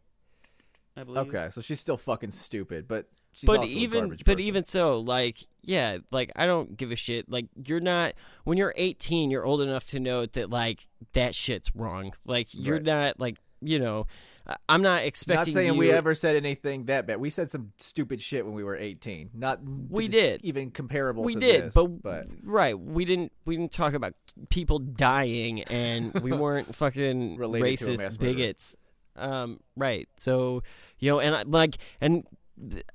I 0.96 1.04
believe. 1.04 1.28
okay, 1.28 1.48
so 1.50 1.60
she's 1.60 1.80
still 1.80 1.96
fucking 1.96 2.32
stupid, 2.32 2.86
but 2.86 3.08
she's 3.32 3.46
but 3.46 3.58
also 3.60 3.68
a 3.70 3.76
even 3.76 4.00
garbage 4.00 4.24
but 4.24 4.36
person. 4.36 4.48
even 4.48 4.64
so, 4.64 4.98
like 5.00 5.44
yeah, 5.62 5.98
like 6.10 6.30
I 6.36 6.46
don't 6.46 6.76
give 6.76 6.92
a 6.92 6.96
shit. 6.96 7.28
Like 7.30 7.46
you're 7.66 7.80
not 7.80 8.14
when 8.44 8.58
you're 8.58 8.74
18, 8.76 9.30
you're 9.30 9.44
old 9.44 9.60
enough 9.60 9.86
to 9.90 10.00
know 10.00 10.26
that 10.26 10.50
like 10.50 10.86
that 11.14 11.34
shit's 11.34 11.74
wrong. 11.74 12.12
Like 12.24 12.48
you're 12.52 12.76
Right. 12.76 12.84
not 12.84 13.20
like 13.20 13.38
you 13.60 13.78
know. 13.78 14.06
I- 14.46 14.56
I'm 14.68 14.82
not 14.82 14.96
Not 14.96 15.04
expecting. 15.06 15.54
saying 15.54 15.72
you, 15.72 15.78
we 15.78 15.90
ever 15.90 16.14
said 16.14 16.36
anything 16.36 16.84
that 16.84 17.06
bad. 17.06 17.18
We 17.18 17.30
said 17.30 17.50
some 17.50 17.72
stupid 17.78 18.20
shit 18.20 18.44
when 18.44 18.52
we 18.54 18.62
were 18.62 18.76
eighteen. 18.76 19.30
Not 19.32 19.60
We 19.88 20.06
did. 20.06 20.42
even 20.44 20.70
comparable. 20.70 21.24
we 21.24 21.32
to 21.32 21.40
did, 21.40 21.62
this, 21.64 21.72
but, 21.74 22.02
but 22.02 22.26
right, 22.42 22.78
we 22.78 23.06
didn't. 23.06 23.32
We 23.46 23.56
didn't 23.56 23.72
talk 23.72 23.94
about 23.94 24.12
people 24.50 24.80
dying, 24.80 25.62
and 25.62 26.12
we 26.20 26.30
weren't 26.36 26.74
fucking 26.76 27.38
Related 27.38 27.78
to 27.78 27.84
a 27.86 27.88
racist 27.88 28.02
murderer. 28.02 28.18
bigots. 28.34 28.76
Um, 29.16 29.60
right. 29.76 30.08
So 30.16 30.62
you 30.98 31.10
know, 31.10 31.20
and 31.20 31.34
I, 31.34 31.42
like, 31.42 31.76
and 32.00 32.24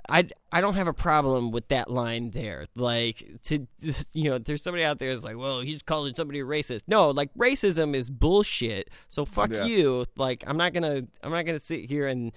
I 0.10 0.28
I 0.52 0.62
don't 0.62 0.76
have 0.76 0.88
a 0.88 0.94
problem 0.94 1.52
with 1.52 1.68
that 1.68 1.90
line 1.90 2.32
there. 2.32 2.68
Like 2.76 3.26
to 3.44 3.68
you 4.14 4.30
know, 4.30 4.38
there's 4.38 4.64
somebody 4.64 4.84
out 4.84 5.00
there 5.00 5.12
that's 5.14 5.24
like, 5.24 5.38
well, 5.38 5.60
he's 5.62 5.82
calling 5.82 6.14
somebody 6.16 6.40
racist. 6.40 6.82
No, 6.88 7.10
like 7.10 7.34
racism 7.36 7.96
is 7.96 8.10
bullshit. 8.10 8.90
So 9.10 9.26
fuck 9.26 9.52
Yeah. 9.52 9.66
you. 9.66 10.06
Like 10.18 10.44
I'm 10.48 10.58
not 10.58 10.74
gonna 10.74 11.04
I'm 11.24 11.32
not 11.32 11.44
gonna 11.46 11.60
sit 11.60 11.86
here 11.90 12.08
and 12.08 12.32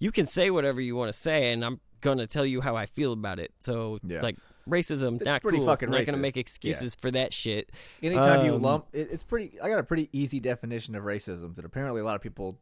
you 0.00 0.10
can 0.10 0.26
say 0.26 0.50
whatever 0.50 0.80
you 0.80 0.96
want 0.96 1.12
to 1.12 1.18
say, 1.18 1.52
and 1.52 1.64
I'm 1.64 1.80
gonna 2.00 2.26
tell 2.26 2.44
you 2.44 2.60
how 2.60 2.76
I 2.76 2.86
feel 2.86 3.12
about 3.12 3.38
it. 3.38 3.52
So 3.60 3.98
Yeah. 4.06 4.20
like 4.20 4.36
racism, 4.68 5.24
not 5.24 5.42
pretty 5.42 5.58
cool. 5.58 5.66
fucking 5.66 5.90
not 5.90 6.04
gonna 6.06 6.18
make 6.18 6.36
excuses 6.36 6.94
for 6.94 7.10
that 7.12 7.32
shit. 7.32 7.70
anytime 8.02 8.44
you 8.44 8.54
Um, 8.56 8.62
lump, 8.62 8.86
it, 8.92 9.08
it's 9.12 9.22
pretty. 9.22 9.60
I 9.60 9.68
got 9.68 9.78
a 9.78 9.84
pretty 9.84 10.08
easy 10.12 10.40
definition 10.40 10.94
of 10.96 11.04
racism 11.04 11.54
that 11.54 11.64
apparently 11.64 12.00
a 12.00 12.04
lot 12.04 12.16
of 12.16 12.20
people 12.22 12.58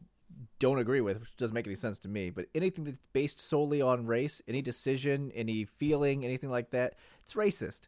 don't 0.63 0.79
agree 0.79 1.01
with, 1.01 1.19
which 1.19 1.37
doesn't 1.37 1.55
make 1.55 1.67
any 1.67 1.75
sense 1.75 1.99
to 1.99 2.09
me. 2.09 2.31
But 2.31 2.47
anything 2.55 2.85
that's 2.85 2.99
based 3.13 3.41
solely 3.41 3.83
on 3.83 4.07
race, 4.07 4.41
any 4.47 4.63
decision, 4.63 5.33
any 5.35 5.65
feeling, 5.65 6.25
anything 6.25 6.51
like 6.51 6.71
that, 6.71 6.95
it's 7.25 7.35
racist. 7.35 7.83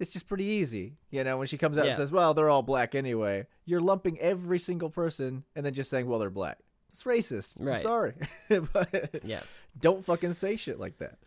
It's 0.00 0.10
just 0.10 0.26
pretty 0.26 0.44
easy, 0.44 0.96
you 1.10 1.22
know. 1.22 1.38
When 1.38 1.46
she 1.46 1.56
comes 1.58 1.78
out 1.78 1.84
Yeah. 1.84 1.90
and 1.92 1.96
says, 1.96 2.10
"Well, 2.12 2.34
they're 2.34 2.50
all 2.50 2.62
black 2.62 2.94
anyway," 2.96 3.46
you're 3.64 3.80
lumping 3.80 4.18
every 4.18 4.58
single 4.58 4.90
person 4.90 5.44
and 5.54 5.64
then 5.64 5.74
just 5.74 5.90
saying, 5.90 6.06
"Well, 6.08 6.18
they're 6.18 6.28
black." 6.30 6.58
It's 6.90 7.04
racist. 7.04 7.60
I'm 7.60 7.80
sorry, 7.80 8.14
but 8.72 9.20
Yeah. 9.24 9.42
don't 9.78 10.04
fucking 10.04 10.32
say 10.34 10.56
shit 10.56 10.80
like 10.80 10.98
that. 10.98 11.18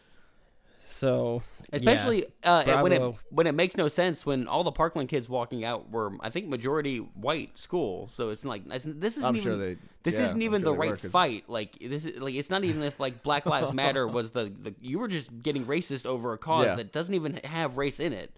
So 0.88 1.42
Especially 1.74 2.26
yeah. 2.44 2.52
uh, 2.52 2.82
when 2.84 2.92
it 2.92 3.16
when 3.30 3.48
it 3.48 3.54
makes 3.54 3.78
no 3.78 3.88
sense 3.88 4.26
when 4.26 4.46
all 4.48 4.64
the 4.64 4.74
Parkland 4.74 5.08
kids 5.08 5.30
walking 5.30 5.64
out 5.64 5.90
were 5.90 6.12
I 6.20 6.30
think 6.30 6.48
majority 6.48 6.98
white 6.98 7.58
school. 7.58 8.10
So 8.12 8.30
it's 8.30 8.44
like 8.44 8.66
this 8.68 8.86
isn't 8.86 9.24
I'm 9.24 9.36
even 9.38 9.44
sure 9.44 9.58
they- 9.58 9.78
this 10.04 10.16
yeah, 10.16 10.24
isn't 10.24 10.42
even 10.42 10.62
sure 10.64 10.74
the 10.74 10.78
right 10.78 10.92
were, 10.92 10.98
fight. 10.98 11.46
Like 11.48 11.78
this 11.80 12.06
is 12.06 12.20
like 12.20 12.36
it's 12.36 12.50
not 12.50 12.66
even 12.66 12.84
if 12.84 13.00
like 13.00 13.24
Black 13.24 13.46
Lives 13.46 13.72
Matter 13.82 14.06
was 14.08 14.32
the, 14.32 14.52
the 14.62 14.76
you 14.82 15.00
were 15.00 15.08
just 15.08 15.42
getting 15.42 15.66
racist 15.66 16.06
over 16.06 16.34
a 16.34 16.38
cause 16.38 16.66
Yeah. 16.66 16.76
that 16.76 16.92
doesn't 16.92 17.16
even 17.16 17.40
have 17.46 17.78
race 17.78 18.00
in 18.02 18.12
it. 18.12 18.32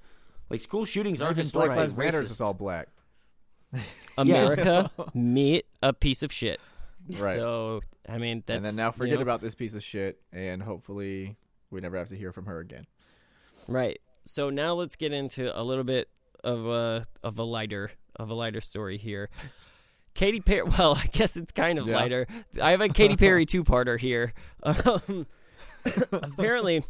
Like 0.49 0.59
school 0.59 0.85
shootings 0.85 1.19
are 1.21 1.31
Even 1.31 1.35
Black 1.35 1.45
historically 1.45 1.77
Lives 1.77 1.95
Matter 1.95 2.21
racist. 2.21 2.31
is 2.31 2.41
all 2.41 2.53
black, 2.53 2.89
America, 4.17 4.91
meet 5.13 5.65
a 5.81 5.93
piece 5.93 6.21
of 6.23 6.31
shit. 6.31 6.59
right? 7.17 7.37
So 7.39 7.81
I 8.07 8.17
mean, 8.17 8.43
that's 8.45 8.57
and 8.57 8.65
then 8.65 8.75
now 8.75 8.87
you 8.87 8.91
forget 8.93 9.15
know, 9.15 9.21
about 9.21 9.41
this 9.41 9.55
piece 9.55 9.73
of 9.73 9.83
shit, 9.83 10.21
and 10.31 10.61
hopefully 10.61 11.35
we 11.71 11.81
never 11.81 11.97
have 11.97 12.09
to 12.09 12.15
hear 12.15 12.31
from 12.31 12.45
her 12.45 12.59
again. 12.59 12.85
Right. 13.67 13.99
So 14.25 14.49
now 14.49 14.73
let's 14.73 14.95
get 14.95 15.11
into 15.13 15.57
a 15.59 15.61
little 15.63 15.83
bit 15.83 16.09
of 16.43 16.65
a 16.67 17.05
of 17.23 17.37
a 17.39 17.43
lighter 17.43 17.91
of 18.15 18.29
a 18.29 18.33
lighter 18.33 18.61
story 18.61 18.97
here. 18.97 19.29
Katy 20.13 20.41
Perry. 20.41 20.63
Well, 20.77 20.95
I 20.95 21.07
guess 21.07 21.35
it's 21.35 21.51
kind 21.51 21.79
of 21.79 21.87
Yeah. 21.87 21.95
lighter. 21.95 22.27
I 22.61 22.71
have 22.71 22.81
a 22.81 22.89
Katy 22.89 23.17
Perry 23.17 23.45
two-parter 23.47 23.99
here. 23.99 24.33
Um, 24.61 25.25
apparently, 26.11 26.83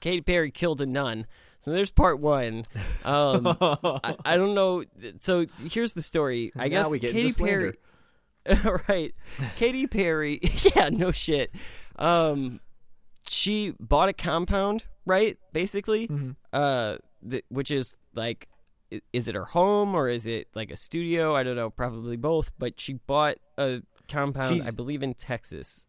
Katy 0.00 0.20
Perry 0.22 0.50
killed 0.50 0.80
a 0.80 0.86
nun. 0.86 1.26
So 1.64 1.70
there's 1.70 1.90
part 1.90 2.18
one. 2.18 2.64
Um, 3.04 3.46
I, 3.60 4.16
I 4.24 4.36
don't 4.36 4.54
know. 4.54 4.82
So 5.20 5.46
here's 5.70 5.92
the 5.92 6.02
story. 6.02 6.50
I 6.56 6.64
Now 6.68 6.82
guess 6.82 6.90
we 6.90 6.98
get 6.98 7.12
Katy. 7.12 7.32
Perry. 7.34 7.74
right. 8.88 9.14
Katy 9.56 9.86
Perry. 9.86 10.40
yeah, 10.74 10.88
no 10.88 11.12
shit. 11.12 11.52
Um, 11.96 12.58
she 13.28 13.74
bought 13.78 14.08
a 14.08 14.12
compound, 14.12 14.84
right? 15.06 15.38
Basically, 15.52 16.08
Mm-hmm. 16.08 16.30
uh, 16.52 16.96
th- 17.28 17.44
which 17.48 17.70
is 17.70 17.98
like, 18.14 18.48
is 19.12 19.26
it 19.28 19.34
her 19.34 19.44
home 19.46 19.94
or 19.94 20.08
is 20.08 20.26
it 20.26 20.48
like 20.54 20.70
a 20.70 20.76
studio? 20.76 21.34
I 21.34 21.42
don't 21.42 21.56
know. 21.56 21.70
Probably 21.70 22.16
both. 22.16 22.50
But 22.58 22.78
she 22.78 22.94
bought 22.94 23.36
a 23.56 23.82
compound, 24.08 24.54
She's- 24.56 24.66
I 24.66 24.70
believe, 24.70 25.02
in 25.02 25.14
Texas. 25.14 25.86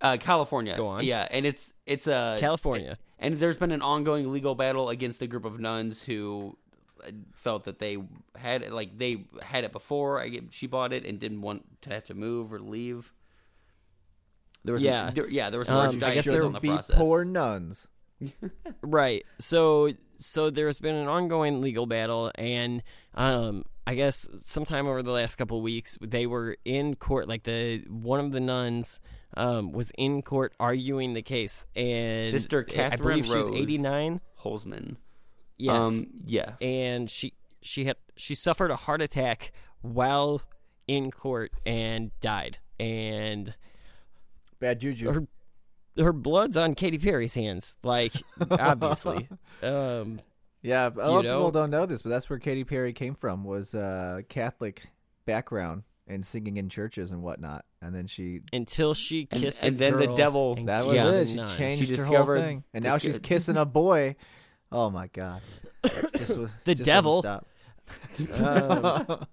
Uh, 0.00 0.16
California. 0.18 0.76
Go 0.76 0.88
on. 0.88 1.04
Yeah, 1.04 1.28
and 1.30 1.46
it's 1.46 1.72
it's 1.86 2.08
uh, 2.08 2.38
California. 2.40 2.98
and 3.20 3.36
there's 3.36 3.56
been 3.56 3.70
an 3.70 3.82
ongoing 3.82 4.32
legal 4.32 4.56
battle 4.56 4.88
against 4.88 5.22
a 5.22 5.28
group 5.28 5.44
of 5.44 5.60
nuns 5.60 6.02
who 6.02 6.58
uh, 7.06 7.10
felt 7.34 7.64
that 7.64 7.78
they 7.78 7.98
had 8.36 8.62
it, 8.62 8.72
like 8.72 8.98
they 8.98 9.26
had 9.42 9.62
it 9.62 9.70
before 9.70 10.18
I 10.20 10.26
get, 10.28 10.52
she 10.52 10.66
bought 10.66 10.92
it 10.92 11.04
and 11.06 11.20
didn't 11.20 11.40
want 11.40 11.82
to 11.82 11.90
have 11.90 12.04
to 12.06 12.14
move 12.14 12.52
or 12.52 12.58
leave. 12.58 13.12
There 14.64 14.72
was 14.74 14.82
Yeah. 14.82 15.08
a, 15.08 15.12
there, 15.12 15.28
yeah, 15.28 15.50
there 15.50 15.58
was 15.60 15.68
a 15.68 15.72
Um, 15.72 15.78
large 15.78 16.02
I 16.02 16.14
guess 16.14 16.24
there 16.24 16.44
on 16.44 16.52
the 16.52 16.60
be 16.60 16.68
process. 16.68 16.96
poor 16.96 17.24
nuns. 17.24 17.86
Right. 18.82 19.24
So 19.38 19.92
so 20.16 20.50
there's 20.50 20.78
been 20.78 20.94
an 20.94 21.08
ongoing 21.08 21.60
legal 21.60 21.86
battle 21.86 22.30
and 22.36 22.82
um 23.14 23.64
I 23.86 23.94
guess 23.94 24.28
sometime 24.44 24.86
over 24.86 25.02
the 25.02 25.10
last 25.10 25.36
couple 25.36 25.60
weeks 25.62 25.98
they 26.00 26.26
were 26.26 26.56
in 26.64 26.94
court 26.96 27.28
like 27.28 27.42
the 27.44 27.84
one 27.88 28.20
of 28.20 28.32
the 28.32 28.40
nuns 28.40 29.00
um 29.36 29.72
was 29.72 29.90
in 29.98 30.22
court 30.22 30.52
arguing 30.60 31.14
the 31.14 31.22
case 31.22 31.64
and 31.74 32.30
Sister 32.30 32.62
Catherine 32.62 32.92
I 32.92 33.22
believe 33.22 33.26
she 33.26 33.34
was 33.36 33.48
89. 33.48 34.20
Holzman. 34.44 34.96
Yes. 35.58 35.74
Um, 35.76 36.06
yeah. 36.24 36.52
And 36.60 37.10
she 37.10 37.34
she 37.60 37.84
had 37.84 37.96
she 38.16 38.34
suffered 38.34 38.70
a 38.70 38.76
heart 38.76 39.00
attack 39.00 39.52
while 39.80 40.42
in 40.88 41.10
court 41.10 41.52
and 41.64 42.10
died 42.20 42.58
and 42.78 43.54
Bad 44.60 44.80
juju. 44.80 45.10
her 45.10 45.26
her 45.96 46.12
blood's 46.12 46.56
on 46.56 46.74
Katy 46.74 46.98
Perry's 46.98 47.34
hands 47.34 47.76
like 47.82 48.12
obviously. 48.50 49.28
um 49.62 50.20
Yeah, 50.62 50.86
a 50.88 51.10
lot 51.10 51.18
of 51.20 51.24
know? 51.24 51.38
people 51.38 51.50
don't 51.50 51.70
know 51.70 51.86
this, 51.86 52.02
but 52.02 52.10
that's 52.10 52.30
where 52.30 52.38
Katy 52.38 52.64
Perry 52.64 52.92
came 52.92 53.14
from. 53.14 53.44
Was 53.44 53.74
a 53.74 54.24
Catholic 54.28 54.82
background, 55.26 55.82
and 56.06 56.24
singing 56.26 56.56
in 56.56 56.68
churches 56.68 57.10
and 57.12 57.22
whatnot. 57.22 57.64
And 57.80 57.94
then 57.94 58.06
she 58.06 58.40
Until 58.52 58.94
she 58.94 59.26
kissed 59.26 59.62
and 59.62 59.74
a 59.76 59.78
then 59.78 59.98
the 59.98 60.14
devil- 60.14 60.56
that 60.66 60.86
was 60.86 60.96
Yeah. 60.96 61.10
it. 61.10 61.28
She 61.28 61.34
none. 61.36 61.56
changed 61.56 61.88
She 61.88 61.96
her 61.96 62.04
whole 62.04 62.36
thing, 62.36 62.64
and 62.74 62.84
now 62.84 62.98
she's 62.98 63.18
kissing 63.18 63.56
a 63.56 63.64
boy. 63.64 64.16
Oh 64.70 64.88
my 64.88 65.08
god! 65.08 65.42
Just, 66.16 66.38
wa- 66.38 66.48
The 66.64 66.74
just 66.74 66.84
devil. 66.84 67.22
Stop. 67.22 67.46
Um, 68.40 69.26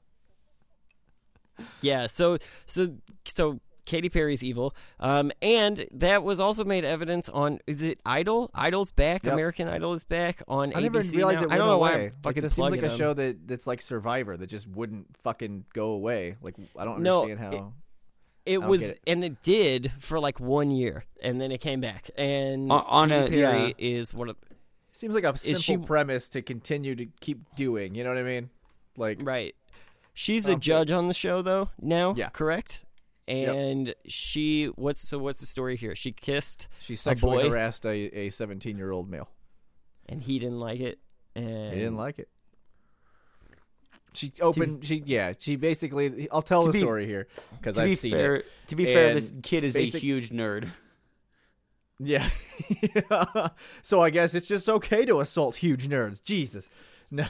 yeah, 1.81 2.07
so 2.07 2.37
so 2.65 2.97
so 3.25 3.59
Katy 3.89 4.09
Perry's 4.09 4.43
evil, 4.43 4.75
um, 4.99 5.31
and 5.41 5.85
that 5.91 6.23
was 6.23 6.39
also 6.39 6.63
made 6.63 6.85
evidence 6.85 7.27
on 7.29 7.59
is 7.67 7.81
it 7.81 7.99
Idol? 8.05 8.51
Idol's 8.53 8.91
back. 8.91 9.23
Yep. 9.23 9.33
American 9.33 9.67
Idol 9.67 9.93
is 9.93 10.03
back 10.03 10.41
on 10.47 10.71
I 10.75 10.79
never 10.81 11.01
realized 11.01 11.41
now. 11.41 11.47
it 11.47 11.51
I 11.51 11.57
don't 11.57 11.67
know 11.67 11.77
why 11.79 11.91
away. 11.93 12.05
I'm 12.05 12.11
fucking 12.21 12.25
like, 12.25 12.35
this 12.43 12.53
seems 12.53 12.71
like 12.71 12.83
a 12.83 12.87
them. 12.89 12.97
show 12.97 13.13
that 13.15 13.47
that's 13.47 13.65
like 13.67 13.81
Survivor 13.81 14.37
that 14.37 14.47
just 14.47 14.67
wouldn't 14.67 15.17
fucking 15.17 15.65
go 15.73 15.91
away. 15.91 16.35
Like 16.41 16.55
I 16.77 16.85
don't 16.85 17.01
No, 17.01 17.23
understand 17.23 17.53
how. 17.53 17.73
It 18.45 18.59
don't 18.59 18.67
was, 18.69 18.89
it. 18.91 18.99
and 19.05 19.23
it 19.23 19.43
did 19.43 19.91
for 19.99 20.19
like 20.19 20.39
one 20.39 20.71
year, 20.71 21.03
and 21.21 21.41
then 21.41 21.51
it 21.51 21.59
came 21.59 21.81
back. 21.81 22.09
And 22.17 22.71
On- 22.71 22.83
on 22.87 23.09
Katy 23.09 23.25
a- 23.25 23.29
Perry 23.29 23.67
yeah. 23.67 23.73
is 23.99 24.13
one 24.13 24.29
of 24.29 24.37
Seems 24.91 25.13
like 25.15 25.23
a 25.23 25.37
simple 25.37 25.61
she- 25.61 25.77
premise 25.77 26.27
to 26.29 26.41
continue 26.41 26.95
to 26.95 27.05
keep 27.21 27.39
doing. 27.55 27.95
You 27.95 28.03
know 28.03 28.09
what 28.11 28.17
I 28.19 28.23
mean? 28.23 28.49
Like 28.97 29.19
right. 29.21 29.55
She's 30.13 30.47
a 30.47 30.55
judge 30.57 30.91
on 30.91 31.07
the 31.07 31.13
show 31.13 31.41
though 31.41 31.69
now. 31.81 32.13
Yeah. 32.17 32.29
correct. 32.29 32.83
And 33.29 33.93
she, 34.07 34.65
what's 34.75 35.07
so? 35.07 35.19
What's 35.19 35.39
the 35.39 35.45
story 35.45 35.75
here? 35.77 35.95
She 35.95 36.11
kissed 36.11 36.67
she 36.79 36.95
a 36.95 36.97
sexually 36.97 37.43
boy, 37.43 37.49
harassed 37.49 37.85
a 37.85 37.91
a 38.17 38.29
seventeen 38.31 38.77
year 38.77 38.91
old 38.91 39.09
male. 39.09 39.29
and 40.07 40.21
he 40.23 40.39
didn't 40.39 40.59
like 40.59 40.79
it. 40.79 40.99
And 41.35 41.69
He 41.73 41.79
didn't 41.79 41.97
like 41.97 42.17
it. 42.19 42.27
She 44.13 44.33
opened. 44.41 44.83
She 44.85 45.03
yeah. 45.05 45.33
She 45.37 45.55
basically. 45.55 46.27
I'll 46.31 46.41
tell 46.41 46.65
the 46.65 46.71
be- 46.71 46.79
story 46.79 47.05
here 47.05 47.27
because 47.59 47.77
I've 47.77 47.85
be 47.85 47.95
seen 47.95 48.11
fair, 48.11 48.35
it. 48.37 48.45
to 48.67 48.75
be 48.75 48.85
fair, 48.85 49.13
this 49.13 49.31
kid 49.43 49.63
is 49.63 49.75
basic- 49.75 49.95
a 49.95 49.99
huge 49.99 50.31
nerd. 50.31 50.69
Yeah. 51.99 52.29
so 53.83 54.01
I 54.01 54.09
guess 54.09 54.33
it's 54.33 54.47
just 54.47 54.67
okay 54.69 55.05
to 55.05 55.19
assault 55.19 55.57
huge 55.57 55.87
nerds. 55.87 56.23
Jesus. 56.23 56.67
No. 57.11 57.25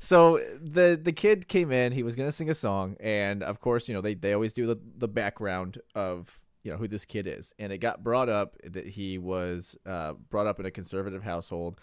so 0.00 0.40
the 0.60 0.98
the 1.00 1.12
kid 1.12 1.48
came 1.48 1.70
in, 1.70 1.92
he 1.92 2.02
was 2.02 2.16
to 2.16 2.32
sing 2.32 2.50
a 2.50 2.54
song 2.54 2.96
and 3.00 3.42
of 3.42 3.60
course, 3.60 3.88
you 3.88 3.94
know, 3.94 4.00
they 4.00 4.14
they 4.14 4.32
always 4.32 4.52
do 4.52 4.66
the 4.66 4.78
the 4.96 5.08
background 5.08 5.78
of, 5.94 6.40
you 6.62 6.72
know, 6.72 6.78
who 6.78 6.88
this 6.88 7.04
kid 7.04 7.26
is. 7.26 7.54
And 7.58 7.72
it 7.72 7.78
got 7.78 8.02
brought 8.02 8.28
up 8.28 8.56
that 8.64 8.88
he 8.88 9.18
was 9.18 9.76
uh, 9.86 10.14
brought 10.14 10.46
up 10.46 10.58
in 10.58 10.66
a 10.66 10.70
conservative 10.70 11.22
household 11.22 11.78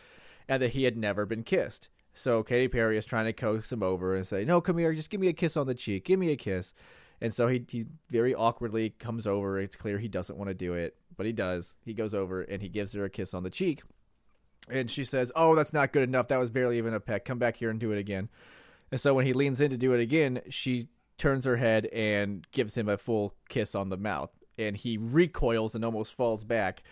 and 0.47 0.61
that 0.61 0.71
he 0.71 0.83
had 0.83 0.97
never 0.97 1.25
been 1.25 1.43
kissed. 1.43 1.89
So 2.13 2.43
Katy 2.43 2.69
Perry 2.69 2.97
is 2.97 3.05
trying 3.05 3.25
to 3.25 3.33
coax 3.33 3.71
him 3.71 3.83
over 3.83 4.15
and 4.15 4.25
say, 4.25 4.45
"No, 4.45 4.61
come 4.61 4.77
here, 4.77 4.93
just 4.93 5.09
give 5.09 5.19
me 5.19 5.27
a 5.27 5.33
kiss 5.33 5.57
on 5.57 5.67
the 5.67 5.75
cheek. 5.75 6.05
Give 6.05 6.19
me 6.19 6.31
a 6.31 6.37
kiss." 6.37 6.73
And 7.21 7.33
so 7.33 7.47
he 7.47 7.65
he 7.69 7.85
very 8.09 8.33
awkwardly 8.35 8.91
comes 8.91 9.25
over. 9.27 9.59
It's 9.59 9.75
clear 9.75 9.99
he 9.99 10.07
doesn't 10.07 10.37
want 10.37 10.49
to 10.49 10.53
do 10.53 10.73
it, 10.73 10.95
but 11.15 11.25
he 11.25 11.31
does. 11.33 11.75
He 11.83 11.93
goes 11.93 12.13
over 12.13 12.41
and 12.41 12.61
he 12.61 12.69
gives 12.69 12.93
her 12.93 13.03
a 13.03 13.09
kiss 13.09 13.33
on 13.33 13.43
the 13.43 13.49
cheek. 13.49 13.83
And 14.69 14.89
she 14.89 15.03
says, 15.03 15.31
"Oh, 15.35 15.55
that's 15.55 15.73
not 15.73 15.93
good 15.93 16.07
enough. 16.07 16.27
That 16.29 16.39
was 16.39 16.49
barely 16.49 16.77
even 16.77 16.93
a 16.93 16.99
peck. 16.99 17.25
Come 17.25 17.39
back 17.39 17.57
here 17.57 17.69
and 17.69 17.79
do 17.79 17.91
it 17.91 17.99
again." 17.99 18.29
And 18.91 18.99
so 18.99 19.13
when 19.13 19.25
he 19.25 19.33
leans 19.33 19.61
in 19.61 19.71
to 19.71 19.77
do 19.77 19.93
it 19.93 19.99
again, 19.99 20.41
she 20.49 20.89
turns 21.17 21.45
her 21.45 21.57
head 21.57 21.85
and 21.87 22.45
gives 22.51 22.77
him 22.77 22.89
a 22.89 22.97
full 22.97 23.33
kiss 23.49 23.75
on 23.75 23.89
the 23.89 23.97
mouth. 23.97 24.31
And 24.57 24.75
he 24.77 24.97
recoils 24.97 25.75
and 25.75 25.83
almost 25.83 26.13
falls 26.13 26.43
back. 26.43 26.83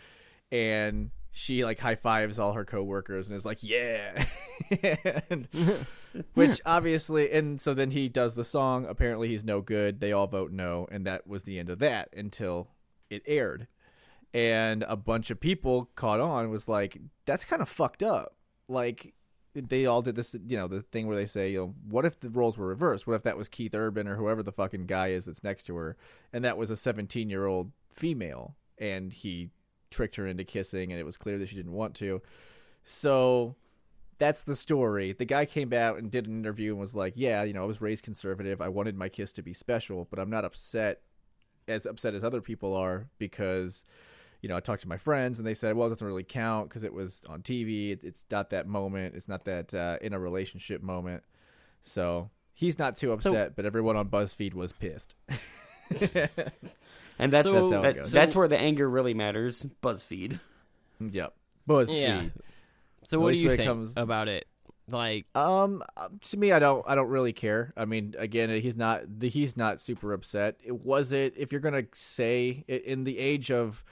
And 0.51 1.11
she 1.32 1.65
like 1.65 1.80
high 1.80 1.95
fives 1.95 2.38
all 2.38 2.53
her 2.53 2.63
coworkers 2.63 3.28
and 3.28 3.36
is 3.36 3.45
like, 3.45 3.59
"Yeah," 3.61 4.26
and, 5.30 5.47
which 6.36 6.61
obviously, 6.65 7.32
and 7.32 7.59
so 7.59 7.74
then 7.74 7.91
he 7.91 8.07
does 8.07 8.36
the 8.36 8.43
song. 8.43 8.86
Apparently, 8.86 9.30
he's 9.30 9.43
no 9.43 9.59
good. 9.59 9.99
They 9.99 10.11
all 10.11 10.28
vote 10.28 10.51
no, 10.51 10.88
and 10.91 11.05
that 11.07 11.28
was 11.28 11.43
the 11.43 11.57
end 11.57 11.69
of 11.69 11.80
that 11.80 12.09
until 12.15 12.69
it 13.09 13.24
aired. 13.26 13.67
And 14.34 14.84
a 14.88 14.95
bunch 14.95 15.29
of 15.29 15.39
people 15.39 15.91
caught 15.95 16.19
on. 16.19 16.49
Was 16.49 16.67
like, 16.67 16.97
"That's 17.25 17.45
kind 17.45 17.61
of 17.61 17.69
fucked 17.69 18.01
up." 18.01 18.36
Like 18.67 19.13
they 19.53 19.86
all 19.86 20.01
did 20.01 20.15
this, 20.15 20.36
you 20.47 20.57
know, 20.57 20.67
the 20.67 20.81
thing 20.81 21.07
where 21.07 21.15
they 21.15 21.27
say, 21.27 21.51
you 21.51 21.59
know, 21.59 21.75
what 21.88 22.05
if 22.05 22.19
the 22.19 22.29
roles 22.29 22.57
were 22.57 22.67
reversed? 22.67 23.05
What 23.05 23.13
if 23.13 23.23
that 23.23 23.38
was 23.38 23.47
Keith 23.47 23.75
Urban 23.75 24.07
or 24.07 24.15
whoever 24.15 24.41
the 24.41 24.51
fucking 24.51 24.88
guy 24.88 25.09
is 25.09 25.25
that's 25.25 25.43
next 25.43 25.63
to 25.67 25.75
her, 25.75 25.95
and 26.31 26.43
that 26.43 26.57
was 26.57 26.69
a 26.69 26.75
17 26.75 27.29
year 27.29 27.45
old 27.45 27.71
female, 27.91 28.55
and 28.79 29.13
he 29.13 29.51
tricked 29.91 30.15
her 30.15 30.25
into 30.25 30.43
kissing, 30.43 30.91
and 30.91 30.99
it 30.99 31.05
was 31.05 31.17
clear 31.17 31.38
that 31.38 31.49
she 31.49 31.55
didn't 31.55 31.73
want 31.73 31.93
to. 31.95 32.21
So 32.84 33.55
that's 34.17 34.41
the 34.41 34.55
story. 34.55 35.13
The 35.13 35.25
guy 35.25 35.45
came 35.45 35.71
out 35.71 35.99
and 35.99 36.09
did 36.09 36.25
an 36.25 36.38
interview 36.39 36.71
and 36.71 36.79
was 36.79 36.95
like, 36.95 37.13
"Yeah, 37.15 37.43
you 37.43 37.53
know, 37.53 37.63
I 37.63 37.67
was 37.67 37.81
raised 37.81 38.03
conservative. 38.03 38.59
I 38.59 38.69
wanted 38.69 38.97
my 38.97 39.09
kiss 39.09 39.31
to 39.34 39.43
be 39.43 39.53
special, 39.53 40.07
but 40.09 40.17
I'm 40.17 40.31
not 40.31 40.45
upset 40.45 41.01
as 41.67 41.86
upset 41.86 42.15
as 42.15 42.23
other 42.23 42.41
people 42.41 42.75
are 42.75 43.07
because." 43.19 43.86
You 44.43 44.49
know, 44.49 44.55
I 44.57 44.59
talked 44.59 44.81
to 44.83 44.87
my 44.87 44.97
friends 44.97 45.39
and 45.39 45.47
they 45.47 45.55
said, 45.55 45.75
"Well, 45.75 45.87
it 45.87 45.89
doesn't 45.91 46.05
really 46.05 46.23
count 46.23 46.69
because 46.69 46.83
it 46.83 46.93
was 46.93 47.21
on 47.27 47.41
TV. 47.41 47.91
It, 47.93 48.03
it's 48.03 48.23
not 48.29 48.51
that 48.51 48.67
moment. 48.67 49.15
It's 49.15 49.27
not 49.27 49.45
that 49.45 49.73
uh, 49.73 49.97
in 50.01 50.13
a 50.13 50.19
relationship 50.19 50.83
moment." 50.83 51.23
So 51.81 52.29
he's 52.53 52.77
not 52.77 52.95
too 52.97 53.11
upset, 53.13 53.55
but 53.55 53.65
everyone 53.65 53.95
on 53.97 54.09
BuzzFeed 54.09 54.53
was 54.53 54.71
pissed. 54.71 55.15
And 57.19 57.31
that's 57.31 57.47
So- 57.51 57.69
That's 57.69 57.71
how 57.71 57.79
it 57.79 57.81
that, 57.83 57.95
goes. 57.95 58.11
that's 58.11 58.35
where 58.35 58.47
the 58.47 58.57
anger 58.59 58.89
really 58.89 59.13
matters. 59.13 59.67
BuzzFeed. 59.83 60.39
yep, 60.99 61.35
BuzzFeed. 61.69 62.01
Yeah. 62.01 62.23
So 63.03 63.19
what 63.19 63.33
do 63.33 63.39
you 63.39 63.45
when 63.49 63.53
it 63.53 63.57
think 63.57 63.67
comes- 63.67 63.93
about 63.95 64.27
it? 64.27 64.47
Like, 64.89 65.27
Um, 65.35 65.81
to 66.23 66.37
me, 66.37 66.51
I 66.51 66.59
don't, 66.59 66.83
I 66.87 66.95
don't 66.95 67.07
really 67.09 67.31
care. 67.31 67.71
I 67.77 67.85
mean, 67.85 68.15
again, 68.17 68.49
he's 68.61 68.75
not, 68.75 69.03
he's 69.21 69.55
not 69.55 69.79
super 69.79 70.11
upset. 70.11 70.59
It 70.63 70.81
was 70.83 71.11
it 71.13 71.35
if 71.37 71.51
you're 71.51 71.61
gonna 71.61 71.85
say 71.93 72.65
i- 72.67 72.71
in 72.71 73.03
the 73.05 73.17
age 73.19 73.49
of 73.51 73.83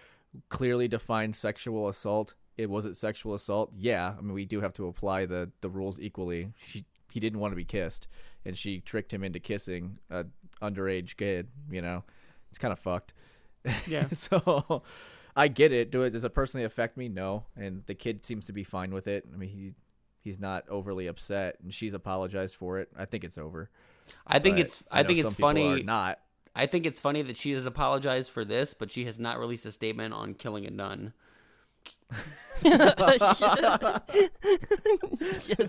clearly 0.49 0.87
defined 0.87 1.35
sexual 1.35 1.87
assault, 1.87 2.35
it 2.57 2.69
was 2.69 2.85
it 2.85 2.95
sexual 2.95 3.33
assault? 3.33 3.71
Yeah, 3.77 4.13
I 4.17 4.21
mean, 4.21 4.33
we 4.33 4.45
do 4.45 4.61
have 4.61 4.73
to 4.73 4.87
apply 4.87 5.25
the 5.25 5.51
the 5.61 5.69
rules 5.69 5.99
equally. 5.99 6.51
She, 6.67 6.85
he 7.11 7.19
didn't 7.19 7.39
want 7.39 7.51
to 7.51 7.55
be 7.57 7.65
kissed, 7.65 8.07
and 8.45 8.57
she 8.57 8.79
tricked 8.79 9.13
him 9.13 9.23
into 9.23 9.39
kissing 9.39 9.99
a 10.09 10.25
underage 10.61 11.17
kid. 11.17 11.47
You 11.69 11.81
know, 11.81 12.03
it's 12.49 12.59
kind 12.59 12.71
of 12.71 12.79
fucked. 12.79 13.13
Yeah. 13.87 14.07
so 14.11 14.83
I 15.35 15.47
get 15.47 15.71
it. 15.71 15.91
Do 15.91 16.03
it 16.03 16.11
does 16.11 16.23
it 16.23 16.33
personally 16.33 16.65
affect 16.65 16.97
me? 16.97 17.09
No. 17.09 17.45
And 17.55 17.83
the 17.87 17.95
kid 17.95 18.23
seems 18.25 18.45
to 18.47 18.53
be 18.53 18.63
fine 18.63 18.93
with 18.93 19.07
it. 19.07 19.25
I 19.33 19.37
mean, 19.37 19.49
he 19.49 19.73
he's 20.19 20.39
not 20.39 20.67
overly 20.69 21.07
upset, 21.07 21.57
and 21.63 21.73
she's 21.73 21.93
apologized 21.93 22.55
for 22.55 22.79
it. 22.79 22.89
I 22.97 23.05
think 23.05 23.23
it's 23.23 23.37
over. 23.37 23.69
I 24.27 24.39
think 24.39 24.57
But 24.57 24.65
it's 24.65 24.83
I 24.91 25.01
know 25.03 25.07
think 25.07 25.19
some 25.19 25.27
it's 25.27 25.39
funny. 25.39 25.81
are 25.81 25.83
not. 25.83 26.19
I 26.55 26.65
think 26.65 26.85
it's 26.85 26.99
funny 26.99 27.21
that 27.21 27.37
she 27.37 27.51
has 27.51 27.65
apologized 27.65 28.31
for 28.31 28.43
this, 28.43 28.73
but 28.73 28.91
she 28.91 29.05
has 29.05 29.19
not 29.19 29.39
released 29.39 29.65
a 29.65 29.71
statement 29.71 30.13
on 30.13 30.33
killing 30.33 30.65
a 30.65 30.71
nun. 30.71 31.13
yes, 32.63 32.75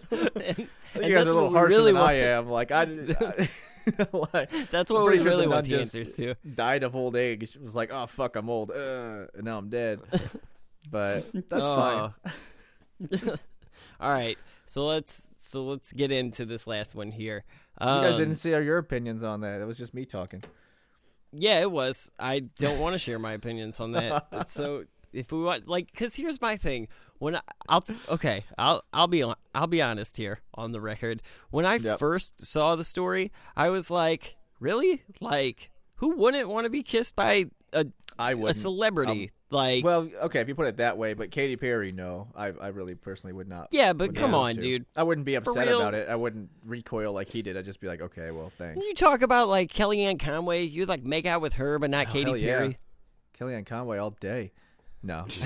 and, 0.10 0.30
and 0.36 0.58
You 0.58 0.68
that's 0.94 0.94
guys 0.94 1.02
are 1.02 1.20
a 1.20 1.24
little 1.24 1.42
what 1.42 1.52
we 1.52 1.58
harsher 1.58 1.68
really 1.68 1.92
than 1.92 2.00
want. 2.00 2.10
I 2.10 2.14
am. 2.14 2.48
Like 2.48 2.72
I, 2.72 2.82
I 2.82 3.48
like, 4.32 4.70
That's 4.70 4.90
what 4.90 5.02
we 5.02 5.06
pretty 5.08 5.22
sure 5.22 5.32
really 5.32 5.48
want 5.48 5.68
the 5.68 5.80
answers 5.80 6.12
to. 6.14 6.34
Died 6.54 6.82
of 6.84 6.94
old 6.94 7.16
age. 7.16 7.52
She 7.52 7.58
was 7.58 7.74
like, 7.74 7.90
"Oh 7.92 8.06
fuck, 8.06 8.36
I'm 8.36 8.48
old, 8.48 8.70
uh, 8.70 9.26
and 9.34 9.44
now 9.44 9.58
I'm 9.58 9.68
dead." 9.68 10.00
But 10.90 11.24
that's 11.48 11.66
Oh. 11.66 12.12
fine. 13.10 13.38
All 14.00 14.10
right, 14.10 14.38
so 14.66 14.86
let's 14.86 15.28
so 15.36 15.64
let's 15.64 15.92
get 15.92 16.10
into 16.12 16.44
this 16.44 16.66
last 16.66 16.94
one 16.94 17.10
here. 17.12 17.44
you 17.80 17.86
guys 17.86 18.14
Um, 18.14 18.18
didn't 18.18 18.36
see 18.36 18.50
your 18.50 18.78
opinions 18.78 19.22
on 19.22 19.40
that. 19.42 19.60
It 19.60 19.64
was 19.64 19.78
just 19.78 19.94
me 19.94 20.04
talking. 20.04 20.42
Yeah, 21.32 21.60
it 21.60 21.70
was. 21.70 22.10
I 22.18 22.40
don't 22.58 22.78
want 22.78 22.94
to 22.94 22.98
share 22.98 23.18
my 23.18 23.32
opinions 23.32 23.80
on 23.80 23.92
that. 23.92 24.48
So 24.48 24.84
if 25.12 25.32
we 25.32 25.42
want, 25.42 25.66
like, 25.68 25.90
because 25.90 26.14
here's 26.16 26.40
my 26.40 26.56
thing. 26.56 26.88
When 27.18 27.36
I, 27.36 27.40
I'll 27.68 27.84
okay, 28.09 28.44
I'll 28.59 28.82
I'll 28.92 29.06
be 29.06 29.22
on, 29.22 29.36
I'll 29.54 29.66
be 29.68 29.80
honest 29.80 30.16
here 30.16 30.40
on 30.54 30.72
the 30.72 30.80
record. 30.80 31.22
When 31.50 31.64
I 31.64 31.76
Yep. 31.76 31.98
first 31.98 32.44
saw 32.44 32.74
the 32.76 32.84
story, 32.84 33.30
I 33.56 33.68
was 33.68 33.90
like, 33.90 34.36
really, 34.59 35.02
like, 35.20 35.70
who 35.96 36.16
wouldn't 36.16 36.48
want 36.48 36.64
to 36.64 36.70
be 36.70 36.82
kissed 36.82 37.14
by 37.14 37.46
a 37.73 37.86
I 38.19 38.32
a 38.32 38.36
would 38.36 38.51
a 38.51 38.55
celebrity? 38.55 39.24
Um, 39.24 39.31
like, 39.51 39.85
Well, 39.85 40.09
okay, 40.23 40.40
if 40.40 40.49
you 40.49 40.55
put 40.55 40.66
it 40.66 40.78
that 40.78 40.97
way, 40.97 41.12
but 41.12 41.31
Katy 41.31 41.57
Perry, 41.57 41.93
no, 41.93 42.28
I, 42.35 42.47
I 42.47 42.69
really 42.69 42.94
personally 42.94 43.35
would 43.35 43.49
not. 43.49 43.69
Yeah, 43.70 43.93
but 43.93 44.15
come 44.15 44.35
on, 44.35 44.55
to. 44.55 44.61
dude. 44.61 44.86
I 44.97 45.03
wouldn't 45.03 45.27
be 45.27 45.35
upset 45.35 45.69
about 45.69 45.94
it. 45.94 46.09
I 46.09 46.16
wouldn't 46.16 46.49
recoil 46.65 47.12
like 47.12 47.28
he 47.28 47.43
did. 47.43 47.57
I'd 47.59 47.66
just 47.66 47.81
be 47.81 47.86
like, 47.86 48.01
okay, 48.01 48.31
well, 48.31 48.51
thanks. 48.57 48.82
you 48.85 48.94
talk 48.94 49.20
about 49.20 49.49
like 49.49 49.70
Kellyanne 49.73 50.19
Conway, 50.19 50.65
you'd 50.65 50.89
like 50.89 51.05
make 51.05 51.27
out 51.27 51.43
with 51.43 51.55
her, 51.55 51.78
but 51.78 51.90
not 51.90 52.07
Oh, 52.09 52.12
Katy 52.12 52.24
hell 52.24 52.36
yeah. 52.36 52.59
Perry. 52.59 52.78
Kellyanne 53.39 53.66
Conway 53.66 53.99
all 53.99 54.11
day. 54.11 54.53
No. 55.03 55.27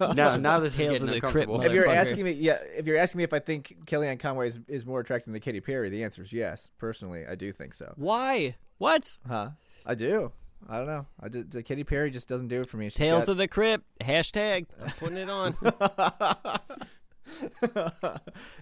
Now, 0.00 0.36
now 0.36 0.58
this 0.58 0.74
is 0.74 0.78
getting 0.78 1.02
of 1.02 1.08
the 1.08 1.20
Crypt 1.20 1.48
uncomfortable. 1.48 1.62
if 1.62 1.72
you're 1.72 1.88
asking 1.88 2.24
me, 2.24 2.32
yeah, 2.32 2.58
if 2.76 2.86
you're 2.86 2.96
asking 2.96 3.18
me 3.18 3.24
if 3.24 3.32
I 3.32 3.38
think 3.38 3.76
Kellyanne 3.86 4.18
Conway 4.18 4.48
is, 4.48 4.58
is 4.66 4.84
more 4.84 5.00
attractive 5.00 5.32
than 5.32 5.40
Katy 5.40 5.60
Perry, 5.60 5.88
the 5.88 6.02
answer 6.02 6.22
is 6.22 6.32
yes. 6.32 6.70
Personally, 6.78 7.24
I 7.24 7.36
do 7.36 7.52
think 7.52 7.74
so. 7.74 7.92
Why? 7.96 8.56
What? 8.78 9.18
Huh? 9.28 9.50
I 9.86 9.94
do. 9.94 10.32
I 10.68 10.78
don't 10.78 10.86
know. 10.86 11.06
I 11.20 11.28
did, 11.28 11.50
the 11.50 11.62
Katy 11.62 11.84
Perry 11.84 12.10
just 12.10 12.28
doesn't 12.28 12.48
do 12.48 12.60
it 12.60 12.68
for 12.68 12.76
me. 12.76 12.86
She's 12.86 12.94
Tales 12.94 13.24
got- 13.24 13.32
of 13.32 13.36
the 13.38 13.48
Crypt. 13.48 13.84
Hashtag. 14.00 14.66
I'm 14.82 14.92
putting 14.98 15.18
it 15.18 15.30
on. 15.30 15.56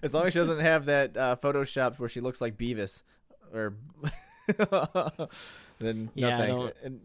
as 0.03 0.13
long 0.13 0.27
as 0.27 0.33
she 0.33 0.39
doesn't 0.39 0.59
have 0.59 0.85
that 0.85 1.17
uh, 1.17 1.35
Photoshop 1.41 1.97
where 1.99 2.09
she 2.09 2.21
looks 2.21 2.41
like 2.41 2.57
Beavis, 2.57 3.03
or 3.53 3.75
then 5.79 6.09
Yeah, 6.15 6.29
no 6.29 6.35
I 6.35 6.37
thanks. 6.37 6.59
don't- 6.59 6.75
And 6.83 6.99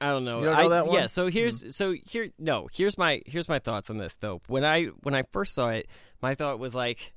I 0.00 0.08
don't 0.10 0.24
know. 0.24 0.40
You 0.40 0.44
don't 0.46 0.54
know 0.56 0.66
I, 0.66 0.68
that 0.68 0.86
one? 0.88 0.94
Yeah. 0.94 1.06
So 1.06 1.28
here's 1.28 1.74
so 1.74 1.94
here 2.04 2.28
no 2.38 2.68
here's 2.70 2.98
my 2.98 3.22
here's 3.24 3.48
my 3.48 3.58
thoughts 3.58 3.88
on 3.88 3.96
this 3.96 4.14
though. 4.16 4.42
When 4.46 4.62
I 4.62 4.84
when 5.02 5.14
I 5.14 5.22
first 5.32 5.54
saw 5.54 5.70
it, 5.70 5.86
my 6.20 6.34
thought 6.34 6.58
was 6.58 6.74
like, 6.74 7.14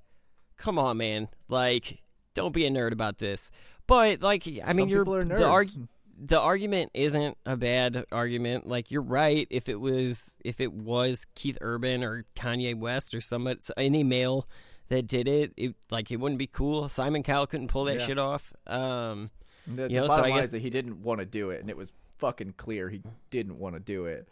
"Come 0.58 0.80
on, 0.80 0.96
man! 0.96 1.28
Like, 1.50 2.00
don't 2.36 2.54
be 2.54 2.66
a 2.66 2.70
nerd 2.70 2.94
about 2.94 3.18
this." 3.18 3.52
But 3.86 4.22
like, 4.22 4.48
I 4.64 4.72
mean, 4.72 4.88
you're 4.88 5.04
people 5.04 5.16
are 5.18 5.26
the 5.26 5.34
nerds. 5.36 5.50
arg- 5.50 5.88
the 6.22 6.40
argument 6.40 6.92
isn't 6.94 7.38
a 7.46 7.56
bad 7.56 8.04
argument. 8.12 8.68
Like, 8.68 8.92
you're 8.92 9.02
right. 9.02 9.48
If 9.50 9.70
it 9.70 9.80
was 9.80 10.32
if 10.44 10.60
it 10.60 10.74
was 10.74 11.26
Keith 11.36 11.58
Urban 11.62 12.04
or 12.04 12.26
Kanye 12.36 12.76
West 12.78 13.14
or 13.14 13.22
somebody 13.22 13.60
any 13.78 14.04
male 14.04 14.48
that 14.90 15.08
did 15.08 15.28
it, 15.28 15.54
it 15.56 15.76
like 15.90 16.12
it 16.12 16.18
wouldn't 16.18 16.40
be 16.40 16.48
cool. 16.48 16.90
Simon 16.90 17.24
Cowell 17.24 17.48
couldn't 17.48 17.70
pull 17.70 17.86
that 17.86 18.00
Yeah. 18.00 18.06
shit 18.06 18.18
off. 18.18 18.52
Um, 18.68 19.30
the, 19.66 19.84
you 19.84 19.88
the 19.90 19.94
know, 19.96 20.02
so 20.04 20.08
bottom 20.08 20.26
I 20.26 20.28
line 20.30 20.38
guess 20.38 20.46
is 20.46 20.52
that 20.52 20.62
he 20.62 20.70
didn't 20.70 21.04
want 21.04 21.20
to 21.20 21.26
do 21.26 21.52
it, 21.52 21.62
and 21.62 21.70
it 21.70 21.78
was 21.78 21.92
fucking 22.18 22.54
clear 22.58 22.90
he 22.90 23.02
didn't 23.32 23.58
want 23.60 23.76
to 23.76 23.80
do 23.80 24.06
it. 24.06 24.28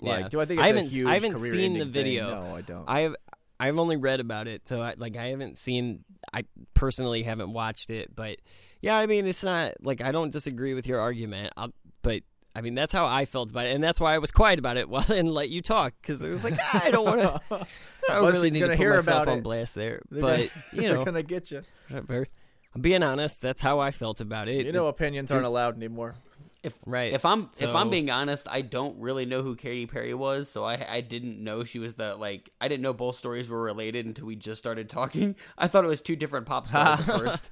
Like, 0.00 0.20
Yeah. 0.24 0.28
do 0.28 0.40
I 0.40 0.44
think 0.46 0.60
I 0.60 0.68
haven't, 0.68 0.86
a 0.86 0.88
huge 0.88 1.06
I 1.06 1.14
haven't 1.14 1.36
seen 1.38 1.74
the 1.74 1.80
thing? 1.80 1.90
video. 1.92 2.30
No, 2.44 2.56
I 2.56 2.60
don't. 2.62 2.88
I've 2.88 3.16
I've 3.58 3.78
only 3.78 3.96
read 3.96 4.20
about 4.20 4.48
it, 4.48 4.66
so 4.68 4.80
I 4.80 4.94
like 4.96 5.16
I 5.16 5.26
haven't 5.28 5.58
seen. 5.58 6.04
I 6.32 6.44
personally 6.74 7.22
haven't 7.24 7.52
watched 7.52 7.90
it, 7.90 8.14
but 8.14 8.38
yeah, 8.80 8.96
I 8.96 9.06
mean, 9.06 9.26
it's 9.26 9.42
not 9.42 9.74
like 9.82 10.00
I 10.00 10.12
don't 10.12 10.30
disagree 10.32 10.74
with 10.74 10.86
your 10.86 11.00
argument. 11.00 11.52
I'll, 11.56 11.72
but 12.02 12.22
I 12.54 12.60
mean, 12.60 12.74
that's 12.74 12.92
how 12.92 13.06
I 13.06 13.24
felt 13.24 13.50
about 13.50 13.66
it, 13.66 13.74
and 13.74 13.82
that's 13.84 14.00
why 14.00 14.14
I 14.14 14.18
was 14.18 14.30
quiet 14.30 14.58
about 14.58 14.76
it 14.76 14.88
while 14.90 15.04
and 15.10 15.30
let 15.32 15.48
you 15.50 15.62
talk 15.62 15.94
because 16.00 16.22
it 16.22 16.28
was 16.28 16.44
like 16.44 16.54
"Ah, 16.60 16.82
I 16.84 16.90
don't 16.90 17.04
want 17.04 17.20
to. 17.20 17.40
I 18.08 18.14
don't 18.14 18.32
really 18.32 18.50
need 18.50 18.60
gonna 18.60 18.72
put 18.72 18.78
hear 18.78 18.94
myself 18.94 19.22
about 19.22 19.32
on 19.32 19.38
it. 19.38 19.44
blast 19.44 19.74
there, 19.74 20.02
They're 20.10 20.20
but 20.20 20.36
gonna- 20.72 20.82
you 20.82 20.92
know, 20.92 21.04
gonna 21.04 21.22
get 21.22 21.50
you. 21.50 21.62
whatever. 21.88 22.26
I'm 22.74 22.82
being 22.82 23.02
honest. 23.02 23.40
That's 23.42 23.60
how 23.62 23.78
I 23.80 23.90
felt 23.90 24.20
about 24.20 24.48
it. 24.48 24.66
You 24.66 24.72
know, 24.72 24.86
opinions 24.86 25.30
aren't 25.32 25.46
allowed 25.46 25.76
anymore. 25.76 26.14
If 26.62 26.78
right. 26.84 27.12
if 27.12 27.24
I'm 27.24 27.48
if 27.60 27.74
I'm 27.74 27.90
being 27.90 28.10
honest, 28.10 28.48
I 28.50 28.60
don't 28.60 28.98
really 29.00 29.24
know 29.24 29.42
who 29.42 29.54
Katy 29.54 29.86
Perry 29.86 30.14
was, 30.14 30.48
so 30.48 30.64
I 30.64 30.84
I 30.88 31.00
didn't 31.00 31.42
know 31.42 31.62
she 31.64 31.78
was 31.78 31.94
the 31.94 32.16
like 32.16 32.50
I 32.60 32.66
didn't 32.68 32.82
know 32.82 32.92
both 32.92 33.14
stories 33.16 33.48
were 33.48 33.62
related 33.62 34.04
until 34.04 34.26
we 34.26 34.34
just 34.36 34.58
started 34.58 34.88
talking. 34.90 35.36
I 35.56 35.68
thought 35.68 35.84
it 35.84 35.88
was 35.88 36.00
two 36.02 36.16
different 36.16 36.46
pop 36.46 36.66
stars 36.66 37.00
at 37.00 37.06
first. 37.06 37.50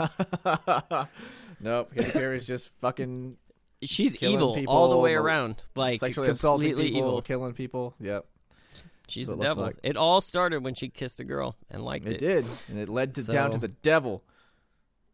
nope, 1.60 1.94
Katy 1.94 2.10
Perry's 2.10 2.46
just 2.46 2.70
fucking. 2.80 3.36
She's 3.82 4.14
evil 4.22 4.54
people, 4.54 4.74
all 4.74 4.90
the 4.90 4.96
way 4.98 5.14
around, 5.14 5.62
like 5.74 6.00
sexually 6.00 6.28
assaulting 6.28 6.76
people, 6.76 6.98
evil. 6.98 7.22
killing 7.22 7.54
people. 7.54 7.94
Yep, 8.00 8.26
She's 9.08 9.26
the 9.26 9.34
it 9.34 9.40
devil. 9.40 9.64
like. 9.64 9.76
It 9.82 9.96
all 9.96 10.20
started 10.20 10.62
when 10.62 10.74
she 10.74 10.88
kissed 10.88 11.18
a 11.20 11.24
girl 11.24 11.56
and 11.70 11.82
liked 11.84 12.06
it 12.06 12.14
it. 12.14 12.18
did, 12.18 12.46
and 12.68 12.78
it 12.78 12.88
led 12.88 13.14
to 13.14 13.22
down 13.22 13.50
to 13.52 13.58
the 13.58 13.68
devil. 13.68 14.22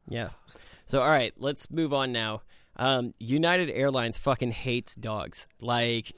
Yeah. 0.08 0.30
So 0.86 1.00
all 1.00 1.08
right, 1.08 1.32
let's 1.38 1.70
move 1.70 1.92
on 1.92 2.12
now. 2.12 2.42
Um, 2.78 3.15
United 3.19 3.70
Airlines 3.70 4.19
fucking 4.19 4.51
hates 4.53 4.94
dogs. 4.94 5.47
Like 5.61 6.12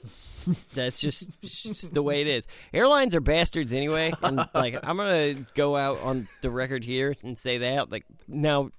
that's 0.73 0.99
just, 0.99 1.29
just 1.41 1.93
the 1.93 2.01
way 2.03 2.21
it 2.21 2.27
is. 2.27 2.47
Airlines 2.73 3.15
are 3.15 3.21
bastards 3.21 3.71
anyway, 3.71 4.11
and 4.21 4.45
like 4.53 4.77
I'm 4.83 4.97
gonna 4.97 5.35
go 5.55 5.75
out 5.77 6.01
on 6.01 6.27
the 6.41 6.49
record 6.51 6.83
here 6.83 7.15
and 7.23 7.37
say 7.37 7.59
that. 7.59 7.89
Like 7.91 8.05
now, 8.27 8.71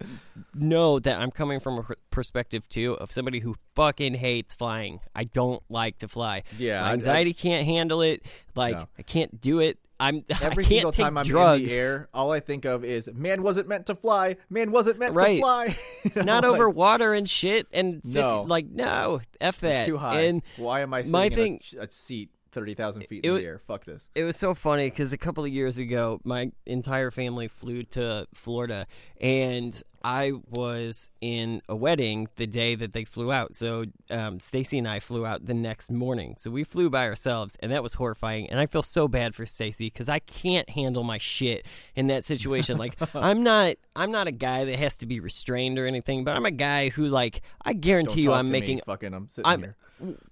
know 0.55 0.99
that 0.99 1.19
I'm 1.19 1.31
coming 1.31 1.59
from 1.61 1.79
a 1.79 1.85
perspective 2.11 2.69
too 2.69 2.95
of 2.95 3.11
somebody 3.13 3.41
who 3.41 3.55
fucking 3.75 4.15
hates 4.15 4.53
flying. 4.53 5.01
I 5.15 5.25
don't 5.25 5.63
like 5.71 5.99
to 6.01 6.09
fly. 6.09 6.43
Yeah, 6.59 6.81
My 6.81 6.87
I- 6.87 6.91
I- 6.91 6.93
anxiety 6.95 7.33
can't 7.33 7.65
handle 7.67 8.03
it. 8.03 8.23
Like 8.55 8.75
No. 8.77 8.89
I 8.99 9.03
can't 9.03 9.41
do 9.41 9.61
it. 9.61 9.79
I'm 10.01 10.25
Every 10.43 10.65
I 10.65 10.69
can't 10.69 10.69
single 10.69 10.93
time 10.93 11.17
I'm 11.19 11.25
drugs. 11.27 11.63
in 11.63 11.69
the 11.69 11.75
air, 11.75 12.09
all 12.15 12.33
I 12.33 12.41
think 12.41 12.65
of 12.65 12.85
is 12.85 13.09
"Man 13.15 13.43
wasn't 13.43 13.69
meant 13.69 13.87
to 13.87 13.95
fly. 13.95 14.37
Man 14.49 14.73
wasn't 14.73 14.99
meant 14.99 15.15
Right. 15.15 15.37
to 15.37 15.41
fly." 15.41 15.77
Not 16.17 16.43
like, 16.43 16.45
over 16.45 16.69
water 16.71 17.13
and 17.15 17.29
shit 17.29 17.67
and 17.73 18.03
50, 18.03 18.19
No. 18.21 18.43
like 18.43 18.67
no 18.67 19.21
f 19.41 19.61
that 19.61 19.81
It's 19.81 19.87
too 19.87 19.99
high. 19.99 20.21
and 20.23 20.43
Why 20.57 20.81
am 20.81 20.95
I 20.95 21.01
sitting 21.03 21.13
my 21.13 21.25
in 21.27 21.33
thing 21.35 21.61
a, 21.79 21.83
a 21.85 21.91
seat 21.93 22.31
thirty 22.53 22.75
thousand 22.75 23.07
feet 23.07 23.25
It 23.25 23.29
in 23.29 23.33
wa- 23.35 23.39
the 23.39 23.45
air? 23.45 23.61
Fuck 23.67 23.85
this. 23.85 24.09
it 24.15 24.25
was 24.25 24.37
so 24.37 24.55
funny 24.55 24.91
because 24.91 25.13
a 25.13 25.19
couple 25.19 25.45
of 25.45 25.51
years 25.51 25.79
ago 25.79 26.21
my 26.25 26.51
entire 26.67 27.11
family 27.11 27.49
flew 27.49 27.83
to 27.85 28.27
florida 28.35 28.87
and 29.21 29.83
i 30.03 30.33
was 30.49 31.11
in 31.21 31.61
a 31.69 31.77
wedding 31.77 32.29
the 32.37 32.47
day 32.47 32.75
that 32.75 32.93
they 32.93 33.05
flew 33.05 33.31
out 33.33 33.55
so 33.55 33.85
um, 34.11 34.41
stacy 34.41 34.79
and 34.79 34.89
i 34.89 34.99
flew 34.99 35.25
out 35.27 35.47
the 35.47 35.55
next 35.55 35.91
morning 35.91 36.35
so 36.39 36.51
we 36.51 36.65
flew 36.65 36.89
by 36.91 37.05
ourselves 37.07 37.57
and 37.61 37.71
that 37.71 37.83
was 37.83 37.95
horrifying 37.95 38.49
and 38.51 38.59
i 38.59 38.67
feel 38.67 38.83
so 38.83 39.07
bad 39.07 39.35
for 39.35 39.45
stacy 39.47 39.87
because 39.87 40.09
i 40.09 40.19
can't 40.19 40.71
handle 40.71 41.03
my 41.03 41.19
shit 41.19 41.65
in 41.95 42.07
that 42.09 42.25
situation 42.25 42.79
like 42.79 42.97
i'm 43.15 43.43
not 43.43 43.77
i'm 43.95 44.11
not 44.11 44.27
a 44.27 44.33
guy 44.33 44.65
that 44.65 44.77
has 44.77 44.97
to 44.97 45.07
be 45.07 45.21
restrained 45.21 45.79
or 45.79 45.87
anything 45.87 46.25
but 46.25 46.35
i'm 46.35 46.47
a 46.47 46.51
guy 46.51 46.89
who 46.89 47.07
like 47.07 47.43
i 47.65 47.73
guarantee 47.73 48.23
you 48.23 48.33
i'm 48.33 48.47
to 48.47 48.53
me, 48.53 48.61
making 48.61 48.81
fucking. 48.87 49.13
I'm 49.15 49.29
sitting 49.29 49.51
I'm, 49.51 49.61
here. 49.61 49.77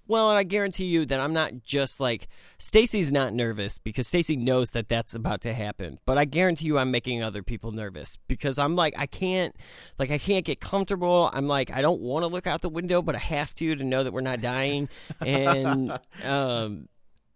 Well, 0.07 0.29
and 0.29 0.37
I 0.37 0.43
guarantee 0.43 0.85
you 0.85 1.05
that 1.05 1.19
I'm 1.19 1.33
not 1.33 1.63
just 1.63 1.99
like 1.99 2.27
Stacy's 2.57 3.11
not 3.11 3.33
nervous 3.33 3.77
because 3.77 4.07
Stacy 4.07 4.35
knows 4.35 4.71
that 4.71 4.89
that's 4.89 5.13
about 5.13 5.41
to 5.41 5.53
happen. 5.53 5.99
But 6.05 6.17
I 6.17 6.25
guarantee 6.25 6.65
you 6.65 6.77
I'm 6.77 6.91
making 6.91 7.23
other 7.23 7.43
people 7.43 7.71
nervous 7.71 8.17
because 8.27 8.57
I'm 8.57 8.75
like 8.75 8.93
I 8.97 9.05
can't 9.05 9.55
like 9.97 10.11
I 10.11 10.17
can't 10.17 10.45
get 10.45 10.59
comfortable. 10.59 11.29
I'm 11.33 11.47
like 11.47 11.71
I 11.71 11.81
don't 11.81 12.01
want 12.01 12.23
to 12.23 12.27
look 12.27 12.47
out 12.47 12.61
the 12.61 12.69
window, 12.69 13.01
but 13.01 13.15
I 13.15 13.19
have 13.19 13.53
to 13.55 13.75
to 13.75 13.83
know 13.83 14.03
that 14.03 14.13
we're 14.13 14.21
not 14.21 14.41
dying. 14.41 14.89
And 15.21 15.99
um 16.23 16.87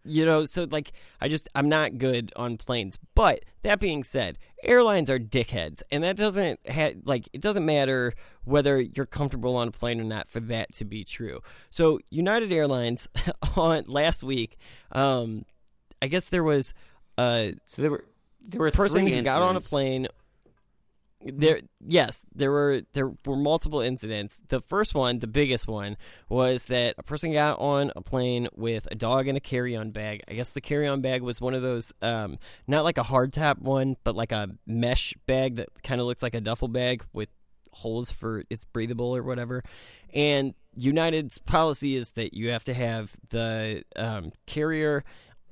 you 0.03 0.25
know, 0.25 0.45
so 0.45 0.67
like 0.69 0.91
I 1.21 1.27
just 1.27 1.47
I'm 1.55 1.69
not 1.69 1.97
good 1.97 2.31
on 2.35 2.57
planes. 2.57 2.97
But 3.15 3.45
that 3.63 3.79
being 3.79 4.03
said, 4.03 4.37
airlines 4.63 5.09
are 5.09 5.19
dickheads, 5.19 5.81
and 5.91 6.03
that 6.03 6.15
doesn't 6.15 6.59
ha- 6.69 6.93
like 7.05 7.29
it 7.33 7.41
doesn't 7.41 7.65
matter 7.65 8.13
whether 8.43 8.79
you're 8.81 9.05
comfortable 9.05 9.55
on 9.55 9.69
a 9.69 9.71
plane 9.71 9.99
or 10.01 10.03
not 10.03 10.29
for 10.29 10.39
that 10.41 10.73
to 10.75 10.85
be 10.85 11.03
true. 11.03 11.41
So 11.71 11.99
United 12.09 12.51
Airlines 12.51 13.07
on 13.55 13.85
last 13.87 14.23
week, 14.23 14.57
um, 14.91 15.45
I 16.01 16.07
guess 16.07 16.29
there 16.29 16.43
was 16.43 16.73
a 17.17 17.53
So 17.65 17.81
there 17.81 17.91
were 17.91 18.05
there 18.41 18.59
were 18.59 18.67
a 18.67 18.71
person 18.71 19.03
three 19.03 19.15
who 19.15 19.21
got 19.21 19.41
on 19.41 19.55
a 19.55 19.61
plane. 19.61 20.07
There, 21.25 21.61
yes, 21.85 22.21
there 22.35 22.51
were 22.51 22.81
there 22.93 23.11
were 23.25 23.35
multiple 23.35 23.81
incidents. 23.81 24.41
The 24.49 24.61
first 24.61 24.93
one, 24.93 25.19
the 25.19 25.27
biggest 25.27 25.67
one, 25.67 25.97
was 26.29 26.65
that 26.65 26.95
a 26.97 27.03
person 27.03 27.33
got 27.33 27.59
on 27.59 27.91
a 27.95 28.01
plane 28.01 28.47
with 28.55 28.87
a 28.91 28.95
dog 28.95 29.27
and 29.27 29.37
a 29.37 29.41
carry-on 29.41 29.91
bag. 29.91 30.21
I 30.27 30.33
guess 30.33 30.49
the 30.49 30.61
carry-on 30.61 31.01
bag 31.01 31.21
was 31.21 31.41
one 31.41 31.53
of 31.53 31.61
those, 31.61 31.93
um, 32.01 32.37
not 32.67 32.83
like 32.83 32.97
a 32.97 33.03
hard 33.03 33.23
hardtop 33.33 33.59
one, 33.59 33.97
but 34.03 34.15
like 34.15 34.31
a 34.31 34.49
mesh 34.65 35.13
bag 35.25 35.55
that 35.55 35.69
kind 35.83 36.01
of 36.01 36.07
looks 36.07 36.23
like 36.23 36.35
a 36.35 36.41
duffel 36.41 36.67
bag 36.67 37.03
with 37.13 37.29
holes 37.71 38.11
for 38.11 38.43
it's 38.49 38.65
breathable 38.65 39.15
or 39.15 39.23
whatever. 39.23 39.63
And 40.13 40.53
United's 40.75 41.39
policy 41.39 41.95
is 41.95 42.11
that 42.11 42.33
you 42.33 42.49
have 42.51 42.63
to 42.65 42.73
have 42.73 43.15
the 43.29 43.83
um, 43.95 44.31
carrier 44.45 45.03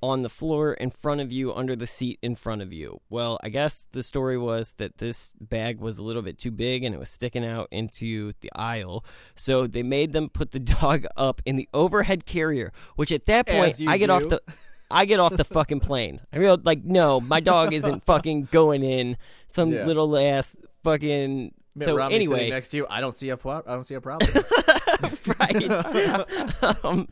on 0.02 0.24
the 0.24 0.30
floor 0.30 0.74
in 0.74 0.90
front 0.90 1.22
of 1.22 1.32
you 1.32 1.54
under 1.54 1.76
the 1.76 1.86
seat 1.88 2.18
in 2.22 2.36
front 2.36 2.62
of 2.62 2.74
you. 2.74 3.00
Well, 3.10 3.40
I 3.44 3.50
guess 3.50 3.86
the 3.92 4.02
story 4.04 4.38
was 4.38 4.74
that 4.78 4.98
this 4.98 5.32
bag 5.40 5.80
was 5.80 6.00
a 6.00 6.04
little 6.04 6.22
bit 6.22 6.38
too 6.38 6.52
big 6.52 6.84
and 6.84 6.96
it 6.96 6.98
was 6.98 7.10
sticking 7.10 7.46
out 7.46 7.68
into 7.72 8.34
the 8.42 8.52
aisle. 8.56 9.06
So 9.36 9.68
they 9.68 9.84
made 9.84 10.14
them 10.14 10.30
put 10.30 10.52
the 10.52 10.60
dog 10.82 11.06
up 11.16 11.42
in 11.46 11.56
the 11.56 11.70
overhead 11.74 12.26
carrier, 12.26 12.72
which 12.96 13.12
at 13.12 13.26
that 13.28 13.48
point 13.48 13.76
I 13.88 13.98
get 13.98 14.10
off 14.10 14.28
the 14.28 14.42
I 14.90 15.06
get 15.06 15.20
off 15.22 15.38
the 15.38 15.46
fucking 15.46 15.80
plane. 15.80 16.20
I 16.34 16.38
real 16.38 16.58
like 16.64 16.84
no, 16.84 17.22
my 17.22 17.40
dog 17.40 17.72
isn't 17.74 18.04
fucking 18.04 18.50
going 18.52 18.84
in 18.84 19.18
some 19.48 19.72
Yeah. 19.72 19.86
little 19.86 20.18
ass 20.18 20.58
fucking 20.84 21.54
Mitt 21.76 21.86
so 21.86 21.96
Romney 21.96 22.16
anyway, 22.16 22.50
next 22.50 22.70
to 22.70 22.78
you, 22.78 22.88
I 22.90 23.00
don't 23.02 23.16
see 23.16 23.30
a 23.30 23.38
pro- 23.38 23.64
I 23.66 23.74
don't 23.76 23.86
see 23.86 23.96
a 23.96 24.02
problem. 24.02 24.30
right. 25.40 26.84
um, 26.86 27.08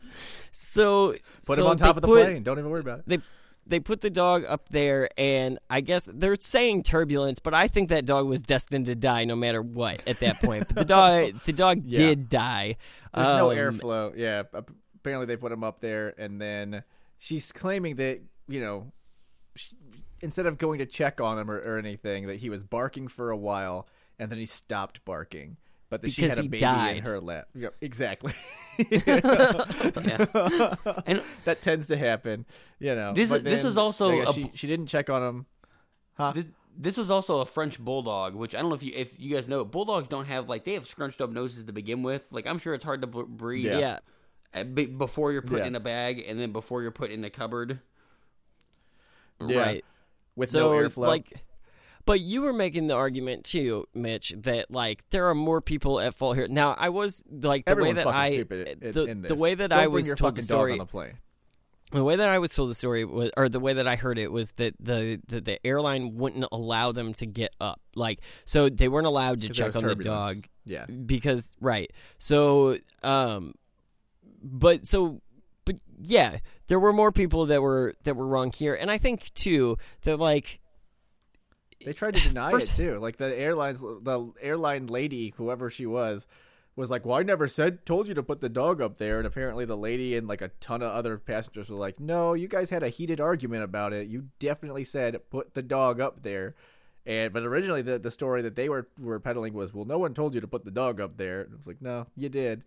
so 0.52 1.12
Put 1.46 1.56
so 1.56 1.64
him 1.64 1.66
on 1.70 1.76
top 1.76 1.96
of 1.96 2.02
the 2.02 2.08
put- 2.08 2.24
plane. 2.24 2.42
Don't 2.42 2.58
even 2.58 2.70
worry 2.70 2.80
about 2.80 3.00
it. 3.00 3.04
They 3.06 3.18
they 3.66 3.78
put 3.80 4.00
the 4.00 4.10
dog 4.10 4.44
up 4.48 4.68
there, 4.70 5.08
and 5.16 5.58
I 5.68 5.80
guess 5.80 6.02
they're 6.06 6.34
saying 6.36 6.82
turbulence, 6.82 7.38
but 7.38 7.54
I 7.54 7.68
think 7.68 7.88
that 7.90 8.04
dog 8.04 8.26
was 8.26 8.42
destined 8.42 8.86
to 8.86 8.94
die 8.94 9.24
no 9.24 9.36
matter 9.36 9.62
what 9.62 10.02
at 10.08 10.18
that 10.20 10.40
point. 10.42 10.66
But 10.68 10.76
the 10.76 10.84
dog 10.84 11.34
the 11.46 11.52
dog 11.52 11.82
Yeah. 11.84 11.98
did 11.98 12.28
die. 12.28 12.76
There's 13.14 13.28
no 13.28 13.50
Um, 13.52 13.56
airflow. 13.56 14.12
Yeah, 14.16 14.42
apparently 14.52 15.26
they 15.26 15.36
put 15.36 15.52
him 15.52 15.62
up 15.64 15.80
there, 15.80 16.14
and 16.18 16.40
then 16.40 16.82
she's 17.18 17.52
claiming 17.52 17.96
that 17.96 18.20
you 18.48 18.60
know, 18.60 18.92
sh 19.54 19.68
instead 20.20 20.44
of 20.46 20.58
going 20.58 20.78
to 20.80 20.86
check 20.86 21.18
on 21.20 21.38
him 21.38 21.50
or, 21.50 21.56
or 21.58 21.78
anything, 21.78 22.26
that 22.26 22.36
he 22.36 22.50
was 22.50 22.62
barking 22.62 23.08
for 23.08 23.30
a 23.30 23.36
while, 23.36 23.86
and 24.20 24.30
then 24.30 24.38
he 24.38 24.46
stopped 24.46 25.04
barking. 25.04 25.56
But 25.88 26.08
she 26.12 26.22
had 26.22 26.38
a 26.38 26.42
baby 26.42 26.58
died. 26.60 26.98
in 26.98 27.02
her 27.04 27.20
lap. 27.20 27.48
Yep, 27.56 27.74
exactly. 27.80 28.32
And 28.78 29.02
that 31.44 31.58
tends 31.62 31.88
to 31.88 31.96
happen, 31.96 32.44
you 32.78 32.94
know. 32.94 33.12
This 33.12 33.32
is- 33.32 33.42
this 33.42 33.64
is 33.64 33.76
also 33.76 34.20
a- 34.20 34.32
she, 34.32 34.50
she 34.54 34.66
didn't 34.68 34.86
check 34.86 35.10
on 35.10 35.22
him. 35.22 35.46
Huh? 36.14 36.32
This, 36.34 36.46
this 36.78 36.96
was 36.96 37.10
also 37.10 37.40
a 37.40 37.46
French 37.46 37.80
bulldog, 37.80 38.34
which 38.34 38.54
I 38.54 38.60
don't 38.60 38.68
know 38.68 38.74
if 38.76 38.82
you 38.82 38.92
if 38.94 39.18
you 39.18 39.34
guys 39.34 39.48
know. 39.48 39.64
Bulldogs 39.64 40.06
don't 40.06 40.26
have 40.26 40.48
like 40.48 40.64
they 40.64 40.74
have 40.74 40.86
scrunched 40.86 41.20
up 41.20 41.30
noses 41.30 41.64
to 41.64 41.72
begin 41.72 42.02
with. 42.02 42.28
Like 42.30 42.46
I'm 42.46 42.58
sure 42.58 42.74
it's 42.74 42.84
hard 42.84 43.00
to 43.00 43.06
b- 43.08 43.24
breathe. 43.26 43.66
Yeah. 43.66 43.98
yeah. 44.54 44.60
uh, 44.60 44.64
before 44.64 45.32
you're 45.32 45.42
put 45.42 45.58
Yeah. 45.58 45.66
in 45.66 45.74
a 45.74 45.80
bag 45.80 46.24
and 46.26 46.38
then 46.38 46.52
before 46.52 46.82
you're 46.82 46.90
put 46.92 47.10
in 47.10 47.24
a 47.24 47.30
cupboard. 47.30 47.80
Yeah. 49.44 49.58
Right. 49.58 49.84
with 50.36 50.50
so 50.50 50.60
no 50.60 50.70
airflow. 50.88 51.08
like 51.08 51.32
But 52.10 52.22
you 52.22 52.42
were 52.42 52.52
making 52.52 52.88
the 52.88 52.94
argument 52.94 53.44
too, 53.44 53.86
Mitch, 53.94 54.34
that 54.38 54.68
like 54.68 55.08
there 55.10 55.28
are 55.28 55.34
more 55.34 55.60
people 55.60 56.00
at 56.00 56.12
fault 56.16 56.34
here. 56.36 56.48
Now, 56.48 56.74
I 56.76 56.88
was 56.88 57.22
like 57.30 57.64
the 57.66 57.70
Everyone's 57.70 57.98
way 57.98 58.02
that 58.02 58.04
fucking 58.04 58.20
I 58.20 58.32
stupid 58.32 58.82
in- 58.82 58.90
the, 58.90 59.04
in 59.04 59.22
the 59.22 59.34
way 59.36 59.54
that 59.54 59.70
Don't 59.70 59.78
I 59.78 59.86
was 59.86 60.08
your 60.08 60.16
told 60.16 60.34
the 60.34 60.42
story 60.42 60.72
on 60.72 60.78
the 60.78 60.86
plane. 60.86 61.18
The 61.92 62.02
way 62.02 62.16
that 62.16 62.28
I 62.28 62.40
was 62.40 62.52
told 62.52 62.68
the 62.68 62.74
story 62.74 63.04
was, 63.04 63.30
or 63.36 63.48
the 63.48 63.60
way 63.60 63.74
that 63.74 63.86
I 63.86 63.94
heard 63.94 64.18
it 64.18 64.32
was 64.32 64.50
that 64.56 64.74
the 64.80 65.20
the, 65.28 65.40
the 65.40 65.64
airline 65.64 66.16
wouldn't 66.16 66.46
allow 66.50 66.90
them 66.90 67.14
to 67.14 67.26
get 67.26 67.54
up, 67.60 67.80
like 67.94 68.18
so 68.44 68.68
they 68.68 68.88
weren't 68.88 69.06
allowed 69.06 69.42
to 69.42 69.50
check 69.50 69.76
on 69.76 69.84
the 69.84 69.94
dog. 69.94 70.48
Yeah. 70.64 70.86
because 70.86 71.48
right. 71.60 71.92
So, 72.18 72.78
um, 73.04 73.54
but 74.42 74.88
so, 74.88 75.20
but 75.64 75.76
yeah, 75.96 76.38
there 76.66 76.80
were 76.80 76.92
more 76.92 77.12
people 77.12 77.46
that 77.46 77.62
were 77.62 77.94
that 78.02 78.16
were 78.16 78.26
wrong 78.26 78.50
here, 78.50 78.74
and 78.74 78.90
I 78.90 78.98
think 78.98 79.32
too 79.34 79.78
that 80.02 80.18
like 80.18 80.58
They 81.84 81.92
tried 81.92 82.14
to 82.14 82.20
deny 82.28 82.50
First- 82.50 82.72
it 82.72 82.76
too. 82.76 82.98
Like 82.98 83.16
the 83.16 83.36
airlines, 83.36 83.80
the 83.80 84.32
airline 84.40 84.86
lady, 84.86 85.32
whoever 85.36 85.70
she 85.70 85.86
was, 85.86 86.26
was 86.76 86.90
like, 86.90 87.04
"Well, 87.04 87.18
I 87.18 87.22
never 87.22 87.48
said, 87.48 87.84
told 87.84 88.08
you 88.08 88.14
to 88.14 88.22
put 88.22 88.40
the 88.40 88.48
dog 88.48 88.80
up 88.80 88.98
there." 88.98 89.18
And 89.18 89.26
apparently, 89.26 89.64
the 89.64 89.76
lady 89.76 90.16
and 90.16 90.28
like 90.28 90.40
a 90.42 90.50
ton 90.60 90.82
of 90.82 90.90
other 90.92 91.18
passengers 91.18 91.68
were 91.70 91.76
like, 91.76 91.98
"No, 91.98 92.34
you 92.34 92.48
guys 92.48 92.70
had 92.70 92.82
a 92.82 92.88
heated 92.88 93.20
argument 93.20 93.64
about 93.64 93.92
it. 93.92 94.08
You 94.08 94.28
definitely 94.38 94.84
said 94.84 95.18
put 95.30 95.54
the 95.54 95.62
dog 95.62 96.00
up 96.00 96.22
there." 96.22 96.54
And 97.06 97.32
but 97.32 97.42
originally, 97.44 97.82
the 97.82 97.98
the 97.98 98.10
story 98.10 98.42
that 98.42 98.56
they 98.56 98.68
were 98.68 98.86
were 98.98 99.18
peddling 99.18 99.54
was, 99.54 99.72
"Well, 99.74 99.84
no 99.86 99.98
one 99.98 100.14
told 100.14 100.34
you 100.34 100.40
to 100.42 100.46
put 100.46 100.64
the 100.64 100.70
dog 100.70 101.00
up 101.00 101.16
there." 101.16 101.42
And 101.42 101.52
it 101.54 101.56
was 101.56 101.66
like, 101.66 101.80
"No, 101.82 102.06
you 102.16 102.28
did." 102.28 102.62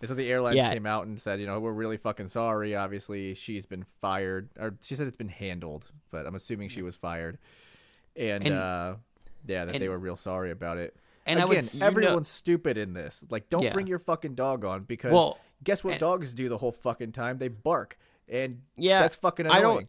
And 0.00 0.08
so 0.08 0.14
the 0.14 0.30
airlines 0.30 0.56
Yeah. 0.56 0.72
came 0.72 0.84
out 0.86 1.06
and 1.06 1.18
said, 1.20 1.40
"You 1.40 1.46
know, 1.46 1.58
we're 1.60 1.72
really 1.72 1.96
fucking 1.98 2.28
sorry. 2.28 2.74
Obviously, 2.74 3.32
she's 3.34 3.64
been 3.64 3.84
fired, 4.02 4.48
or 4.58 4.74
she 4.82 4.94
said 4.94 5.06
it's 5.06 5.16
been 5.16 5.28
handled, 5.28 5.90
but 6.10 6.26
I'm 6.26 6.34
assuming 6.34 6.68
she 6.68 6.82
was 6.82 6.96
fired." 6.96 7.38
And, 8.16 8.46
And- 8.46 8.54
uh, 8.54 8.94
yeah, 9.46 9.64
that 9.66 9.78
they 9.78 9.88
were 9.88 9.98
real 9.98 10.16
sorry 10.16 10.50
about 10.50 10.78
it. 10.78 10.96
And 11.26 11.38
I 11.38 11.42
again, 11.42 11.48
would 11.48 11.58
s- 11.58 11.74
you 11.74 11.80
know- 11.80 11.86
everyone's 11.86 12.28
stupid 12.28 12.76
in 12.78 12.92
this. 12.92 13.24
Like, 13.30 13.48
don't 13.50 13.62
Yeah. 13.64 13.72
bring 13.72 13.86
your 13.88 13.98
fucking 13.98 14.34
dog 14.36 14.64
on 14.64 14.84
because 14.84 15.12
Well, 15.12 15.38
guess 15.64 15.82
what 15.82 15.92
and- 15.94 16.00
dogs 16.00 16.32
do 16.32 16.48
the 16.48 16.58
whole 16.58 16.72
fucking 16.72 17.12
time? 17.12 17.38
They 17.38 17.48
bark, 17.48 17.98
and 18.28 18.62
yeah, 18.76 19.00
that's 19.00 19.16
fucking 19.16 19.46
annoying. 19.46 19.58
I 19.58 19.60
don't. 19.62 19.88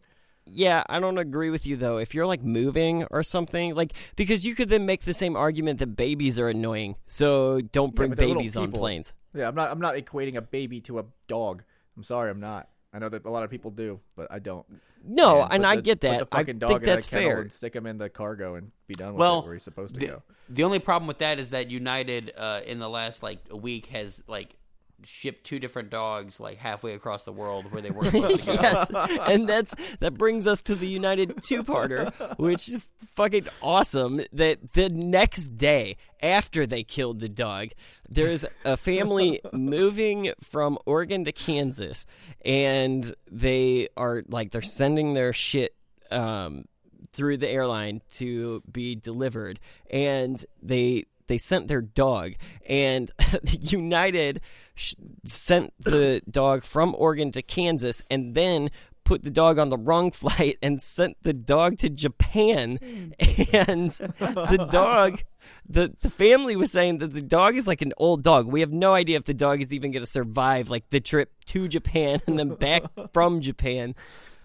Yeah, 0.50 0.82
I 0.88 0.98
don't 0.98 1.18
agree 1.18 1.50
with 1.50 1.66
you 1.66 1.76
though. 1.76 1.98
If 1.98 2.14
you're 2.14 2.26
like 2.26 2.42
moving 2.42 3.04
or 3.10 3.22
something, 3.22 3.74
like 3.74 3.92
because 4.16 4.46
you 4.46 4.54
could 4.54 4.68
then 4.70 4.86
make 4.86 5.02
the 5.02 5.12
same 5.14 5.36
argument 5.36 5.78
that 5.80 5.88
babies 5.94 6.38
are 6.38 6.48
annoying, 6.48 6.96
so 7.06 7.60
don't 7.60 7.94
bring 7.94 8.10
but 8.10 8.18
babies 8.18 8.56
on 8.56 8.72
planes. 8.72 9.12
Yeah, 9.34 9.46
I'm 9.48 9.54
not. 9.54 9.70
I'm 9.70 9.78
not 9.80 9.94
equating 9.94 10.36
a 10.36 10.40
baby 10.40 10.80
to 10.82 10.98
a 11.00 11.04
dog. 11.26 11.62
I'm 11.96 12.02
sorry, 12.02 12.30
I'm 12.30 12.40
not. 12.40 12.68
I 12.98 13.00
know 13.00 13.08
that 13.10 13.24
a 13.24 13.30
lot 13.30 13.44
of 13.44 13.50
people 13.50 13.70
do, 13.70 14.00
but 14.16 14.26
I 14.28 14.40
don't. 14.40 14.66
No, 15.04 15.42
And 15.42 15.52
and 15.52 15.66
I 15.66 15.76
the- 15.76 15.82
get 15.82 16.00
that. 16.00 16.26
I 16.32 16.42
think 16.42 16.60
that's 16.60 17.06
fair. 17.06 17.42
And 17.42 17.52
stick 17.52 17.76
him 17.76 17.86
in 17.86 17.96
the 17.96 18.08
cargo 18.08 18.56
and 18.56 18.72
be 18.88 18.94
done 18.94 19.12
with 19.12 19.20
well, 19.20 19.38
it 19.38 19.44
where 19.44 19.52
he's 19.54 19.62
supposed 19.62 19.94
to 19.94 20.00
the, 20.00 20.06
go. 20.06 20.22
The 20.48 20.64
only 20.64 20.80
problem 20.80 21.06
with 21.06 21.18
that 21.18 21.38
is 21.38 21.50
that 21.50 21.70
United 21.70 22.32
uh, 22.36 22.62
in 22.66 22.80
the 22.80 22.88
last 22.88 23.22
like 23.22 23.38
a 23.50 23.56
week 23.56 23.86
has 23.86 24.24
like 24.26 24.56
shipped 25.04 25.44
two 25.44 25.58
different 25.58 25.90
dogs 25.90 26.40
like 26.40 26.58
halfway 26.58 26.94
across 26.94 27.24
the 27.24 27.32
world 27.32 27.70
where 27.72 27.82
they 27.82 27.90
weren't 27.90 28.12
supposed 28.12 28.44
to 28.44 28.56
go. 28.56 28.62
yes, 28.62 28.90
and 29.28 29.48
that's 29.48 29.74
that 30.00 30.14
brings 30.14 30.46
us 30.46 30.62
to 30.62 30.74
the 30.74 30.86
United 30.86 31.42
two-parter, 31.42 32.12
which 32.38 32.68
is 32.68 32.90
fucking 33.14 33.46
awesome. 33.62 34.20
That 34.32 34.72
the 34.74 34.88
next 34.88 35.56
day 35.56 35.96
after 36.22 36.66
they 36.66 36.82
killed 36.82 37.20
the 37.20 37.28
dog, 37.28 37.70
there's 38.08 38.44
a 38.64 38.76
family 38.76 39.40
moving 39.52 40.32
from 40.42 40.78
Oregon 40.86 41.24
to 41.24 41.32
Kansas, 41.32 42.06
and 42.44 43.14
they 43.30 43.88
are 43.96 44.24
like 44.28 44.50
they're 44.50 44.62
sending 44.62 45.14
their 45.14 45.32
shit. 45.32 45.74
Um, 46.10 46.64
through 47.12 47.36
the 47.36 47.48
airline 47.48 48.00
to 48.12 48.62
be 48.70 48.94
delivered 48.94 49.58
and 49.90 50.44
they 50.62 51.04
they 51.28 51.38
sent 51.38 51.68
their 51.68 51.80
dog 51.80 52.32
and 52.66 53.10
united 53.44 54.40
sh- 54.74 54.94
sent 55.24 55.72
the 55.78 56.20
dog 56.30 56.64
from 56.64 56.94
oregon 56.98 57.30
to 57.32 57.42
kansas 57.42 58.02
and 58.10 58.34
then 58.34 58.70
put 59.04 59.22
the 59.22 59.30
dog 59.30 59.58
on 59.58 59.70
the 59.70 59.78
wrong 59.78 60.10
flight 60.12 60.58
and 60.60 60.82
sent 60.82 61.16
the 61.22 61.32
dog 61.32 61.78
to 61.78 61.88
japan 61.88 62.76
hmm. 62.76 63.10
and 63.52 63.92
the 63.92 64.68
dog 64.70 65.22
the, 65.68 65.94
the 66.00 66.10
family 66.10 66.56
was 66.56 66.70
saying 66.70 66.98
that 66.98 67.12
the 67.12 67.22
dog 67.22 67.56
is 67.56 67.66
like 67.66 67.82
an 67.82 67.92
old 67.96 68.22
dog. 68.22 68.46
We 68.46 68.60
have 68.60 68.72
no 68.72 68.94
idea 68.94 69.16
if 69.16 69.24
the 69.24 69.34
dog 69.34 69.60
is 69.62 69.72
even 69.72 69.92
going 69.92 70.04
to 70.04 70.10
survive 70.10 70.70
like 70.70 70.88
the 70.90 71.00
trip 71.00 71.32
to 71.46 71.68
Japan 71.68 72.20
and 72.26 72.38
then 72.38 72.50
back 72.50 72.82
from 73.12 73.40
Japan. 73.40 73.94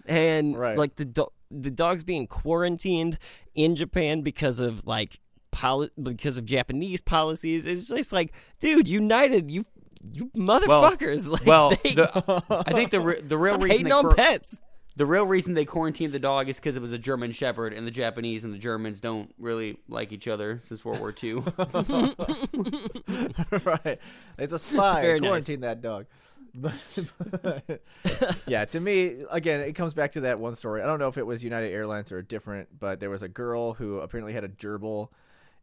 And 0.06 0.56
Right. 0.56 0.76
like 0.76 0.96
the 0.96 1.04
do- 1.04 1.32
the 1.50 1.70
dog's 1.70 2.04
being 2.04 2.26
quarantined 2.26 3.18
in 3.54 3.76
Japan 3.76 4.22
because 4.22 4.60
of 4.60 4.86
like 4.86 5.20
poli- 5.54 5.90
because 6.02 6.36
of 6.38 6.44
Japanese 6.44 7.00
policies. 7.00 7.64
It's 7.64 7.88
just 7.88 8.12
like, 8.12 8.32
dude, 8.60 8.88
United, 8.88 9.50
you 9.50 9.64
you 10.12 10.30
motherfuckers. 10.36 11.26
like, 11.28 11.46
well, 11.46 11.70
they- 11.82 11.94
the, 11.94 12.42
I 12.50 12.72
think 12.72 12.90
the 12.90 13.00
re- 13.00 13.20
the 13.22 13.38
real 13.38 13.54
reason 13.56 13.70
hating 13.70 13.84
they 13.84 13.90
on 13.92 14.04
quar- 14.04 14.14
pets. 14.14 14.60
The 14.96 15.06
real 15.06 15.26
reason 15.26 15.54
they 15.54 15.64
quarantined 15.64 16.12
the 16.14 16.20
dog 16.20 16.48
is 16.48 16.56
because 16.56 16.76
it 16.76 16.82
was 16.82 16.92
a 16.92 16.98
German 16.98 17.32
Shepherd, 17.32 17.72
and 17.72 17.84
the 17.84 17.90
Japanese 17.90 18.44
and 18.44 18.52
the 18.52 18.58
Germans 18.58 19.00
don't 19.00 19.34
really 19.38 19.78
like 19.88 20.12
each 20.12 20.28
other 20.28 20.60
since 20.62 20.84
World 20.84 21.00
War 21.00 21.12
II. 21.20 21.34
right. 23.64 23.98
It's 24.38 24.52
a 24.52 24.58
spy. 24.58 25.00
Very 25.02 25.20
nice. 25.20 25.46
That 25.46 25.80
dog. 25.82 26.06
But, 26.56 27.80
yeah, 28.46 28.64
to 28.66 28.78
me, 28.78 29.24
again, 29.30 29.60
it 29.62 29.72
comes 29.72 29.92
back 29.94 30.12
to 30.12 30.20
that 30.20 30.38
one 30.38 30.54
story. 30.54 30.82
I 30.82 30.86
don't 30.86 31.00
know 31.00 31.08
if 31.08 31.18
it 31.18 31.26
was 31.26 31.42
United 31.42 31.72
Airlines 31.72 32.12
or 32.12 32.22
different, 32.22 32.78
but 32.78 33.00
there 33.00 33.10
was 33.10 33.22
a 33.22 33.28
girl 33.28 33.74
who 33.74 33.98
apparently 33.98 34.32
had 34.32 34.44
a 34.44 34.48
gerbil, 34.48 35.08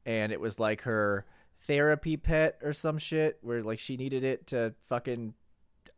and 0.06 0.32
it 0.32 0.40
was 0.40 0.60
like 0.60 0.82
her 0.82 1.26
therapy 1.68 2.18
pet 2.18 2.58
or 2.64 2.74
some 2.74 2.98
shit, 2.98 3.38
where 3.42 3.64
like 3.64 3.80
she 3.80 3.98
needed 3.98 4.24
it 4.24 4.48
to 4.48 4.74
fucking. 4.88 5.34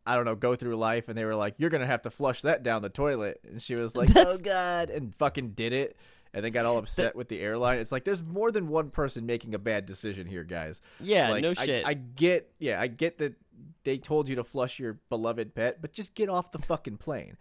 I 0.06 0.16
don't 0.16 0.26
know, 0.26 0.34
go 0.36 0.54
through 0.54 0.76
life, 0.76 1.08
and 1.08 1.16
they 1.16 1.24
were 1.24 1.34
like, 1.34 1.54
"You're 1.56 1.70
gonna 1.70 1.86
have 1.86 2.02
to 2.02 2.10
flush 2.10 2.42
that 2.42 2.62
down 2.62 2.82
the 2.82 2.90
toilet," 2.90 3.40
and 3.48 3.62
she 3.62 3.74
was 3.74 3.96
like, 3.96 4.10
"Oh 4.16 4.36
God," 4.36 4.90
and 4.90 5.14
fucking 5.14 5.52
did 5.52 5.72
it, 5.72 5.96
and 6.34 6.44
then 6.44 6.52
got 6.52 6.66
all 6.66 6.76
upset 6.76 7.16
with 7.16 7.28
the 7.28 7.40
airline. 7.40 7.78
It's 7.78 7.90
like 7.90 8.04
there's 8.04 8.22
more 8.22 8.52
than 8.52 8.68
one 8.68 8.90
person 8.90 9.24
making 9.24 9.54
a 9.54 9.58
bad 9.58 9.86
decision 9.86 10.26
here, 10.26 10.44
guys. 10.44 10.82
Yeah, 11.00 11.30
Like, 11.30 11.42
no 11.42 11.50
I- 11.56 11.64
shit. 11.64 11.86
I 11.86 11.94
get, 11.94 12.52
yeah, 12.58 12.78
I 12.80 12.86
get 12.88 13.16
that 13.18 13.34
they 13.84 13.96
told 13.96 14.28
you 14.28 14.36
to 14.36 14.44
flush 14.44 14.78
your 14.78 14.98
beloved 15.08 15.54
pet, 15.54 15.80
but 15.80 15.92
just 15.94 16.14
get 16.14 16.28
off 16.28 16.52
the 16.52 16.58
fucking 16.58 16.98
plane. 16.98 17.38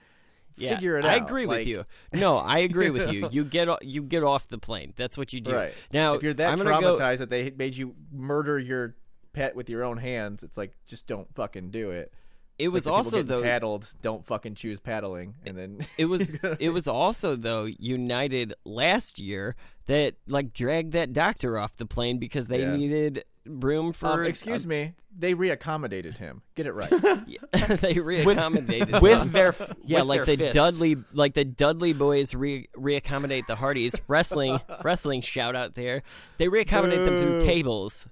Yeah, 0.56 0.76
Figure 0.76 0.98
it 0.98 1.06
I 1.06 1.16
out. 1.18 1.24
agree 1.24 1.46
Like- 1.46 1.60
with 1.60 1.68
you. 1.68 1.86
No, 2.14 2.38
I 2.38 2.60
agree 2.60 2.90
with 2.90 3.12
you. 3.12 3.28
You 3.32 3.44
get 3.44 3.68
you 3.84 4.04
get 4.04 4.24
off 4.24 4.48
the 4.48 4.58
plane. 4.58 4.94
That's 4.96 5.18
what 5.18 5.34
you 5.34 5.42
do. 5.42 5.54
Right 5.54 5.74
now, 5.92 6.14
if 6.16 6.24
you're 6.24 6.34
that 6.36 6.50
I'm 6.52 6.58
gonna 6.58 6.80
go- 6.80 6.98
traumatized 6.98 7.18
that 7.20 7.30
they 7.30 7.50
made 7.52 7.76
you 7.78 7.96
murder 8.12 8.60
your 8.60 8.96
pet 9.34 9.56
with 9.56 9.70
your 9.70 9.84
own 9.84 9.98
hands, 9.98 10.44
it's 10.44 10.58
like 10.58 10.74
just 10.86 11.08
don't 11.08 11.34
fucking 11.36 11.72
do 11.72 11.90
it. 11.92 12.14
It 12.60 12.66
It's 12.68 12.74
was 12.74 12.86
like 12.86 12.94
also, 12.96 13.24
though- 13.24 13.42
paddled. 13.42 13.88
Don't 14.04 14.24
fucking 14.28 14.54
choose 14.56 14.80
paddling, 14.80 15.34
and 15.46 15.58
then 15.58 15.88
It 15.98 16.06
was 16.06 16.36
it 16.60 16.70
was 16.70 16.88
also 16.88 17.36
though 17.36 17.66
United 17.66 18.54
last 18.64 19.20
year 19.20 19.56
that 19.88 20.16
like 20.28 20.54
dragged 20.54 20.94
that 20.94 21.14
doctor 21.14 21.58
off 21.58 21.76
the 21.78 21.86
plane 21.88 22.20
because 22.20 22.48
they 22.48 22.62
Yeah. 22.62 22.76
needed 22.76 23.24
room 23.46 23.94
for. 23.94 24.08
Um, 24.08 24.26
excuse 24.26 24.66
me, 24.66 24.94
they 25.18 25.34
reaccommodated 25.34 26.18
him. 26.18 26.42
Get 26.56 26.68
it 26.68 26.74
right. 26.74 26.90
they 27.52 27.96
reaccommodated 27.96 29.02
with 29.02 29.22
him. 29.22 29.32
their 29.32 29.50
f- 29.50 29.72
yeah, 29.86 30.00
with 30.00 30.08
like 30.08 30.26
their 30.26 30.36
the 30.36 30.38
fists. 30.38 30.56
Dudley 30.56 30.98
like 31.14 31.34
the 31.34 31.46
Dudley 31.46 31.94
boys 31.94 32.34
re 32.34 32.68
reaccommodate 32.76 33.48
the 33.48 33.56
Hardys 33.56 33.96
wrestling 34.08 34.60
wrestling 34.84 35.22
shout 35.22 35.56
out 35.56 35.76
there. 35.76 36.04
They 36.38 36.48
reaccommodate 36.48 37.06
them 37.06 37.22
through 37.22 37.42
tables. 37.42 38.08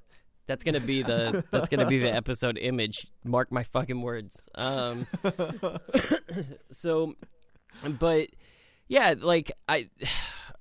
That's 0.48 0.64
gonna 0.64 0.80
be 0.80 1.02
the 1.02 1.44
that's 1.52 1.70
gonna 1.70 1.86
be 1.88 2.00
the 2.00 2.14
episode 2.14 2.58
image. 2.58 3.08
Mark 3.24 3.52
my 3.52 3.64
fucking 3.64 4.02
words. 4.02 4.48
Um, 4.56 5.08
so, 6.72 7.16
but 8.00 8.28
yeah, 8.88 9.16
like 9.18 9.52
I. 9.68 9.90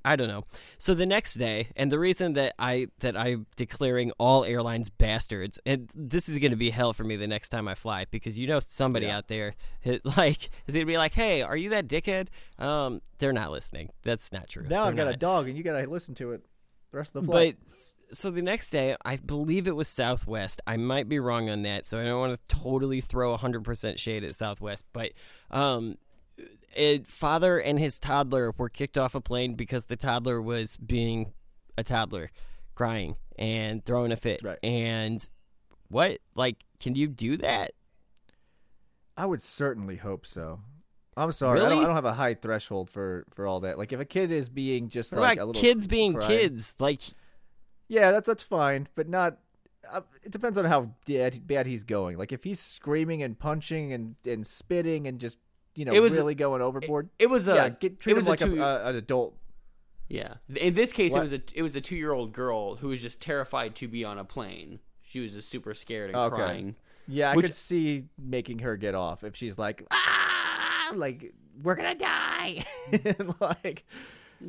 I 0.04 0.16
don't 0.16 0.28
know. 0.28 0.44
So 0.78 0.94
the 0.94 1.06
next 1.06 1.34
day, 1.34 1.68
and 1.76 1.92
the 1.92 1.98
reason 1.98 2.32
that 2.34 2.54
I 2.58 2.88
that 3.00 3.16
I'm 3.16 3.46
declaring 3.56 4.12
all 4.18 4.44
airlines 4.44 4.88
bastards, 4.88 5.58
and 5.66 5.90
this 5.94 6.28
is 6.28 6.38
going 6.38 6.50
to 6.52 6.56
be 6.56 6.70
hell 6.70 6.92
for 6.92 7.04
me 7.04 7.16
the 7.16 7.26
next 7.26 7.50
time 7.50 7.68
I 7.68 7.74
fly 7.74 8.06
because 8.10 8.38
you 8.38 8.46
know 8.46 8.60
somebody 8.60 9.06
Yeah. 9.06 9.18
out 9.18 9.28
there 9.28 9.54
it, 9.82 10.04
like 10.04 10.50
is 10.66 10.74
going 10.74 10.86
to 10.86 10.90
be 10.90 10.96
like, 10.98 11.12
"Hey, 11.14 11.42
are 11.42 11.56
you 11.56 11.70
that 11.70 11.86
dickhead?" 11.88 12.28
Um, 12.58 13.02
they're 13.18 13.32
not 13.32 13.50
listening. 13.50 13.90
That's 14.02 14.32
not 14.32 14.48
true. 14.48 14.64
now 14.68 14.84
I've 14.84 14.96
They're 14.96 15.04
got 15.04 15.14
a 15.14 15.16
dog, 15.18 15.48
and 15.48 15.56
you 15.58 15.62
got 15.64 15.78
to 15.80 15.88
listen 15.90 16.14
to 16.16 16.32
it 16.32 16.44
the 16.92 16.96
rest 16.98 17.14
of 17.14 17.22
the 17.22 17.30
flight. 17.30 17.56
But 17.68 18.16
so 18.16 18.30
the 18.30 18.42
next 18.42 18.70
day, 18.70 18.96
I 19.04 19.16
believe 19.16 19.66
it 19.68 19.76
was 19.76 19.86
Southwest. 19.86 20.60
I 20.66 20.76
might 20.76 21.08
be 21.08 21.18
wrong 21.18 21.48
on 21.50 21.62
that, 21.62 21.86
so 21.86 22.00
I 22.00 22.04
don't 22.04 22.18
want 22.18 22.48
to 22.48 22.56
totally 22.56 23.00
throw 23.00 23.36
100% 23.36 23.98
shade 23.98 24.24
at 24.24 24.34
Southwest. 24.34 24.84
But 24.92 25.12
um, 25.50 25.96
it, 26.74 27.06
father 27.06 27.58
and 27.58 27.78
his 27.78 27.98
toddler 27.98 28.52
were 28.56 28.68
kicked 28.68 28.96
off 28.98 29.14
a 29.14 29.20
plane 29.20 29.54
because 29.54 29.86
the 29.86 29.96
toddler 29.96 30.40
was 30.40 30.76
being 30.76 31.32
a 31.76 31.82
toddler, 31.84 32.30
crying 32.74 33.16
and 33.38 33.84
throwing 33.84 34.12
a 34.12 34.16
fit. 34.16 34.42
Right. 34.42 34.58
And 34.62 35.28
what? 35.88 36.18
Like, 36.34 36.58
can 36.78 36.94
you 36.94 37.08
do 37.08 37.36
that? 37.38 37.72
I 39.16 39.26
would 39.26 39.42
certainly 39.42 39.96
hope 39.96 40.26
so. 40.26 40.60
I'm 41.16 41.32
sorry. 41.32 41.60
I, 41.60 41.68
don't, 41.68 41.82
I 41.82 41.86
don't 41.86 41.94
have 41.94 42.04
a 42.04 42.14
high 42.14 42.34
threshold 42.34 42.88
for 42.88 43.26
for 43.34 43.46
all 43.46 43.60
that. 43.60 43.76
Like 43.78 43.92
if 43.92 44.00
a 44.00 44.04
kid 44.04 44.30
is 44.30 44.48
being 44.48 44.88
just 44.88 45.12
What 45.12 45.20
like 45.20 45.40
a 45.40 45.44
little 45.44 45.60
kids 45.60 45.86
being 45.86 46.14
crying- 46.14 46.28
kids? 46.30 46.74
Like, 46.78 47.02
Yeah, 47.88 48.12
that's 48.12 48.26
that's 48.26 48.42
fine, 48.42 48.88
but 48.94 49.08
not. 49.08 49.38
Uh, 49.90 50.02
it 50.22 50.30
depends 50.30 50.56
on 50.58 50.66
how 50.66 50.90
bad, 51.06 51.46
bad 51.46 51.66
he's 51.66 51.84
going. 51.84 52.16
Like 52.16 52.32
if 52.32 52.44
he's 52.44 52.60
screaming 52.60 53.22
and 53.22 53.38
punching 53.38 53.92
and 53.92 54.14
and 54.24 54.46
spitting 54.46 55.06
and 55.06 55.18
just 55.18 55.36
you 55.74 55.84
know 55.84 55.92
It 55.92 56.00
was- 56.00 56.14
really 56.14 56.34
going 56.34 56.62
overboard. 56.62 57.08
It 57.18 57.28
was 57.28 57.48
a 57.48 57.54
yeah, 57.54 57.68
get, 57.68 58.00
treat 58.00 58.12
it 58.12 58.16
was 58.16 58.26
like 58.28 58.40
a 58.40 58.44
a, 58.44 58.48
two, 58.48 58.62
a, 58.62 58.84
an 58.86 58.96
adult. 58.96 59.36
Yeah. 60.08 60.34
In 60.56 60.74
this 60.74 60.92
case, 60.92 61.12
What? 61.12 61.18
it 61.18 61.22
was 61.22 61.32
a 61.32 61.40
it 61.54 61.62
was 61.62 61.76
a 61.76 61.80
two 61.80 61.96
year 61.96 62.12
old 62.12 62.32
girl 62.32 62.76
who 62.76 62.88
was 62.88 63.00
just 63.00 63.20
terrified 63.20 63.74
to 63.76 63.88
be 63.88 64.04
on 64.04 64.18
a 64.18 64.24
plane. 64.24 64.80
She 65.02 65.20
was 65.20 65.32
just 65.32 65.48
super 65.48 65.72
scared 65.74 66.10
and 66.10 66.16
Okay. 66.18 66.34
crying. 66.36 66.76
Yeah, 67.06 67.30
I 67.30 67.34
Which- 67.36 67.46
could 67.46 67.54
see 67.54 68.04
making 68.18 68.60
her 68.60 68.76
get 68.76 68.94
off 68.94 69.24
if 69.24 69.34
she's 69.36 69.58
like, 69.58 69.84
ah, 69.90 70.90
like 70.94 71.32
we're 71.62 71.74
gonna 71.76 71.94
die, 71.94 72.64
like, 73.40 73.84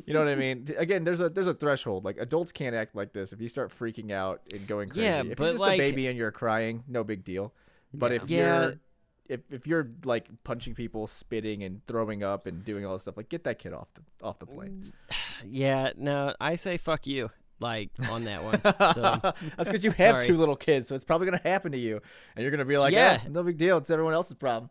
you 0.06 0.14
know 0.14 0.20
what 0.20 0.28
I 0.28 0.34
mean? 0.36 0.72
Again, 0.78 1.04
there's 1.04 1.20
a 1.20 1.28
there's 1.28 1.46
a 1.46 1.54
threshold. 1.54 2.04
Like 2.04 2.16
adults 2.18 2.50
can't 2.52 2.74
act 2.74 2.94
like 2.96 3.12
this. 3.12 3.32
If 3.32 3.40
you 3.40 3.48
start 3.48 3.72
freaking 3.76 4.10
out 4.12 4.40
and 4.52 4.66
going 4.66 4.88
crazy, 4.88 5.04
Yeah, 5.06 5.20
if 5.22 5.36
but, 5.36 5.44
you're 5.44 5.52
just 5.52 5.60
like- 5.60 5.78
a 5.78 5.82
baby 5.82 6.06
and 6.08 6.16
you're 6.18 6.32
crying, 6.32 6.82
no 6.88 7.04
big 7.04 7.24
deal. 7.24 7.52
But 7.94 8.12
if 8.12 8.28
Yeah. 8.30 8.62
you're 8.62 8.80
if 9.28 9.40
if 9.50 9.66
you're 9.66 9.90
like 10.04 10.28
punching 10.44 10.74
people, 10.74 11.06
spitting 11.06 11.62
and 11.62 11.84
throwing 11.86 12.22
up 12.22 12.46
and 12.46 12.64
doing 12.64 12.84
all 12.84 12.92
this 12.92 13.02
stuff, 13.02 13.16
like 13.16 13.28
get 13.28 13.44
that 13.44 13.58
kid 13.58 13.72
off 13.72 13.88
the 13.94 14.02
off 14.26 14.38
the 14.38 14.46
plane. 14.46 14.92
yeah, 15.46 15.90
no, 15.96 16.34
I 16.40 16.56
say 16.56 16.76
fuck 16.78 17.06
you. 17.06 17.30
Like 17.60 17.90
on 18.10 18.24
that 18.24 18.42
one. 18.42 18.60
So, 18.60 19.20
That's 19.56 19.68
because 19.68 19.84
you 19.84 19.92
have 19.92 20.16
sorry. 20.16 20.26
two 20.26 20.36
little 20.36 20.56
kids, 20.56 20.88
so 20.88 20.96
it's 20.96 21.04
probably 21.04 21.26
gonna 21.26 21.40
happen 21.44 21.70
to 21.72 21.78
you, 21.78 22.00
and 22.34 22.42
you're 22.42 22.50
gonna 22.50 22.64
be 22.64 22.76
like, 22.76 22.92
Yeah. 22.92 23.20
yeah, 23.22 23.28
no 23.30 23.44
big 23.44 23.56
deal. 23.56 23.78
It's 23.78 23.88
everyone 23.88 24.14
else's 24.14 24.34
problem. 24.34 24.68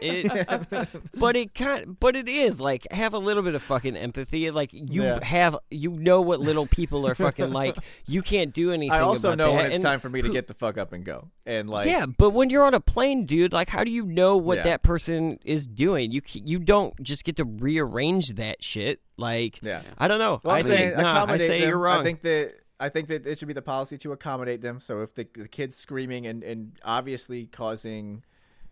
It, 0.00 0.88
but 1.14 1.36
it 1.36 1.54
kind, 1.54 1.98
but 1.98 2.16
it 2.16 2.28
is 2.28 2.60
like 2.60 2.86
have 2.90 3.14
a 3.14 3.18
little 3.18 3.42
bit 3.42 3.54
of 3.54 3.62
fucking 3.62 3.96
empathy. 3.96 4.50
Like 4.50 4.70
you 4.72 5.02
Yeah. 5.04 5.24
have, 5.24 5.56
you 5.70 5.90
know 5.90 6.20
what 6.20 6.40
little 6.40 6.66
people 6.66 7.06
are 7.06 7.14
fucking 7.14 7.52
like. 7.52 7.76
You 8.06 8.22
can't 8.22 8.52
do 8.52 8.72
anything. 8.72 8.90
I 8.92 9.00
also 9.00 9.28
about 9.28 9.38
know 9.38 9.50
that. 9.52 9.56
when 9.56 9.66
it's 9.66 9.74
And 9.76 9.84
time 9.84 10.00
for 10.00 10.08
me 10.10 10.22
to 10.22 10.28
who- 10.28 10.34
get 10.34 10.48
the 10.48 10.54
fuck 10.54 10.76
up 10.76 10.92
and 10.92 11.04
go. 11.04 11.28
And 11.46 11.68
like, 11.70 11.86
yeah, 11.86 12.06
but 12.06 12.30
when 12.30 12.50
you're 12.50 12.64
on 12.64 12.74
a 12.74 12.80
plane, 12.80 13.26
dude, 13.26 13.52
like 13.52 13.68
how 13.68 13.84
do 13.84 13.90
you 13.90 14.04
know 14.04 14.36
what 14.36 14.58
Yeah. 14.58 14.64
that 14.64 14.82
person 14.82 15.38
is 15.44 15.66
doing? 15.66 16.10
You 16.12 16.22
you 16.32 16.58
don't 16.58 17.00
just 17.02 17.24
get 17.24 17.36
to 17.36 17.44
rearrange 17.44 18.34
that 18.34 18.62
shit. 18.64 19.00
Like, 19.16 19.60
Yeah. 19.62 19.82
I 19.98 20.08
don't 20.08 20.18
know. 20.18 20.40
Well, 20.42 20.54
I 20.56 20.62
say, 20.62 20.92
nah, 20.96 21.26
I 21.28 21.36
say 21.38 21.60
them. 21.60 21.68
you're 21.68 21.78
wrong. 21.78 22.00
I 22.00 22.04
think 22.04 22.22
that 22.22 22.54
I 22.82 22.88
think 22.88 23.08
that 23.08 23.26
it 23.26 23.38
should 23.38 23.46
be 23.48 23.54
the 23.54 23.60
policy 23.62 23.98
to 23.98 24.12
accommodate 24.12 24.62
them. 24.62 24.80
So 24.80 25.02
if 25.02 25.14
the, 25.14 25.28
the 25.34 25.46
kid's 25.48 25.76
screaming 25.76 26.26
and, 26.26 26.42
and 26.42 26.72
obviously 26.82 27.44
causing, 27.44 28.22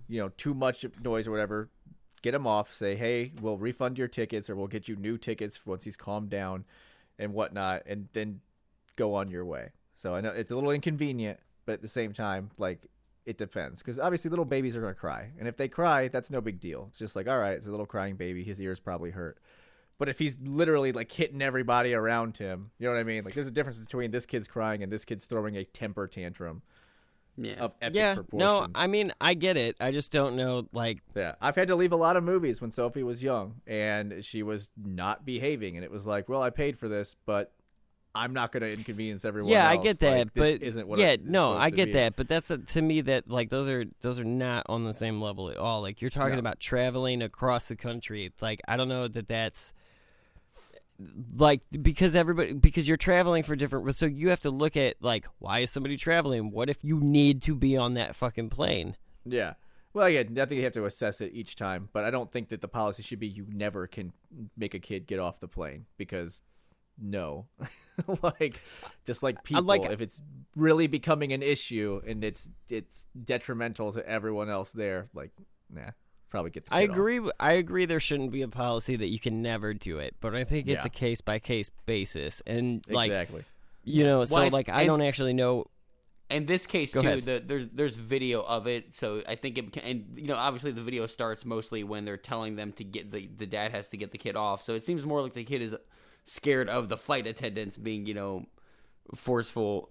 you 0.08 0.20
know, 0.20 0.30
too 0.30 0.54
much 0.54 0.84
noise 1.02 1.26
or 1.26 1.30
whatever, 1.30 1.68
get 2.22 2.34
him 2.34 2.46
off. 2.46 2.72
Say, 2.72 2.96
hey, 2.96 3.32
we'll 3.40 3.58
refund 3.58 3.98
your 3.98 4.08
tickets 4.08 4.48
or 4.48 4.56
we'll 4.56 4.66
get 4.66 4.88
you 4.88 4.96
new 4.96 5.18
tickets 5.18 5.64
once 5.66 5.84
he's 5.84 5.96
calmed 5.96 6.30
down 6.30 6.64
and 7.18 7.32
whatnot, 7.34 7.82
and 7.86 8.08
then 8.12 8.40
go 8.96 9.14
on 9.14 9.28
your 9.28 9.44
way. 9.44 9.70
So 9.96 10.14
I 10.14 10.20
know 10.20 10.30
it's 10.30 10.50
a 10.50 10.54
little 10.54 10.70
inconvenient, 10.70 11.40
but 11.66 11.72
at 11.72 11.82
the 11.82 11.88
same 11.88 12.12
time, 12.12 12.50
like 12.58 12.86
it 13.26 13.36
depends 13.36 13.80
because 13.80 13.98
obviously 13.98 14.30
little 14.30 14.44
babies 14.44 14.76
are 14.76 14.80
gonna 14.80 14.94
cry, 14.94 15.30
and 15.38 15.48
if 15.48 15.56
they 15.56 15.68
cry, 15.68 16.08
that's 16.08 16.30
no 16.30 16.40
big 16.40 16.60
deal. 16.60 16.86
It's 16.88 16.98
just 16.98 17.16
like, 17.16 17.28
all 17.28 17.38
right, 17.38 17.56
it's 17.56 17.66
a 17.66 17.70
little 17.70 17.86
crying 17.86 18.16
baby. 18.16 18.44
His 18.44 18.60
ears 18.60 18.80
probably 18.80 19.10
hurt. 19.10 19.38
But 19.98 20.08
if 20.08 20.20
he's 20.20 20.38
literally 20.40 20.92
like 20.92 21.10
hitting 21.10 21.42
everybody 21.42 21.92
around 21.92 22.38
him, 22.38 22.70
you 22.78 22.86
know 22.86 22.94
what 22.94 23.00
I 23.00 23.02
mean? 23.02 23.24
Like 23.24 23.34
there's 23.34 23.48
a 23.48 23.52
difference 23.52 23.78
between 23.78 24.12
this 24.12 24.26
kid's 24.26 24.46
crying 24.46 24.82
and 24.82 24.92
this 24.92 25.04
kid's 25.04 25.24
throwing 25.24 25.56
a 25.56 25.64
temper 25.64 26.06
tantrum. 26.06 26.62
Yeah. 27.40 27.54
Of 27.54 27.72
epic 27.80 27.94
yeah, 27.96 28.14
proportions. 28.14 28.38
no, 28.40 28.66
I 28.74 28.86
mean 28.88 29.12
I 29.20 29.34
get 29.34 29.56
it. 29.56 29.76
I 29.80 29.92
just 29.92 30.10
don't 30.12 30.34
know. 30.36 30.68
Like, 30.72 30.98
Yeah, 31.14 31.34
I've 31.40 31.54
had 31.56 31.68
to 31.68 31.76
leave 31.76 31.92
a 31.92 31.96
lot 31.96 32.16
of 32.16 32.24
movies 32.24 32.60
when 32.60 32.72
Sophie 32.72 33.02
was 33.04 33.22
young 33.22 33.60
and 33.66 34.24
she 34.24 34.42
was 34.42 34.68
not 34.76 35.24
behaving, 35.24 35.76
and 35.76 35.84
it 35.84 35.90
was 35.90 36.04
like, 36.06 36.28
well, 36.28 36.42
I 36.42 36.50
paid 36.50 36.78
for 36.78 36.88
this, 36.88 37.14
but 37.26 37.52
I'm 38.14 38.32
not 38.32 38.50
going 38.50 38.62
to 38.62 38.72
inconvenience 38.72 39.24
everyone. 39.24 39.52
yeah, 39.52 39.68
I 39.68 39.74
else. 39.74 39.84
get 39.84 40.00
that, 40.00 40.18
Like, 40.18 40.34
this 40.34 40.52
but 40.58 40.62
isn't 40.66 40.88
what 40.88 40.98
yeah, 40.98 41.10
it's 41.10 41.24
no, 41.24 41.52
I 41.56 41.70
get 41.70 41.92
that, 41.92 42.16
but 42.16 42.26
that's 42.26 42.50
a, 42.50 42.58
to 42.58 42.82
me 42.82 43.02
that 43.02 43.30
like 43.30 43.50
those 43.50 43.68
are 43.68 43.84
those 44.00 44.18
are 44.18 44.24
not 44.24 44.64
on 44.68 44.82
the 44.84 44.94
same 44.94 45.20
level 45.20 45.50
at 45.50 45.56
all. 45.58 45.82
Like 45.82 46.00
you're 46.00 46.10
talking 46.10 46.32
No. 46.34 46.38
about 46.40 46.58
traveling 46.58 47.22
across 47.22 47.68
the 47.68 47.76
country. 47.76 48.32
Like 48.40 48.60
I 48.66 48.76
don't 48.76 48.88
know 48.88 49.06
that 49.06 49.28
that's 49.28 49.72
like 51.36 51.60
because 51.80 52.16
everybody 52.16 52.54
because 52.54 52.88
you're 52.88 52.96
traveling 52.96 53.44
for 53.44 53.54
different 53.54 53.94
so 53.94 54.04
you 54.04 54.30
have 54.30 54.40
to 54.40 54.50
look 54.50 54.76
at 54.76 54.96
like 55.00 55.26
why 55.38 55.60
is 55.60 55.70
somebody 55.70 55.96
traveling 55.96 56.50
what 56.50 56.68
if 56.68 56.82
you 56.82 56.98
need 56.98 57.40
to 57.40 57.54
be 57.54 57.76
on 57.76 57.94
that 57.94 58.16
fucking 58.16 58.50
plane 58.50 58.96
Yeah. 59.24 59.54
Well, 59.94 60.08
yeah, 60.08 60.20
I 60.20 60.24
think 60.24 60.52
you 60.52 60.64
have 60.64 60.72
to 60.74 60.84
assess 60.84 61.20
it 61.20 61.32
each 61.32 61.56
time, 61.56 61.88
but 61.92 62.04
I 62.04 62.10
don't 62.10 62.30
think 62.30 62.50
that 62.50 62.60
the 62.60 62.68
policy 62.68 63.02
should 63.02 63.18
be 63.18 63.26
you 63.26 63.46
never 63.50 63.86
can 63.86 64.12
make 64.56 64.74
a 64.74 64.78
kid 64.78 65.06
get 65.06 65.18
off 65.18 65.40
the 65.40 65.48
plane 65.48 65.86
because 65.96 66.42
no. 67.00 67.46
like 68.22 68.60
just 69.06 69.22
like 69.22 69.42
people 69.44 69.64
like- 69.64 69.84
if 69.90 70.00
it's 70.00 70.20
really 70.54 70.86
becoming 70.86 71.32
an 71.32 71.42
issue 71.42 72.00
and 72.06 72.22
it's 72.22 72.48
it's 72.68 73.06
detrimental 73.24 73.92
to 73.92 74.06
everyone 74.06 74.50
else 74.50 74.70
there, 74.70 75.08
like 75.14 75.30
nah, 75.70 75.90
probably 76.28 76.50
get 76.50 76.66
the 76.66 76.74
I 76.74 76.82
kid 76.82 76.90
off. 76.90 76.96
agree. 76.96 77.16
w- 77.16 77.32
I 77.40 77.52
agree. 77.52 77.86
There 77.86 78.00
shouldn't 78.00 78.32
be 78.32 78.42
a 78.42 78.48
policy 78.48 78.96
that 78.96 79.08
you 79.08 79.18
can 79.18 79.42
never 79.42 79.74
do 79.74 79.98
it, 79.98 80.14
but 80.20 80.34
I 80.34 80.44
think 80.44 80.66
it's 80.68 80.82
Yeah. 80.84 80.86
a 80.86 80.90
case 80.90 81.20
by 81.20 81.38
case 81.38 81.70
basis, 81.86 82.42
and 82.46 82.84
like 82.88 83.10
Exactly. 83.10 83.44
you 83.84 84.04
know, 84.04 84.24
so 84.24 84.36
Well, 84.36 84.50
like 84.50 84.68
I 84.68 84.80
and- 84.80 84.86
don't 84.86 85.02
actually 85.02 85.32
know. 85.32 85.66
In 86.30 86.44
this 86.44 86.66
case 86.66 86.92
Go 86.92 87.00
too, 87.00 87.20
the, 87.22 87.42
there's 87.44 87.68
there's 87.72 87.96
video 87.96 88.42
of 88.42 88.66
it, 88.66 88.94
so 88.94 89.22
I 89.26 89.34
think 89.34 89.56
it 89.56 89.72
can, 89.72 89.82
and 89.82 90.18
you 90.18 90.26
know 90.26 90.36
obviously 90.36 90.72
the 90.72 90.82
video 90.82 91.06
starts 91.06 91.46
mostly 91.46 91.82
when 91.84 92.04
they're 92.04 92.18
telling 92.18 92.56
them 92.56 92.72
to 92.72 92.84
get 92.84 93.10
the 93.10 93.26
the 93.34 93.46
dad 93.46 93.70
has 93.70 93.88
to 93.88 93.96
get 93.96 94.10
the 94.10 94.18
kid 94.18 94.36
off, 94.36 94.62
so 94.62 94.74
it 94.74 94.82
seems 94.82 95.06
more 95.06 95.22
like 95.22 95.32
the 95.32 95.44
kid 95.44 95.62
is 95.62 95.74
scared 96.24 96.68
of 96.68 96.90
the 96.90 96.98
flight 96.98 97.26
attendants 97.26 97.78
being 97.78 98.04
you 98.04 98.12
know 98.12 98.44
forceful 99.14 99.88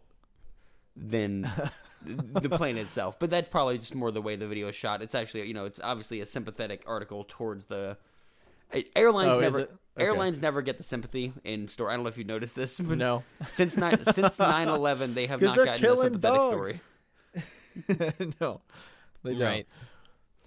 than 0.96 1.50
the 2.04 2.50
plane 2.50 2.78
itself. 2.78 3.18
But 3.20 3.30
that's 3.30 3.48
probably 3.48 3.78
just 3.78 3.96
more 3.96 4.12
the 4.12 4.22
way 4.22 4.36
the 4.36 4.48
video 4.48 4.68
is 4.68 4.76
shot. 4.76 5.02
It's 5.02 5.16
actually 5.16 5.48
you 5.48 5.54
know 5.54 5.66
it's 5.66 5.80
obviously 5.84 6.22
a 6.22 6.26
sympathetic 6.26 6.84
article 6.86 7.26
towards 7.28 7.66
the 7.66 7.98
airlines 8.96 9.36
Oh, 9.36 9.40
never? 9.40 9.60
Okay. 9.62 9.72
airlines 9.98 10.42
never 10.42 10.62
get 10.62 10.78
the 10.78 10.84
sympathy 10.84 11.34
in 11.44 11.68
story. 11.68 11.92
I 11.94 11.96
don't 11.96 12.04
know 12.04 12.10
if 12.10 12.18
you 12.18 12.24
noticed 12.26 12.56
this. 12.56 12.80
But 12.80 12.98
No. 12.98 13.24
since 13.52 13.78
nine, 13.78 14.04
since 14.04 14.38
9-11, 14.38 15.14
they 15.14 15.26
have 15.28 15.42
not 15.42 15.56
gotten 15.56 15.86
a 15.86 15.96
sympathetic 15.98 16.22
dogs. 16.22 16.52
story. 16.54 16.82
no, 18.42 18.62
they 19.24 19.32
don't. 19.34 19.42
Right. 19.42 19.68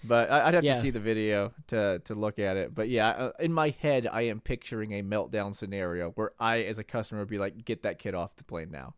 But 0.05 0.31
I- 0.31 0.49
I'd 0.49 0.55
have 0.55 0.65
Yeah. 0.65 0.77
to 0.77 0.81
see 0.83 0.91
the 0.91 1.01
video 1.01 1.53
to 1.69 2.01
to 2.07 2.15
look 2.15 2.39
at 2.39 2.57
it. 2.57 2.75
But 2.75 2.89
yeah, 2.89 3.09
uh, 3.11 3.33
in 3.39 3.53
my 3.53 3.71
head, 3.71 4.07
I 4.11 4.23
am 4.23 4.41
picturing 4.41 4.93
a 4.93 5.03
meltdown 5.03 5.55
scenario 5.55 6.11
where 6.13 6.33
I, 6.39 6.61
as 6.63 6.79
a 6.79 6.85
customer, 6.85 7.21
would 7.21 7.29
be 7.29 7.39
like, 7.39 7.65
"Get 7.65 7.83
that 7.83 7.99
kid 7.99 8.15
off 8.15 8.37
the 8.37 8.45
plane 8.45 8.71
now." 8.71 8.95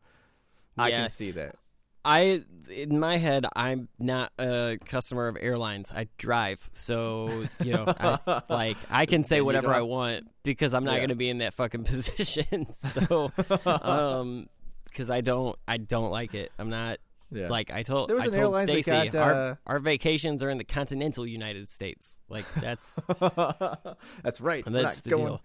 I 0.78 0.90
can 0.90 1.10
see 1.10 1.32
that. 1.32 1.56
I 2.04 2.42
in 2.70 2.98
my 2.98 3.18
head, 3.18 3.44
I'm 3.54 3.88
not 3.98 4.32
a 4.38 4.78
customer 4.86 5.28
of 5.28 5.36
airlines. 5.38 5.90
I 5.94 6.08
drive, 6.18 6.70
so 6.72 7.46
you 7.62 7.72
know, 7.74 7.84
I, 7.86 8.42
like 8.48 8.76
I 8.90 9.06
can 9.06 9.24
say 9.24 9.40
whatever 9.40 9.72
I 9.72 9.82
want 9.82 10.28
because 10.42 10.72
I'm 10.74 10.84
not 10.84 10.92
Yeah. 10.94 10.98
going 11.00 11.08
to 11.10 11.14
be 11.16 11.28
in 11.28 11.38
that 11.38 11.54
fucking 11.54 11.84
position. 11.84 12.72
so, 12.74 13.30
um, 13.66 14.48
because 14.86 15.10
I 15.10 15.20
don't, 15.20 15.56
I 15.68 15.76
don't 15.78 16.10
like 16.10 16.34
it. 16.34 16.52
I'm 16.58 16.70
not. 16.70 16.98
Yeah. 17.34 17.48
Like 17.48 17.70
I 17.70 17.82
told, 17.82 18.10
There 18.10 18.16
was 18.16 18.24
I 18.24 18.28
an 18.36 18.42
told 18.42 18.56
Stacy, 18.68 18.90
got, 18.90 19.14
our, 19.14 19.32
uh, 19.32 19.54
our 19.66 19.78
vacations 19.78 20.42
are 20.42 20.50
in 20.50 20.58
the 20.58 20.64
continental 20.64 21.26
United 21.26 21.70
States. 21.70 22.18
Like 22.28 22.44
that's 22.60 22.98
That's 24.22 24.38
right. 24.40 24.64
and 24.66 24.74
We're 24.74 24.82
that's 24.82 24.96
not 24.98 25.04
the 25.04 25.10
going 25.10 25.26
deal. 25.26 25.40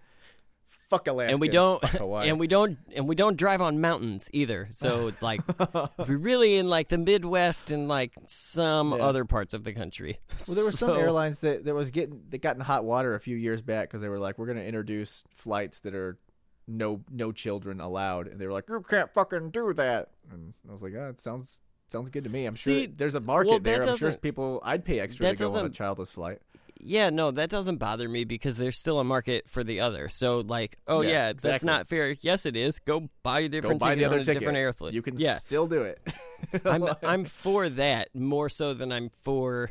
Fuck 0.88 1.06
Alaska. 1.06 1.32
and 1.32 1.40
we 1.40 1.48
don't 1.48 1.82
and 1.94 2.38
we 2.40 2.46
don't 2.46 2.78
and 2.94 3.06
we 3.08 3.14
don't 3.14 3.36
drive 3.36 3.60
on 3.60 3.80
mountains 3.80 4.28
either 4.32 4.68
so 4.72 5.12
like 5.20 5.40
we're 6.08 6.16
really 6.16 6.56
in 6.56 6.68
like 6.68 6.88
the 6.88 6.98
midwest 6.98 7.70
and 7.70 7.88
like 7.88 8.12
some 8.26 8.92
Yeah. 8.92 9.04
other 9.04 9.24
parts 9.24 9.52
of 9.54 9.64
the 9.64 9.72
country 9.72 10.18
Well, 10.46 10.54
there 10.54 10.64
were 10.64 10.72
some 10.72 10.90
airlines 10.98 11.40
that, 11.40 11.64
that 11.64 11.74
was 11.74 11.90
getting 11.90 12.22
that 12.30 12.40
got 12.42 12.56
in 12.56 12.62
hot 12.62 12.84
water 12.84 13.14
a 13.14 13.20
few 13.20 13.36
years 13.36 13.60
back 13.62 13.88
because 13.88 14.00
they 14.00 14.08
were 14.08 14.18
like, 14.18 14.38
we're 14.38 14.46
going 14.46 14.58
to 14.58 14.64
introduce 14.66 15.24
flights 15.34 15.80
that 15.80 15.94
are 15.94 16.18
no 16.66 17.02
no 17.10 17.32
children 17.32 17.80
allowed, 17.80 18.26
and 18.28 18.38
they 18.38 18.46
were 18.46 18.52
like, 18.52 18.68
you 18.68 18.82
can't 18.82 19.10
fucking 19.14 19.50
do 19.50 19.72
that. 19.74 20.10
And 20.30 20.52
I 20.68 20.72
was 20.72 20.82
like, 20.82 20.92
oh, 20.96 21.08
it 21.08 21.20
sounds 21.20 21.58
sounds 21.90 22.10
good 22.10 22.24
to 22.24 22.30
me. 22.30 22.44
I'm 22.44 22.52
See, 22.52 22.84
sure 22.84 22.92
there's 22.94 23.14
a 23.14 23.20
market 23.20 23.48
well, 23.50 23.58
there. 23.60 23.82
I'm 23.88 23.96
sure 23.96 24.12
people 24.12 24.60
I'd 24.62 24.84
pay 24.84 25.00
extra 25.00 25.30
to 25.30 25.34
go 25.34 25.56
on 25.56 25.64
a 25.64 25.70
childless 25.70 26.12
flight. 26.12 26.40
Yeah 26.80 27.10
no 27.10 27.30
that 27.30 27.50
doesn't 27.50 27.76
bother 27.78 28.08
me 28.08 28.24
because 28.24 28.56
there's 28.56 28.78
still 28.78 28.98
a 29.00 29.04
market 29.04 29.48
for 29.48 29.64
the 29.64 29.80
other 29.80 30.08
so 30.08 30.40
like 30.40 30.78
oh 30.86 31.00
Yeah, 31.00 31.10
yeah, 31.28 31.32
that's 31.34 31.64
not 31.64 31.88
fair 31.88 32.16
yes 32.20 32.46
it 32.46 32.56
is 32.56 32.78
go 32.78 33.08
buy 33.22 33.40
a 33.40 33.48
different 33.48 33.80
Go 33.80 33.86
buy 33.86 33.94
the 33.96 34.04
other 34.04 34.18
ticket. 34.24 34.40
different 34.40 34.58
airplane 34.58 34.94
You 34.94 35.02
can 35.02 35.18
yeah 35.18 35.38
still 35.38 35.66
do 35.66 35.82
it. 35.82 36.00
I'm 36.64 36.84
I'm 37.02 37.24
for 37.24 37.68
that 37.68 38.14
more 38.14 38.48
so 38.48 38.74
than 38.74 38.92
I'm 38.92 39.10
for 39.22 39.70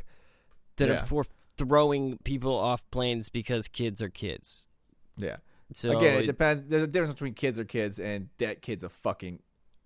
that 0.76 0.88
Yeah. 0.88 1.00
I'm 1.00 1.06
for 1.06 1.24
throwing 1.56 2.18
people 2.24 2.54
off 2.56 2.82
planes 2.90 3.28
because 3.30 3.68
kids 3.68 4.00
are 4.02 4.10
kids 4.10 4.66
yeah. 5.16 5.36
so 5.72 5.98
Again, 5.98 6.18
it 6.18 6.22
it- 6.22 6.26
depends. 6.26 6.68
There's 6.68 6.84
a 6.84 6.86
difference 6.86 7.14
between 7.14 7.34
kids 7.34 7.58
are 7.58 7.64
kids 7.64 7.98
and 7.98 8.28
that 8.38 8.62
kid's 8.62 8.84
a 8.84 8.88
fucking 8.88 9.40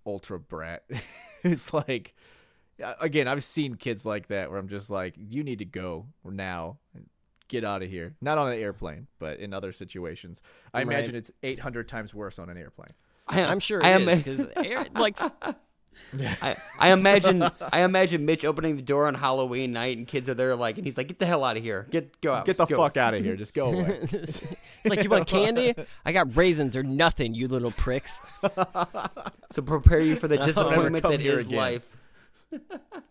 ultra 0.04 0.38
brat. 0.38 0.84
it's 1.42 1.72
like, 1.72 2.14
again, 3.00 3.28
I've 3.28 3.42
seen 3.44 3.76
kids 3.76 4.04
like 4.04 4.26
that 4.28 4.50
where 4.50 4.58
I'm 4.58 4.68
just 4.68 4.90
like, 4.90 5.14
you 5.16 5.42
need 5.42 5.60
to 5.60 5.64
go 5.64 6.06
now. 6.24 6.76
Get 7.52 7.64
out 7.64 7.82
of 7.82 7.90
here. 7.90 8.14
Not 8.20 8.38
on 8.38 8.50
an 8.50 8.58
airplane, 8.58 9.06
but 9.20 9.38
in 9.38 9.52
other 9.54 9.70
situations. 9.72 10.40
I 10.74 10.78
Right. 10.78 10.86
imagine 10.88 11.14
it's 11.14 11.30
800 11.42 11.86
times 11.86 12.12
worse 12.14 12.38
on 12.40 12.48
an 12.50 12.56
airplane. 12.56 12.94
I, 13.28 13.44
I'm 13.44 13.60
sure 13.60 13.84
I 13.84 13.90
it 13.90 14.02
am 14.02 14.08
is, 14.08 14.24
'cause 14.24 14.46
air- 14.56 14.86
like 14.94 15.16
I, 16.18 16.56
I 16.78 16.88
imagine 16.90 17.42
I 17.60 17.82
imagine 17.82 18.24
Mitch 18.26 18.44
opening 18.44 18.76
the 18.76 18.82
door 18.82 19.06
on 19.06 19.14
Halloween 19.14 19.72
night 19.72 19.96
and 19.96 20.06
kids 20.06 20.28
are 20.28 20.34
there 20.34 20.56
like 20.56 20.76
and 20.76 20.86
he's 20.86 20.96
like 20.96 21.08
get 21.08 21.18
the 21.20 21.26
hell 21.26 21.44
out 21.44 21.56
of 21.56 21.62
here 21.62 21.86
get 21.90 22.20
go 22.20 22.34
out 22.34 22.44
Get 22.46 22.56
the 22.56 22.66
go." 22.66 22.76
fuck 22.78 22.96
out 22.96 23.14
of 23.14 23.24
here. 23.24 23.36
Just 23.36 23.54
go 23.54 23.72
away. 23.72 24.00
it's 24.12 24.42
like 24.84 25.04
you 25.04 25.08
want 25.10 25.26
candy? 25.28 25.74
I 26.04 26.12
got 26.12 26.34
raisins 26.36 26.74
or 26.76 26.82
nothing, 26.82 27.34
you 27.34 27.46
little 27.48 27.70
pricks. 27.70 28.20
so 29.52 29.62
prepare 29.62 30.00
you 30.00 30.16
for 30.16 30.28
the 30.28 30.38
disappointment 30.38 31.02
come 31.02 31.12
that 31.12 31.20
here 31.20 31.34
is 31.34 31.46
again. 31.46 31.58
life 31.58 31.96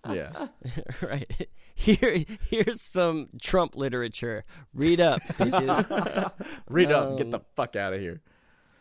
yeah. 0.10 0.48
right. 1.02 1.48
Here, 1.74 2.26
here's 2.50 2.82
some 2.82 3.30
Trump 3.42 3.76
literature. 3.76 4.44
Read 4.74 5.00
up, 5.00 5.22
bitches. 5.24 6.32
Read 6.70 6.92
up 6.92 7.08
and 7.10 7.18
get 7.18 7.26
Um, 7.26 7.32
the 7.32 7.42
fuck 7.56 7.76
out 7.76 7.94
of 7.94 8.00
here. 8.00 8.22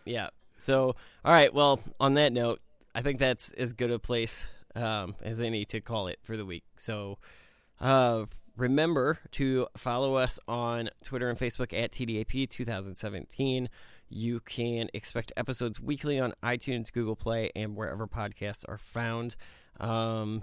Yeah. 0.05 0.29
So, 0.59 0.97
all 1.25 1.33
right. 1.33 1.53
Well, 1.53 1.81
on 1.99 2.15
that 2.15 2.33
note, 2.33 2.61
I 2.95 3.03
think 3.03 3.19
that's 3.19 3.53
as 3.53 3.73
good 3.73 3.91
a 3.91 3.99
place 3.99 4.45
um, 4.75 5.15
as 5.23 5.41
any 5.41 5.65
to 5.67 5.81
call 5.81 6.09
it 6.09 6.19
for 6.23 6.37
the 6.37 6.45
week. 6.45 6.65
So, 6.77 7.19
uh, 7.81 8.27
remember 8.57 9.19
to 9.33 9.67
follow 9.77 10.17
us 10.17 10.39
on 10.47 10.91
Twitter 11.03 11.31
and 11.31 11.39
Facebook 11.39 11.73
at 11.73 11.93
TDAP 11.93 12.51
2017. 12.51 13.69
You 14.09 14.41
can 14.41 14.91
expect 14.93 15.33
episodes 15.37 15.81
weekly 15.81 16.19
on 16.19 16.35
iTunes, 16.43 16.93
Google 16.93 17.17
Play, 17.17 17.51
and 17.55 17.77
wherever 17.77 18.07
podcasts 18.07 18.65
are 18.69 18.79
found. 18.79 19.37
Um, 19.81 20.43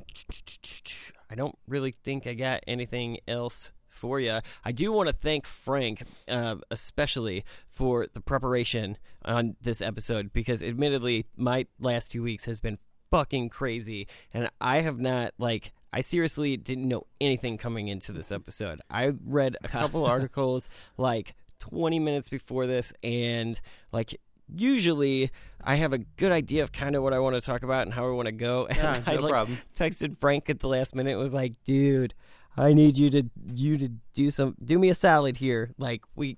I 1.30 1.36
don't 1.36 1.58
really 1.68 1.92
think 1.92 2.26
I 2.28 2.34
got 2.34 2.64
anything 2.68 3.20
else 3.28 3.72
for 3.90 4.20
you. 4.20 4.40
I 4.64 4.72
do 4.72 4.92
want 4.92 5.10
to 5.10 5.16
thank 5.16 5.46
Frank, 5.46 6.04
uh, 6.28 6.56
especially 6.72 7.44
for 7.70 8.08
the 8.12 8.22
preparation 8.22 8.98
on 9.26 9.56
this 9.62 9.82
episode, 9.82 10.32
because 10.34 10.64
admittedly, 10.64 11.26
my 11.36 11.68
last 11.80 12.12
two 12.12 12.24
weeks 12.24 12.46
has 12.46 12.60
been 12.60 12.78
fucking 13.12 13.50
crazy, 13.50 14.08
and 14.34 14.50
I 14.62 14.82
have 14.82 15.00
not 15.00 15.34
like. 15.38 15.74
I 15.94 16.02
seriously 16.02 16.58
didn't 16.58 16.88
know 16.88 17.08
anything 17.22 17.58
coming 17.58 17.88
into 17.88 18.12
this 18.12 18.30
episode. 18.30 18.82
I 18.90 19.14
read 19.26 19.56
a 19.64 19.70
couple 19.70 20.06
articles 20.06 20.68
like 20.98 21.34
20 21.60 21.98
minutes 22.00 22.28
before 22.28 22.68
this, 22.68 22.92
and 23.02 23.60
like 23.92 24.20
usually 24.56 25.32
I 25.64 25.76
have 25.76 25.94
a 25.94 25.98
good 25.98 26.32
idea 26.32 26.64
of 26.64 26.72
kind 26.72 26.96
of 26.96 27.04
what 27.04 27.14
I 27.14 27.20
want 27.20 27.36
to 27.36 27.42
talk 27.42 27.64
about 27.64 27.84
and 27.84 27.94
how 27.94 28.06
I 28.08 28.12
want 28.12 28.28
to 28.28 28.32
go. 28.32 28.68
And 28.70 28.78
Yeah, 28.78 29.04
I 29.06 29.16
no 29.16 29.22
like, 29.22 29.32
problem. 29.32 29.58
texted 29.76 30.18
Frank 30.20 30.50
at 30.50 30.60
the 30.60 30.68
last 30.68 30.96
minute. 30.96 31.12
and 31.12 31.20
Was 31.20 31.34
like, 31.34 31.54
dude, 31.66 32.14
I 32.56 32.74
need 32.74 32.98
you 32.98 33.10
to 33.12 33.24
you 33.54 33.78
to 33.78 33.90
do 34.14 34.32
some 34.32 34.56
do 34.64 34.80
me 34.80 34.90
a 34.90 34.96
salad 34.96 35.38
here. 35.38 35.72
Like 35.78 36.04
we, 36.16 36.38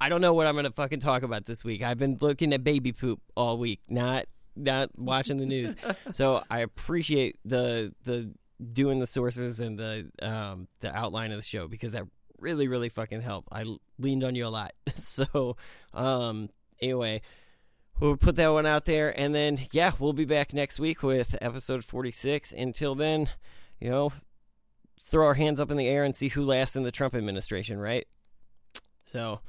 I 0.00 0.08
don't 0.08 0.20
know 0.20 0.32
what 0.32 0.46
I'm 0.46 0.56
gonna 0.56 0.70
fucking 0.72 1.00
talk 1.00 1.22
about 1.22 1.44
this 1.44 1.62
week. 1.64 1.82
I've 1.82 1.98
been 1.98 2.18
looking 2.20 2.52
at 2.52 2.64
baby 2.64 2.92
poop 2.92 3.20
all 3.36 3.58
week, 3.58 3.80
not 3.88 4.26
not 4.56 4.90
watching 4.98 5.38
the 5.38 5.46
news. 5.46 5.74
so 6.12 6.42
I 6.50 6.60
appreciate 6.60 7.38
the 7.44 7.94
the 8.04 8.30
doing 8.72 9.00
the 9.00 9.06
sources 9.06 9.60
and 9.60 9.78
the 9.78 10.10
um 10.22 10.68
the 10.80 10.94
outline 10.96 11.32
of 11.32 11.38
the 11.38 11.42
show 11.44 11.68
because 11.68 11.92
that 11.92 12.04
really 12.38 12.66
really 12.68 12.88
fucking 12.88 13.20
helped. 13.20 13.48
I 13.52 13.64
leaned 13.98 14.24
on 14.24 14.34
you 14.34 14.46
a 14.46 14.48
lot. 14.48 14.72
so 15.02 15.56
um 15.94 16.48
anyway 16.80 17.22
we'll 18.00 18.16
put 18.16 18.36
that 18.36 18.48
one 18.48 18.66
out 18.66 18.84
there 18.84 19.18
and 19.18 19.34
then 19.34 19.66
yeah 19.72 19.92
we'll 19.98 20.12
be 20.12 20.24
back 20.24 20.52
next 20.52 20.78
week 20.78 21.02
with 21.02 21.36
episode 21.40 21.84
46 21.84 22.52
until 22.52 22.94
then 22.94 23.30
you 23.80 23.90
know 23.90 24.12
throw 25.00 25.26
our 25.26 25.34
hands 25.34 25.60
up 25.60 25.70
in 25.70 25.76
the 25.76 25.88
air 25.88 26.04
and 26.04 26.14
see 26.14 26.28
who 26.28 26.44
lasts 26.44 26.76
in 26.76 26.82
the 26.82 26.90
trump 26.90 27.14
administration 27.14 27.78
right 27.78 28.06
so 29.06 29.40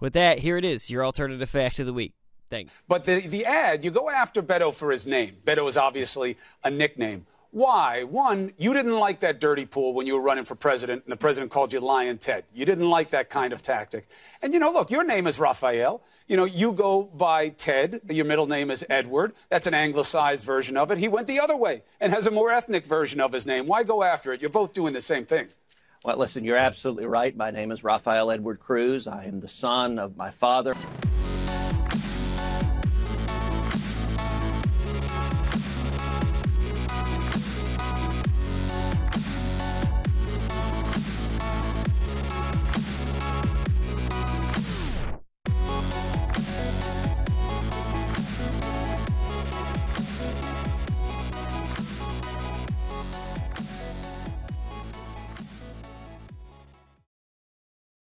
with 0.00 0.12
that 0.12 0.40
here 0.40 0.56
it 0.56 0.64
is 0.64 0.90
your 0.90 1.04
alternative 1.04 1.48
fact 1.48 1.78
of 1.78 1.86
the 1.86 1.92
week 1.92 2.14
thanks 2.48 2.82
But 2.88 3.04
the, 3.04 3.20
the 3.20 3.44
ad, 3.46 3.84
you 3.84 3.90
go 3.90 4.10
after 4.10 4.42
Beto 4.42 4.74
for 4.74 4.90
his 4.90 5.06
name. 5.06 5.36
Beto 5.44 5.68
is 5.68 5.76
obviously 5.76 6.36
a 6.64 6.70
nickname. 6.70 7.26
Why? 7.52 8.04
One, 8.04 8.52
you 8.58 8.72
didn't 8.72 8.96
like 8.96 9.20
that 9.20 9.40
dirty 9.40 9.66
pool 9.66 9.92
when 9.92 10.06
you 10.06 10.14
were 10.14 10.20
running 10.20 10.44
for 10.44 10.54
president 10.54 11.02
and 11.04 11.10
the 11.10 11.16
president 11.16 11.50
called 11.50 11.72
you 11.72 11.80
Lyin' 11.80 12.18
Ted. 12.18 12.44
You 12.54 12.64
didn't 12.64 12.88
like 12.88 13.10
that 13.10 13.28
kind 13.28 13.52
of 13.52 13.60
tactic. 13.60 14.06
And 14.40 14.54
you 14.54 14.60
know, 14.60 14.70
look, 14.70 14.88
your 14.88 15.02
name 15.02 15.26
is 15.26 15.40
Rafael. 15.40 16.00
You 16.28 16.36
know, 16.36 16.44
you 16.44 16.72
go 16.72 17.02
by 17.02 17.48
Ted. 17.48 18.02
Your 18.08 18.24
middle 18.24 18.46
name 18.46 18.70
is 18.70 18.84
Edward. 18.88 19.32
That's 19.48 19.66
an 19.66 19.74
anglicized 19.74 20.44
version 20.44 20.76
of 20.76 20.92
it. 20.92 20.98
He 20.98 21.08
went 21.08 21.26
the 21.26 21.40
other 21.40 21.56
way 21.56 21.82
and 22.00 22.12
has 22.12 22.28
a 22.28 22.30
more 22.30 22.52
ethnic 22.52 22.86
version 22.86 23.20
of 23.20 23.32
his 23.32 23.46
name. 23.46 23.66
Why 23.66 23.82
go 23.82 24.04
after 24.04 24.32
it? 24.32 24.40
You're 24.40 24.50
both 24.50 24.72
doing 24.72 24.92
the 24.92 25.00
same 25.00 25.26
thing. 25.26 25.48
Well, 26.04 26.18
listen, 26.18 26.44
you're 26.44 26.56
absolutely 26.56 27.06
right. 27.06 27.36
My 27.36 27.50
name 27.50 27.72
is 27.72 27.82
Rafael 27.82 28.30
Edward 28.30 28.60
Cruz. 28.60 29.08
I 29.08 29.24
am 29.24 29.40
the 29.40 29.48
son 29.48 29.98
of 29.98 30.16
my 30.16 30.30
father. 30.30 30.74